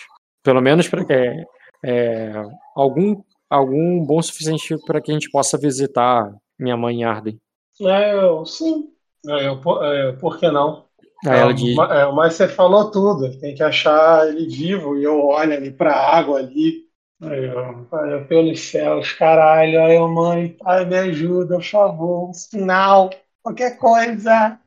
[0.43, 1.43] Pelo menos pra, é,
[1.85, 2.33] é,
[2.75, 7.39] algum, algum bom suficiente para que a gente possa visitar minha mãe em Arden.
[7.80, 8.89] É, eu, sim.
[9.27, 10.85] É, eu, é, por que não?
[11.25, 11.77] É, ela diz.
[11.77, 13.38] é, mas você falou tudo.
[13.39, 16.85] Tem que achar ele vivo e eu olho ali pra água ali.
[17.22, 19.81] Aí, eu, aí, eu, pelos céus, caralho.
[19.81, 22.30] Aí, eu, mãe, pai, me ajuda, por favor.
[22.30, 23.09] Um sinal,
[23.43, 24.59] qualquer coisa.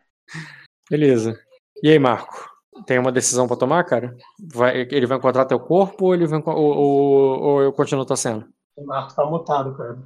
[0.88, 1.38] Beleza.
[1.82, 2.57] E aí, Marco?
[2.86, 4.16] Tem uma decisão pra tomar, cara?
[4.52, 8.46] Vai- ele vai encontrar teu corpo ou, ele vai, ou, ou, ou eu continuo torcendo?
[8.76, 9.98] O Marco tá mutado, cara.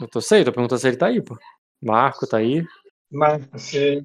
[0.00, 1.36] Eu tô sei, tô perguntando se ele tá aí, pô.
[1.82, 2.64] Marco tá aí.
[3.10, 4.02] Mas você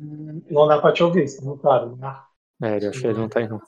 [0.49, 1.97] não dá pra te ouvir, você tá mutado.
[1.97, 2.29] Marco.
[2.61, 3.61] É, eu acho que ele não tá aí, não.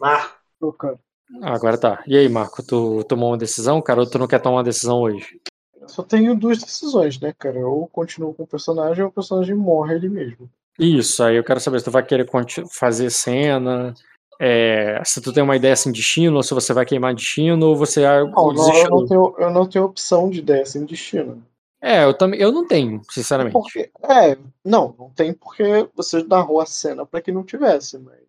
[0.00, 0.72] Marco.
[0.78, 0.98] Cara.
[1.42, 2.02] Agora tá.
[2.06, 5.00] E aí, Marco, tu tomou uma decisão, cara, ou tu não quer tomar uma decisão
[5.00, 5.40] hoje?
[5.80, 7.66] Eu só tenho duas decisões, né, cara?
[7.66, 10.48] Ou continuo com o personagem ou o personagem morre ele mesmo.
[10.78, 12.26] Isso, aí eu quero saber se tu vai querer
[12.70, 13.94] fazer cena,
[14.40, 17.68] é, se tu tem uma ideia assim de destino, ou se você vai queimar destino,
[17.68, 20.84] ou você ah, Não, não, eu, não tenho, eu não tenho opção de ideia sem
[20.84, 21.44] destino.
[21.80, 23.52] É, eu também, eu não tenho, sinceramente.
[23.52, 28.20] Porque, é, não, não tem porque você narrou a cena para que não tivesse, mas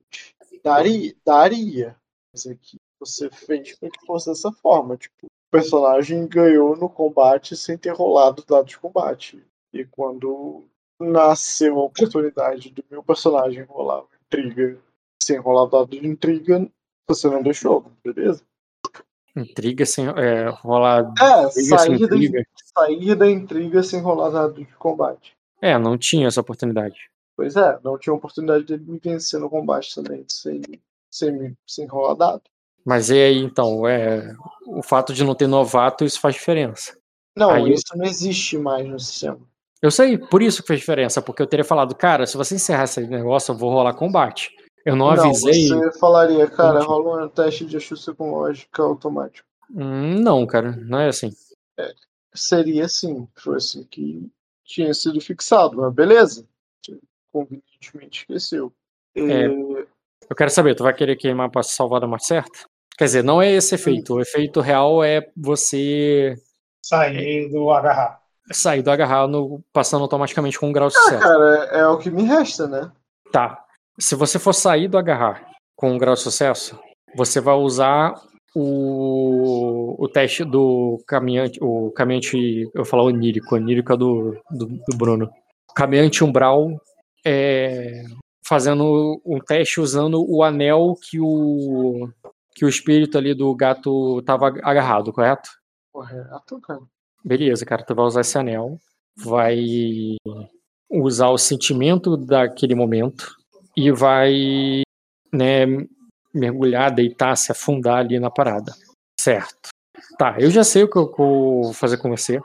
[0.64, 1.96] daria, daria.
[2.34, 4.98] Mas é que você fez para que fosse dessa forma.
[4.98, 9.44] Tipo, o personagem ganhou no combate sem ter rolado o dado de combate.
[9.72, 10.66] E quando
[11.04, 14.78] nasceu a oportunidade do meu personagem rolar uma intriga
[15.22, 16.68] sem rolar dado de intriga,
[17.08, 18.44] você não deixou, beleza?
[19.36, 22.44] Intriga sem é, rolar É, intriga sair da, intriga.
[22.76, 25.36] sair da intriga sem rolar dado de combate.
[25.62, 27.10] É, não tinha essa oportunidade.
[27.36, 30.62] Pois é, não tinha oportunidade dele me vencer no combate também, sem,
[31.10, 32.42] sem, sem rolar dado.
[32.86, 34.36] Mas e aí, então, é,
[34.68, 36.96] o fato de não ter novato, isso faz diferença.
[37.36, 39.40] Não, Aí eu- isso não existe mais no sistema.
[39.84, 42.86] Eu sei, por isso que fez diferença, porque eu teria falado, cara, se você encerrar
[42.86, 44.50] esse negócio, eu vou rolar combate.
[44.86, 45.68] Eu não, avisei.
[45.68, 49.45] você falaria, cara, rola um teste de ajuste com lógica automático.
[49.70, 51.34] Hum, não, cara, não é assim.
[52.34, 54.26] Seria assim, foi assim que
[54.64, 56.48] tinha sido fixado, mas beleza.
[57.30, 58.72] Convenientemente esqueceu.
[59.14, 59.22] É.
[59.22, 62.58] É, Eu quero saber, tu vai querer queimar pra salvar da morte certa?
[62.98, 64.14] Quer dizer, não é esse efeito.
[64.14, 66.36] O efeito real é você
[66.82, 68.23] Sair do agarrar.
[68.52, 71.22] Sair do agarrar no, passando automaticamente com um grau de Ah, sucesso.
[71.22, 72.92] cara, é o que me resta, né?
[73.32, 73.64] Tá.
[74.00, 76.80] Se você for sair do agarrar com um grau de sucesso,
[77.16, 78.14] você vai usar
[78.56, 81.60] o, o teste do caminhante.
[81.62, 82.70] O caminhante.
[82.74, 85.30] Eu falar onírico, onírico é do, do, do Bruno.
[85.70, 86.70] O caminhante umbral
[87.26, 88.04] é,
[88.46, 92.10] fazendo um teste usando o anel que o,
[92.56, 95.50] que o espírito ali do gato tava agarrado, correto?
[95.92, 96.82] Correto, cara.
[97.24, 98.77] Beleza, cara, tu vai usar esse anel,
[99.16, 99.58] vai
[100.90, 103.35] usar o sentimento daquele momento
[103.76, 104.82] e vai,
[105.32, 105.66] né,
[106.34, 108.74] mergulhar, deitar, se afundar ali na parada.
[109.19, 109.69] Certo.
[110.18, 112.40] Tá, eu já sei o que eu vou fazer com você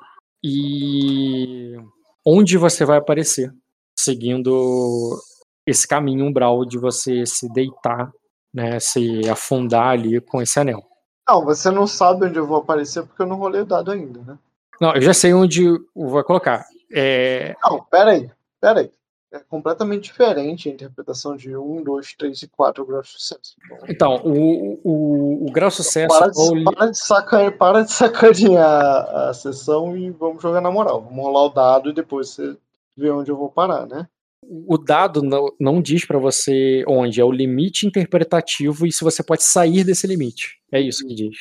[0.44, 1.76] e
[2.24, 3.52] onde você vai aparecer,
[3.98, 5.20] seguindo
[5.66, 8.12] esse caminho umbral de você se deitar,
[8.54, 10.82] né, se afundar ali com esse anel.
[11.28, 14.20] Não, você não sabe onde eu vou aparecer porque eu não rolei o dado ainda,
[14.20, 14.38] né?
[14.80, 16.64] Não, eu já sei onde vou colocar.
[16.92, 18.90] É, Não, pera aí, pera aí.
[19.30, 23.56] É completamente diferente a interpretação de 1, 2, 3 e 4 graus de sucesso.
[23.86, 27.92] Então, o, o, o grau sucesso para, ou de, li- para, de saca, para de
[27.92, 31.02] sacanear a sessão e vamos jogar na moral.
[31.02, 32.56] Vamos rolar o dado e depois você
[32.96, 34.08] vê onde eu vou parar, né?
[34.50, 39.22] o dado não, não diz pra você onde, é o limite interpretativo e se você
[39.22, 40.58] pode sair desse limite.
[40.72, 41.36] É isso que diz.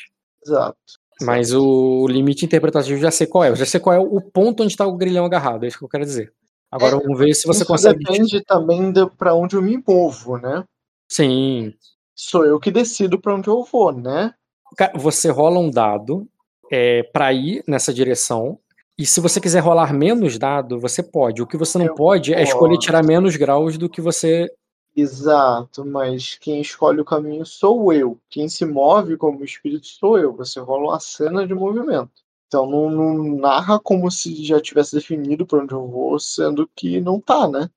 [0.45, 0.77] Exato.
[1.21, 3.49] Mas o limite interpretativo já sei qual é.
[3.49, 5.85] Eu já sei qual é o ponto onde está o grilhão agarrado, é isso que
[5.85, 6.31] eu quero dizer.
[6.71, 8.03] Agora É, vamos ver se você Isso consegue.
[8.03, 10.63] depende também de, para onde eu me movo, né?
[11.09, 11.73] Sim.
[12.15, 14.33] Sou eu que decido para onde eu vou, né?
[14.95, 16.27] Você rola um dado
[16.71, 18.59] é, para ir nessa direção.
[18.97, 21.41] E se você quiser rolar menos dado, você pode.
[21.41, 22.85] O que você não Eu pode é escolher posso.
[22.87, 24.51] tirar menos graus do que você
[24.99, 28.19] Exato, mas quem escolhe o caminho sou eu.
[28.31, 30.33] Quem se move como espírito sou eu.
[30.33, 32.09] Você rola uma cena de movimento.
[32.47, 36.99] Então não, não narra como se já tivesse definido para onde eu vou, sendo que
[36.99, 37.69] não tá, né?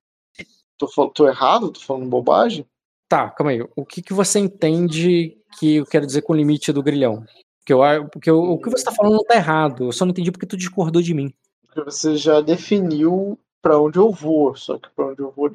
[0.79, 1.71] Tô, tô errado?
[1.71, 2.65] Tô falando bobagem?
[3.07, 3.69] Tá, calma aí.
[3.77, 7.23] O que, que você entende que eu quero dizer com o limite do grilhão?
[7.59, 9.85] Porque, eu, porque o, o que você tá falando não tá errado.
[9.85, 11.31] Eu só não entendi porque tu discordou de mim.
[11.67, 14.57] Porque você já definiu para onde eu vou.
[14.57, 15.51] Só que para onde eu vou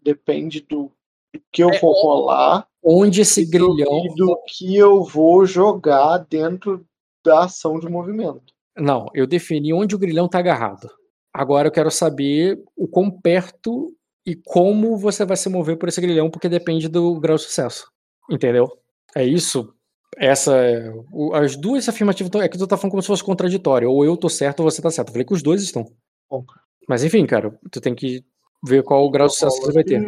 [0.00, 0.92] depende do
[1.52, 4.04] que eu É, vou rolar Onde esse e do, grilhão.
[4.04, 6.84] e do que eu vou jogar dentro
[7.24, 8.54] da ação de movimento.
[8.76, 10.88] Não, eu defini onde o grilhão tá agarrado.
[11.34, 13.92] Agora eu quero saber o quão perto
[14.24, 17.90] e como você vai se mover por esse grilhão, porque depende do grau de sucesso.
[18.30, 18.66] Entendeu?
[19.14, 19.72] É isso.
[20.16, 20.92] Essa é-
[21.34, 23.90] as duas afirmativas é que tu tá falando como se fosse contraditório.
[23.90, 25.08] Ou eu tô certo ou você tá certo.
[25.08, 25.84] Eu falei que os dois estão.
[26.30, 26.44] Bom.
[26.88, 28.24] Mas enfim, cara, tu tem que
[28.64, 30.00] ver qual o grau de sucesso que você vai ter.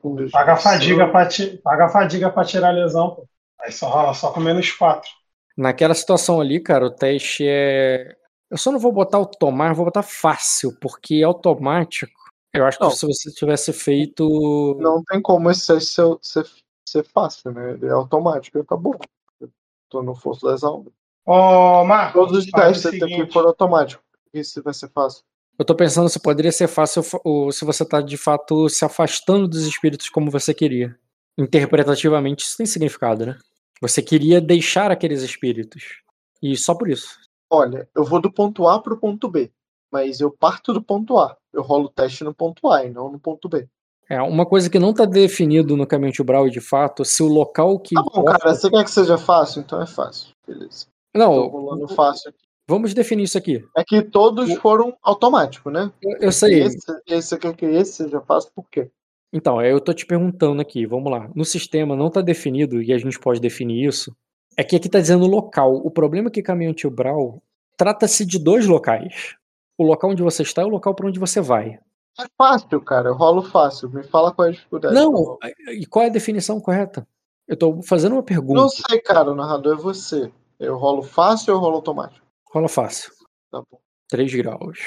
[0.00, 3.26] Com Paga a fadiga pra, ti- paga a fadiga pra tirar a lesão, pô.
[3.60, 5.08] Aí só rola só com menos 4.
[5.56, 8.16] Naquela situação ali, cara, o teste é.
[8.50, 12.12] Eu só não vou botar automático, vou botar fácil, porque automático.
[12.54, 12.90] Eu acho que Não.
[12.90, 14.76] se você tivesse feito.
[14.80, 16.46] Não tem como esse ser, ser, ser,
[16.88, 17.72] ser fácil, né?
[17.72, 18.98] Ele é automático e acabou.
[19.40, 19.50] Eu
[19.90, 20.92] tô no forço das almas.
[21.26, 24.02] Ô, Marcos, Todos os o testes aqui seguinte, foram automáticos.
[24.32, 25.22] Isso vai ser fácil.
[25.58, 29.48] Eu tô pensando se poderia ser fácil ou se você tá de fato se afastando
[29.48, 30.96] dos espíritos como você queria.
[31.36, 33.38] Interpretativamente, isso tem significado, né?
[33.80, 36.00] Você queria deixar aqueles espíritos.
[36.40, 37.18] E só por isso.
[37.50, 39.50] Olha, eu vou do ponto A pro ponto B,
[39.90, 41.36] mas eu parto do ponto A.
[41.52, 43.68] Eu rolo o teste no ponto A e não no ponto B.
[44.08, 47.28] É, uma coisa que não está definido no caminho de Brawl de fato, se o
[47.28, 47.94] local que.
[47.94, 49.60] Tá bom, cara, você quer que seja fácil?
[49.60, 50.30] Então é fácil.
[50.46, 50.86] Beleza.
[51.12, 52.47] Tô Não, rolando fácil aqui.
[52.68, 53.64] Vamos definir isso aqui.
[53.76, 55.90] É que todos foram automáticos, né?
[56.02, 56.62] Eu, eu sei.
[56.62, 58.90] Esse, esse quer que esse seja fácil por quê?
[59.32, 61.30] Então, eu tô te perguntando aqui, vamos lá.
[61.34, 64.14] No sistema não está definido, e a gente pode definir isso,
[64.56, 65.74] é que aqui está dizendo local.
[65.74, 67.42] O problema é que caminho de Brawl
[67.76, 69.36] trata-se de dois locais.
[69.76, 71.78] O local onde você está e o local para onde você vai.
[72.18, 73.10] É fácil, cara.
[73.10, 73.88] Eu rolo fácil.
[73.90, 74.96] Me fala qual é a dificuldade.
[74.96, 75.38] eu Não,
[75.68, 77.06] e qual é a definição correta?
[77.46, 78.60] Eu tô fazendo uma pergunta.
[78.60, 79.30] Não sei, cara.
[79.30, 80.32] O narrador é você.
[80.58, 82.26] Eu rolo fácil ou eu rolo automático?
[82.52, 83.12] Rola fácil.
[83.50, 83.78] Tá bom.
[84.08, 84.78] 3 graus.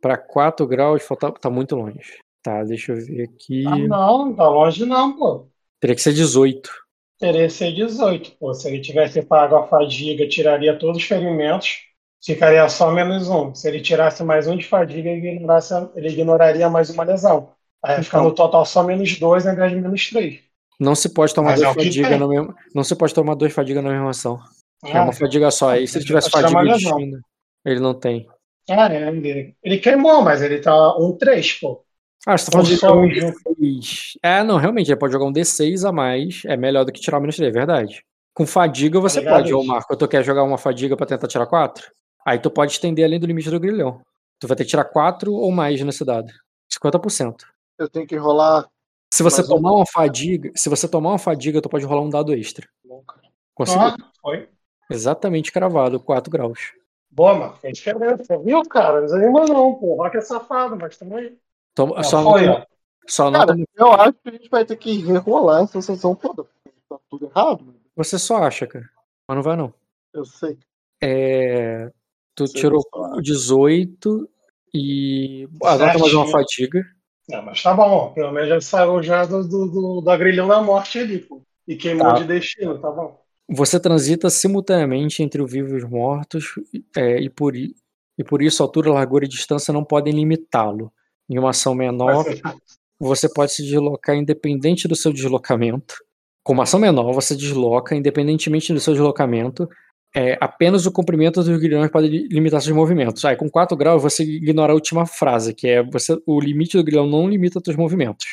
[0.00, 2.18] Para 4 graus, falta, tá muito longe.
[2.42, 3.64] Tá, deixa eu ver aqui.
[3.66, 5.48] Ah, não, tá longe não, pô.
[5.80, 6.70] Teria que ser 18.
[7.18, 8.52] Teria que ser 18, pô.
[8.54, 11.78] Se ele tivesse pago a fadiga, tiraria todos os ferimentos,
[12.24, 13.54] ficaria só menos um.
[13.54, 17.52] Se ele tirasse mais um de fadiga, ele, ignorasse, ele ignoraria mais uma lesão.
[17.82, 18.28] Aí ia ficar Então.
[18.28, 20.40] no total só menos dois ao invés de menos três.
[20.78, 22.18] Não se pode tomar Mas é que fadigas tem.
[22.18, 22.54] na mesma.
[22.74, 24.38] Não se pode tomar duas fadigas na mesma ação.
[24.88, 25.70] É uma fadiga só.
[25.70, 26.96] Aí se ele tivesse tirar fadiga lesão.
[26.96, 27.20] distinta,
[27.64, 28.26] ele não tem.
[28.70, 31.84] ah, é, ele, ele queimou, mas ele tá um 3, pô.
[32.26, 33.38] Ah, você tá falando de um um junto.
[33.60, 34.18] D6.
[34.22, 36.42] É, não, realmente, ele pode jogar um D6 a mais.
[36.44, 38.02] É melhor do que tirar o menos 3, é verdade.
[38.34, 39.62] Com fadiga você ligado pode, ô?
[39.62, 39.96] Marco.
[39.96, 41.88] Tu quer jogar uma fadiga pra tentar tirar 4?
[42.26, 44.00] Aí tu pode estender além do limite do grilhão.
[44.40, 46.30] Tu vai ter que tirar 4 ou mais nesse dado.
[46.70, 47.34] 50%.
[47.78, 48.66] Eu tenho que rolar.
[49.14, 49.54] Se você Mais um.
[49.54, 52.66] tomar uma fadiga, se você tomar uma fadiga, tu pode rolar um dado extra.
[52.84, 53.22] Bom, cara.
[53.54, 53.82] Conseguiu.
[53.82, 54.48] Ah, foi.
[54.90, 56.72] Exatamente cravado, 4 graus.
[57.10, 57.52] Boa, mano.
[57.56, 58.38] Fez diferença.
[58.38, 59.00] Viu, cara?
[59.00, 59.94] Não desanima não, pô.
[59.94, 61.38] O Rock é safado, mas também.
[61.74, 62.62] Toma- Ah, só foi, ó.
[63.06, 66.44] só não Cara, eu acho que a gente vai ter que rerolar essa sessão toda.
[66.88, 67.64] Tá tudo errado.
[67.64, 67.78] mano.
[67.96, 68.88] Você só acha, cara.
[69.26, 69.72] Mas não vai não.
[70.12, 70.58] Eu sei.
[71.02, 71.90] É,
[72.34, 74.28] tu Sei tirou que eu 18
[74.74, 75.48] e.
[75.62, 76.84] Agora mais uma fadiga.
[77.28, 78.12] Não, mas tá bom.
[78.12, 81.42] Pelo menos já saiu já do, do, do, do agrilhão da morte ali, pô.
[81.66, 82.12] E queimou Tá.
[82.14, 83.20] de destino, tá bom.
[83.48, 86.54] Você transita simultaneamente entre o vivo e os mortos,
[86.96, 87.74] é, e, por, i-
[88.18, 90.92] e por isso altura, largura e distância não podem limitá-lo.
[91.28, 92.24] Em uma ação menor,
[92.98, 95.94] você pode se deslocar independente do seu deslocamento.
[96.42, 99.68] Com uma ação menor, você desloca independentemente do seu deslocamento.
[100.14, 103.24] É, apenas o comprimento dos grilhões pode li- limitar seus movimentos.
[103.24, 106.82] Aí, com 4 graus, você ignora a última frase, que é você, o limite do
[106.84, 108.24] grilhão não limita seus movimentos.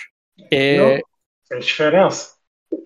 [0.52, 1.02] É, Não.
[1.50, 2.30] Fez diferença?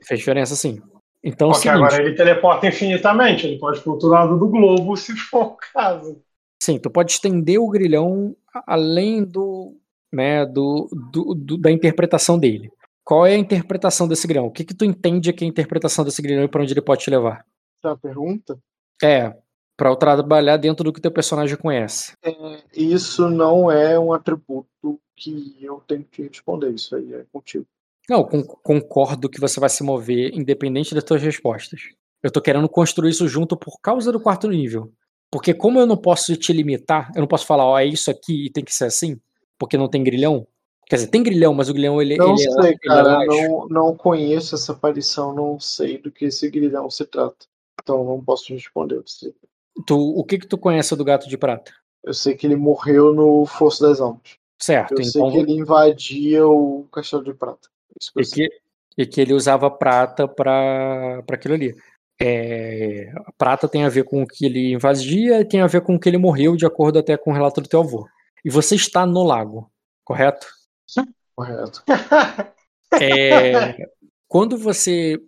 [0.03, 0.81] fez diferença, sim.
[1.23, 3.47] Então, é Porque seguinte, agora ele teleporta infinitamente.
[3.47, 6.21] Ele pode ir pro outro lado do globo, se for o caso.
[6.61, 9.75] Sim, tu pode estender o grilhão além do,
[10.11, 12.71] né, do, do- do- da interpretação dele.
[13.03, 14.47] Qual é a interpretação desse grilhão?
[14.47, 16.81] O que que tu entende que é a interpretação desse grilhão e para onde ele
[16.81, 17.45] pode te levar?
[17.79, 18.59] Essa é a pergunta.
[19.01, 19.33] É,
[19.77, 22.13] para trabalhar dentro do que teu personagem conhece.
[22.23, 26.71] É, isso não é um atributo que eu tenho que responder.
[26.73, 27.65] Isso aí é contigo.
[28.09, 31.81] Não, con- concordo que você vai se mover independente das tuas respostas.
[32.23, 34.91] Eu tô querendo construir isso junto por causa do quarto nível.
[35.31, 38.45] Porque como eu não posso te limitar, eu não posso falar, ó, é isso aqui
[38.45, 39.19] e tem que ser assim,
[39.59, 40.47] porque não tem grilhão.
[40.89, 43.03] Quer dizer, tem grilhão, mas o grilhão ele, Não ele é- sei, é cara.
[43.17, 43.27] laxo.
[43.29, 45.35] Não, não conheço essa aparição.
[45.35, 47.45] Não sei do que esse grilhão se trata.
[47.83, 49.33] Então não posso responder você.
[49.85, 51.73] Tu, o que que tu conhece do gato de prata?
[52.03, 54.37] Eu sei que ele morreu no Fosso das Almas.
[54.59, 57.67] Certo, Eu sei então que ele invadia o Castelo de Prata.
[58.17, 58.49] E que,
[58.97, 61.75] e que ele usava prata para aquilo ali.
[62.19, 65.81] É, a prata tem a ver com o que ele invadia e tem a ver
[65.81, 68.07] com o que ele morreu, de acordo até com o relato do teu avô.
[68.43, 69.71] E você está no lago,
[70.03, 70.47] correto?
[71.35, 71.83] Correto.
[73.01, 73.75] É,
[74.29, 75.21] quando você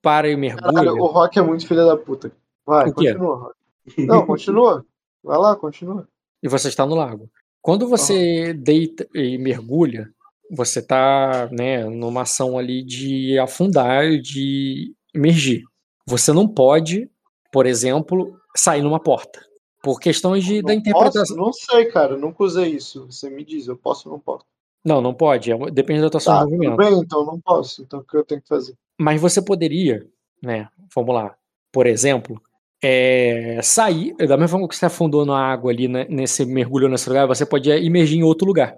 [0.00, 2.32] para e mergulha, Caralho, o Rock é muito filho da puta.
[2.64, 4.06] Vai, continua, Rock.
[4.06, 4.86] Não, continua.
[5.22, 6.08] Vai lá, continua.
[6.42, 7.30] e você está no lago.
[7.60, 10.10] Quando você deita e mergulha,
[10.50, 15.62] você está né, numa ação ali de afundar, de emergir.
[16.06, 17.10] Você não pode,
[17.50, 19.44] por exemplo, sair numa porta.
[19.82, 21.36] Por questões de, da interpretação.
[21.36, 21.36] posso?
[21.36, 22.16] Não sei, cara.
[22.16, 23.06] Nunca usei isso.
[23.06, 24.44] Você me diz, eu posso ou não posso?
[24.84, 25.50] Não, não pode.
[25.50, 26.76] é depende da atuação Tá, do movimento.
[26.76, 27.82] bem, então não posso.
[27.82, 28.74] Então o que eu tenho que fazer?
[28.98, 30.06] Mas você poderia,
[30.42, 30.68] né?
[30.94, 31.34] Vamos lá.
[31.72, 32.40] Por exemplo,
[32.82, 37.08] é, sair, da mesma forma que você afundou na água ali, né, nesse mergulho nesse
[37.08, 38.76] lugar, você podia emergir em outro lugar.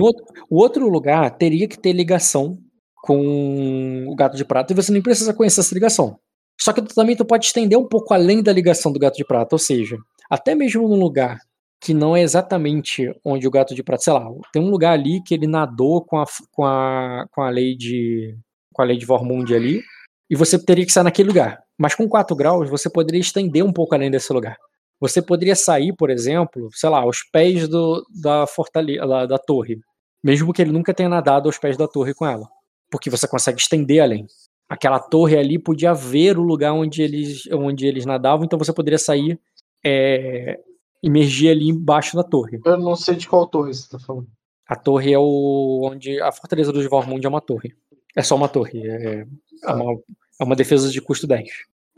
[0.00, 2.58] Outro, o outro lugar teria que ter ligação
[3.02, 6.18] com o gato de prata e você nem precisa conhecer essa ligação.
[6.60, 9.54] Só que também tu pode estender um pouco além da ligação do gato de prata,
[9.54, 9.96] ou seja,
[10.28, 11.38] até mesmo num lugar
[11.80, 15.22] que não é exatamente onde o gato de prata, sei lá, tem um lugar ali
[15.22, 18.36] que ele nadou com a, com a, com a lei de
[18.72, 19.82] com a lei de Vormund ali,
[20.30, 21.60] e você teria que estar naquele lugar.
[21.76, 24.56] Mas com 4 graus, você poderia estender um pouco além desse lugar.
[25.00, 29.80] Você poderia sair, por exemplo, sei lá, aos pés do, da fortaleza, da, da torre,
[30.22, 32.46] mesmo que ele nunca tenha nadado aos pés da torre com ela,
[32.90, 34.26] porque você consegue estender além.
[34.68, 38.98] Aquela torre ali podia ver o lugar onde eles, onde eles nadavam, então você poderia
[38.98, 39.40] sair,
[39.84, 40.60] é,
[41.02, 42.60] emergir ali embaixo da torre.
[42.64, 44.28] Eu não sei de qual torre você tá falando.
[44.68, 47.74] A torre é o onde a fortaleza do Vormund é uma torre.
[48.14, 48.86] É só uma torre.
[48.86, 49.26] É,
[49.64, 50.00] é uma,
[50.40, 51.48] é uma defesa de custo 10.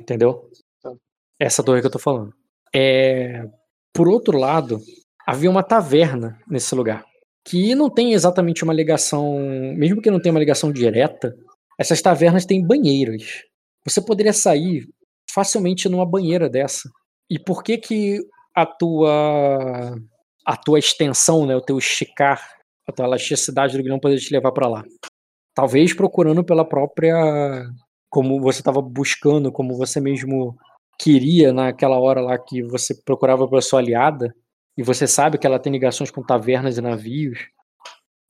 [0.00, 0.48] Entendeu?
[0.82, 0.90] Tá.
[1.38, 2.32] Essa torre que eu tô falando.
[2.74, 3.44] É,
[3.92, 4.80] por outro lado,
[5.26, 7.04] havia uma taverna nesse lugar.
[7.44, 9.38] Que não tem exatamente uma ligação.
[9.76, 11.34] Mesmo que não tenha uma ligação direta,
[11.78, 13.42] essas tavernas têm banheiras.
[13.84, 14.86] Você poderia sair
[15.30, 16.88] facilmente numa banheira dessa.
[17.28, 18.20] E por que que
[18.54, 19.96] a tua
[20.44, 22.42] a tua extensão, né, o teu esticar,
[22.86, 24.84] a tua elasticidade do grilhão poderia te levar para lá?
[25.54, 27.14] Talvez procurando pela própria
[28.10, 30.56] como você estava buscando, como você mesmo
[31.02, 34.34] queria naquela hora lá que você procurava pela sua aliada,
[34.76, 37.38] e você sabe que ela tem ligações com tavernas e navios,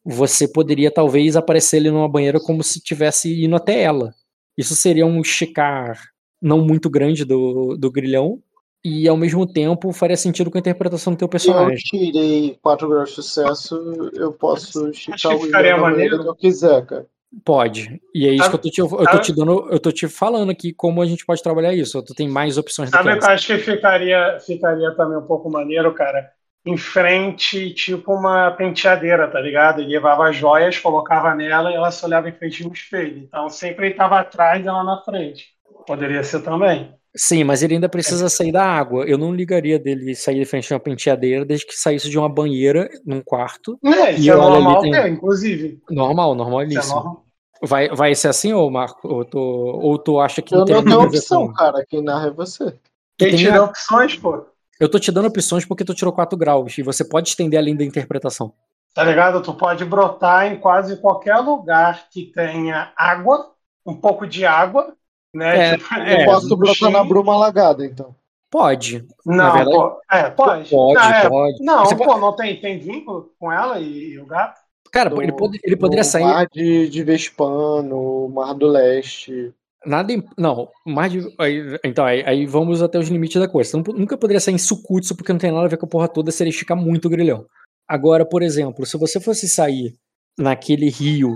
[0.04, 4.12] você poderia talvez aparecer ali numa banheira como se tivesse indo até ela.
[4.56, 6.00] Isso seria um esticar
[6.40, 8.42] não muito grande do, do grilhão,
[8.84, 11.76] e ao mesmo tempo faria sentido com a interpretação do teu Se eu personagem.
[11.76, 13.76] tirei 4 graus de sucesso,
[14.14, 17.06] eu posso esticar o grilhão da maneira que eu quiser, cara.
[17.44, 18.00] Pode.
[18.14, 19.90] E é isso Sabe- que eu tô, te, eu tô sabe- te dando, eu tô
[19.92, 22.02] te falando aqui como a gente pode trabalhar isso.
[22.02, 25.92] Tu tem mais opções do Sabe que acho que ficaria, ficaria também um pouco maneiro,
[25.94, 26.30] cara?
[26.64, 29.80] Em frente, tipo uma penteadeira, tá ligado?
[29.80, 33.24] Ele levava as joias, colocava nela e ela se olhava em frente no espelho.
[33.26, 35.46] Então sempre ele estava atrás e ela na frente.
[35.86, 36.94] Poderia ser também.
[37.14, 39.04] Sim, mas ele ainda precisa sair da água.
[39.04, 42.28] Eu não ligaria dele sair de frente de uma penteadeira desde que saísse de uma
[42.28, 43.78] banheira num quarto.
[43.84, 45.78] É, E isso é normal, tem- é, inclusive.
[45.90, 47.21] Normal, Isso é normalíssimo.
[47.62, 49.06] Vai, vai ser assim, ou Marco?
[49.06, 51.84] Ou tu, ou tu acha que Eu não tem não tenho a opção, cara.
[51.88, 52.72] Quem narra é você.
[53.16, 54.44] Que Quem tem te a- deu opções, pô.
[54.80, 57.76] Eu tô te dando opções porque tu tirou 4 graus e você pode estender além
[57.76, 58.52] da interpretação.
[58.94, 59.40] Tá ligado?
[59.40, 63.52] Tu pode brotar em quase qualquer lugar que tenha água,
[63.86, 64.94] um pouco de água,
[65.32, 65.70] né?
[65.74, 68.14] É, Tipo, é, Eu posso brotar na bruma alagada, então.
[68.50, 69.06] Pode.
[69.24, 70.68] Não, verdade- pô, é, pode.
[70.68, 71.64] Pode, não, é, pode.
[71.64, 74.60] Não, Você pô, não tem, tem vínculo com ela e, e o gato?
[74.92, 76.22] Cara, No- ele, pode, ele poderia sair.
[76.24, 79.52] Mar de, de Vespano, Mar do Leste.
[79.84, 80.12] Nada.
[80.38, 81.34] Não, mais de.
[81.38, 83.70] aí- então, aí, aí vamos até os limites da coisa.
[83.70, 85.88] Você não nunca poderia sair em Sukutsu porque não tem nada a ver com a
[85.88, 87.46] porra toda se ele esticar muito o grilhão.
[87.88, 89.94] Agora, por exemplo, se você fosse sair
[90.38, 91.32] naquele rio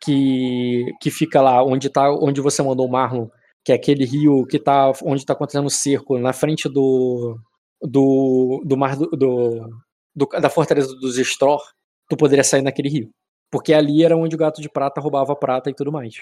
[0.00, 3.26] que, que fica lá onde, tá, onde você mandou o Marlon,
[3.64, 7.36] que é aquele rio que tá onde tá acontecendo o cerco, na frente do.
[7.82, 9.68] do, do mar do, do-
[10.14, 11.60] do- da fortaleza dos Stror,
[12.08, 13.10] tu poderia sair naquele rio.
[13.50, 16.14] Porque ali era onde o gato de prata roubava prata e tudo mais.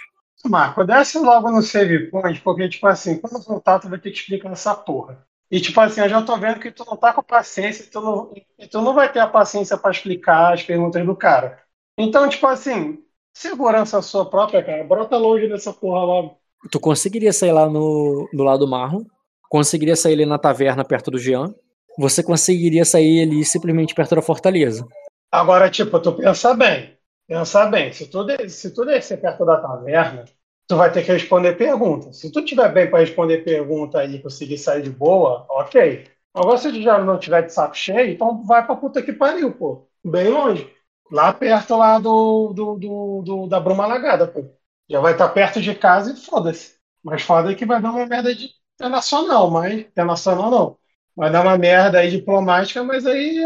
[0.45, 4.19] Marco, desce logo no save point, porque, tipo assim, quando voltar, tu vai ter que
[4.19, 5.27] explicar essa porra.
[5.51, 8.33] E, tipo assim, eu já tô vendo que tu não tá com paciência, tu não,
[8.59, 11.61] e tu não vai ter a paciência pra explicar as perguntas do cara.
[11.97, 12.99] Então, tipo assim,
[13.33, 16.39] segurança sua própria, cara, brota longe dessa porra logo.
[16.71, 19.05] Tu conseguiria sair lá no, do lado do Marlon,
[19.49, 21.55] conseguiria sair ali na taverna perto do Jean,
[21.99, 24.87] você conseguiria sair ali simplesmente perto da fortaleza.
[25.31, 26.97] Agora, tipo, tu pensa bem.
[27.27, 27.93] Pensa bem.
[27.93, 30.25] Se tu, de- se tu descer perto da taverna,
[30.67, 32.13] tu vai ter que responder pergunta.
[32.13, 36.05] Se tu tiver bem para responder pergunta e conseguir sair de boa, ok.
[36.35, 39.53] Agora, se tu já não tiver de saco cheio, então vai pra puta que pariu,
[39.53, 39.89] pô.
[40.05, 40.71] Bem longe.
[41.11, 44.45] Lá perto lá do, do, do, do- da Bruma Alagada, pô.
[44.89, 46.77] Já vai estar perto de casa e foda-se.
[47.03, 50.79] Mas foda que vai dar uma merda de internacional, mas internacional não.
[51.17, 53.43] Vai dar uma merda aí diplomática, mas aí,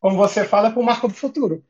[0.00, 1.62] como você fala, é pro marco do futuro.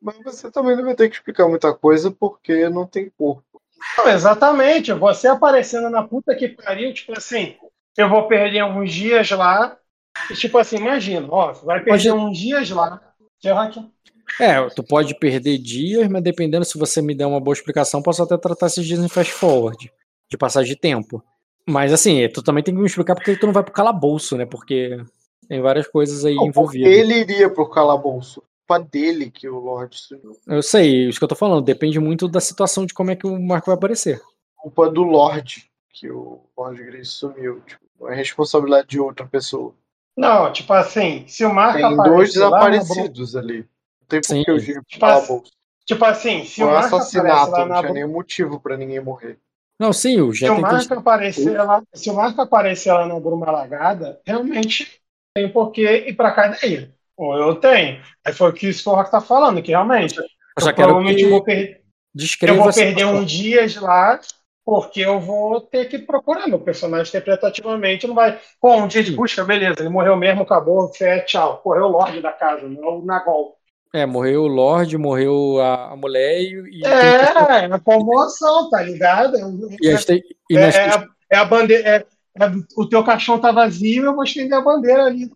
[0.00, 3.62] Mas você também não vai ter que explicar muita coisa porque não tem corpo.
[3.96, 4.92] Não, exatamente.
[4.92, 7.56] Você aparecendo na puta que pariu, tipo assim,
[7.96, 9.76] eu vou perder alguns dias lá.
[10.30, 13.00] E, tipo assim, imagina, ó, você vai perder Pode- uns dias lá.
[14.40, 18.22] É, tu pode perder dias, mas dependendo se você me der uma boa explicação, posso
[18.22, 19.90] até tratar esses dias em fast forward,
[20.28, 21.22] de passagem de tempo.
[21.66, 24.44] Mas assim, tu também tem que me explicar porque tu não vai pro calabouço, né?
[24.44, 24.98] Porque
[25.48, 26.92] tem várias coisas aí Não, porque envolvidas.
[26.92, 28.42] ele iria pro calabouço.
[28.66, 30.36] Culpa dele que o Lorde sumiu.
[30.46, 33.26] Eu sei, isso que eu tô falando, depende muito da situação de como é que
[33.26, 34.20] o Marco vai aparecer.
[34.56, 37.60] Culpa do Lorde que o Lorde Grace sumiu.
[37.66, 39.74] Tipo, não é responsabilidade de outra pessoa.
[40.16, 43.58] Não, tipo assim, se o Marco Tem dois aparecer lá desaparecidos ali.
[43.58, 44.44] Não tem por Sim.
[44.44, 45.52] que eu giro pro Tipo assim, calabouço.
[45.86, 48.76] Tipo assim, se Foi o Marco assassinato, lá não na tinha Bru- nenhum motivo pra
[48.76, 49.38] ninguém morrer.
[49.80, 53.06] Não, sim, o Se Jet o tem Marco aparecer lá, se o Marco aparecer lá
[53.06, 54.97] na Bruma Alagada, realmente
[55.34, 56.92] tem por que ir pra cadeia.
[57.16, 58.00] Ou eu tenho.
[58.24, 60.26] Aí foi o que o Rock tá falando, que realmente Eu
[60.60, 61.80] só eu provavelmente que vou, per-
[62.42, 64.20] eu vou perder uns dias lá,
[64.64, 68.06] Porque eu vou ter que procurar meu personagem interpretativamente.
[68.06, 68.38] Não vai.
[68.60, 71.58] Pô, um dia de busca, beleza, ele morreu mesmo, acabou, fé, tchau.
[71.62, 73.56] Correu o Lorde da casa, não é o Nagol.
[73.94, 76.80] É, morreu o Lorde, morreu a, mulher e.
[76.80, 79.38] e É, é a comoção, tá ligado?
[79.80, 81.88] e as te- e É, nas- é a- é a bandeira.
[81.88, 82.06] é- é-
[82.76, 85.30] o teu caixão tá vazio, eu vou estender a bandeira ali.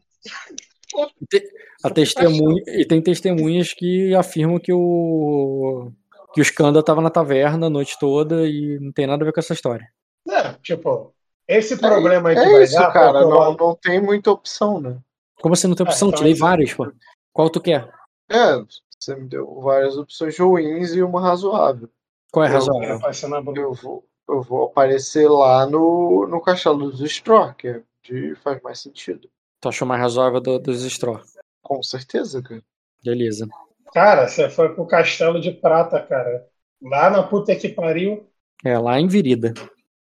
[1.82, 5.90] a testemunha, e tem testemunhas que afirmam que o.
[6.34, 9.32] que o Skanda tava na taverna a noite toda e não tem nada a ver
[9.32, 9.86] com essa história.
[10.28, 11.12] É, tipo,
[11.48, 13.20] esse problema aí que É vai isso, dar, cara.
[13.22, 14.98] Não, não tem muita opção, né?
[15.40, 16.08] Como você não tem Ah, opção?
[16.08, 16.92] então Tirei isso- várias, pô.
[17.32, 17.90] Qual tu quer?
[18.31, 18.62] É,
[19.00, 21.89] você me deu várias opções ruins e uma razoável.
[22.31, 22.98] Qual é a Eu- razoável?
[23.00, 23.58] vai ser na boa.
[23.58, 28.61] Eu vou, eu vou aparecer lá no, no castelo dos Straw, que é de, faz
[28.62, 29.28] mais sentido.
[29.61, 31.20] Tu achou mais razoável do- dos Straw?
[31.62, 32.62] Com certeza, cara.
[33.05, 33.47] Beleza.
[33.93, 36.47] Cara, você foi pro Castelo de Prata, cara.
[36.81, 38.28] Lá na puta que pariu.
[38.65, 39.55] É, lá em Virida.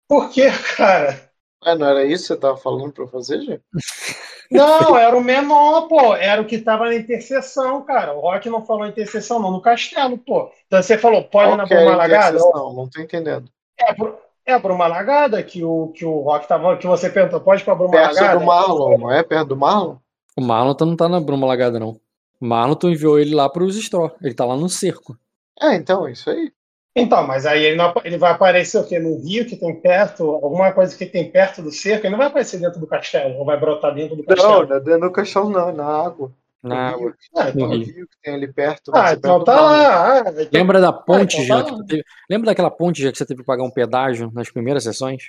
[0.07, 1.31] Por quê, cara?
[1.63, 3.63] Ah, não era isso que você tava falando pra eu fazer, gente?
[4.51, 6.15] Não, era o menor, pô.
[6.15, 8.13] Era o que tava na interseção, cara.
[8.13, 10.51] O Rock não falou interseção, não, no castelo, pô.
[10.67, 12.37] Então você falou, pode ir na Qual que é Bruma a Lagada?
[12.37, 12.73] interseção?
[12.73, 13.51] Não tô entendendo.
[13.81, 16.77] É, pro- é a Bruma Lagada que o, que o Rock tava.
[16.77, 18.39] Que você perguntou, pode ir pra Bruma Perto Lagada?
[18.39, 19.23] do Marlon, não é?
[19.23, 19.95] Perto do Marlon?
[20.37, 21.99] O Marlon tá- não tá na Bruma Lagada, não.
[22.39, 24.11] O Marlon, tu enviou ele lá pros Straw.
[24.21, 25.17] Ele tá lá no cerco.
[25.61, 26.51] É, então, é isso aí.
[26.95, 28.99] Então, mas aí ele, não ele vai aparecer o quê?
[28.99, 32.27] No rio que tem perto, alguma coisa que tem perto do cerco, ele não vai
[32.27, 34.67] aparecer dentro do castelo, ou vai brotar dentro do Não, castelo.
[34.67, 36.33] não é dentro do castelo, não, é na água.
[36.63, 37.85] Na rio, Ah, no então, no rio.
[37.85, 38.91] rio que tem ali perto.
[38.93, 40.13] ah, então perto tá lá.
[40.13, 41.77] Ah, então- Lembra da ponte, então já tá que lá.
[41.77, 42.03] tu teve...
[42.29, 45.23] Lembra daquela ponte já que você teve que pagar um pedágio nas primeiras sessões?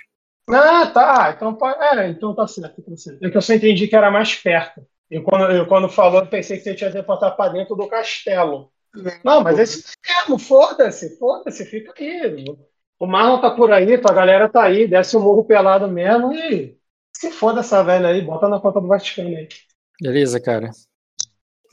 [0.49, 1.33] Ah, tá.
[1.35, 3.23] Então, é, então tá certo, tá certo.
[3.25, 4.85] É que eu só entendi que era mais perto.
[5.09, 7.87] E quando, eu, quando falou, eu pensei que você tinha que botar pra dentro do
[7.87, 8.71] castelo.
[9.23, 12.45] Não, mas esse mesmo, foda-se, foda-se, fica aí.
[12.99, 16.77] O Marlon tá por aí, tua galera tá aí, desce o morro pelado mesmo e
[17.15, 19.47] se foda essa velha aí, bota na conta do Vaticano aí.
[20.01, 20.69] Beleza, cara.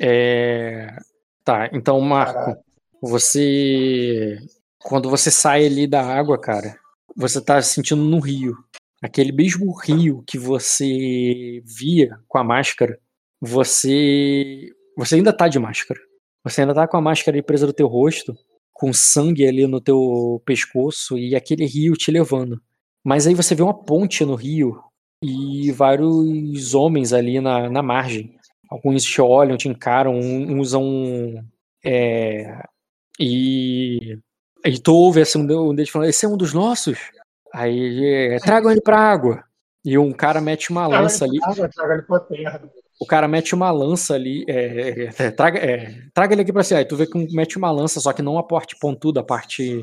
[0.01, 0.97] É...
[1.45, 2.57] Tá, então, Marco,
[3.03, 4.39] você.
[4.79, 6.79] Quando você sai ali da água, cara,
[7.17, 8.57] você tá sentindo no rio.
[9.03, 12.99] Aquele mesmo rio que você via com a máscara,
[13.41, 14.71] você.
[14.97, 16.01] Você ainda tá de máscara.
[16.45, 18.35] Você ainda tá com a máscara presa no teu rosto,
[18.73, 22.61] com sangue ali no teu pescoço e aquele rio te levando.
[23.05, 24.79] Mas aí você vê uma ponte no rio
[25.23, 28.39] e vários homens ali na, na margem.
[28.71, 30.19] Alguns te olham, te encaram,
[30.59, 31.45] usam.
[31.85, 32.63] É,
[33.19, 34.17] e,
[34.65, 36.99] e tu ouve assim, um de- deles falando: Esse é um dos nossos?
[37.53, 39.43] Aí é, tragam ele pra água.
[39.85, 41.39] E um cara mete uma lança ali.
[41.75, 42.63] Traga ele pra terra.
[43.01, 44.45] O cara mete uma lança ali.
[44.47, 44.55] é,
[45.07, 46.79] é, é, traga, é, traga ele aqui pra cima.
[46.81, 49.83] Aí tu vê que mete uma lança, só que não a parte pontuda, a parte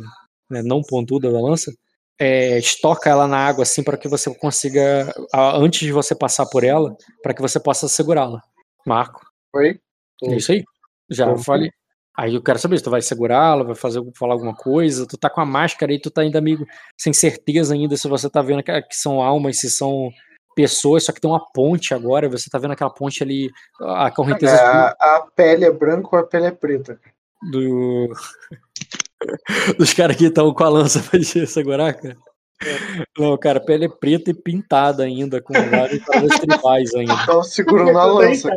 [0.50, 1.74] né, não pontuda da lança.
[2.20, 5.12] É, estoca ela na água assim para que você consiga,
[5.56, 8.40] antes de você passar por ela, para que você possa segurá-la.
[8.88, 9.80] Marco, Foi?
[10.24, 10.64] é isso aí?
[11.10, 11.38] Já Tô.
[11.40, 11.72] falei.
[12.18, 15.06] Aí eu quero saber se tu vai segurá-la, vai fazer falar alguma coisa.
[15.06, 16.66] Tu tá com a máscara aí, tu tá ainda amigo
[16.98, 20.10] sem certeza ainda se você tá vendo que, que são almas, se são
[20.56, 24.12] pessoas, só que tem uma ponte agora, você tá vendo aquela ponte ali, a É,
[24.12, 27.00] correnteza a, a pele é branca ou a pele é preta?
[27.52, 28.12] do.
[29.78, 32.18] Dos caras que estão com a lança pra segurar, cara.
[33.18, 36.04] Não, cara, a pele é preta e pintada ainda, com vários
[36.40, 37.14] tribais ainda.
[37.24, 38.50] Então segurando na lança.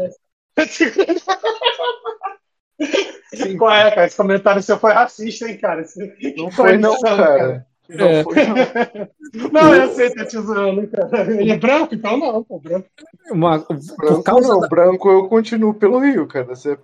[3.58, 4.06] Qual é, cara?
[4.06, 5.82] Esse comentário seu foi racista, hein, cara?
[5.82, 7.66] Esse- Não foi não, Condição, cara.
[7.88, 8.22] Não É.
[8.24, 8.54] foi não.
[9.52, 11.30] Não, eu sei, tá te zoando, cara.
[11.32, 12.88] Ele é branco, então não, pô, branco.
[13.30, 13.58] Uma-
[13.96, 16.54] Branco causa não, da- branco eu continuo pelo rio, cara.
[16.56, 16.76] Se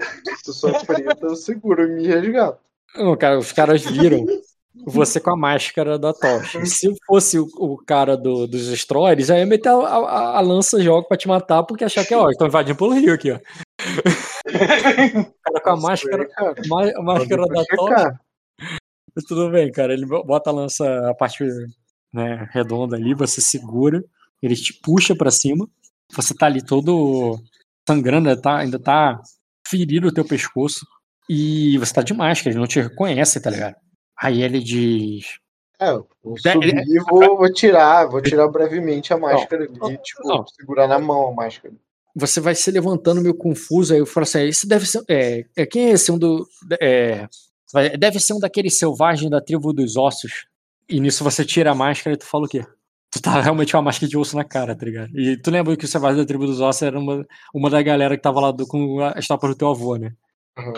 [0.45, 2.59] tu sou preta, eu seguro e me resgato.
[2.97, 4.25] Não, cara, os caras viram
[4.85, 6.65] você com a máscara da tocha.
[6.67, 10.83] Se fosse o, o cara do, dos destroyers, já ia meter a, a- a lança
[10.83, 13.37] jogo pra te matar, porque achar que, ó, estão invadindo pelo rio aqui, ó.
[13.37, 13.41] O
[15.43, 16.29] cara com a máscara,
[16.97, 18.21] a máscara da tocha.
[19.29, 19.93] Tudo bem, cara.
[19.95, 21.43] Ele bota a lança, a parte
[22.13, 24.05] né, redonda ali, você segura,
[24.43, 25.67] ele te puxa pra cima.
[26.15, 27.39] Você tá ali todo
[27.89, 29.21] sangrando, ainda tá, ainda tá
[29.67, 30.87] ferido o teu pescoço.
[31.29, 33.75] E você tá de máscara, ele não te reconhece, tá ligado?
[34.19, 35.39] Aí ele diz.
[35.79, 39.87] É, eu vou É, subir e vou, vou tirar, vou tirar brevemente a máscara não,
[39.89, 40.47] ali, tipo, não.
[40.47, 41.75] segurar na mão a máscara.
[42.15, 45.03] Você vai se levantando meio confuso, aí eu falo assim: esse deve ser.
[45.07, 46.47] É, é, quem é esse um do.
[46.81, 47.29] É,
[47.99, 50.47] deve ser um daqueles selvagens da tribo dos ossos.
[50.89, 52.65] E nisso você tira a máscara e tu fala o quê?
[53.11, 55.11] Tu tá realmente com uma máscara de osso na cara, tá ligado?
[55.19, 58.17] E tu lembra que o selvagem da tribo dos ossos era uma, uma da galera
[58.17, 60.13] que tava lá do- com a estátua do teu avô, né?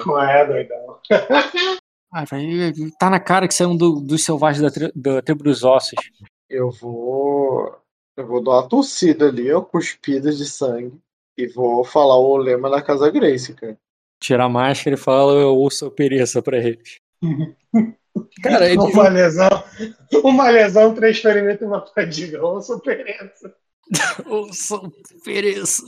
[0.07, 0.99] Não é, doidão.
[2.13, 5.21] Ah, vai- tá na cara que você é um do- dos selvagens da, tri- da
[5.23, 5.99] tribo dos ossos.
[6.49, 7.77] Eu vou.
[8.17, 10.99] Eu vou dar uma tossida ali, ó, cuspida de sangue.
[11.37, 13.79] E vou falar o lema da Casa Grace, cara.
[14.21, 16.99] Tira a máscara e fala, eu ouço a pereça pra eles.
[18.43, 19.49] Cara, eles vão, Uma lesão,
[20.25, 22.45] uma lesão, três ferimentos e uma fadiga.
[22.45, 23.55] Ou superença.
[24.27, 24.91] ouço a
[25.25, 25.85] pereça.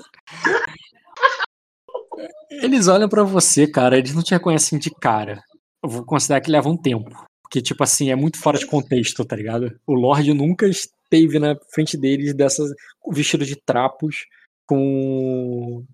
[2.50, 5.42] Eles olham pra você, cara, eles não te reconhecem de cara.
[5.82, 7.10] Eu vou considerar que leva um tempo.
[7.42, 9.76] Porque, tipo assim, é muito fora de contexto, tá ligado?
[9.86, 12.70] O Lorde nunca esteve na frente deles dessas
[13.10, 14.26] vestido de trapos,
[14.66, 15.84] com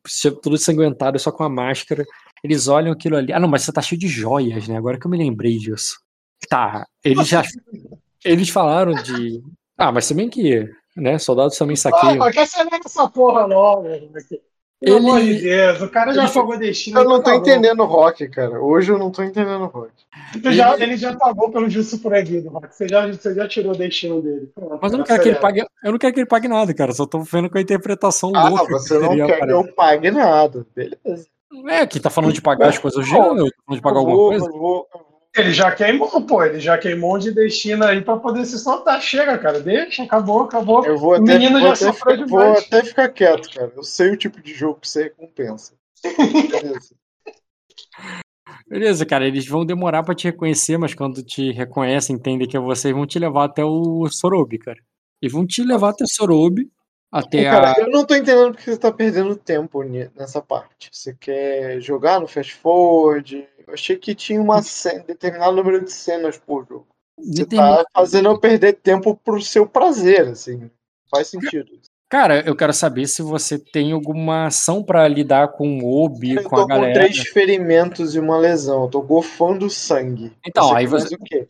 [0.42, 2.04] tudo ensanguentado, só com a máscara.
[2.44, 3.32] Eles olham aquilo ali.
[3.32, 4.76] Ah, não, mas você tá cheio de joias, né?
[4.76, 5.98] Agora que eu me lembrei disso.
[6.48, 7.42] Tá, eles já.
[8.24, 9.40] Eles falaram de.
[9.78, 11.16] Ah, mas se bem que, né?
[11.16, 12.16] Soldados também Ah, saqueiam.
[12.16, 14.10] mas quer saber essa porra logo, velho.
[14.78, 17.00] Pelo Ele- amor de Deus, o cara já ele- pagou destino.
[17.00, 17.40] Eu não tô acabou.
[17.40, 18.60] entendendo o rock, cara.
[18.60, 19.90] Hoje eu não tô entendendo o rock.
[20.34, 22.74] Ele já, ele já pagou pelo justo proibido, Rock.
[22.74, 24.50] Você já, você já tirou o destino dele.
[24.54, 25.60] Pronto, Mas eu não tá quero que ele pague.
[25.82, 26.92] Eu não quero que ele pague nada, cara.
[26.92, 28.66] Só tô vendo com a interpretação Ah, louca.
[28.78, 30.66] você não seria quer que eu pague nada.
[30.74, 31.26] Beleza.
[31.68, 34.16] É, que tá falando de pagar as coisas, eu tô falando de pagar eu alguma
[34.16, 34.46] vou, coisa.
[34.46, 34.86] eu vou-
[35.36, 36.42] Ele já queimou, pô.
[36.42, 39.00] Ele já queimou de destino aí pra poder se soltar.
[39.02, 39.60] Chega, cara.
[39.60, 40.84] Deixa, acabou, acabou.
[40.86, 42.64] eu vou O até, menino vou já sofreu ficar, vou demais.
[42.66, 43.72] até ficar quieto, cara.
[43.76, 45.74] Eu sei o tipo de jogo que você recompensa.
[46.02, 46.94] Beleza.
[48.68, 52.60] Beleza, cara, eles vão demorar pra te reconhecer, mas quando te reconhecem, entendem que é
[52.60, 54.78] você, vão te levar até o Sorobi, cara.
[55.22, 56.68] E vão te levar até o Sorobi,
[57.10, 57.80] até Cara, a.
[57.80, 60.88] eu não tô entendendo porque você tá perdendo tempo nessa parte.
[60.92, 63.46] Você quer jogar no fast forward?
[63.66, 66.86] Eu achei que tinha uma cena, determinado número de cenas por jogo.
[67.18, 70.70] Você determin- tá fazendo eu perder tempo pro seu prazer, assim.
[71.10, 71.70] Faz sentido.
[72.08, 76.44] Cara, eu quero saber se você tem alguma ação pra lidar com o Obi, Eu
[76.44, 76.94] com tô a com galera.
[76.94, 78.84] três ferimentos e uma lesão.
[78.84, 80.32] Eu tô gofando sangue.
[80.46, 81.48] Então, aí quer mais você- o quê?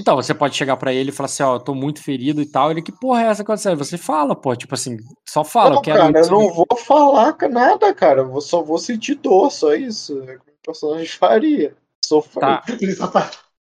[0.00, 2.46] Então, você pode chegar pra ele e falar assim, ó, eu tô muito ferido e
[2.46, 2.70] tal.
[2.70, 3.70] Ele, que porra é essa que aconteceu?
[3.72, 4.96] Aí Você fala, pô, tipo assim,
[5.28, 8.20] só fala, não, eu quero cara, eu não vou falar nada, cara.
[8.22, 10.22] Eu só vou sentir dor, só isso.
[10.66, 11.74] É personagem faria.
[12.04, 12.40] Sofrer.
[12.40, 12.64] Tá.
[12.80, 13.30] Ele só tá,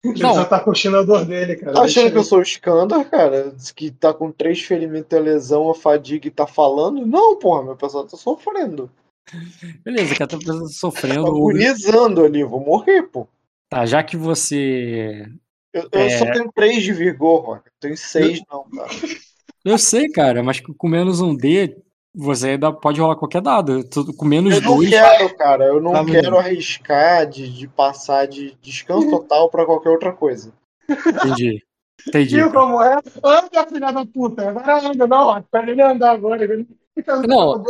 [0.04, 1.74] ele só tá curtindo a dor dele, cara.
[1.74, 3.52] Tá achando Deixa que eu sou o Skandar, cara?
[3.52, 7.06] Diz que tá com três ferimentos e lesão, a fadiga e tá falando?
[7.06, 8.90] Não, porra, meu personagem tá sofrendo.
[9.84, 10.38] Beleza, que tá
[10.70, 11.24] sofrendo.
[11.24, 13.28] Tá agonizando ali, eu vou morrer, pô.
[13.70, 15.30] Tá, já que você.
[15.74, 16.18] Eu, eu É.
[16.18, 17.62] só tenho três de vigor.
[17.66, 18.88] Eu tenho seis, não, tá?
[19.66, 21.76] Eu sei, cara, mas com menos um D,
[22.18, 23.88] você ainda pode rolar qualquer dado.
[24.18, 24.90] Com menos Eu não dois.
[24.90, 25.66] quero, cara.
[25.66, 30.52] Eu não Tá quero arriscar de, de passar de descanso total pra qualquer outra coisa.
[30.90, 31.64] Entendi.
[32.08, 32.36] Entendi.
[32.36, 32.98] Viu como é?
[33.24, 34.50] Anda, filha da puta.
[34.50, 35.42] Agora anda, não.
[35.52, 36.44] Pra ele andar agora.
[36.44, 36.66] Ele
[37.28, 37.64] Não.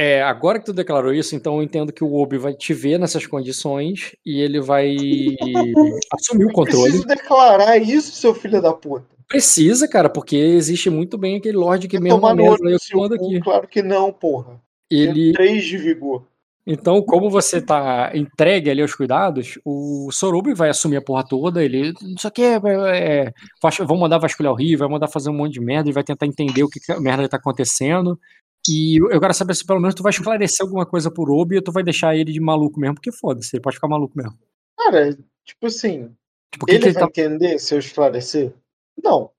[0.00, 2.98] É, agora que tu declarou isso, então eu entendo que o Obi vai te ver
[2.98, 4.94] nessas condições e ele vai
[6.14, 6.84] assumir o controle.
[6.84, 9.17] Preciso declarar isso, seu filho da puta.
[9.28, 13.40] Precisa, cara, porque existe muito bem aquele Lorde que mesmo no mesa eu aqui.
[13.40, 14.60] claro que não, porra.
[14.88, 16.26] Tenho Ele, três de vigor.
[16.66, 21.62] então, como você tá entregue ali aos cuidados, o Sorobi vai assumir a porra toda,
[21.62, 23.30] ele, não sei o que, é,
[23.62, 26.04] vas- vão mandar vasculhar o rio, vai mandar fazer um monte de merda, ele vai
[26.04, 28.18] tentar entender o que, que a merda tá acontecendo.
[28.66, 31.62] E eu quero saber se pelo menos tu vai esclarecer alguma coisa por Obi ou
[31.62, 34.36] tu vai deixar ele de maluco mesmo, porque foda-se, ele pode ficar maluco mesmo.
[34.76, 36.10] Cara, tipo assim,
[36.52, 37.08] Tipo, que ele que ele vai tá...
[37.08, 38.52] entender se eu esclarecer?
[39.02, 39.30] Não.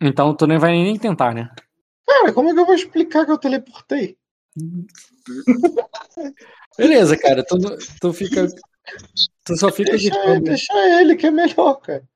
[0.00, 1.50] Então tu nem vai nem tentar, né?
[2.06, 4.16] Cara, como é que eu vou explicar que eu teleportei?
[6.76, 7.56] Beleza, cara, tu,
[8.00, 8.46] tu fica.
[9.44, 10.40] Tu só fica de Deixa, cama.
[10.40, 12.06] deixa ele, que é melhor, cara.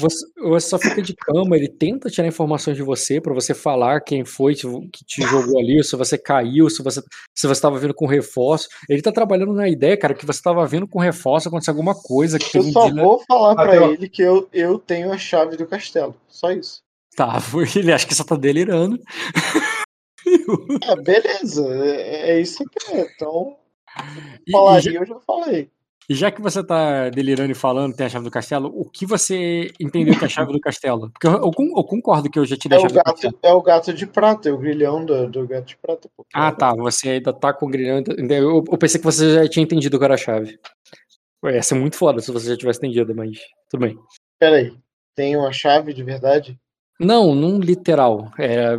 [0.00, 4.00] Você, você só fica de cama, ele tenta tirar informações de você pra você falar
[4.00, 7.00] quem foi que te jogou ali, se você caiu, se você
[7.34, 8.68] se você estava vindo com reforço.
[8.88, 12.38] Ele tá trabalhando na ideia, cara, que você estava vindo com reforço, aconteceu alguma coisa
[12.38, 15.16] que Eu um só dia- vou falar pra Até- ele que eu, eu tenho a
[15.18, 16.14] chave do castelo.
[16.28, 16.82] Só isso.
[17.16, 17.38] Tá,
[17.76, 18.98] ele acha que você tá delirando.
[20.86, 21.66] Ah, beleza.
[21.84, 23.00] É, é isso que é.
[23.14, 23.56] Então,
[24.46, 25.68] E, e falaria, já, eu já falei.
[26.08, 29.06] E já que você tá delirando e falando, tem a chave do castelo, o que
[29.06, 31.10] você entendeu que é a chave do castelo?
[31.10, 33.04] Porque eu, eu eu concordo que eu já te dei É a o, chave do
[33.04, 33.32] castelo.
[33.32, 36.08] gato, é o gato de prata, é o grilhão do, do gato de prata.
[36.34, 36.74] Ah, tá.
[36.74, 38.02] Você ainda tá com o grilhão.
[38.06, 40.58] Eu, eu pensei que você já tinha entendido qual era a chave.
[41.44, 43.38] Ué, Ia ser muito foda se você já tivesse entendido, mas
[43.70, 43.98] tudo bem.
[44.38, 44.76] Peraí.
[45.14, 46.58] Tem uma chave de verdade?
[47.00, 48.30] Não, não literal.
[48.38, 48.76] É,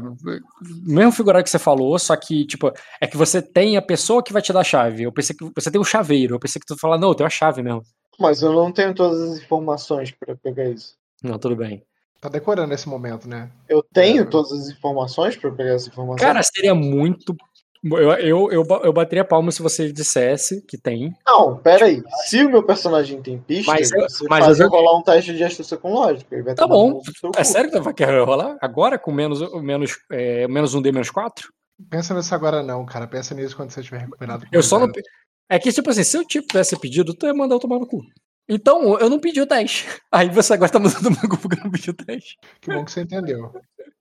[0.86, 4.32] mesmo figurado que você falou, só que, tipo, é que você tem a pessoa que
[4.32, 5.04] vai te dar a chave.
[5.04, 6.36] Eu pensei que você tem o chaveiro.
[6.36, 7.82] Eu pensei que tu falar, não, eu tenho a chave mesmo.
[8.20, 10.96] Mas eu não tenho todas as informações pra pegar isso.
[11.22, 11.84] Não, tudo bem.
[12.22, 13.50] Tá decorando esse momento, né?
[13.68, 14.26] Eu tenho É.
[14.26, 16.26] todas as informações pra pegar essa informação?
[16.26, 17.36] Cara, seria muito
[17.84, 21.14] Eu, eu, eu, eu bateria palma se você dissesse que tem.
[21.26, 22.02] Não, pera aí.
[22.26, 25.34] Se o meu personagem tem pista, Mas eu- você mas faz eu- rolar um teste
[25.36, 26.34] de astúcia com lógica.
[26.34, 27.02] Ele vai Tá bom.
[27.36, 28.58] É sério que vai querer rolar?
[28.62, 31.52] Agora com menos, menos, é, menos um D menos 4?
[31.90, 33.06] Pensa nisso agora não, cara.
[33.06, 34.46] Pensa nisso quando você estiver recuperado.
[34.52, 34.86] Eu só não.
[34.88, 35.02] zero.
[35.50, 38.00] É que, tipo assim, se eu tivesse pedido, tu ia mandar eu tomar no cu.
[38.48, 39.86] Então, eu não pedi o teste.
[40.12, 42.38] Aí você agora tá mandando no cu porque eu não pedi o teste.
[42.62, 43.52] Que bom que você entendeu.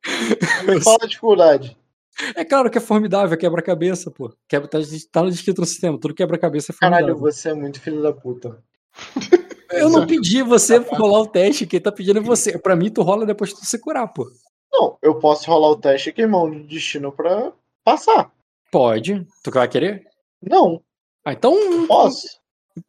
[0.85, 1.77] Qual a dificuldade?
[2.36, 4.32] É claro que é formidável, é quebra-cabeça, pô.
[4.49, 4.78] Quebra, tá,
[5.10, 7.32] tá descrito no sistema, tudo quebra-cabeça é Caralho, formidável.
[7.32, 8.62] você é muito filho da puta.
[9.73, 12.58] Eu não pedi você rolar o teste, quem tá pedindo é você.
[12.58, 14.31] Pra mim, tu rola depois que tu se curar, pô.
[14.70, 18.31] Não, eu posso rolar o teste e queimar um de destino pra passar.
[18.70, 19.26] Pode.
[19.42, 20.07] Tu vai querer?
[20.42, 20.82] Não,
[21.24, 21.55] Ah, então.
[21.86, 22.26] posso.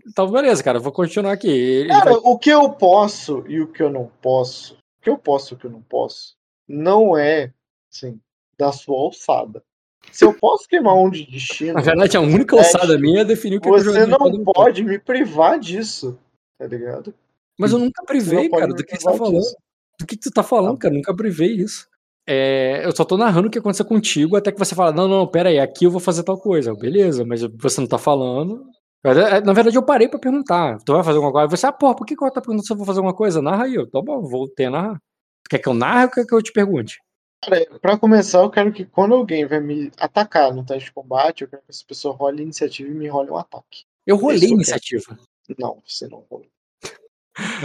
[0.05, 0.77] Então, beleza, cara.
[0.77, 1.87] eu Vou continuar aqui.
[1.87, 5.17] Cara, vai- o que eu posso e o que eu não posso, o que eu
[5.17, 6.35] posso e o que eu não posso,
[6.67, 7.53] não é,
[7.89, 8.19] assim,
[8.65, 9.63] da sua alçada.
[10.11, 13.25] Se eu posso queimar um de destino, Na verdade, a única teste, alçada minha é
[13.25, 16.17] definir o que o você jogador não pode- pode me privar disso,
[16.57, 17.13] tá ligado?
[17.57, 19.39] Mas eu nunca privei, cara, do que você tá falando.
[19.39, 19.55] disso.
[19.99, 20.93] Do que, que tu tá falando, cara?
[20.93, 21.87] Eu nunca privei isso.
[22.27, 25.27] É, eu só tô narrando o que aconteceu contigo até que você fala, não, não,
[25.27, 26.71] pera aí, aqui eu vou fazer tal coisa.
[26.71, 28.65] Eu, Beleza, mas você não tá falando.
[29.05, 30.77] É, Na verdade, eu parei pra perguntar.
[30.85, 31.47] Tu vai fazer alguma coisa?
[31.49, 33.41] Você, ah, porra, por que que eu tá perguntando se eu vou fazer alguma coisa?
[33.41, 33.75] Narra aí.
[33.75, 34.95] Eu, tá bom, voltei a narrar.
[35.43, 36.97] Tu quer que eu narre ou quer que eu te pergunte?
[37.45, 41.41] Cara, pra começar, eu quero que quando alguém vai me atacar no teste de combate,
[41.43, 43.83] eu quero que essa pessoa role a iniciativa e me role um ataque.
[44.05, 45.17] Eu rolei Isso eu iniciativa.
[45.57, 46.47] Não, você não rolou.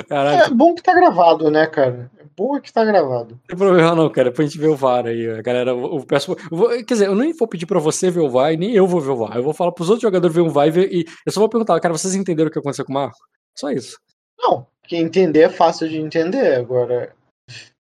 [0.08, 2.10] Caralho, É bom que tá gravado, né, cara?
[2.18, 3.32] É bom que tá gravado.
[3.34, 4.30] Não tem problema não, cara.
[4.30, 5.28] Depois a gente vê o VAR aí.
[5.30, 8.20] A galera, eu peço, eu vou- quer dizer, eu nem vou pedir pra você ver
[8.20, 9.36] o VAR nem eu vou ver o VAR.
[9.36, 11.48] Eu vou falar pros outros jogadores ver o VAR e, ver, e eu só vou
[11.48, 13.18] perguntar, cara, vocês entenderam o que aconteceu com o Marco?
[13.54, 13.98] Só isso.
[14.38, 16.54] Não, que entender é fácil de entender.
[16.54, 17.14] Agora,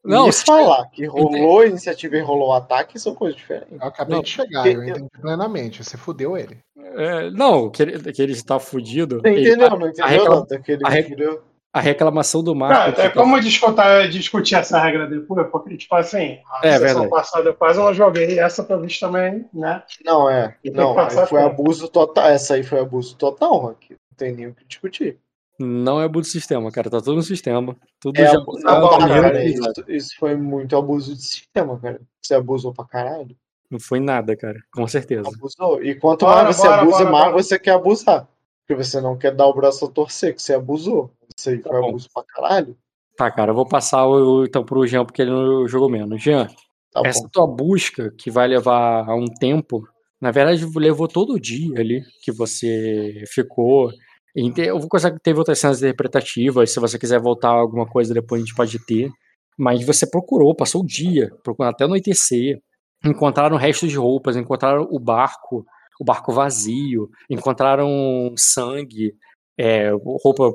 [0.07, 3.79] Não, falar que rolou a iniciativa e rolou o ataque são coisas diferentes.
[3.79, 5.83] Eu acabei Não, de chegar, que- eu entendi plenamente.
[5.83, 6.57] Você fudeu ele.
[6.77, 9.19] É, não, que ele, que ele está fudido.
[9.21, 9.69] Você ele- entendeu?
[9.71, 10.59] Não entendeu, reclama- Nata?
[10.59, 11.39] Que ele a re-
[11.73, 12.75] a reclamação do Marco.
[12.75, 16.85] Cara, é tipo, como discutir, discutir essa regra depois, porque, tipo assim, a É, sessão
[16.87, 17.09] verdade.
[17.09, 19.83] passada eu quase não joguei, essa visto também, né?
[20.03, 20.55] Não, é.
[20.73, 22.25] Não, aí foi abuso total.
[22.27, 23.91] Essa aí foi abuso total, Rock.
[23.91, 25.19] Não tem nem o que discutir.
[25.59, 26.89] Não é abuso do sistema, cara.
[26.89, 27.75] Tá tudo no sistema.
[27.99, 28.33] Tudo É, já.
[28.33, 31.99] tá bom, cara, cara, isso, isso foi muito abuso de sistema, cara.
[32.21, 33.35] Você abusou pra caralho.
[33.69, 34.59] Não foi nada, cara.
[34.71, 35.27] Com certeza.
[35.27, 35.83] Abusou.
[35.83, 37.43] E quanto Bora, mais você bora, abusa, bora, mais bora.
[37.43, 38.27] você quer abusar.
[38.67, 41.11] Porque você não quer dar o braço a torcer, que você abusou.
[41.35, 41.89] Isso aí Tá foi bom.
[41.89, 42.77] abuso pra caralho.
[43.17, 46.21] Tá, cara, eu vou passar o, então pro Jean, porque ele não jogou menos.
[46.21, 46.47] Jean,
[46.91, 47.29] Tá essa bom.
[47.29, 49.87] tua busca, que vai levar a um tempo,
[50.21, 53.91] na verdade levou todo o dia ali que você ficou.
[54.37, 58.41] Eu vou considerar que teve outras cenas interpretativas, se você quiser voltar alguma coisa depois
[58.41, 59.09] a gente pode ter.
[59.57, 62.61] Mas você procurou, passou o dia, procurando até anoitecer.
[63.03, 65.65] Encontraram restos de roupas, encontraram o barco,
[65.99, 69.15] o barco vazio, encontraram sangue,
[69.57, 69.89] é,
[70.23, 70.53] roupa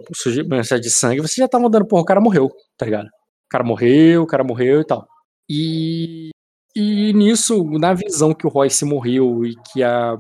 [0.49, 1.21] manchada de sangue.
[1.21, 3.07] Você já tava andando, porra, o cara morreu, tá ligado?
[3.07, 5.07] O cara morreu, o cara morreu e tal.
[5.51, 6.31] E,
[6.77, 10.17] e nisso, na visão que o Royce morreu e que a,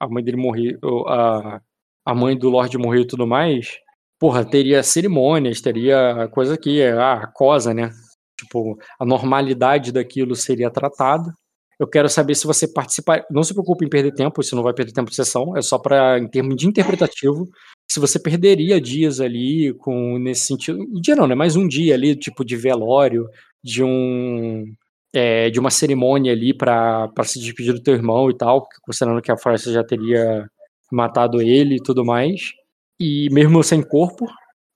[0.00, 1.60] a mãe dele morreu, a,
[2.04, 3.78] a mãe do Lorde morreu e tudo mais,
[4.18, 7.90] porra, teria cerimônias, teria coisa que, a cosa, né?
[8.38, 11.32] Tipo, a normalidade daquilo seria tratada.
[11.78, 13.24] Eu quero saber se você participar.
[13.30, 15.78] Não se preocupe em perder tempo, você não vai perder tempo de sessão, é só
[15.78, 17.48] para em termos de interpretativo.
[17.90, 21.34] Se você perderia dias ali com nesse sentido, dia não, né?
[21.34, 23.28] Mais um dia ali, tipo de velório,
[23.62, 24.64] de um
[25.12, 29.30] é, de uma cerimônia ali para se despedir do teu irmão e tal, considerando que
[29.30, 30.48] a Força já teria
[30.94, 32.52] matado ele e tudo mais.
[33.00, 34.26] E mesmo sem corpo,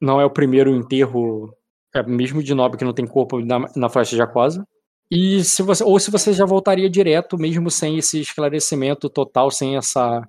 [0.00, 1.52] não é o primeiro enterro,
[1.94, 4.64] é, mesmo de nobre que não tem corpo na, na Floresta de.
[5.10, 9.76] E se você, ou se você já voltaria direto, mesmo sem esse esclarecimento total, sem
[9.76, 10.22] essa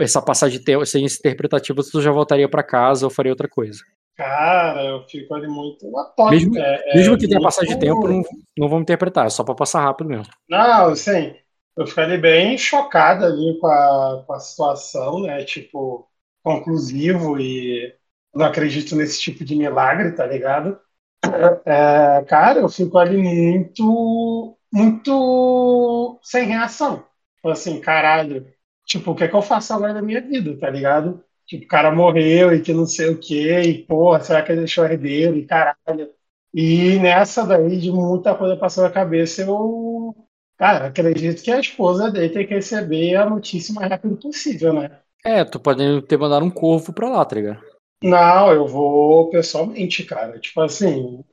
[0.00, 3.48] essa passagem de tempo, sem esse interpretativo, tu já voltaria para casa ou faria outra
[3.48, 3.78] coisa.
[4.16, 5.86] Cara, eu fico ali muito.
[6.30, 8.22] Mesmo, é, mesmo é que tenha muito- passagem de tempo, não,
[8.58, 10.26] não vamos interpretar, é só para passar rápido mesmo.
[10.48, 11.34] Não, assim,
[11.76, 15.44] eu ficaria bem chocado ali com a, com a situação, né?
[15.44, 16.08] Tipo,
[16.42, 17.94] conclusivo e
[18.34, 20.78] não acredito nesse tipo de milagre, tá ligado?
[21.66, 27.04] É, cara, eu fico ali muito, muito sem reação.
[27.44, 28.46] Assim, caralho,
[28.86, 31.22] tipo, o que é que eu faço agora da minha vida, tá ligado?
[31.46, 34.60] Tipo, o cara morreu e que não sei o quê, e porra, será que ele
[34.60, 36.10] deixou herdeiro e caralho.
[36.54, 40.14] E nessa daí, de muita coisa passando na cabeça, eu,
[40.56, 44.72] cara, acredito que a esposa dele tem que receber a notícia o mais rápido possível,
[44.72, 45.00] né?
[45.24, 47.62] É, tu pode ter mandado um corvo pra lá, tá ligado?
[48.02, 50.38] Não, eu vou pessoalmente, cara.
[50.38, 51.24] Tipo assim,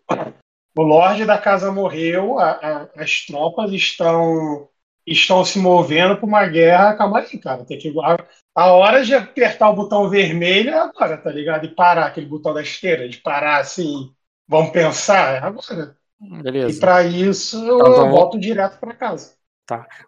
[0.77, 4.69] o Lorde da Casa morreu, a- a- as tropas estão
[5.07, 7.65] estão se movendo para uma guerra, calma aí, cara.
[7.65, 7.93] Tem que.
[8.01, 8.17] A,
[8.55, 11.65] a hora de apertar o botão vermelho é agora, tá ligado?
[11.65, 14.13] E parar aquele botão da esteira, de parar assim,
[14.47, 15.97] vamos pensar, é agora.
[16.21, 16.79] E Beleza.
[16.79, 19.33] para isso eu Então, vamos- volto direto para casa.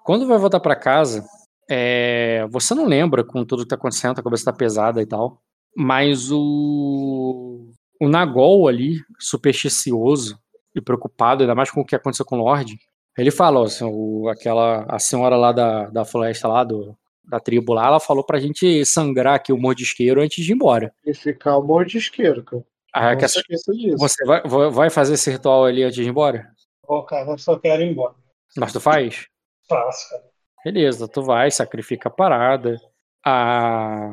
[0.03, 1.25] Quando vai voltar pra casa,
[1.69, 5.41] é, você não lembra com tudo que tá acontecendo, a cabeça tá pesada e tal.
[5.75, 7.71] Mas o.
[8.01, 10.37] O Nagol ali, supersticioso
[10.75, 12.77] e preocupado, ainda mais com o que aconteceu com o Lorde,
[13.17, 17.39] ele fala, ó, assim, o- aquela, a senhora lá da, da floresta lá, do, da
[17.39, 20.93] tribo lá, ela falou pra gente sangrar aqui o mordisqueiro antes de ir embora.
[21.05, 22.63] E ficar o mordisqueiro, cara.
[22.93, 23.97] Ah, Não quer se sa- esqueça disso.
[23.97, 24.41] você vai,
[24.71, 26.47] vai fazer esse ritual ali antes de ir embora?
[26.85, 28.13] Pô, cara, eu só quero ir embora.
[28.57, 29.25] Mas tu faz?
[29.67, 30.23] Faço, cara.
[30.63, 32.79] Beleza, tu vai, sacrifica a parada.
[33.25, 34.11] A...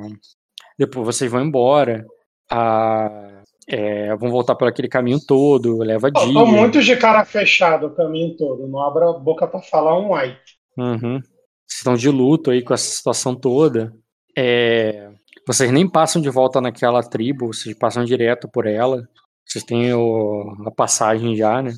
[0.79, 2.07] Depois vocês vão embora.
[2.51, 3.43] A...
[3.69, 6.33] é, vão voltar por aquele caminho todo, leva dia.
[6.33, 8.67] tô muito de cara fechada o caminho todo.
[8.67, 10.37] Não abro a boca para falar um ai.
[10.77, 11.21] Uhum.
[11.21, 13.93] Vocês estão de luto aí com essa situação toda.
[14.37, 15.11] É,
[15.51, 19.03] Vocês nem passam de volta naquela tribo, vocês passam direto por ela.
[19.45, 21.73] Vocês têm o- a passagem já, né?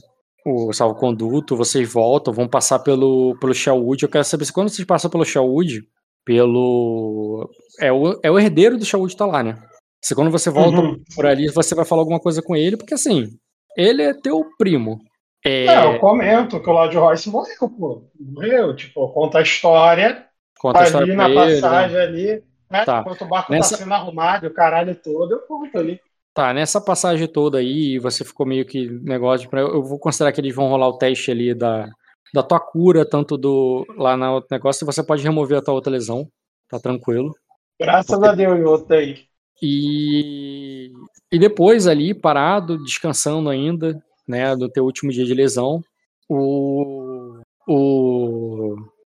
[0.45, 4.03] O salvo-conduto, vocês voltam, vão passar pelo, pelo Shellwood.
[4.03, 5.83] Eu quero saber se quando vocês passam pelo Shellwood,
[6.25, 7.49] pelo.
[7.81, 9.57] É o, é o herdeiro do Shellwood tá lá, né?
[10.05, 11.01] Se quando você volta Uhum.
[11.15, 13.29] por ali, você vai falar alguma coisa com ele, porque assim,
[13.77, 14.99] ele é teu primo.
[15.45, 18.05] É, É, eu comento que o Lord Royce morreu, pô.
[18.21, 20.27] Morreu, tipo, conta a história
[20.59, 21.61] conta a história ali na ele, né?
[21.61, 22.43] passagem ali.
[22.73, 22.85] Né?
[22.85, 23.01] Tá.
[23.01, 26.01] Enquanto o barco Nessa- tá sendo arrumado, o caralho todo, eu conto ali.
[26.35, 29.61] Tá, nessa passagem toda aí, você ficou meio que negócio pra.
[29.61, 31.91] Eu vou considerar que eles vão rolar o teste ali da,
[32.33, 35.93] da tua cura, tanto do lá no outro negócio, você pode remover a tua outra
[35.93, 36.27] lesão.
[36.71, 37.35] Tá tranquilo.
[37.79, 39.27] Graças Porque- a Deus, outro aí.
[39.61, 40.91] E,
[41.31, 45.81] e depois ali, parado, descansando ainda, né, no teu último dia de lesão,
[46.29, 48.75] o, o,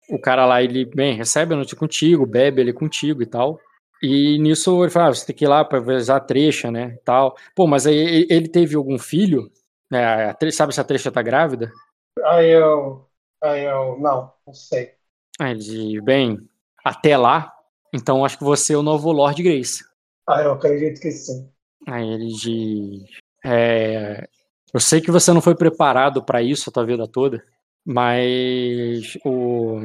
[0.09, 3.59] o cara lá, ele, bem, recebe a noite contigo, bebe ali contigo e tal.
[4.01, 6.97] E nisso ele fala, ah, você tem que ir lá pra avisar a trecha, né,
[7.03, 7.35] tal.
[7.55, 9.49] Pô, mas aí ele- ele teve algum filho?
[9.91, 11.71] É, a Tre- sabe se a trecha tá grávida?
[12.25, 13.07] Aí eu.
[13.41, 13.97] Aí eu.
[13.99, 14.95] Não, não sei.
[15.39, 16.39] Aí ele diz, bem,
[16.83, 17.51] até lá,
[17.93, 19.83] então acho que você é o novo Lord Grace.
[20.27, 21.51] Ah, eu acredito que sim.
[21.87, 23.03] Aí ele diz:
[23.45, 24.27] é,
[24.73, 27.43] Eu sei que você não foi preparado para isso a tua vida toda,
[27.85, 29.81] mas o.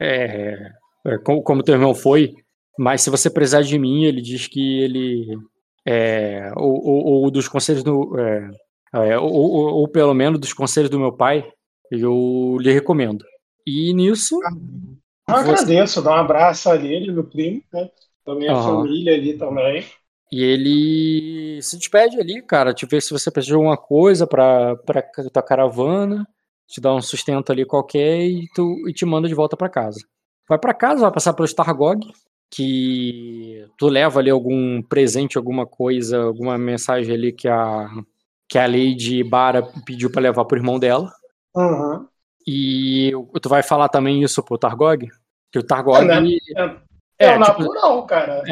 [0.00, 0.70] É,
[1.06, 2.34] é, como, como teu irmão foi,
[2.78, 5.36] mas se você precisar de mim, ele diz que ele.
[5.86, 8.18] É, ou, ou- ou dos conselhos do.
[8.18, 8.50] é,
[9.12, 11.44] é, ou, ou- ou pelo menos dos conselhos do meu pai,
[11.90, 13.24] eu lhe recomendo.
[13.66, 14.36] E nisso.
[15.28, 17.90] Eu Você- agradeço, dá um abraço ali, ele, meu primo, né?
[18.26, 18.82] Da minha Aham.
[18.82, 19.84] família ali também.
[20.30, 24.76] E ele se despede ali, cara, te ver se você precisa de alguma coisa pra,
[24.76, 25.02] pra
[25.32, 26.26] tua caravana,
[26.68, 29.98] te dá um sustento ali qualquer e, tu, e te manda de volta pra casa.
[30.48, 32.06] Vai pra casa, vai passar pelo Stargog,
[32.50, 37.88] que tu leva ali algum presente, alguma coisa, alguma mensagem ali que a,
[38.48, 41.10] que a Lady Bara pediu pra levar pro irmão dela.
[41.54, 42.06] Uhum.
[42.46, 45.06] E tu vai falar também isso pro Targog?
[45.52, 45.98] Que o Targog.
[46.10, 46.62] É?
[47.18, 48.42] É, É, tipo, natural, cara.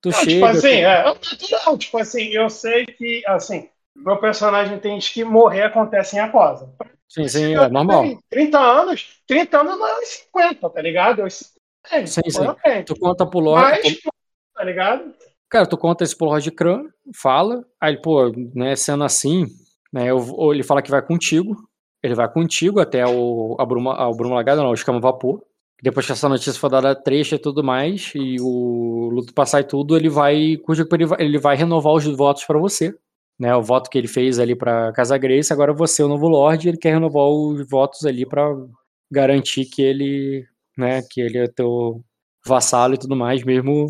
[0.00, 0.30] tu Não, chega.
[0.30, 1.78] tipo assim, tu- é, é natural.
[1.78, 6.64] Tipo assim, eu sei que, assim, meu personagem entende que morrer acontece em após.
[7.12, 8.04] Sim, sim, é normal.
[8.30, 11.20] 30 anos, 30 anos não é os 50, tá ligado?
[11.20, 11.52] É os
[11.84, 12.84] 50, Sim, sim.
[12.86, 13.80] Tu conta pro Lorde.
[13.84, 13.98] Mas,
[14.54, 15.12] tá ligado?
[15.50, 16.84] Cara, tu conta isso pro Lord Kran,
[17.14, 19.44] fala, aí, pô, né, sendo assim,
[19.92, 20.24] né, eu,
[20.54, 21.54] ele fala que vai contigo,
[22.02, 25.42] ele vai contigo até o, a Bruma, a Bruma Lagada, não, o Escama Vapor.
[25.82, 29.64] Depois que essa notícia for dada trecha e tudo mais, e o luto passar e
[29.64, 32.96] tudo, ele vai, ele vai, ele vai renovar os votos pra você.
[33.38, 36.28] Né, o voto que ele fez ali pra Casa Grace, agora você é o novo
[36.28, 38.46] Lorde, ele quer renovar os votos ali pra
[39.10, 40.46] garantir que ele,
[40.78, 42.04] né, que ele é teu
[42.46, 43.86] vassalo e tudo mais, mesmo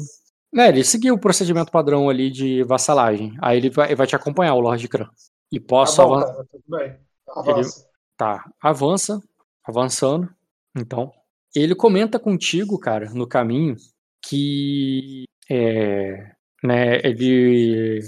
[0.55, 3.35] é, ele seguiu o procedimento padrão ali de vassalagem.
[3.41, 5.09] Aí ele vai, vai te acompanhar, o Lorde Kran.
[5.51, 6.47] E posso Tá avançar.
[6.69, 6.99] bem.
[7.29, 7.87] Avança.
[8.17, 9.23] Tá, avança,
[9.65, 10.29] avançando.
[10.77, 11.11] Então,
[11.55, 13.77] ele comenta contigo, cara, no caminho,
[14.23, 18.01] que é, né, ele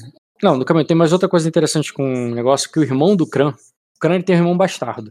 [0.44, 3.26] não, no caminho tem mais outra coisa interessante com um negócio que o irmão do
[3.28, 5.10] Kran, o Kran ele tem um irmão bastardo.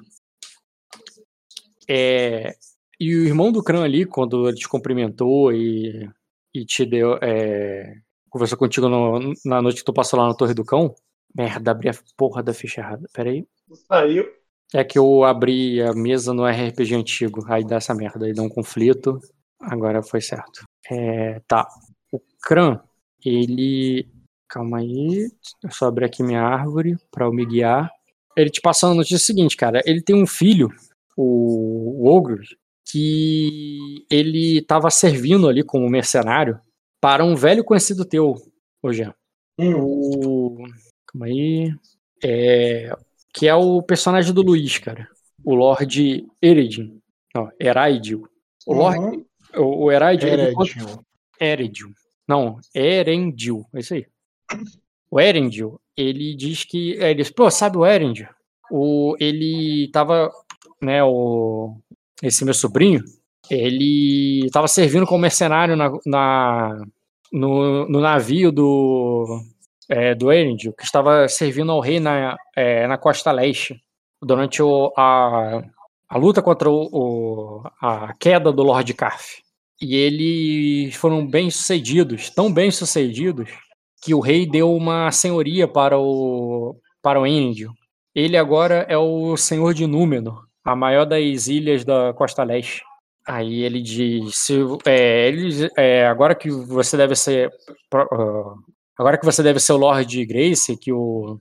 [1.90, 2.54] É,
[3.00, 6.10] e o irmão do Kran ali, quando ele te cumprimentou e,
[6.54, 7.96] e te deu, é,
[8.30, 10.94] conversou contigo no- na noite que tu passou lá na Torre do Cão,
[11.36, 13.46] merda, abri a porra da ficha errada, peraí.
[13.88, 14.26] Saiu.
[14.74, 18.42] É que eu abri a mesa no RPG antigo, aí dá essa merda, aí dá
[18.42, 19.20] um conflito.
[19.60, 20.66] Agora foi certo.
[20.90, 21.68] É, tá.
[22.12, 22.80] O Kran,
[23.24, 24.08] ele.
[24.54, 25.32] Calma aí.
[25.64, 27.92] Eu só abri aqui minha árvore pra eu me guiar.
[28.38, 29.82] Ele te passou a notícia seguinte, cara.
[29.84, 30.70] Ele tem um filho,
[31.18, 32.46] o, o Ogre,
[32.86, 36.60] que ele estava servindo ali como mercenário
[37.02, 38.36] para um velho conhecido teu,
[38.84, 39.12] hoje.
[39.58, 39.74] Hum.
[39.80, 40.68] O.
[41.08, 41.74] Calma aí.
[42.24, 42.96] É,
[43.34, 45.10] que é o personagem do Luiz, cara.
[45.44, 47.02] O Lord Eredin.
[47.34, 48.28] Não, Eraidil.
[48.68, 48.76] O.
[48.76, 49.26] Uhum.
[49.56, 50.30] O, o Eraidil.
[50.30, 51.06] Heredil.
[51.40, 51.90] Erendil.
[52.28, 53.66] Não, Erendil.
[53.74, 54.13] É isso aí.
[55.10, 56.98] O Erendil, ele diz que.
[57.02, 58.28] é, Ele, pô, sabe o Erendil?
[58.72, 60.32] O, ele tava.
[60.82, 61.78] Né, o,
[62.22, 63.02] esse meu sobrinho,
[63.50, 66.82] ele tava servindo como mercenário na, na-
[67.32, 69.42] no, no navio do.
[69.90, 73.80] É, do Erendil, que estava servindo ao rei na, é, na costa leste
[74.22, 75.62] durante o, a,
[76.08, 79.42] a luta contra o, o- a queda do Lord Carf.
[79.82, 83.50] E eles foram bem sucedidos, tão bem sucedidos,
[84.04, 87.72] que o rei deu uma senhoria para o para o Endio.
[88.14, 92.82] Ele agora é o senhor de Númenor, a maior das ilhas da costa leste.
[93.26, 97.50] Aí ele diz, se, é, ele é, agora que você deve ser
[97.94, 98.54] ah,
[98.98, 101.40] agora que você deve ser o Lord Grace, que o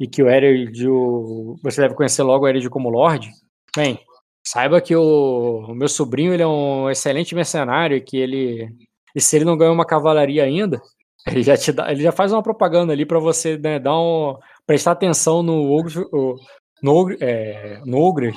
[0.00, 3.30] e que o Eredio, você deve conhecer logo o Eredio como Lord.
[3.76, 3.98] Bem,
[4.46, 8.68] saiba que o, o meu sobrinho ele é um excelente mercenário que ele
[9.14, 10.80] e se ele não ganhou uma cavalaria ainda,
[11.26, 14.36] ele já te dá, ele já faz uma propaganda ali para você né, dar um,
[14.66, 15.94] prestar atenção no ogre,
[16.82, 18.36] no ogre, é, no Ogred,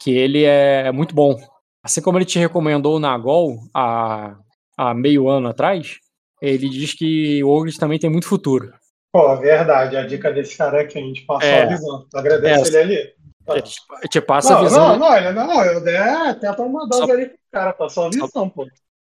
[0.00, 1.36] que ele é muito bom.
[1.82, 4.36] Assim como ele te recomendou o Nagol há,
[4.78, 5.96] há meio ano atrás,
[6.40, 8.72] ele diz que o Ogred também tem muito futuro.
[9.12, 9.96] Pô, verdade.
[9.96, 11.64] A dica desse cara é que a gente passou É.
[11.64, 12.06] a visão.
[12.14, 12.80] Agradece É.
[12.82, 13.12] ele ali.
[13.48, 13.74] É, te,
[14.08, 14.98] te passa a Não, visão.
[14.98, 18.48] não, não, não, eu der, tenta uma dose Só- ali pro cara, passou a visão,
[18.48, 18.64] pô.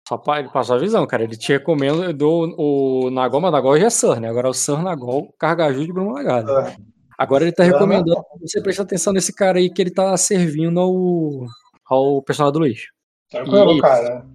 [0.07, 1.23] Só pa- ele passou a visão, cara.
[1.23, 4.29] Ele te recomenda do o Nagol, mas Nagol já é Sir, né?
[4.29, 6.51] Agora é o Sir Nagol, Cargaju de Bruno Lagado.
[6.59, 6.75] É.
[7.17, 10.79] Agora ele tá recomendando que você preste atenção nesse cara aí que ele tá servindo
[10.79, 11.45] ao,
[11.89, 12.81] ao personagem do Luiz.
[13.31, 14.25] Tranquilo, E- cara.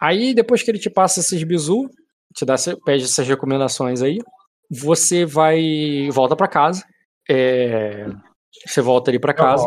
[0.00, 1.88] Aí, depois que ele te passa esses bizu,
[2.34, 4.18] te dá, pede essas recomendações aí,
[4.70, 6.08] você vai.
[6.12, 6.82] volta pra casa.
[7.28, 8.06] É,
[8.66, 9.66] você volta ali pra Eu casa.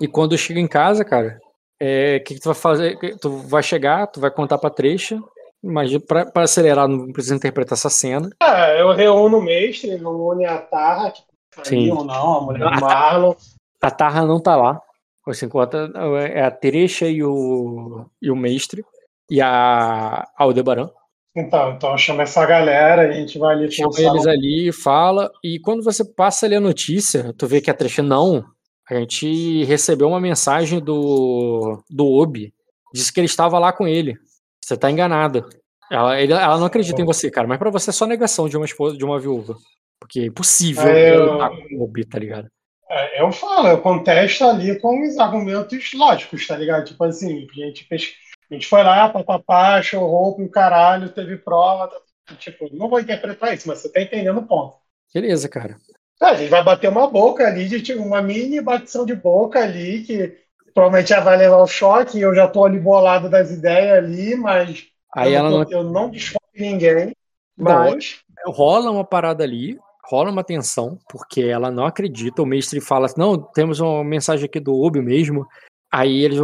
[0.00, 1.38] E quando chega em casa, cara,
[1.80, 2.98] é, o que, que tu vai fazer?
[3.18, 5.18] Tu vai chegar, tu vai contar pra Trecha.
[5.62, 8.30] Imagina, pra, pra acelerar, não precisa interpretar essa cena.
[8.42, 11.22] É, eu reúno o mestre, une a Tarra, que
[11.64, 11.86] Sim.
[11.86, 13.34] saiu ou não, a mulher do Marlon.
[13.82, 14.80] A Tarra não tá lá.
[15.26, 15.90] Você encontra
[16.32, 18.84] é a Terecha e o, e o mestre.
[19.30, 20.90] E a Aldebaran.
[21.36, 25.30] Então, então chama essa galera, a gente vai ali Chama eles ali, fala.
[25.44, 28.44] E quando você passa ali a notícia, tu vê que a Trecha não.
[28.90, 32.52] A gente recebeu uma mensagem do, do Obi.
[32.92, 34.16] Disse que ele estava lá com ele.
[34.64, 35.46] Você tá enganada.
[35.90, 37.46] Ela, ele- ela não acredita em você, cara.
[37.46, 39.56] Mas pra você é só negação de uma esposa, de uma viúva.
[40.00, 42.48] Porque é impossível É, eu- lutar com o Obi, tá ligado?
[42.88, 46.84] É, eu falo, eu contesto ali com os argumentos lógicos, tá ligado?
[46.86, 48.12] Tipo assim, a gente fez.
[48.50, 51.86] A gente foi lá, papapá, achou roupa, um caralho, teve prova.
[51.88, 52.00] tá-
[52.38, 54.76] Tipo, não vou interpretar isso, mas você tá entendendo o ponto.
[55.12, 55.76] Beleza, cara.
[56.22, 60.02] É, a gente vai bater uma boca ali, de uma mini batição de boca ali,
[60.02, 60.36] que
[60.74, 64.36] provavelmente já vai levar o choque, e eu já tô ali bolado das ideias ali,
[64.36, 67.16] mas Aí eu, ela não, não eu não desconto de ninguém.
[67.56, 72.42] Não, Mas rola uma parada ali, rola uma tensão, porque ela não acredita.
[72.42, 75.46] O mestre fala assim: não, temos uma mensagem aqui do Obi mesmo.
[75.92, 76.38] Aí eles.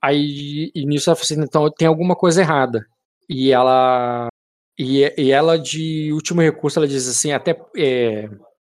[0.00, 2.86] Aí e nisso ela fala assim, então tem alguma coisa errada.
[3.28, 4.28] E ela.
[4.78, 7.56] E, e ela, de último recurso, ela diz assim, até.
[7.76, 8.28] é,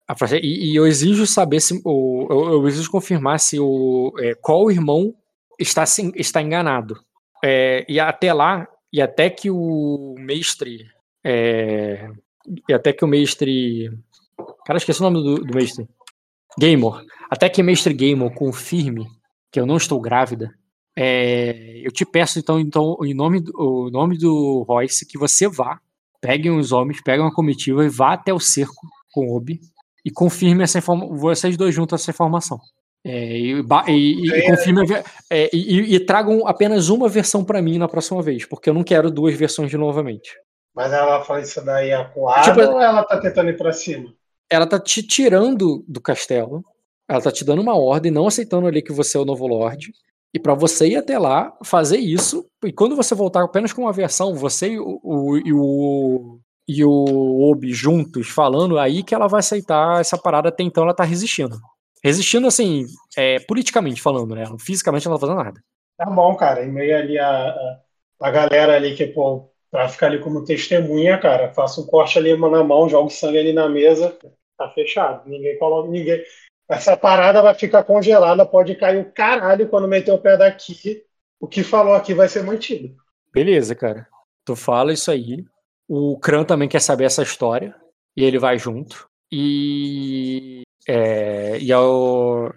[0.10, 1.80] a frase, e, e eu exijo saber se.
[1.86, 4.12] O, eu, eu exijo confirmar se o.
[4.20, 5.14] é, qual irmão
[5.60, 7.00] está, se- está enganado.
[7.46, 10.88] É, e até lá, e até que o mestre.
[11.24, 12.10] é,
[12.68, 13.92] e até que o mestre.
[14.66, 15.88] Cara, esqueci o nome do, do mestre.
[16.60, 17.06] Gamer.
[17.30, 19.06] Até que o mestre Gamer confirme
[19.52, 20.52] que eu não estou grávida.
[20.98, 25.48] é, eu te peço, então, então em nome do, o nome do Royce, que você
[25.48, 25.80] vá,
[26.20, 29.60] pegue uns homens, pegue uma comitiva e vá até o cerco com o Obi
[30.10, 31.16] e confirme essa informação.
[31.16, 32.60] Vocês dois juntam essa informação.
[33.06, 34.82] É, e, e- e- confirme
[35.30, 38.84] é, e, e- tragam apenas uma versão pra mim na próxima vez, porque eu não
[38.84, 40.32] quero duas versões de novamente.
[40.76, 44.14] Mas ela faz isso daí acuada Tipo- ou ela tá tentando ir pra cima?
[44.52, 46.64] ela tá te tirando do castelo,
[47.08, 49.94] ela tá te dando uma ordem, não aceitando ali que você é o novo Lorde.
[50.34, 53.94] E pra você ir até lá, fazer isso, e quando você voltar apenas com uma
[53.94, 56.40] versão, você e o, o- e o,
[56.70, 60.94] e o Obi juntos falando, aí que ela vai aceitar essa parada, até então ela
[60.94, 61.60] tá resistindo.
[62.04, 62.86] Resistindo, assim,
[63.18, 64.46] é, politicamente falando, né?
[64.60, 65.60] Fisicamente ela não tá fazendo nada.
[65.98, 66.64] Tá bom, cara.
[66.64, 67.80] E meio ali a, a,
[68.22, 72.38] a galera ali que, pô, pra ficar ali como testemunha, cara, faça um corte ali
[72.38, 74.16] na mão, joga o sangue ali na mesa,
[74.56, 75.28] tá fechado.
[75.28, 76.24] Ninguém coloca, ninguém.
[76.70, 81.04] Essa parada vai ficar congelada, pode cair o caralho quando meter o pé daqui.
[81.40, 82.96] o que falou aqui vai ser mantido.
[83.34, 84.08] Beleza, cara.
[84.46, 85.44] Tu fala isso aí.
[85.90, 87.76] O Kran também quer saber essa história.
[88.16, 89.08] E ele vai junto.
[89.32, 90.62] E.
[90.88, 92.50] É, e, é o,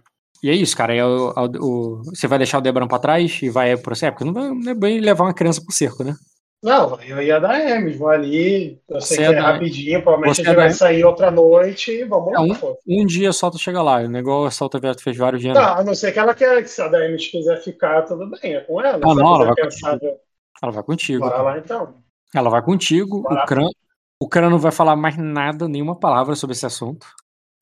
[0.42, 0.94] e é isso, cara.
[0.94, 4.18] É o, o, você vai deixar o Debran pra trás e vai pro cerco?
[4.18, 6.14] Porque não, vai, não é bem levar uma criança pro cerco, né?
[6.62, 10.00] Não, eu ia dar Hermes, vou ali, eu sei Você que é é da- rapidinho,
[10.00, 12.54] provavelmente Você a gente é da- vai sair outra noite e vamos É, lá.
[12.54, 12.78] pô.
[12.86, 13.96] Um dia só tu chega lá.
[13.98, 15.54] O negócio, vez tu fez vários dias.
[15.54, 18.54] Tá, a não ser que ela quer, que se a Hermes quiser ficar, tudo bem,
[18.54, 19.00] é com ela.
[19.04, 19.98] Ah, não, ela vai pensar,
[20.62, 21.18] Ela vai contigo.
[21.20, 22.01] bora lá então.
[22.34, 23.18] Ela vai contigo.
[23.28, 23.68] O Kran,
[24.20, 27.06] o Kran não vai falar mais nada, nenhuma palavra sobre esse assunto.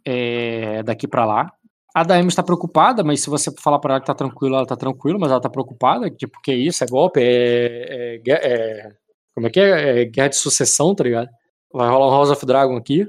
[0.05, 1.53] É, daqui pra lá.
[1.95, 4.77] A Daemi está preocupada, mas se você falar pra ela que tá tranquilo, ela tá
[4.77, 6.85] tranquila, mas ela tá preocupada, tipo, que isso?
[6.85, 7.21] É golpe?
[7.21, 8.93] É, é, gue- é-
[9.35, 10.03] como é que é?
[10.03, 11.29] É guerra de sucessão, tá ligado?
[11.73, 13.07] Vai rolar um House of Dragon aqui.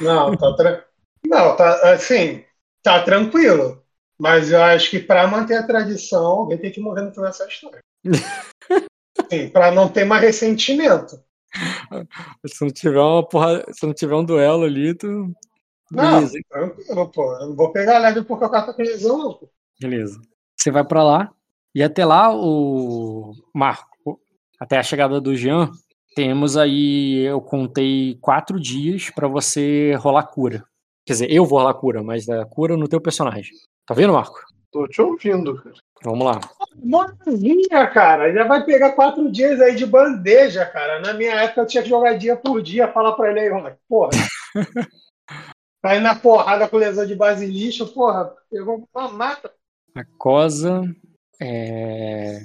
[0.00, 0.84] Não, tá tra...
[1.24, 2.44] Não, tá assim,
[2.82, 3.82] tá tranquilo.
[4.18, 7.46] Mas eu acho que para manter a tradição, alguém tem que morrer no final dessa
[7.46, 7.78] história.
[9.32, 11.18] Sim, para não ter mais ressentimento.
[12.46, 15.32] Se não tiver uma porra, se não tiver um duelo ali, tu.
[15.90, 16.38] Não, Beleza.
[16.50, 17.34] tranquilo, pô.
[17.36, 19.34] Eu não vou pegar leve porque o cara tá com lesão, não.
[19.34, 19.48] pô.
[19.80, 20.20] Beleza.
[20.54, 21.30] Você vai pra lá
[21.74, 24.20] e até lá o Marco,
[24.60, 25.70] até a chegada do Jean,
[26.14, 30.62] temos aí eu contei quatro dias pra você rolar cura.
[31.06, 33.52] Quer dizer, eu vou rolar cura, mas a cura no teu personagem.
[33.86, 34.40] Tá vendo, Marco?
[34.72, 35.76] Tô te ouvindo, cara.
[36.02, 36.40] Vamos lá.
[36.82, 38.32] Maravilha, cara.
[38.32, 40.98] Já vai pegar quatro dias aí de bandeja, cara.
[41.00, 43.76] Na minha época eu tinha que jogar dia por dia, falar pra ele aí, Ronald,
[43.86, 44.10] porra.
[45.82, 48.34] tá aí na porrada com lesão de base lixo, porra.
[48.50, 49.52] Pegou uma mata.
[49.94, 50.82] A Cosa.
[51.40, 52.40] é,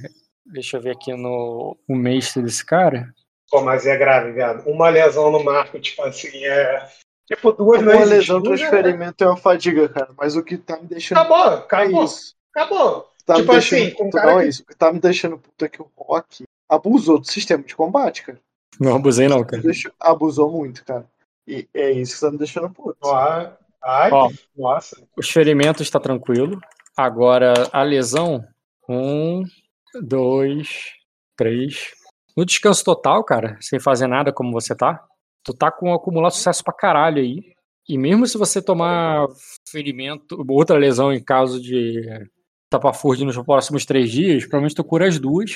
[0.45, 3.13] Deixa eu ver aqui no o mestre desse cara.
[3.49, 4.69] Pô, mas é grave, viado.
[4.69, 6.89] Uma lesão no marco, tipo assim, é.
[7.27, 8.15] Tipo, duas Uma não existe.
[8.15, 10.09] lesão, Duas é- transferimento é uma fadiga, cara.
[10.17, 11.17] Mas o que tá me deixando.
[11.19, 12.35] Acabou, é acabou, isso.
[12.55, 13.11] acabou.
[13.25, 14.63] Tá Tipo me assim, deixando puto, cara não é que- isso.
[14.63, 18.23] O que tá me deixando puto é que o Rock abusou do sistema de combate,
[18.23, 18.39] cara.
[18.79, 19.61] Não abusei, não, cara.
[19.61, 21.05] Deixou- abusou muito, cara.
[21.45, 22.97] E é isso que tá me deixando puto.
[23.01, 23.47] Ó,
[23.83, 24.29] Ai, Ó.
[24.57, 24.97] nossa.
[25.17, 26.59] Os ferimentos está tranquilo.
[26.95, 28.43] Agora a lesão.
[28.89, 29.43] Um,
[30.01, 30.93] dois,
[31.35, 31.91] três.
[32.35, 35.03] No descanso total, cara, sem fazer nada como você tá,
[35.47, 37.53] tu tá com acumular sucesso pra caralho aí.
[37.87, 39.25] E mesmo se você tomar
[39.69, 42.01] ferimento, outra lesão em caso de
[42.69, 45.51] tapafúrdia nos próximos três dias, provavelmente tu cura as duas.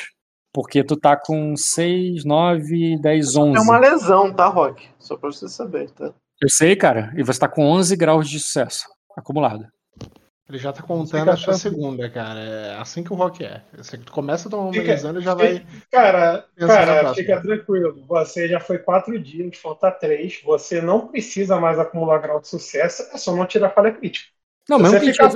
[0.54, 3.58] Porque tu tá com 6, 9, 10, 11.
[3.58, 4.86] É uma lesão, tá, Rock?
[5.00, 6.14] Só pra você saber, tá?
[6.42, 7.14] Eu sei, cara.
[7.16, 8.86] E você tá com 11 graus de sucesso
[9.18, 9.66] acumulado.
[10.52, 11.76] Ele já tá contando a sua tranquilo.
[11.76, 12.40] segunda, cara.
[12.42, 13.64] É assim que o rock é.
[13.78, 15.66] Você tu começa a tomar uma Fica- lesão, ele já vai.
[15.90, 18.04] Cara, cara, fica tranquilo.
[18.06, 20.42] Você já foi quatro dias, falta três.
[20.44, 24.28] Você não precisa mais acumular grau de sucesso, é só não tirar falha crítica.
[24.70, 25.34] Não, mesmo que, tire,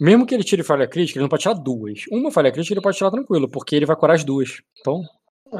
[0.00, 2.04] mesmo que ele tire falha crítica, ele não pode tirar duas.
[2.12, 4.62] Uma falha crítica ele pode tirar tranquilo, porque ele vai curar as duas.
[4.78, 5.02] Então,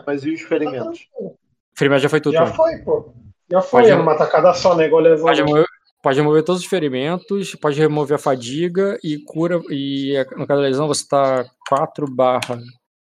[0.06, 1.08] Mas e os ferimentos?
[1.20, 1.34] o
[1.76, 2.34] ferimento já foi tudo.
[2.34, 2.54] Já também.
[2.56, 3.12] foi, pô.
[3.50, 4.86] Já foi, é numa tacada só, né?
[4.86, 5.26] Igual lesão.
[5.34, 5.66] Remover,
[6.04, 9.58] pode remover todos os ferimentos, pode remover a fadiga e cura.
[9.70, 12.60] E no caso da lesão você tá 4 barra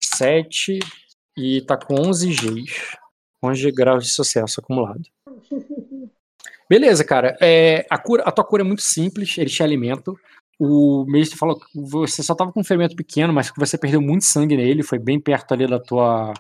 [0.01, 0.80] 7
[1.38, 2.98] e tá com 11 Gs.
[3.43, 5.03] 11 graus de sucesso acumulado.
[6.69, 7.38] Beleza, cara.
[7.41, 10.15] É, a, cura, a tua cura é muito simples, eles te alimentam.
[10.57, 14.01] O mestre falou que você só tava com um ferimento pequeno, mas que você perdeu
[14.01, 16.33] muito sangue nele, foi bem perto ali da tua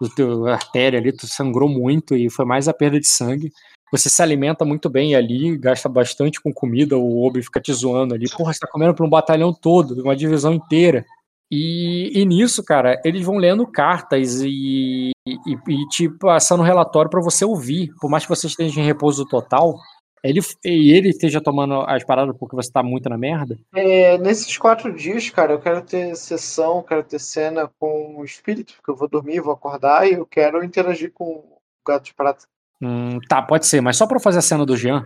[0.00, 3.52] do teu artéria ali, tu sangrou muito e foi mais a perda de sangue.
[3.90, 8.14] Você se alimenta muito bem ali, gasta bastante com comida, o Obi fica te zoando
[8.14, 8.30] ali.
[8.30, 11.04] Porra, você tá comendo pra um batalhão todo, uma divisão inteira.
[11.50, 15.34] E, e nisso, cara, eles vão lendo cartas e, e,
[15.68, 17.90] e te passando relatório pra você ouvir.
[18.00, 19.74] Por mais que você esteja em repouso total,
[20.22, 23.58] ele, e ele esteja tomando as paradas porque você tá muito na merda.
[23.74, 28.74] É, nesses quatro dias, cara, eu quero ter sessão, quero ter cena com o espírito,
[28.74, 32.46] porque eu vou dormir, vou acordar e eu quero interagir com o gato de prata.
[32.82, 35.04] Hum, tá, pode ser, mas só pra fazer a cena do Jean,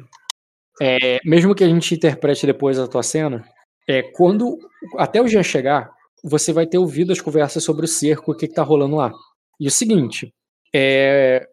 [0.81, 3.45] é, mesmo que a gente interprete depois a tua cena,
[3.89, 4.59] é, quando
[4.97, 5.91] até o Jean chegar,
[6.23, 9.13] você vai ter ouvido as conversas sobre o cerco, o que, que tá rolando lá.
[9.61, 10.33] E o seguinte,
[10.75, 11.47] é,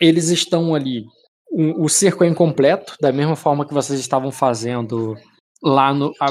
[0.00, 1.04] eles estão ali,
[1.50, 5.16] o, o cerco é incompleto, da mesma forma que vocês estavam fazendo
[5.62, 6.12] lá no.
[6.20, 6.26] A,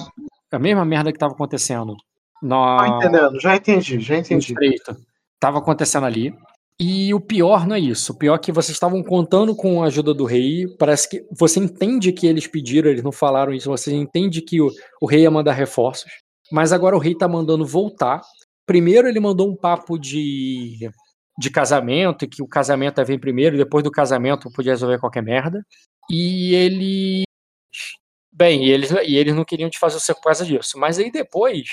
[0.52, 1.96] a mesma merda que tava acontecendo
[2.42, 4.52] na, Tô entendendo, já entendi, já no entendi.
[4.52, 4.96] estreito.
[5.40, 6.34] Tava acontecendo ali.
[6.80, 8.12] E o pior não é isso.
[8.12, 10.68] O pior é que vocês estavam contando com a ajuda do rei.
[10.78, 13.70] Parece que você entende que eles pediram, eles não falaram isso.
[13.70, 14.70] Você entende que o,
[15.02, 16.12] o rei ia mandar reforços.
[16.52, 18.22] Mas agora o rei tá mandando voltar.
[18.66, 20.90] Primeiro ele mandou um papo de,
[21.40, 25.66] de casamento, que o casamento ia vir primeiro, depois do casamento podia resolver qualquer merda.
[26.10, 27.24] E ele.
[28.34, 30.78] Bem, e eles, e eles não queriam te fazer o cerco por causa disso.
[30.78, 31.68] Mas aí depois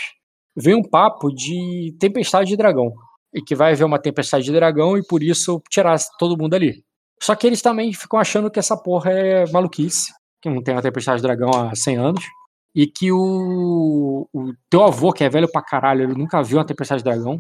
[0.57, 2.95] vem um papo de tempestade de dragão.
[3.35, 6.85] E que vai haver uma tempestade de dragão e por isso tirar todo mundo ali.
[7.23, 10.83] Só que eles também ficam achando que essa porra é maluquice, que não tem uma
[10.83, 12.25] tempestade de dragão há 100 anos.
[12.75, 16.67] E que o, o teu avô, que é velho pra caralho, ele nunca viu uma
[16.67, 17.39] tempestade de dragão.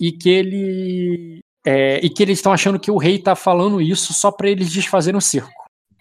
[0.00, 1.40] E que ele.
[1.66, 4.72] é, e que eles estão achando que o rei tá falando isso só pra eles
[4.72, 5.50] desfazerem o circo.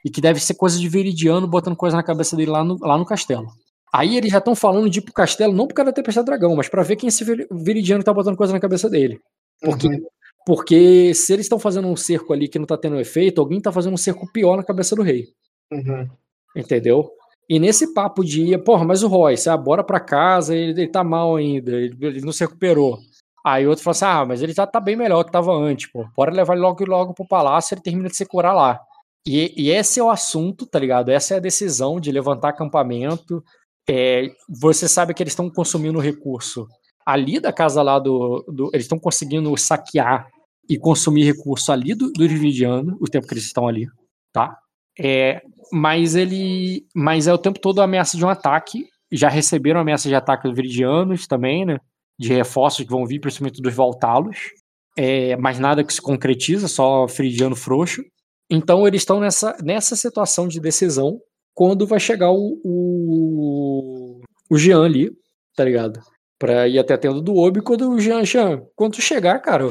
[0.05, 2.97] E que deve ser coisa de veridiano botando coisa na cabeça dele lá no, lá
[2.97, 3.47] no castelo.
[3.93, 6.31] Aí eles já estão falando de ir pro castelo, não por causa da tempestade de
[6.31, 9.21] dragão, mas pra ver quem é esse que tá botando coisa na cabeça dele.
[9.61, 9.87] Porque,
[10.45, 13.71] porque se eles estão fazendo um cerco ali que não tá tendo efeito, alguém tá
[13.71, 15.27] fazendo um cerco pior na cabeça do rei.
[15.71, 16.09] Uhum.
[16.55, 17.11] Entendeu?
[17.47, 21.03] E nesse papo de, porra, mas o Royce, ah, bora pra casa, ele, ele tá
[21.03, 22.97] mal ainda, ele, ele não se recuperou.
[23.45, 25.91] Aí o outro fala assim: ah, mas ele já tá bem melhor que tava antes,
[25.91, 26.07] pô.
[26.15, 28.79] Bora levar ele logo e logo pro palácio, ele termina de se curar lá.
[29.27, 31.09] E, e esse é o assunto, tá ligado?
[31.09, 33.43] Essa é a decisão de levantar acampamento.
[33.89, 36.67] É, você sabe que eles estão consumindo recurso
[37.05, 38.43] ali da casa lá do.
[38.47, 40.27] do- eles estão conseguindo saquear
[40.69, 43.87] e consumir recurso ali do, do Iridiano, o tempo que eles estão ali,
[44.31, 44.57] tá?
[44.99, 46.85] É, mas ele.
[46.95, 48.85] Mas é o tempo todo a ameaça de um ataque.
[49.11, 51.77] Já receberam ameaça de ataque dos Viridianos também, né?
[52.17, 54.37] De reforços que vão vir, principalmente dos Voltalos.
[54.97, 58.01] É, mas nada que se concretiza, só Fridiano frouxo.
[58.49, 61.19] Então eles estão nessa, nessa situação de decisão
[61.53, 65.09] quando vai chegar o, o, o Jean ali,
[65.55, 65.99] tá ligado?
[66.39, 69.67] Pra ir até a tenda do Obi, quando o Jean, Jean, quando chegar, cara,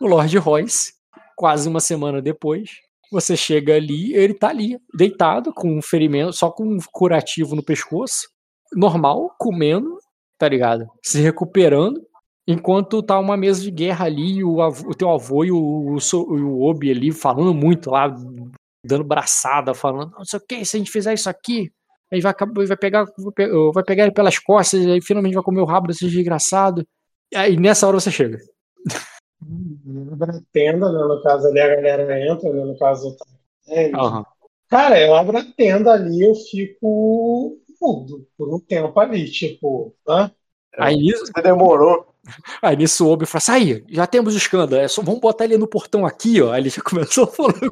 [0.00, 0.92] o Lord Royce,
[1.36, 2.70] quase uma semana depois,
[3.10, 7.62] você chega ali, ele tá ali, deitado, com um ferimento, só com um curativo no
[7.64, 8.28] pescoço,
[8.74, 9.96] normal, comendo,
[10.38, 10.86] tá ligado?
[11.02, 12.00] Se recuperando,
[12.46, 15.96] enquanto tá uma mesa de guerra ali, o, avô- o teu avô e o, o,
[16.16, 18.14] o Obi ali falando muito lá,
[18.84, 21.70] dando braçada, falando, não sei o que, se a gente fizer isso aqui,
[22.12, 23.04] aí vai, acabar- vai, pegar,
[23.74, 26.86] vai pegar ele pelas costas, aí finalmente vai comer o rabo desse desgraçado.
[27.32, 28.38] E aí nessa hora você chega.
[29.40, 29.40] A
[30.52, 30.98] tenda, né?
[30.98, 32.64] No caso ali a galera entra, né?
[32.64, 33.16] No caso.
[33.68, 34.24] É, Aham.
[34.68, 40.30] Cara, eu abro a tenda ali, eu fico mudo por um tempo ali, tipo, hã?
[40.76, 42.14] Aí nisso, Você demorou.
[42.62, 45.44] aí nisso o Obi fala assim, aí, já temos o escândalo, é só, vamos botar
[45.44, 46.52] ele no portão aqui, ó.
[46.52, 47.70] Aí ele já começou falando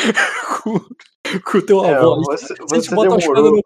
[1.44, 2.22] com, o teu É, avô.
[2.22, 3.52] você, a gente você escândalo demorou.
[3.52, 3.62] no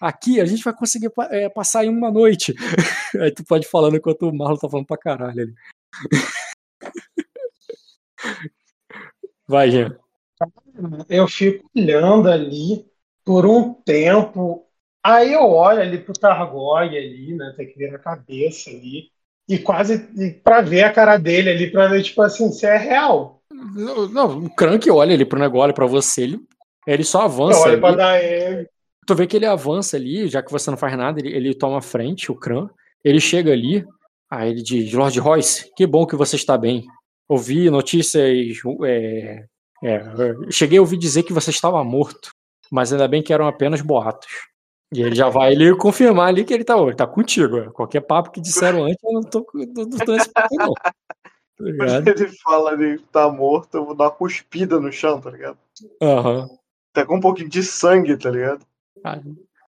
[0.00, 2.54] aqui, a gente vai conseguir é, passar em uma noite.
[3.20, 5.54] Aí tu pode falando enquanto o Marlon tá falando pra caralho ali.
[9.48, 9.96] Vai, Jean.
[11.08, 12.86] Eu fico olhando ali
[13.24, 14.66] por um tempo.
[15.02, 17.54] Aí eu olho ali pro Targoy ali, né?
[17.56, 19.10] Tem que ver a cabeça ali.
[19.48, 22.76] E quase e pra ver a cara dele ali, pra ver, tipo assim, se é
[22.76, 23.39] real.
[24.12, 26.40] Não, o Crank olha ali pro negócio, olha pra você, ele,
[26.86, 27.60] ele só avança.
[27.60, 27.80] olho ali.
[27.80, 28.68] pra dar ele.
[29.06, 31.82] Tu vê que ele avança ali, já que você não faz nada, ele, ele toma
[31.82, 32.68] frente, o Kran.
[33.04, 33.84] Ele chega ali,
[34.30, 36.86] aí ele diz: Lord Royce, que bom que você está bem.
[37.28, 38.58] Ouvi notícias.
[38.84, 39.44] É,
[39.82, 40.02] é,
[40.50, 42.32] cheguei a ouvir dizer que você estava morto,
[42.70, 44.28] mas ainda bem que eram apenas boatos.
[44.92, 47.58] E ele já vai ele confirmar ali que ele tá, ele tá contigo.
[47.58, 47.70] é.
[47.70, 50.74] Qualquer papo que disseram antes, eu não tô, não, não tô nesse papo, não.
[51.60, 52.08] Tá ligado?
[52.08, 55.58] Ele fala ali que tá morto, eu vou dar uma cuspida no chão, tá ligado?
[56.02, 56.48] Aham.
[56.92, 58.66] Até com um pouquinho de sangue, tá ligado?
[59.04, 59.20] Ah,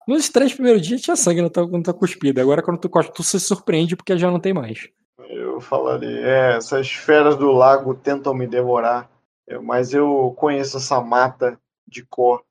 [0.07, 2.41] Nos três primeiros dias tinha sangue na tua, na tua cuspida.
[2.41, 4.87] Agora, quando tu cospe, tu se surpreende porque já não tem mais.
[5.27, 9.09] Eu falaria, é, essas feras do lago tentam me devorar,
[9.47, 12.43] é, mas eu conheço essa mata de cor.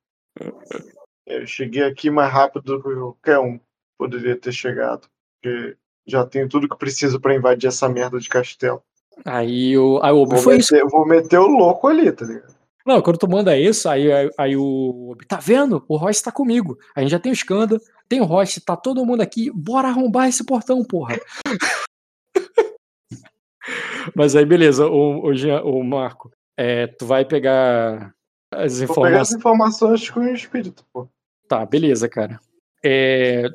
[1.25, 3.59] Eu cheguei aqui mais rápido do que qualquer um
[3.97, 5.07] poderia ter chegado,
[5.41, 5.75] porque
[6.07, 8.81] já tenho tudo que preciso pra invadir essa merda de castelo.
[9.25, 10.73] Aí o, aí o Obi Vou foi isso.
[10.73, 12.55] meter, vou meter o louco ali, tá ligado?
[12.85, 15.83] Não, quando tu manda isso, aí, aí, aí o Obi, tá vendo?
[15.87, 16.77] O Royce tá comigo.
[16.95, 19.51] A gente já tem o escândalo, tem o Royce, tá todo mundo aqui.
[19.53, 21.19] Bora arrombar esse portão, porra.
[24.15, 28.13] Mas aí, beleza, o, o, Jean- o Marco, é, tu vai pegar
[28.51, 29.21] as Vou pegar informações.
[29.21, 31.07] as informações com o espírito, pô.
[31.47, 32.39] Tá, beleza, cara.
[32.83, 33.47] É,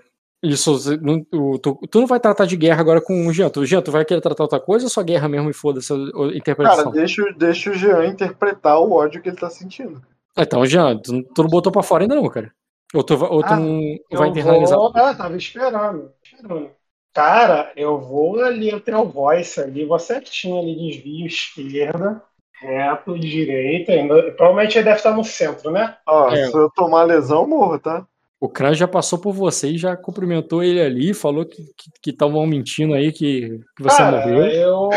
[0.44, 3.48] isso, você não- o- tu, tu não vai tratar de guerra agora com o Jean.
[3.50, 5.96] Tu, Jean, tu vai querer tratar outra coisa ou só guerra mesmo e foda-se a
[6.36, 6.84] interpretação?
[6.84, 10.00] Cara, deixa, o- deixa o Jean interpretar o ódio que ele tá sentindo.
[10.36, 12.52] Então, Jean, tu, tu não botou pra fora ainda não, cara.
[12.92, 14.78] Ou tu, vai- ou tu Ah, não vai internalizar.
[14.78, 14.92] vou...
[14.94, 16.70] Ah, tava esperando, esperando.
[17.12, 22.20] Cara, eu vou ali até o voice ali, vou certinho ali, desvio esquerda,
[22.60, 23.92] reto, direita.
[23.92, 24.32] Ainda...
[24.32, 25.96] Provavelmente ele deve estar no centro, né?
[26.06, 26.46] Ó, É.
[26.50, 28.04] se eu tomar lesão, morro, tá?
[28.44, 31.64] O Kran já passou por você e já cumprimentou ele ali, falou que
[32.10, 34.44] estavam mentindo aí que, que você Cara, morreu.
[34.44, 34.90] eu.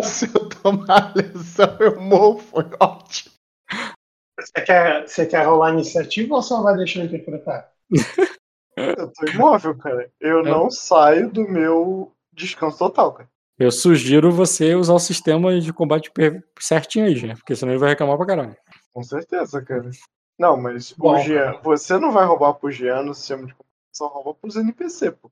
[0.04, 3.32] Se eu tomar lesão, eu morro, foi ótimo.
[4.38, 7.70] Você quer, você quer rolar iniciativa ou só vai deixar eu interpretar?
[8.76, 10.10] Eu tô imóvel, cara.
[10.20, 10.42] Eu É.
[10.42, 13.28] não saio do meu descanso total, cara.
[13.58, 16.10] Eu sugiro você usar o sistema de combate
[16.58, 18.56] certinho aí, já, porque senão ele vai reclamar pra caralho.
[18.92, 19.90] Com certeza, cara.
[20.40, 23.68] Não, mas Bom, o Jean, você não vai roubar pro Jean no sistema de combate,
[23.94, 25.30] só rouba pros NPC, pô.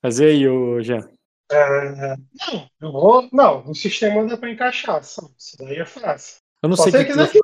[0.00, 1.08] Mas e aí, ô Jean?
[1.50, 3.28] É, não, eu vou.
[3.32, 5.02] Não, no sistema dá pra encaixar.
[5.02, 5.28] só.
[5.36, 6.36] Isso daí é fácil.
[6.62, 7.42] Eu não Só sei o se que, que, tu o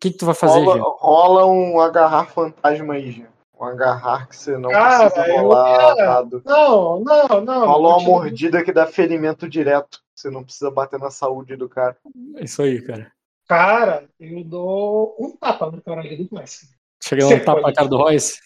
[0.00, 0.82] que que tu vai fazer, Rola, Jean.
[0.98, 3.28] rola um agarrar fantasma aí, Jean.
[3.56, 6.42] Um agarrar que você não Cara, precisa eu rolar dado.
[6.44, 7.66] Não, não, não.
[7.66, 10.00] Rola uma mordida que dá ferimento direto.
[10.12, 11.96] Você não precisa bater na saúde do cara.
[12.34, 13.12] É Isso aí, cara.
[13.50, 16.68] Cara, eu dou um tapa na cara dele começa.
[17.02, 18.38] Chega um tapa na cara do Royce.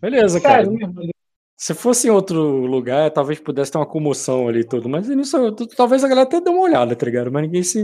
[0.00, 0.64] Beleza, cara.
[0.64, 1.10] Sério
[1.56, 4.88] Se fosse em outro lugar, talvez pudesse ter uma comoção ali e tudo.
[4.88, 7.32] Mas nisso, talvez a galera até dê uma olhada, tá ligado?
[7.32, 7.82] Mas ninguém se,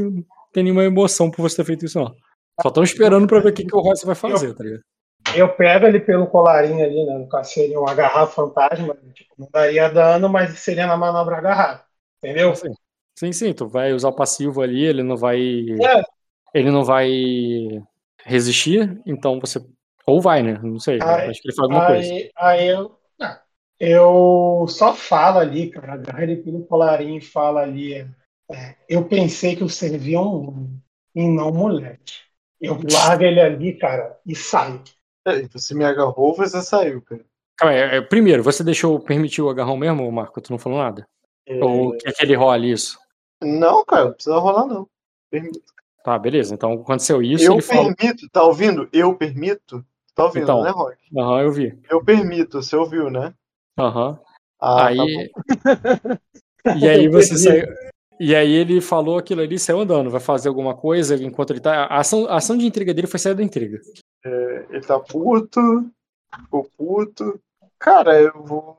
[0.52, 2.14] tem nenhuma emoção por você ter feito isso, não.
[2.62, 4.82] Só estão esperando pra ver o que, que o Royce vai fazer, tá ligado?
[5.34, 7.18] Eu pego ele pelo colarinho ali, né?
[7.18, 8.96] No caso seria um agarrar fantasma.
[9.12, 11.84] Tipo, não daria dano, mas seria na manobra agarrar.
[12.22, 12.52] Entendeu?
[12.52, 12.72] Assim,
[13.18, 15.40] sim, sim, tu vai usar o passivo ali, ele não vai.
[15.82, 16.21] É.
[16.54, 17.08] Ele não vai
[18.24, 19.60] resistir, então você.
[20.06, 20.58] Ou vai, né?
[20.62, 20.98] Não sei.
[21.00, 22.12] Aí- acho que ele faz alguma coisa.
[22.12, 22.98] Aí, aí eu.
[23.78, 25.94] eu só falo ali, cara.
[25.94, 27.94] Agarro ele pelo colarinho e falo ali.
[27.94, 30.82] é, eu pensei que eu servia um homem
[31.14, 32.14] e não um moleque.
[32.60, 34.82] Eu largo ele ali, cara, e saio.
[35.26, 37.24] É, Você me agarrou, você saiu, cara.
[37.56, 40.40] Calma aí, é, primeiro, você deixou, permitiu o agarrão mesmo, Marco?
[40.40, 41.06] Tu não falou nada?
[41.46, 42.98] É, Ou quer que ele role isso?
[43.42, 44.88] Não, cara, não precisa rolar, não.
[45.30, 45.60] Permito.
[46.04, 46.54] Tá, beleza.
[46.54, 47.94] Então aconteceu isso, eu ele falou.
[47.94, 48.88] permito, tá ouvindo?
[48.92, 49.84] Eu permito?
[50.14, 50.62] Tá ouvindo, Então.
[50.62, 50.96] né, Rock?
[51.16, 51.78] Aham, eu vi.
[51.88, 53.32] Eu permito, você ouviu, né?
[53.78, 54.18] Aham.
[54.60, 55.30] Ah, aí.
[55.30, 56.18] tá
[56.76, 57.66] e aí você saiu.
[58.20, 61.86] E aí ele falou aquilo ali, saiu andando, vai fazer alguma coisa enquanto ele tá.
[61.86, 63.80] A ação, a ação de intriga dele foi sair da intriga.
[64.24, 65.60] Ele tá puto,
[66.40, 67.40] ficou puto.
[67.78, 68.78] Cara, eu vou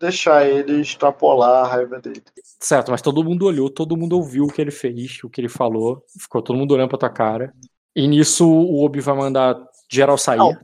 [0.00, 2.22] deixar ele extrapolar a raiva dele.
[2.58, 5.48] Certo, mas todo mundo olhou, todo mundo ouviu o que ele fez, o que ele
[5.48, 7.52] falou, ficou todo mundo olhando pra tua cara.
[7.94, 9.56] E nisso o Obi vai mandar
[9.90, 10.38] geral sair.
[10.38, 10.54] Não.
[10.54, 10.60] tá?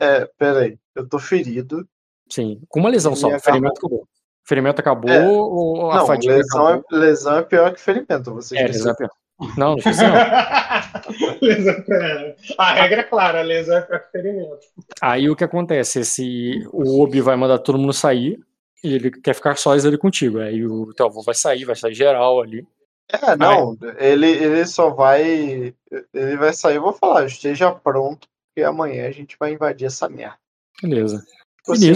[0.00, 1.86] É, peraí, eu tô ferido.
[2.30, 3.38] Sim, com uma lesão só.
[3.38, 4.08] Ferimento acabou.
[4.44, 5.26] Ferimento acabou É.
[5.28, 6.84] ou a Não, fadiga lesão acabou?
[6.92, 9.10] é, lesão é pior que ferimento, você É, lesão é pior.
[9.56, 10.12] Não, não esqueci não.
[11.42, 14.58] lesão é- A regra é clara, lesão é para ferimento.
[15.00, 16.00] Aí o que acontece?
[16.00, 18.38] Esse, o Obi vai mandar todo mundo sair
[18.86, 20.38] e ele quer ficar só ali contigo.
[20.38, 22.66] Aí o teu avô vai sair, vai sair geral ali.
[23.08, 25.74] É, não, ele, ele só vai.
[26.12, 30.08] Ele vai sair, eu vou falar, esteja pronto, porque amanhã a gente vai invadir essa
[30.08, 30.36] merda.
[30.82, 31.24] Beleza.
[31.58, 31.92] Tipo assim,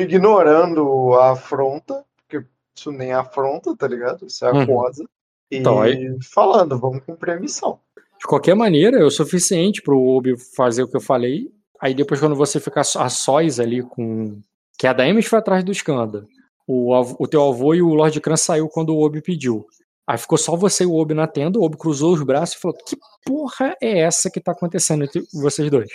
[0.00, 2.44] ignorando a afronta, porque
[2.76, 4.26] isso nem é afronta, tá ligado?
[4.26, 4.60] Isso é Uhum.
[4.62, 5.04] aquosa.
[5.50, 7.80] E Então, aí- falando, vamos cumprir a missão.
[8.18, 11.50] De qualquer maneira, é o suficiente pro Obi fazer o que eu falei.
[11.80, 14.38] Aí depois, quando você ficar a sós ali com.
[14.80, 16.26] Que a Daemis foi atrás do Skanda.
[16.66, 19.66] O, o teu avô e o Lord Kran saiu quando o Obi pediu.
[20.06, 22.60] Aí ficou só você e o Obi na tenda, o Obi cruzou os braços e
[22.60, 25.90] falou: Que porra é essa que tá acontecendo entre vocês dois?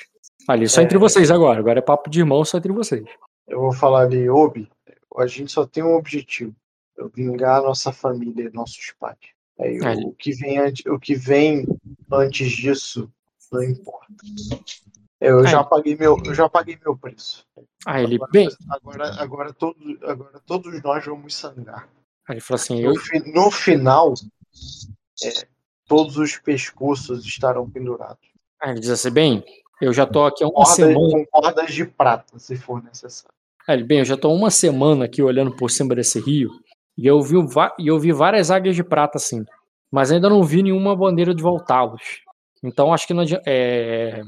[0.47, 0.83] Ali, só É.
[0.83, 1.59] entre vocês agora.
[1.59, 3.03] Agora é papo de irmão só entre vocês.
[3.47, 4.69] Eu vou falar ali, Obi,
[5.17, 6.53] a gente só tem um objetivo.
[6.99, 9.17] É vingar a nossa família, nossos pais.
[9.59, 9.93] Aí, É.
[10.05, 11.65] o, que vem, o que vem
[12.11, 13.11] antes disso
[13.51, 14.13] não importa.
[15.27, 17.45] Eu já paguei meu, eu já paguei meu preço.
[17.85, 21.87] Aí ele, Agora, bem, agora, agora, todos, agora todos nós vamos sangrar.
[22.27, 24.13] aí ele falou assim: eu, No, fi- no final,
[25.23, 25.47] é,
[25.87, 28.17] todos os pescoços estarão pendurados.
[28.61, 29.43] Aí ele diz assim: bem,
[29.81, 30.97] eu já tô aqui há uma Cordas, semana.
[31.11, 33.33] com cordas de prata, se for necessário.
[33.67, 36.51] Aí ele, bem, eu já tô uma semana aqui olhando por cima desse rio
[36.97, 37.35] e eu vi,
[37.79, 39.43] e eu vi várias águias de prata assim,
[39.91, 42.21] mas ainda não vi nenhuma bandeira de voltá-los.
[42.63, 43.43] Então acho que não adianta.
[43.47, 44.21] é,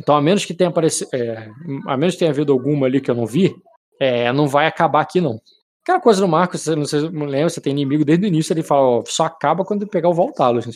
[0.00, 1.10] Então, a menos que tenha aparecido.
[1.14, 1.48] é,
[1.86, 3.54] A menos que tenha havido alguma ali que eu não vi,
[4.00, 5.40] é, não vai acabar aqui, não.
[5.82, 8.52] Aquela coisa do Marcos, você não, sei, não lembra, você tem inimigo desde o início,
[8.52, 10.66] ele fala, ó, só acaba quando ele pegar o voltá-los.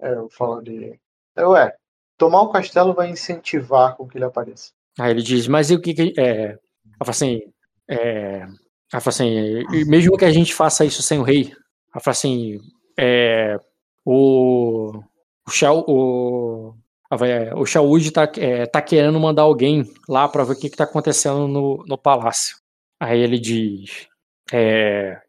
[0.00, 0.98] É, eu falo de.
[1.36, 1.74] É, ué,
[2.16, 4.72] tomar o castelo vai incentivar com que ele apareça.
[4.98, 6.14] Aí ele diz, mas e o que que.
[6.18, 6.50] É...
[6.50, 6.58] Ela
[7.00, 7.42] fala assim.
[7.88, 8.46] É...
[8.92, 11.52] Ela fala assim, mesmo que a gente faça isso sem o rei,
[11.92, 12.60] ela fala assim,
[12.98, 13.58] é...
[14.04, 15.02] o.
[15.46, 15.84] O Shao.
[15.86, 16.74] O.
[17.10, 20.70] vai, é, O Shaoud tá, é, tá querendo mandar alguém lá pra ver o que,
[20.70, 22.56] que tá acontecendo no, no palácio.
[23.00, 24.08] Aí ele diz.
[24.52, 25.20] É,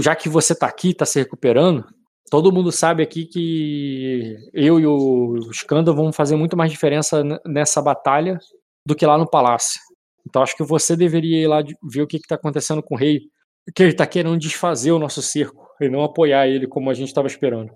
[0.00, 1.84] já que você tá aqui, tá se recuperando,
[2.30, 7.80] todo mundo sabe aqui que eu e o Skanda vamos fazer muito mais diferença nessa
[7.82, 8.38] batalha
[8.84, 9.80] do que lá no palácio.
[10.26, 13.22] Então acho que você deveria ir lá ver o que está acontecendo com o rei,
[13.74, 17.08] que ele está querendo desfazer o nosso cerco e não apoiar ele como a gente
[17.08, 17.72] estava esperando.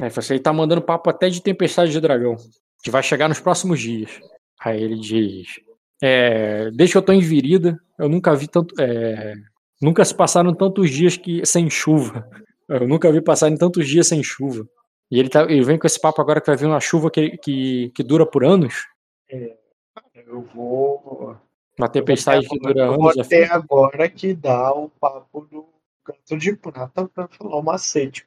[0.00, 2.36] Aí você está mandando papo até de tempestade de dragão,
[2.82, 4.20] que vai chegar nos próximos dias.
[4.60, 5.60] Aí ele diz:
[6.02, 8.74] É, desde que eu tô em Virida, eu nunca vi tanto.
[8.80, 9.34] é,
[9.80, 12.28] nunca se passaram tantos dias que sem chuva.
[12.68, 14.66] Eu nunca vi passarem tantos dias sem chuva.
[15.10, 17.36] E ele, tá, ele vem com esse papo agora que vai vir uma chuva que,
[17.36, 18.86] que, que dura por anos.
[20.14, 21.36] Eu vou.
[21.78, 23.28] Uma tempestade que dura eu vou anos.
[23.28, 23.52] ter afim.
[23.52, 25.68] agora que dar o papo do
[26.02, 28.26] canto de prata pra falar o macete.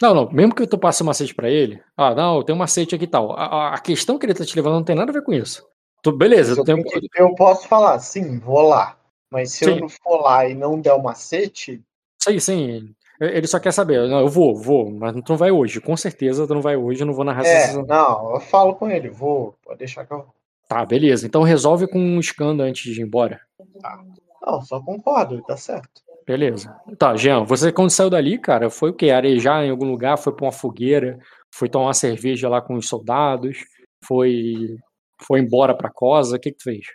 [0.00, 0.30] Não, não.
[0.30, 1.82] Mesmo que tu passe um macete pra ele.
[1.96, 3.32] Ah, não, tem um macete aqui e tal.
[3.32, 5.66] A, a- questão que ele tá te levando não tem nada a ver com isso.
[6.02, 6.84] Tu, beleza, Eu, um- tenho
[7.16, 8.98] eu posso falar, sim, vou lá.
[9.30, 9.72] Mas se Sim.
[9.72, 11.82] eu não for lá e não der o macete,
[12.22, 12.94] Sim, sim.
[13.20, 14.08] Ele só quer saber.
[14.08, 15.80] Não, eu vou, vou, mas tu não vai hoje.
[15.80, 18.74] Com certeza tu não vai hoje, eu não vou narrar é, essa não, eu falo
[18.74, 20.34] com ele, vou, pode deixar que eu vou.
[20.68, 21.26] Tá, beleza.
[21.26, 23.40] Então resolve com um escândalo antes de ir embora.
[24.44, 26.02] Não, só concordo, tá certo.
[26.26, 26.74] Beleza.
[26.98, 29.10] Tá, Jean, você quando saiu dali, cara, foi o quê?
[29.10, 30.18] Arejar em algum lugar?
[30.18, 31.18] Foi pra uma fogueira?
[31.54, 33.58] Foi tomar uma cerveja lá com os soldados?
[34.04, 34.76] Foi
[35.22, 36.36] foi embora pra Cosa?
[36.36, 36.86] O que que tu fez?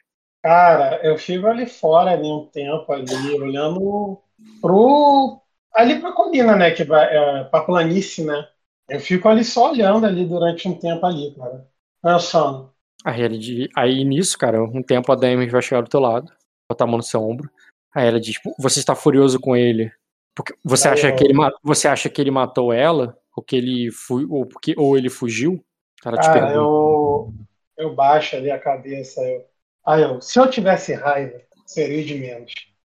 [0.44, 4.20] Cara, eu fico ali fora ali um tempo ali, olhando
[4.60, 5.40] pro
[5.74, 8.48] ali pra colina, né, que vai é, pra planície, né?
[8.90, 11.66] Eu fico ali só olhando ali durante um tempo ali, cara.
[12.04, 12.72] Pensando.
[13.06, 16.32] Aí, aí nisso, cara, um tempo a Demi vai chegar do teu lado,
[16.70, 17.50] botar a mão no seu ombro.
[17.94, 19.92] Aí ela diz: "Pô, Você está furioso com ele?
[20.36, 23.18] Porque você acha que ele você acha que ele matou ela?
[23.36, 25.64] Ou que ele fu ou, porque, ou ele fugiu?
[26.02, 26.54] Cara, pergunta.
[26.54, 27.34] eu
[27.78, 29.46] eu baixo ali a cabeça, eu.
[29.86, 32.54] Aí eu, se eu tivesse raiva, seria de menos.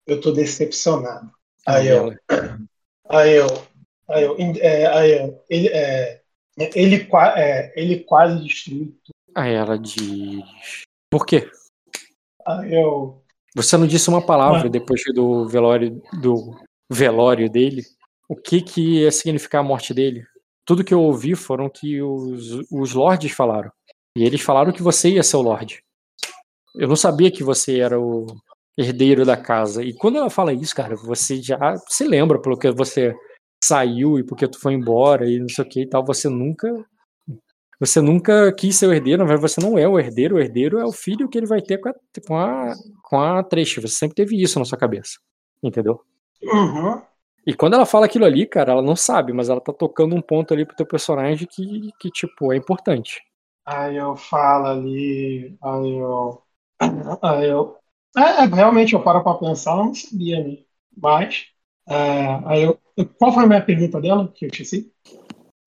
[0.06, 1.30] Eu tô decepcionado.
[1.64, 2.12] Aí eu,
[3.08, 3.46] Aí eu,
[4.08, 6.22] aí eu, é, aí eu, ele, é,
[6.74, 8.98] ele, é, ele quase destruiu.
[9.04, 9.14] tudo.
[9.34, 10.42] aí ela diz:
[11.10, 11.50] Por quê?
[12.46, 13.21] Aí eu,
[13.54, 16.54] Você não disse uma palavra depois do velório do
[16.90, 17.82] velório dele.
[18.28, 20.24] O que que ia significar a morte dele?
[20.64, 23.70] Tudo que eu ouvi foram que os, os lords falaram.
[24.16, 25.82] E eles falaram que você ia ser o lord.
[26.76, 28.26] Eu não sabia que você era o
[28.78, 29.82] herdeiro da casa.
[29.82, 33.14] E quando ela fala isso, cara, você já se lembra pelo que você
[33.62, 36.04] saiu e porque tu foi embora e não sei o que e tal.
[36.04, 36.68] Você nunca
[37.82, 40.84] você nunca quis ser o herdeiro, verdade você não é o herdeiro, o herdeiro é
[40.84, 41.94] o filho que ele vai ter com a,
[42.24, 43.42] com a, com a.
[43.42, 45.18] Você sempre teve isso na sua cabeça.
[45.62, 46.00] Entendeu?
[46.42, 47.02] uhum,
[47.46, 50.22] E quando ela fala aquilo ali, cara, ela não sabe, mas ela tá tocando um
[50.22, 53.20] ponto ali pro teu personagem que, que tipo, é importante.
[53.64, 56.42] aí eu falo ali, aí eu,
[57.22, 57.78] aí eu,
[58.16, 60.58] é, é, realmente eu paro pra pensar, eu não sabia, né?
[60.96, 61.46] Mas,
[61.88, 62.78] é, aí eu,
[63.18, 64.92] qual foi a minha pergunta dela que eu esqueci?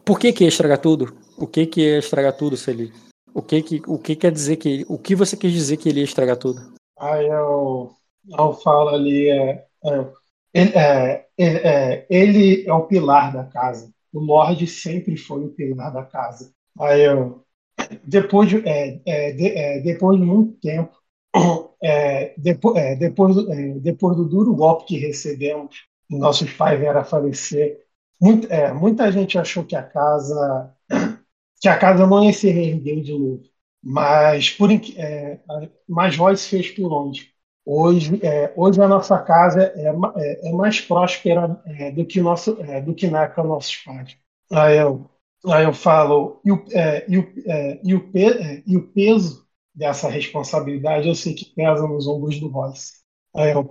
[0.06, 1.25] Por que que ia estragar tudo?
[1.38, 2.94] O que que ia estragar tudo se ele...
[3.34, 4.86] O que que, o que quer dizer que...
[4.88, 6.74] O que você quis dizer que ele ia estragar tudo?
[6.98, 7.92] Aí eu,
[8.38, 10.08] eu falo ali, é, é,
[10.54, 13.92] ele, é, ele, é, ele é o pilar da casa.
[14.14, 16.52] O Lorde sempre foi o pilar da casa.
[16.80, 17.44] Aí eu,
[18.06, 20.96] depois de, é, é, de- depois de muito tempo,
[21.84, 27.04] é, depois, é, depois, é, depois do duro golpe que recebemos, nossos pais vieram a
[27.04, 27.82] falecer,
[28.22, 30.74] muito- muita gente achou que a casa
[31.66, 33.42] que a casa não ia se reerguer de novo.
[33.84, 35.40] Mas, por, é,
[35.90, 37.32] mas Royce fez por onde?
[37.66, 39.88] Hoje, é, hoje a nossa casa é,
[40.18, 43.76] é- é mais próspera é, do que nosso, é, do que na época dos nossos
[43.78, 44.16] pais.
[44.52, 45.10] Aí eu,
[45.48, 47.34] aí eu falo, e o, é, e o,
[47.84, 52.48] e o, pe- e o peso dessa responsabilidade eu sei que pesa nos ombros do
[52.48, 52.94] Royce.
[53.36, 53.66] Aí eu,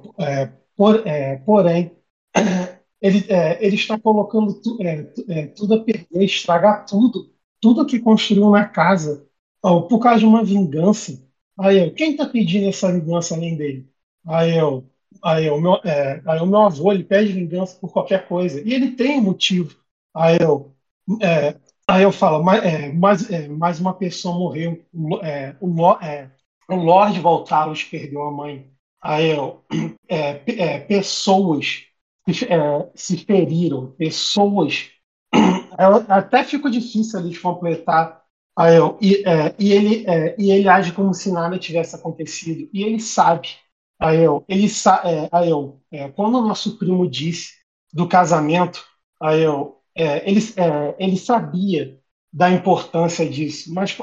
[0.77, 1.05] por-
[1.47, 1.93] porém,
[3.01, 3.27] ele,
[3.61, 4.79] ele está colocando tu-
[5.15, 7.34] tu- tudo a perder, estragar tudo,
[7.65, 9.27] tudo que construiu na casa,
[9.63, 11.13] ó, por causa de uma vingança.
[11.59, 13.89] Aí eu, quem está pedindo essa vingança além dele?
[14.27, 14.91] Aí eu,
[15.23, 18.61] aí eu, meu, é, aí o meu avô, ele pede vingança por qualquer coisa.
[18.61, 19.75] E ele tem motivo.
[20.15, 20.75] Aí eu,
[21.23, 21.57] é,
[21.89, 24.85] aí eu falo, mais, é, mais, é, mais uma pessoa morreu.
[25.23, 26.31] É, o, é,
[26.69, 28.71] o Lorde Voltaros perdeu a mãe.
[29.01, 29.65] Aí eu,
[30.09, 31.85] é, é, pessoas
[32.29, 34.91] se, é, se feriram, pessoas.
[35.79, 38.23] Eu- até fica difícil ali de completar.
[38.57, 42.69] Aí eu, e, é, e, ele, é, e ele age como se nada tivesse acontecido.
[42.73, 43.49] E ele sabe.
[44.01, 47.53] Aí eu, ele sa, é, aí eu é, quando o nosso primo disse
[47.93, 48.85] do casamento,
[49.21, 51.99] aí eu, é, ele, é, ele sabia
[52.33, 53.97] da importância disso, mas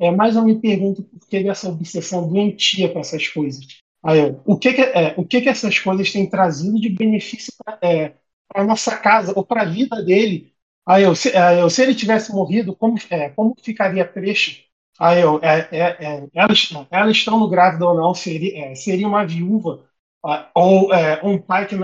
[0.00, 3.64] é, é mais eu me pergunto por que dessa obsessão doentia com essas coisas.
[4.02, 7.52] Aí eu, o que que, é, o que que essas coisas têm trazido de benefício
[7.64, 8.14] para é,
[8.54, 10.52] a nossa casa ou para a vida dele?
[10.86, 11.12] Aí eu,
[11.58, 14.62] eu, se ele tivesse morrido, como, é, como ficaria trecho?
[14.98, 15.80] Aí eu, é, é,
[16.24, 19.84] é, elas, elas estando grávidas ou não, seria, é, seria uma viúva
[20.24, 21.74] ah, ou é, um pai que,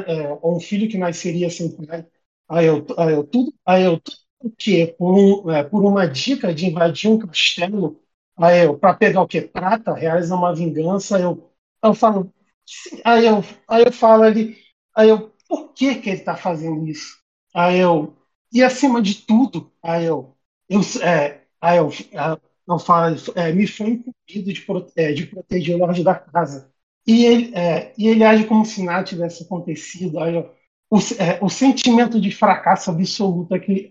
[0.42, 2.06] ou um filho que nasceria sem pai.
[2.48, 4.16] Aí eu, aí eu tudo, aí eu tudo?
[4.98, 8.00] Por, um, por uma dica de invadir um castelo
[8.36, 9.42] Aí eu, pra pegar o quê?
[9.42, 11.50] Prata, realizar uma vingança, eu,
[11.84, 12.32] eu falo,
[13.04, 13.36] aí eu,
[13.68, 14.56] aí eu falo ali,
[14.94, 17.18] aí eu, por que que ele tá fazendo isso?
[17.54, 18.14] Aí eu,
[18.52, 20.36] e acima de tudo, aí eu,
[20.68, 21.90] eu é, aí eu,
[22.68, 26.70] eu falo, é, me foi incumbido de, pro- é, de proteger o Lorde da casa.
[27.06, 30.20] E ele, é, e ele age como se nada tivesse acontecido.
[30.20, 30.50] Aí eu,
[30.90, 33.88] o, é, o sentimento de fracasso absoluto é que,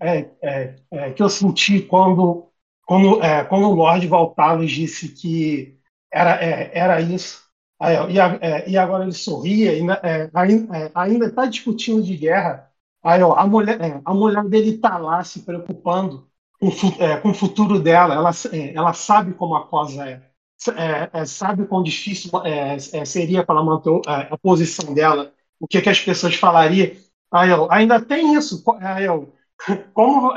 [1.16, 2.48] que eu senti quando,
[2.86, 3.18] quando,
[3.48, 5.78] quando o Lorde Valtalos disse que
[6.10, 7.42] era, era isso.
[7.80, 10.30] Aí, ó, e, a- e agora ele sorria, é,
[10.94, 12.70] ainda está discutindo de guerra.
[13.02, 16.28] Aí, ó, a mulher, é, a mulher dele está lá se preocupando
[16.60, 16.68] com,
[17.02, 18.14] é, com o futuro dela.
[18.14, 20.30] Ela, é, ela sabe como a coisa é.
[20.76, 25.80] É, é, sabe quão difícil é, seria para ela manter a posição dela, o que,
[25.82, 26.92] que as pessoas falariam.
[27.32, 28.62] Aí, ó, ainda tem isso.
[28.80, 29.24] Aí, ó,
[29.92, 30.32] como,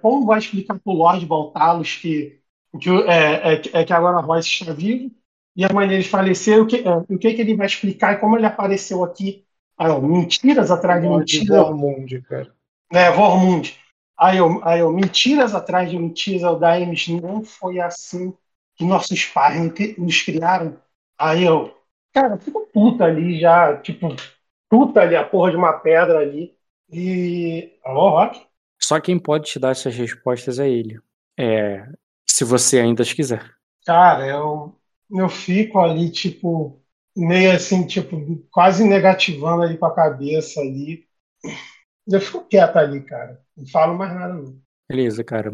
[0.00, 2.40] como vai explicar o Lorde Voltalos que,
[2.80, 5.10] que, é, que- agora a Royce está vivo
[5.56, 6.62] e a mãe dele faleceu?
[6.62, 9.44] O que, o que, que ele vai explicar e como ele apareceu aqui?
[9.78, 12.52] Aí, ó, mentiras atrás de mentiras Vormund, cara.
[12.92, 13.76] né, Vormund.
[14.18, 18.36] Aí eu, aí eu, mentiras atrás de mentiras, o Daemis, não foi assim
[18.74, 20.76] que nossos pais nos criaram.
[21.16, 21.72] Aí eu,
[22.12, 24.08] cara, eu fico puta ali já, tipo,
[24.68, 26.56] puta ali a porra de uma pedra ali.
[26.90, 27.78] E.
[27.84, 28.44] Alô, Rock?
[28.80, 30.98] Só quem pode te dar essas respostas é ele.
[31.38, 31.86] É,
[32.26, 33.44] se você ainda as quiser.
[33.84, 34.74] Cara, eu,
[35.10, 36.77] eu fico ali, tipo,
[37.18, 38.16] meio assim, tipo,
[38.50, 41.04] quase negativando ali com a cabeça ali.
[42.06, 43.40] Eu fico quieto ali, cara.
[43.56, 44.58] Não falo mais nada, não.
[44.88, 45.52] Beleza, cara.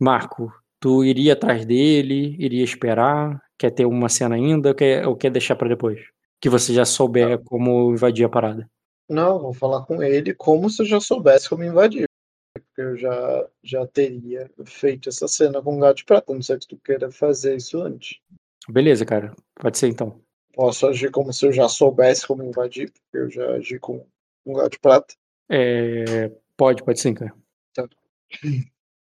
[0.00, 3.42] Marco, tu iria atrás dele, iria esperar?
[3.58, 6.00] Quer ter uma cena ainda ou quer, ou quer deixar pra depois?
[6.40, 8.70] Que você já souber como invadir a parada.
[9.08, 12.06] Não, vou falar com ele como se eu já soubesse como invadir.
[12.52, 16.32] Porque eu já, já teria feito essa cena com o gato de prata.
[16.32, 18.18] Não sei se tu queira fazer isso antes.
[18.68, 19.34] Beleza, cara.
[19.54, 20.25] Pode ser então.
[20.56, 24.06] Posso agir como se eu já soubesse como invadir, porque eu já agi com
[24.46, 25.14] um gato de prata.
[25.50, 27.34] É, pode, pode sim, cara.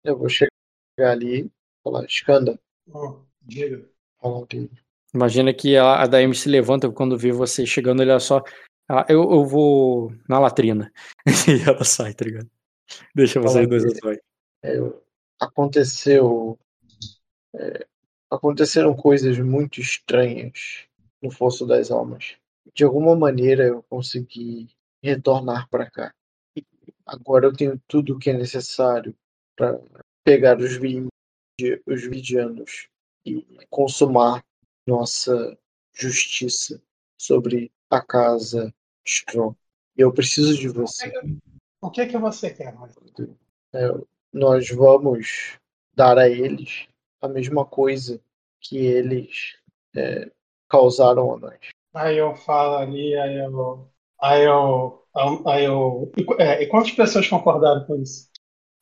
[0.01, 0.49] Eu vou chegar
[0.99, 1.51] ali e
[1.83, 2.57] falar, Skanda,
[2.87, 3.85] Hum, diga.
[5.13, 8.41] Imagina que a, a Daemi se levanta quando vê você chegando, ele é só.
[8.89, 10.89] ela, eu, eu vou na latrina.
[11.47, 12.49] e ela sai, tá ligado?
[13.13, 13.97] Deixa vocês dois dele.
[13.97, 14.19] ações.
[14.63, 14.77] É,
[15.37, 16.57] aconteceu.
[17.55, 17.85] é,
[18.29, 20.87] aconteceram coisas muito estranhas
[21.21, 22.35] no Fosso das Almas.
[22.73, 24.69] De alguma maneira eu consegui
[25.01, 26.13] retornar para cá.
[27.05, 29.15] Agora eu tenho tudo o que é necessário
[29.55, 29.79] para
[30.23, 30.79] pegar os,
[31.85, 32.87] os vidianos
[33.25, 34.43] e consumar
[34.87, 35.57] nossa
[35.93, 36.81] justiça
[37.17, 38.73] sobre a casa
[39.05, 39.55] Strong.
[39.97, 41.11] Eu preciso de você.
[41.81, 42.75] O que que você quer?
[43.73, 43.87] É,
[44.31, 45.59] nós vamos
[45.93, 46.87] dar a eles
[47.19, 48.21] a mesma coisa
[48.59, 49.57] que eles
[49.95, 50.31] é,
[50.71, 51.59] causaram a nós.
[51.93, 53.87] Aí eu falo ali, aí eu.
[54.19, 55.03] Aí eu.
[55.45, 56.11] Aí eu.
[56.17, 58.29] E, é, e quantas pessoas concordaram com isso?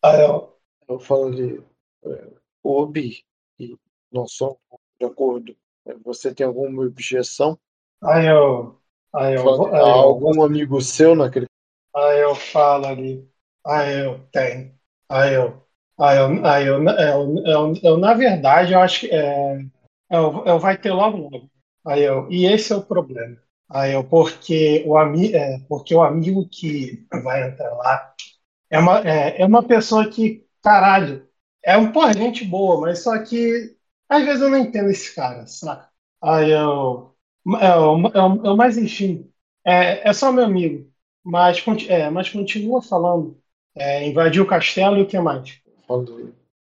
[0.03, 0.56] Aí eu.
[0.88, 1.64] Eu falo ali,
[2.06, 2.27] é,
[2.64, 3.24] Obi
[3.59, 3.76] e
[4.11, 4.58] nós somos
[5.00, 5.56] de acordo.
[5.85, 7.58] É, Você tem alguma objeção?
[8.03, 8.80] Aí eu.
[9.14, 9.43] Aí eu.
[9.43, 11.48] Fala, Aí eu, algum amigo seu naquele
[11.95, 13.27] aí eu falo ali.
[13.66, 14.74] Aí eu tenho.
[15.09, 15.61] Aí eu.
[16.00, 16.45] Aí eu.
[16.45, 19.11] Aí eu, eu, eu, eu, na verdade, eu acho que.
[19.11, 19.59] É,
[20.09, 21.50] eu, eu vai ter logo logo.
[21.90, 22.27] Aí eu.
[22.32, 23.38] E esse é o problema.
[23.69, 28.14] Aí eu, porque o, ami, é, porque o amigo que vai entrar lá
[28.69, 31.27] é uma, é, é uma pessoa que, caralho,
[31.64, 33.76] é um porra, gente boa, mas só que
[34.08, 35.90] às vezes eu não entendo esse cara, saca?
[36.22, 37.16] Aí eu.
[37.59, 39.32] É, eu, eu, eu, mas enfim,
[39.66, 40.92] é, é só meu amigo.
[41.24, 43.42] Mas, é, mas continua falando.
[43.76, 45.59] É, invadiu o castelo e o que mais?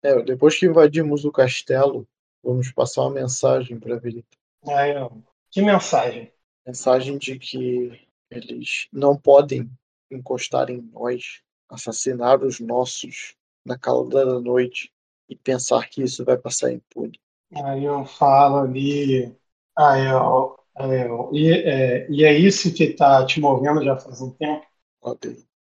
[0.02, 2.06] É, depois que invadimos o castelo,
[2.42, 4.37] vamos passar uma mensagem para Verita.
[4.66, 6.32] Aí eu, que mensagem?
[6.66, 9.70] Mensagem de que eles não podem
[10.10, 14.92] encostar em nós, assassinar os nossos na calada da noite
[15.28, 17.20] e pensar que isso vai passar impune.
[17.54, 19.34] Aí eu falo ali.
[19.76, 24.20] Aí eu, aí eu, e, é, e é isso que tá te movendo já faz
[24.20, 24.66] um tempo?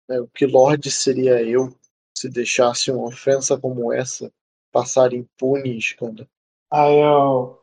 [0.09, 1.75] É, o que Lorde seria eu
[2.17, 4.32] se deixasse uma ofensa como essa
[4.72, 6.27] passar impune, Skanda?
[6.72, 7.61] Aí eu,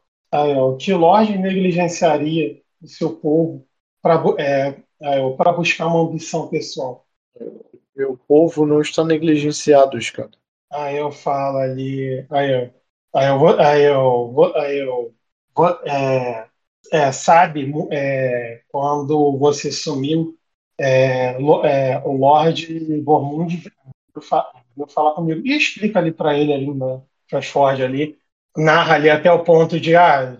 [0.51, 3.67] eu, que Lorde negligenciaria o seu povo
[4.03, 4.83] para é,
[5.37, 7.07] para buscar uma ambição pessoal?
[7.97, 10.37] Meu povo não está negligenciado, Skanda.
[10.73, 12.75] Aí eu falo ali, aí eu,
[13.15, 15.15] aí eu, aí eu,
[15.87, 16.49] é,
[16.93, 20.37] é, sabe, é, quando você sumiu,
[20.79, 23.73] é, é, o Lorde Vormund veio
[24.23, 28.19] fa- veio falar comigo e explica ali para ele ali na Fast ali
[28.57, 30.37] narra ali até o ponto de ah,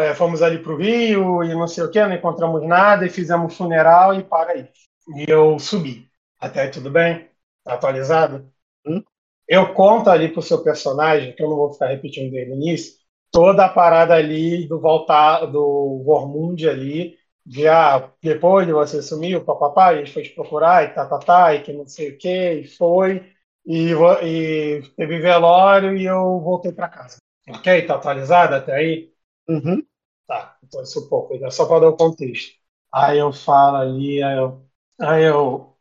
[0.00, 3.56] é, fomos ali pro Rio e não sei o que, não encontramos nada e fizemos
[3.56, 4.68] funeral e para aí.
[5.16, 6.08] E eu subi.
[6.40, 7.28] Até aí tudo bem?
[7.64, 8.50] Tá atualizado?
[8.86, 9.02] Hum?
[9.48, 12.94] Eu conto ali pro seu personagem, que eu não vou ficar repetindo desde o início,
[13.30, 19.44] toda a parada ali do voltar do Vormund ali, de ah, depois de você sumiu,
[19.44, 22.18] papapá, a gente foi te procurar e tá, tá, tá, e que não sei o
[22.18, 23.32] que, e foi,
[23.66, 27.16] e, e teve velório e eu voltei para casa.
[27.48, 27.86] Ok?
[27.86, 29.12] Tá atualizado até aí?
[29.48, 29.86] Uhum.
[30.26, 32.56] Tá, então isso é um pouco, é só para dar o contexto.
[32.92, 34.66] Aí eu falo ali, aí eu.
[35.00, 35.76] Aí eu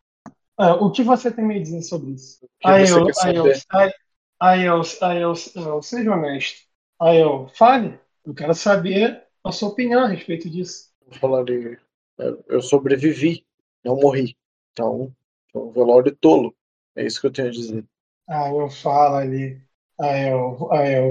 [0.57, 2.45] ah, o que você tem a me dizer sobre isso?
[2.45, 3.91] O que Aí eu, aí eu, aí,
[4.39, 6.67] aí eu, aí eu, eu, seja honesto.
[6.99, 10.91] Aí eu, fale, eu quero saber a sua opinião a respeito disso.
[11.07, 11.79] Eu falaria,
[12.17, 13.45] eu eu sobrevivi,
[13.83, 14.35] não morri.
[14.71, 15.13] Então,
[15.55, 16.55] um velório tolo.
[16.95, 17.85] É isso que eu tenho a dizer.
[18.27, 19.61] Aí eu falo ali,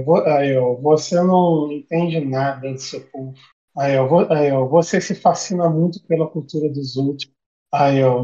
[0.04, 3.34] vo- aí eu, você não entende nada do seu povo.
[3.78, 7.30] Aí eu, você se fascina muito pela cultura dos outros.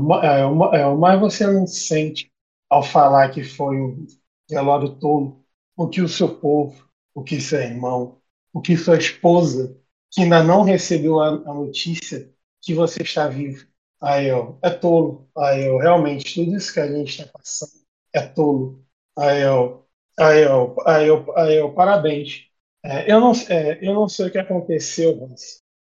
[0.01, 2.31] Ma- aí eu, mas você não sente
[2.69, 4.07] ao falar que foi um
[4.49, 5.45] velório tolo
[5.77, 8.19] o que o seu povo, o que seu irmão,
[8.53, 9.77] o que sua esposa,
[10.11, 13.67] que ainda não recebeu a, a notícia que você está vivo.
[14.01, 15.29] Aí eu, é tolo.
[15.37, 17.73] Aí eu, realmente, tudo isso que a gente está passando
[18.15, 18.83] é tolo.
[19.19, 19.86] Aí eu,
[20.19, 22.47] aí eu, aí eu, aí eu parabéns.
[22.85, 25.29] É, eu não, é, eu não sei o que aconteceu,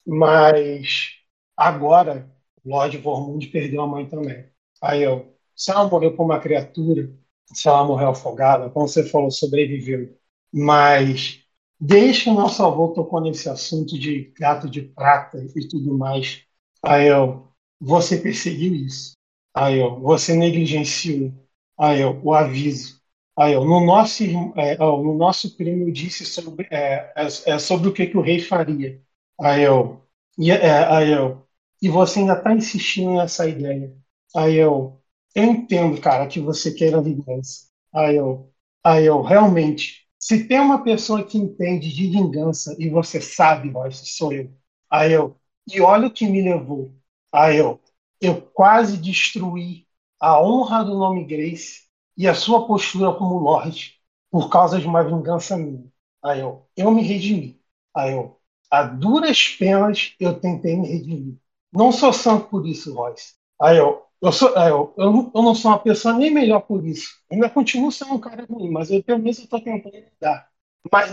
[0.06, 1.12] mas
[1.58, 2.32] agora
[2.66, 4.50] Lorde Vormund perdeu a mãe também.
[4.82, 7.12] Aí eu, se ela morreu por uma criatura,
[7.54, 10.18] se ela morreu afogada, como você falou, sobreviveu.
[10.52, 11.44] Mas
[11.80, 16.44] desde que o nosso avô tocou nesse assunto de gato de prata e tudo mais,
[16.84, 17.48] aí eu,
[17.80, 19.14] você perseguiu isso.
[19.54, 21.34] Aí eu, você negligenciou.
[21.78, 23.02] Aí eu, o aviso.
[23.38, 24.24] Aí no nosso,
[24.56, 28.40] é, no nosso primo disse sobre, é, é, é sobre o que, que o rei
[28.40, 29.02] faria.
[29.40, 30.02] Aí eu,
[30.38, 31.46] e, é, aí eu,
[31.82, 33.94] e você ainda está insistindo nessa ideia.
[34.36, 35.02] Aí eu,
[35.36, 37.68] eu entendo, cara, que você queira vingança.
[37.94, 38.52] Aí eu,
[38.84, 44.06] aí eu, realmente, se tem uma pessoa que entende de vingança e você sabe, Royce,
[44.06, 44.52] sou eu.
[44.90, 46.94] Aí eu, e olha o que me levou.
[47.34, 47.82] Aí eu,
[48.22, 49.88] eu quase destruí
[50.20, 51.85] a honra do nome Grace
[52.18, 53.96] e a sua postura como Lorde
[54.32, 55.86] por causa de uma vingança minha.
[56.24, 57.62] Aí eu, eu me redimi.
[57.96, 58.40] Aí eu,
[58.72, 61.36] a duras penas eu tentei me redimir.
[61.72, 63.36] Não sou santo por isso, Royce.
[63.62, 67.10] Aí eu, eu, sou, eu, eu, eu não sou uma pessoa nem melhor por isso.
[67.32, 70.50] Ainda continuo sendo um cara ruim, mas eu pelo menos estou tentando mudar.
[70.92, 71.12] Mas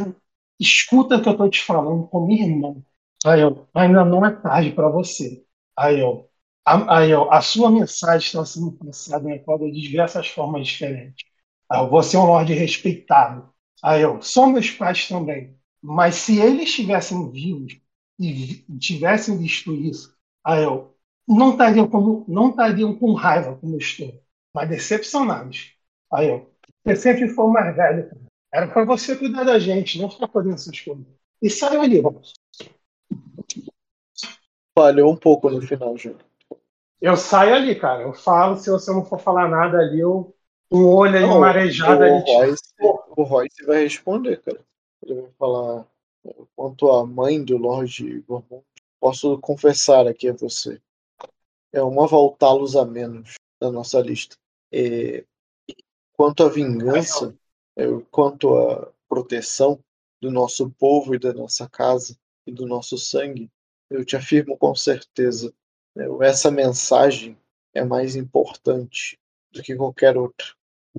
[0.59, 2.85] escuta o que eu estou te falando como irmão.
[3.25, 5.45] Aí eu, ainda não é tarde para você.
[5.77, 6.29] Aí eu,
[6.65, 9.43] aí eu, a sua mensagem está sendo passada em
[9.73, 11.25] de diversas formas diferentes.
[11.71, 13.53] Aí você é um Lorde respeitado.
[13.83, 15.57] Aí eu, são meus pais também.
[15.83, 17.81] Mas se eles estivessem vivos
[18.19, 20.95] e tivessem visto isso, aí eu,
[21.27, 24.23] não estariam como, não estariam com raiva como estou,
[24.55, 25.75] mas decepcionados.
[26.13, 26.53] Aí eu,
[26.85, 28.11] você sempre foi mais velho.
[28.53, 31.07] Era para você cuidar da gente, não ficar fazendo essas coisas.
[31.41, 32.35] E saiu ali, Ross.
[34.79, 36.32] Falhou um pouco no final, Júlio.
[37.03, 38.03] Eu saio ali, cara.
[38.03, 40.33] Eu falo, se você não for falar nada ali, eu
[40.71, 42.25] um olho aí marejado o ali.
[42.25, 42.75] tipo, Royce,
[43.17, 44.61] o Royce vai responder, cara.
[45.05, 45.87] Ele vai falar
[46.55, 48.65] quanto à mãe do Lorde Gormont.
[49.01, 50.81] Posso confessar aqui a você.
[51.73, 54.37] É uma Voltalos a menos na nossa lista.
[54.73, 55.25] É,
[56.13, 57.35] quanto à vingança,
[57.77, 59.81] é, quanto à proteção
[60.21, 62.17] do nosso povo e da nossa casa
[62.47, 63.51] e do nosso sangue,
[63.91, 65.53] eu te afirmo com certeza,
[66.23, 67.37] essa mensagem
[67.75, 69.19] é mais importante
[69.51, 70.47] do que qualquer outra.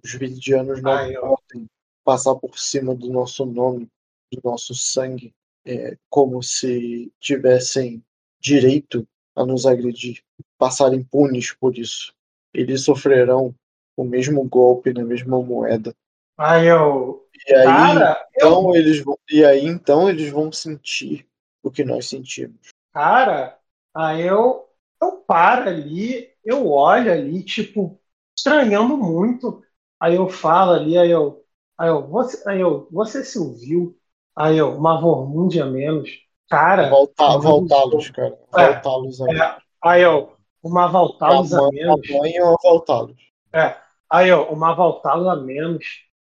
[0.03, 1.67] Os viridianos não Ai, podem
[2.03, 3.87] passar por cima do nosso nome,
[4.31, 5.33] do nosso sangue,
[5.65, 8.03] é, como se tivessem
[8.39, 10.21] direito a nos agredir,
[10.57, 12.13] passar impunes por isso.
[12.53, 13.55] Eles sofrerão
[13.95, 15.95] o mesmo golpe na mesma moeda.
[16.37, 17.27] Aí eu.
[17.47, 21.25] E aí, Cara, eu, então eles vão, e aí então eles vão sentir
[21.63, 22.69] o que nós sentimos.
[22.91, 23.57] cara,
[23.93, 24.67] aí eu,
[25.03, 27.99] eu paro ali, eu olho ali, tipo,
[28.35, 29.61] estranhando muito.
[29.99, 31.43] Aí eu falo ali, aí eu,
[31.77, 33.97] aí eu, você, aí eu, você se ouviu?
[34.35, 36.09] Aí eu, uma Vormund a menos.
[36.49, 38.37] Cara, do voltá-los, cara.
[38.57, 42.09] É, Voltá-los a é, aí eu, uma Valtalos a menos.
[42.41, 43.17] ou voltá-los.
[43.53, 43.77] É,
[44.09, 45.85] aí eu, uma Valtalo a menos.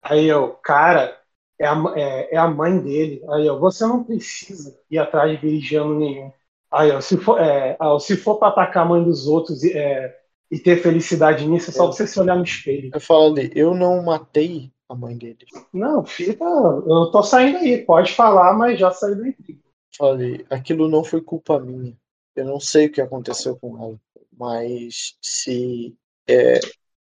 [0.01, 1.17] Aí eu, cara,
[1.59, 3.23] é a, é, é a mãe dele.
[3.31, 6.31] Aí eu, você não precisa ir atrás de nenhum.
[6.71, 10.17] Aí se for, é, se for pra atacar a mãe dos outros e, é,
[10.51, 11.87] e ter felicidade nisso, é só É.
[11.87, 12.91] você se olhar no espelho.
[12.93, 15.49] Eu falo ali, eu não matei a mãe deles.
[15.73, 16.43] Não, fica.
[16.43, 17.83] Eu tô saindo aí.
[17.83, 19.59] Pode falar, mas já saí da intriga.
[19.97, 21.95] Falei, aquilo não foi culpa minha.
[22.35, 23.99] Eu não sei o que aconteceu com ela,
[24.37, 25.95] mas se
[26.27, 26.59] é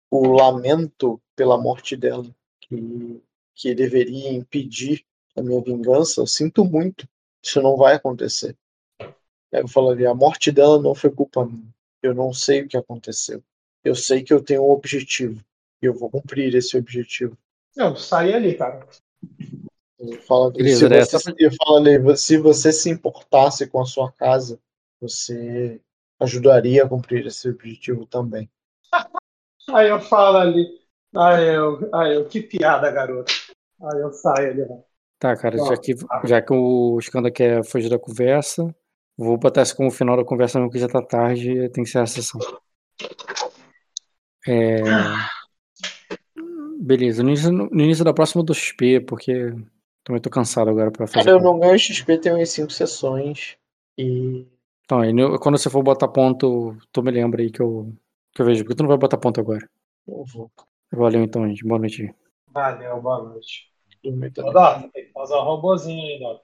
[0.09, 2.23] o lamento pela morte dela
[2.61, 3.21] que,
[3.53, 5.03] que deveria impedir
[5.35, 7.05] a minha vingança, eu sinto muito.
[7.43, 8.55] Isso não vai acontecer.
[9.61, 11.73] Eu falaria, a morte dela não foi culpa minha.
[12.01, 13.43] Eu não sei o que aconteceu.
[13.83, 15.43] Eu sei que eu tenho um objetivo.
[15.81, 17.37] E eu vou cumprir esse objetivo.
[17.75, 18.85] Não, saí ali, cara.
[19.99, 24.11] Eu falo, Beleza, se, você, eu falo ali, se você se importasse com a sua
[24.11, 24.59] casa,
[25.01, 25.79] você
[26.19, 28.49] ajudaria a cumprir esse objetivo também.
[29.69, 30.85] Aí eu falo ali.
[31.15, 33.31] Aí eu, aí eu, que piada, garoto.
[33.81, 34.61] Aí eu saio ali.
[34.61, 34.83] né?
[35.17, 38.75] Tá, cara, Ó, já que, já que o Skanda quer fugir da conversa,
[39.17, 41.99] vou botar isso como final da conversa mesmo que já tá tarde tem que ser
[41.99, 42.39] a sessão.
[44.47, 44.81] É...
[46.79, 49.53] Beleza, no início, no início da próxima do XP, porque
[50.03, 51.25] também tô cansado agora pra fazer.
[51.25, 53.57] Cara, eu não ganho XP, tenho as 5 sessões.
[53.97, 54.45] E
[54.83, 55.01] Então,
[55.39, 57.91] quando você for botar ponto, tu me lembra aí que eu,
[58.33, 59.67] que eu vejo, porque tu não vai botar ponto agora.
[60.07, 60.51] eu vou
[60.91, 61.65] Valeu então, gente.
[61.65, 62.13] Boa noite.
[62.49, 63.71] Valeu, boa noite.
[64.05, 64.51] Ô.
[64.51, 66.43] Dota, tem que fazer um robozinho aí, Dota.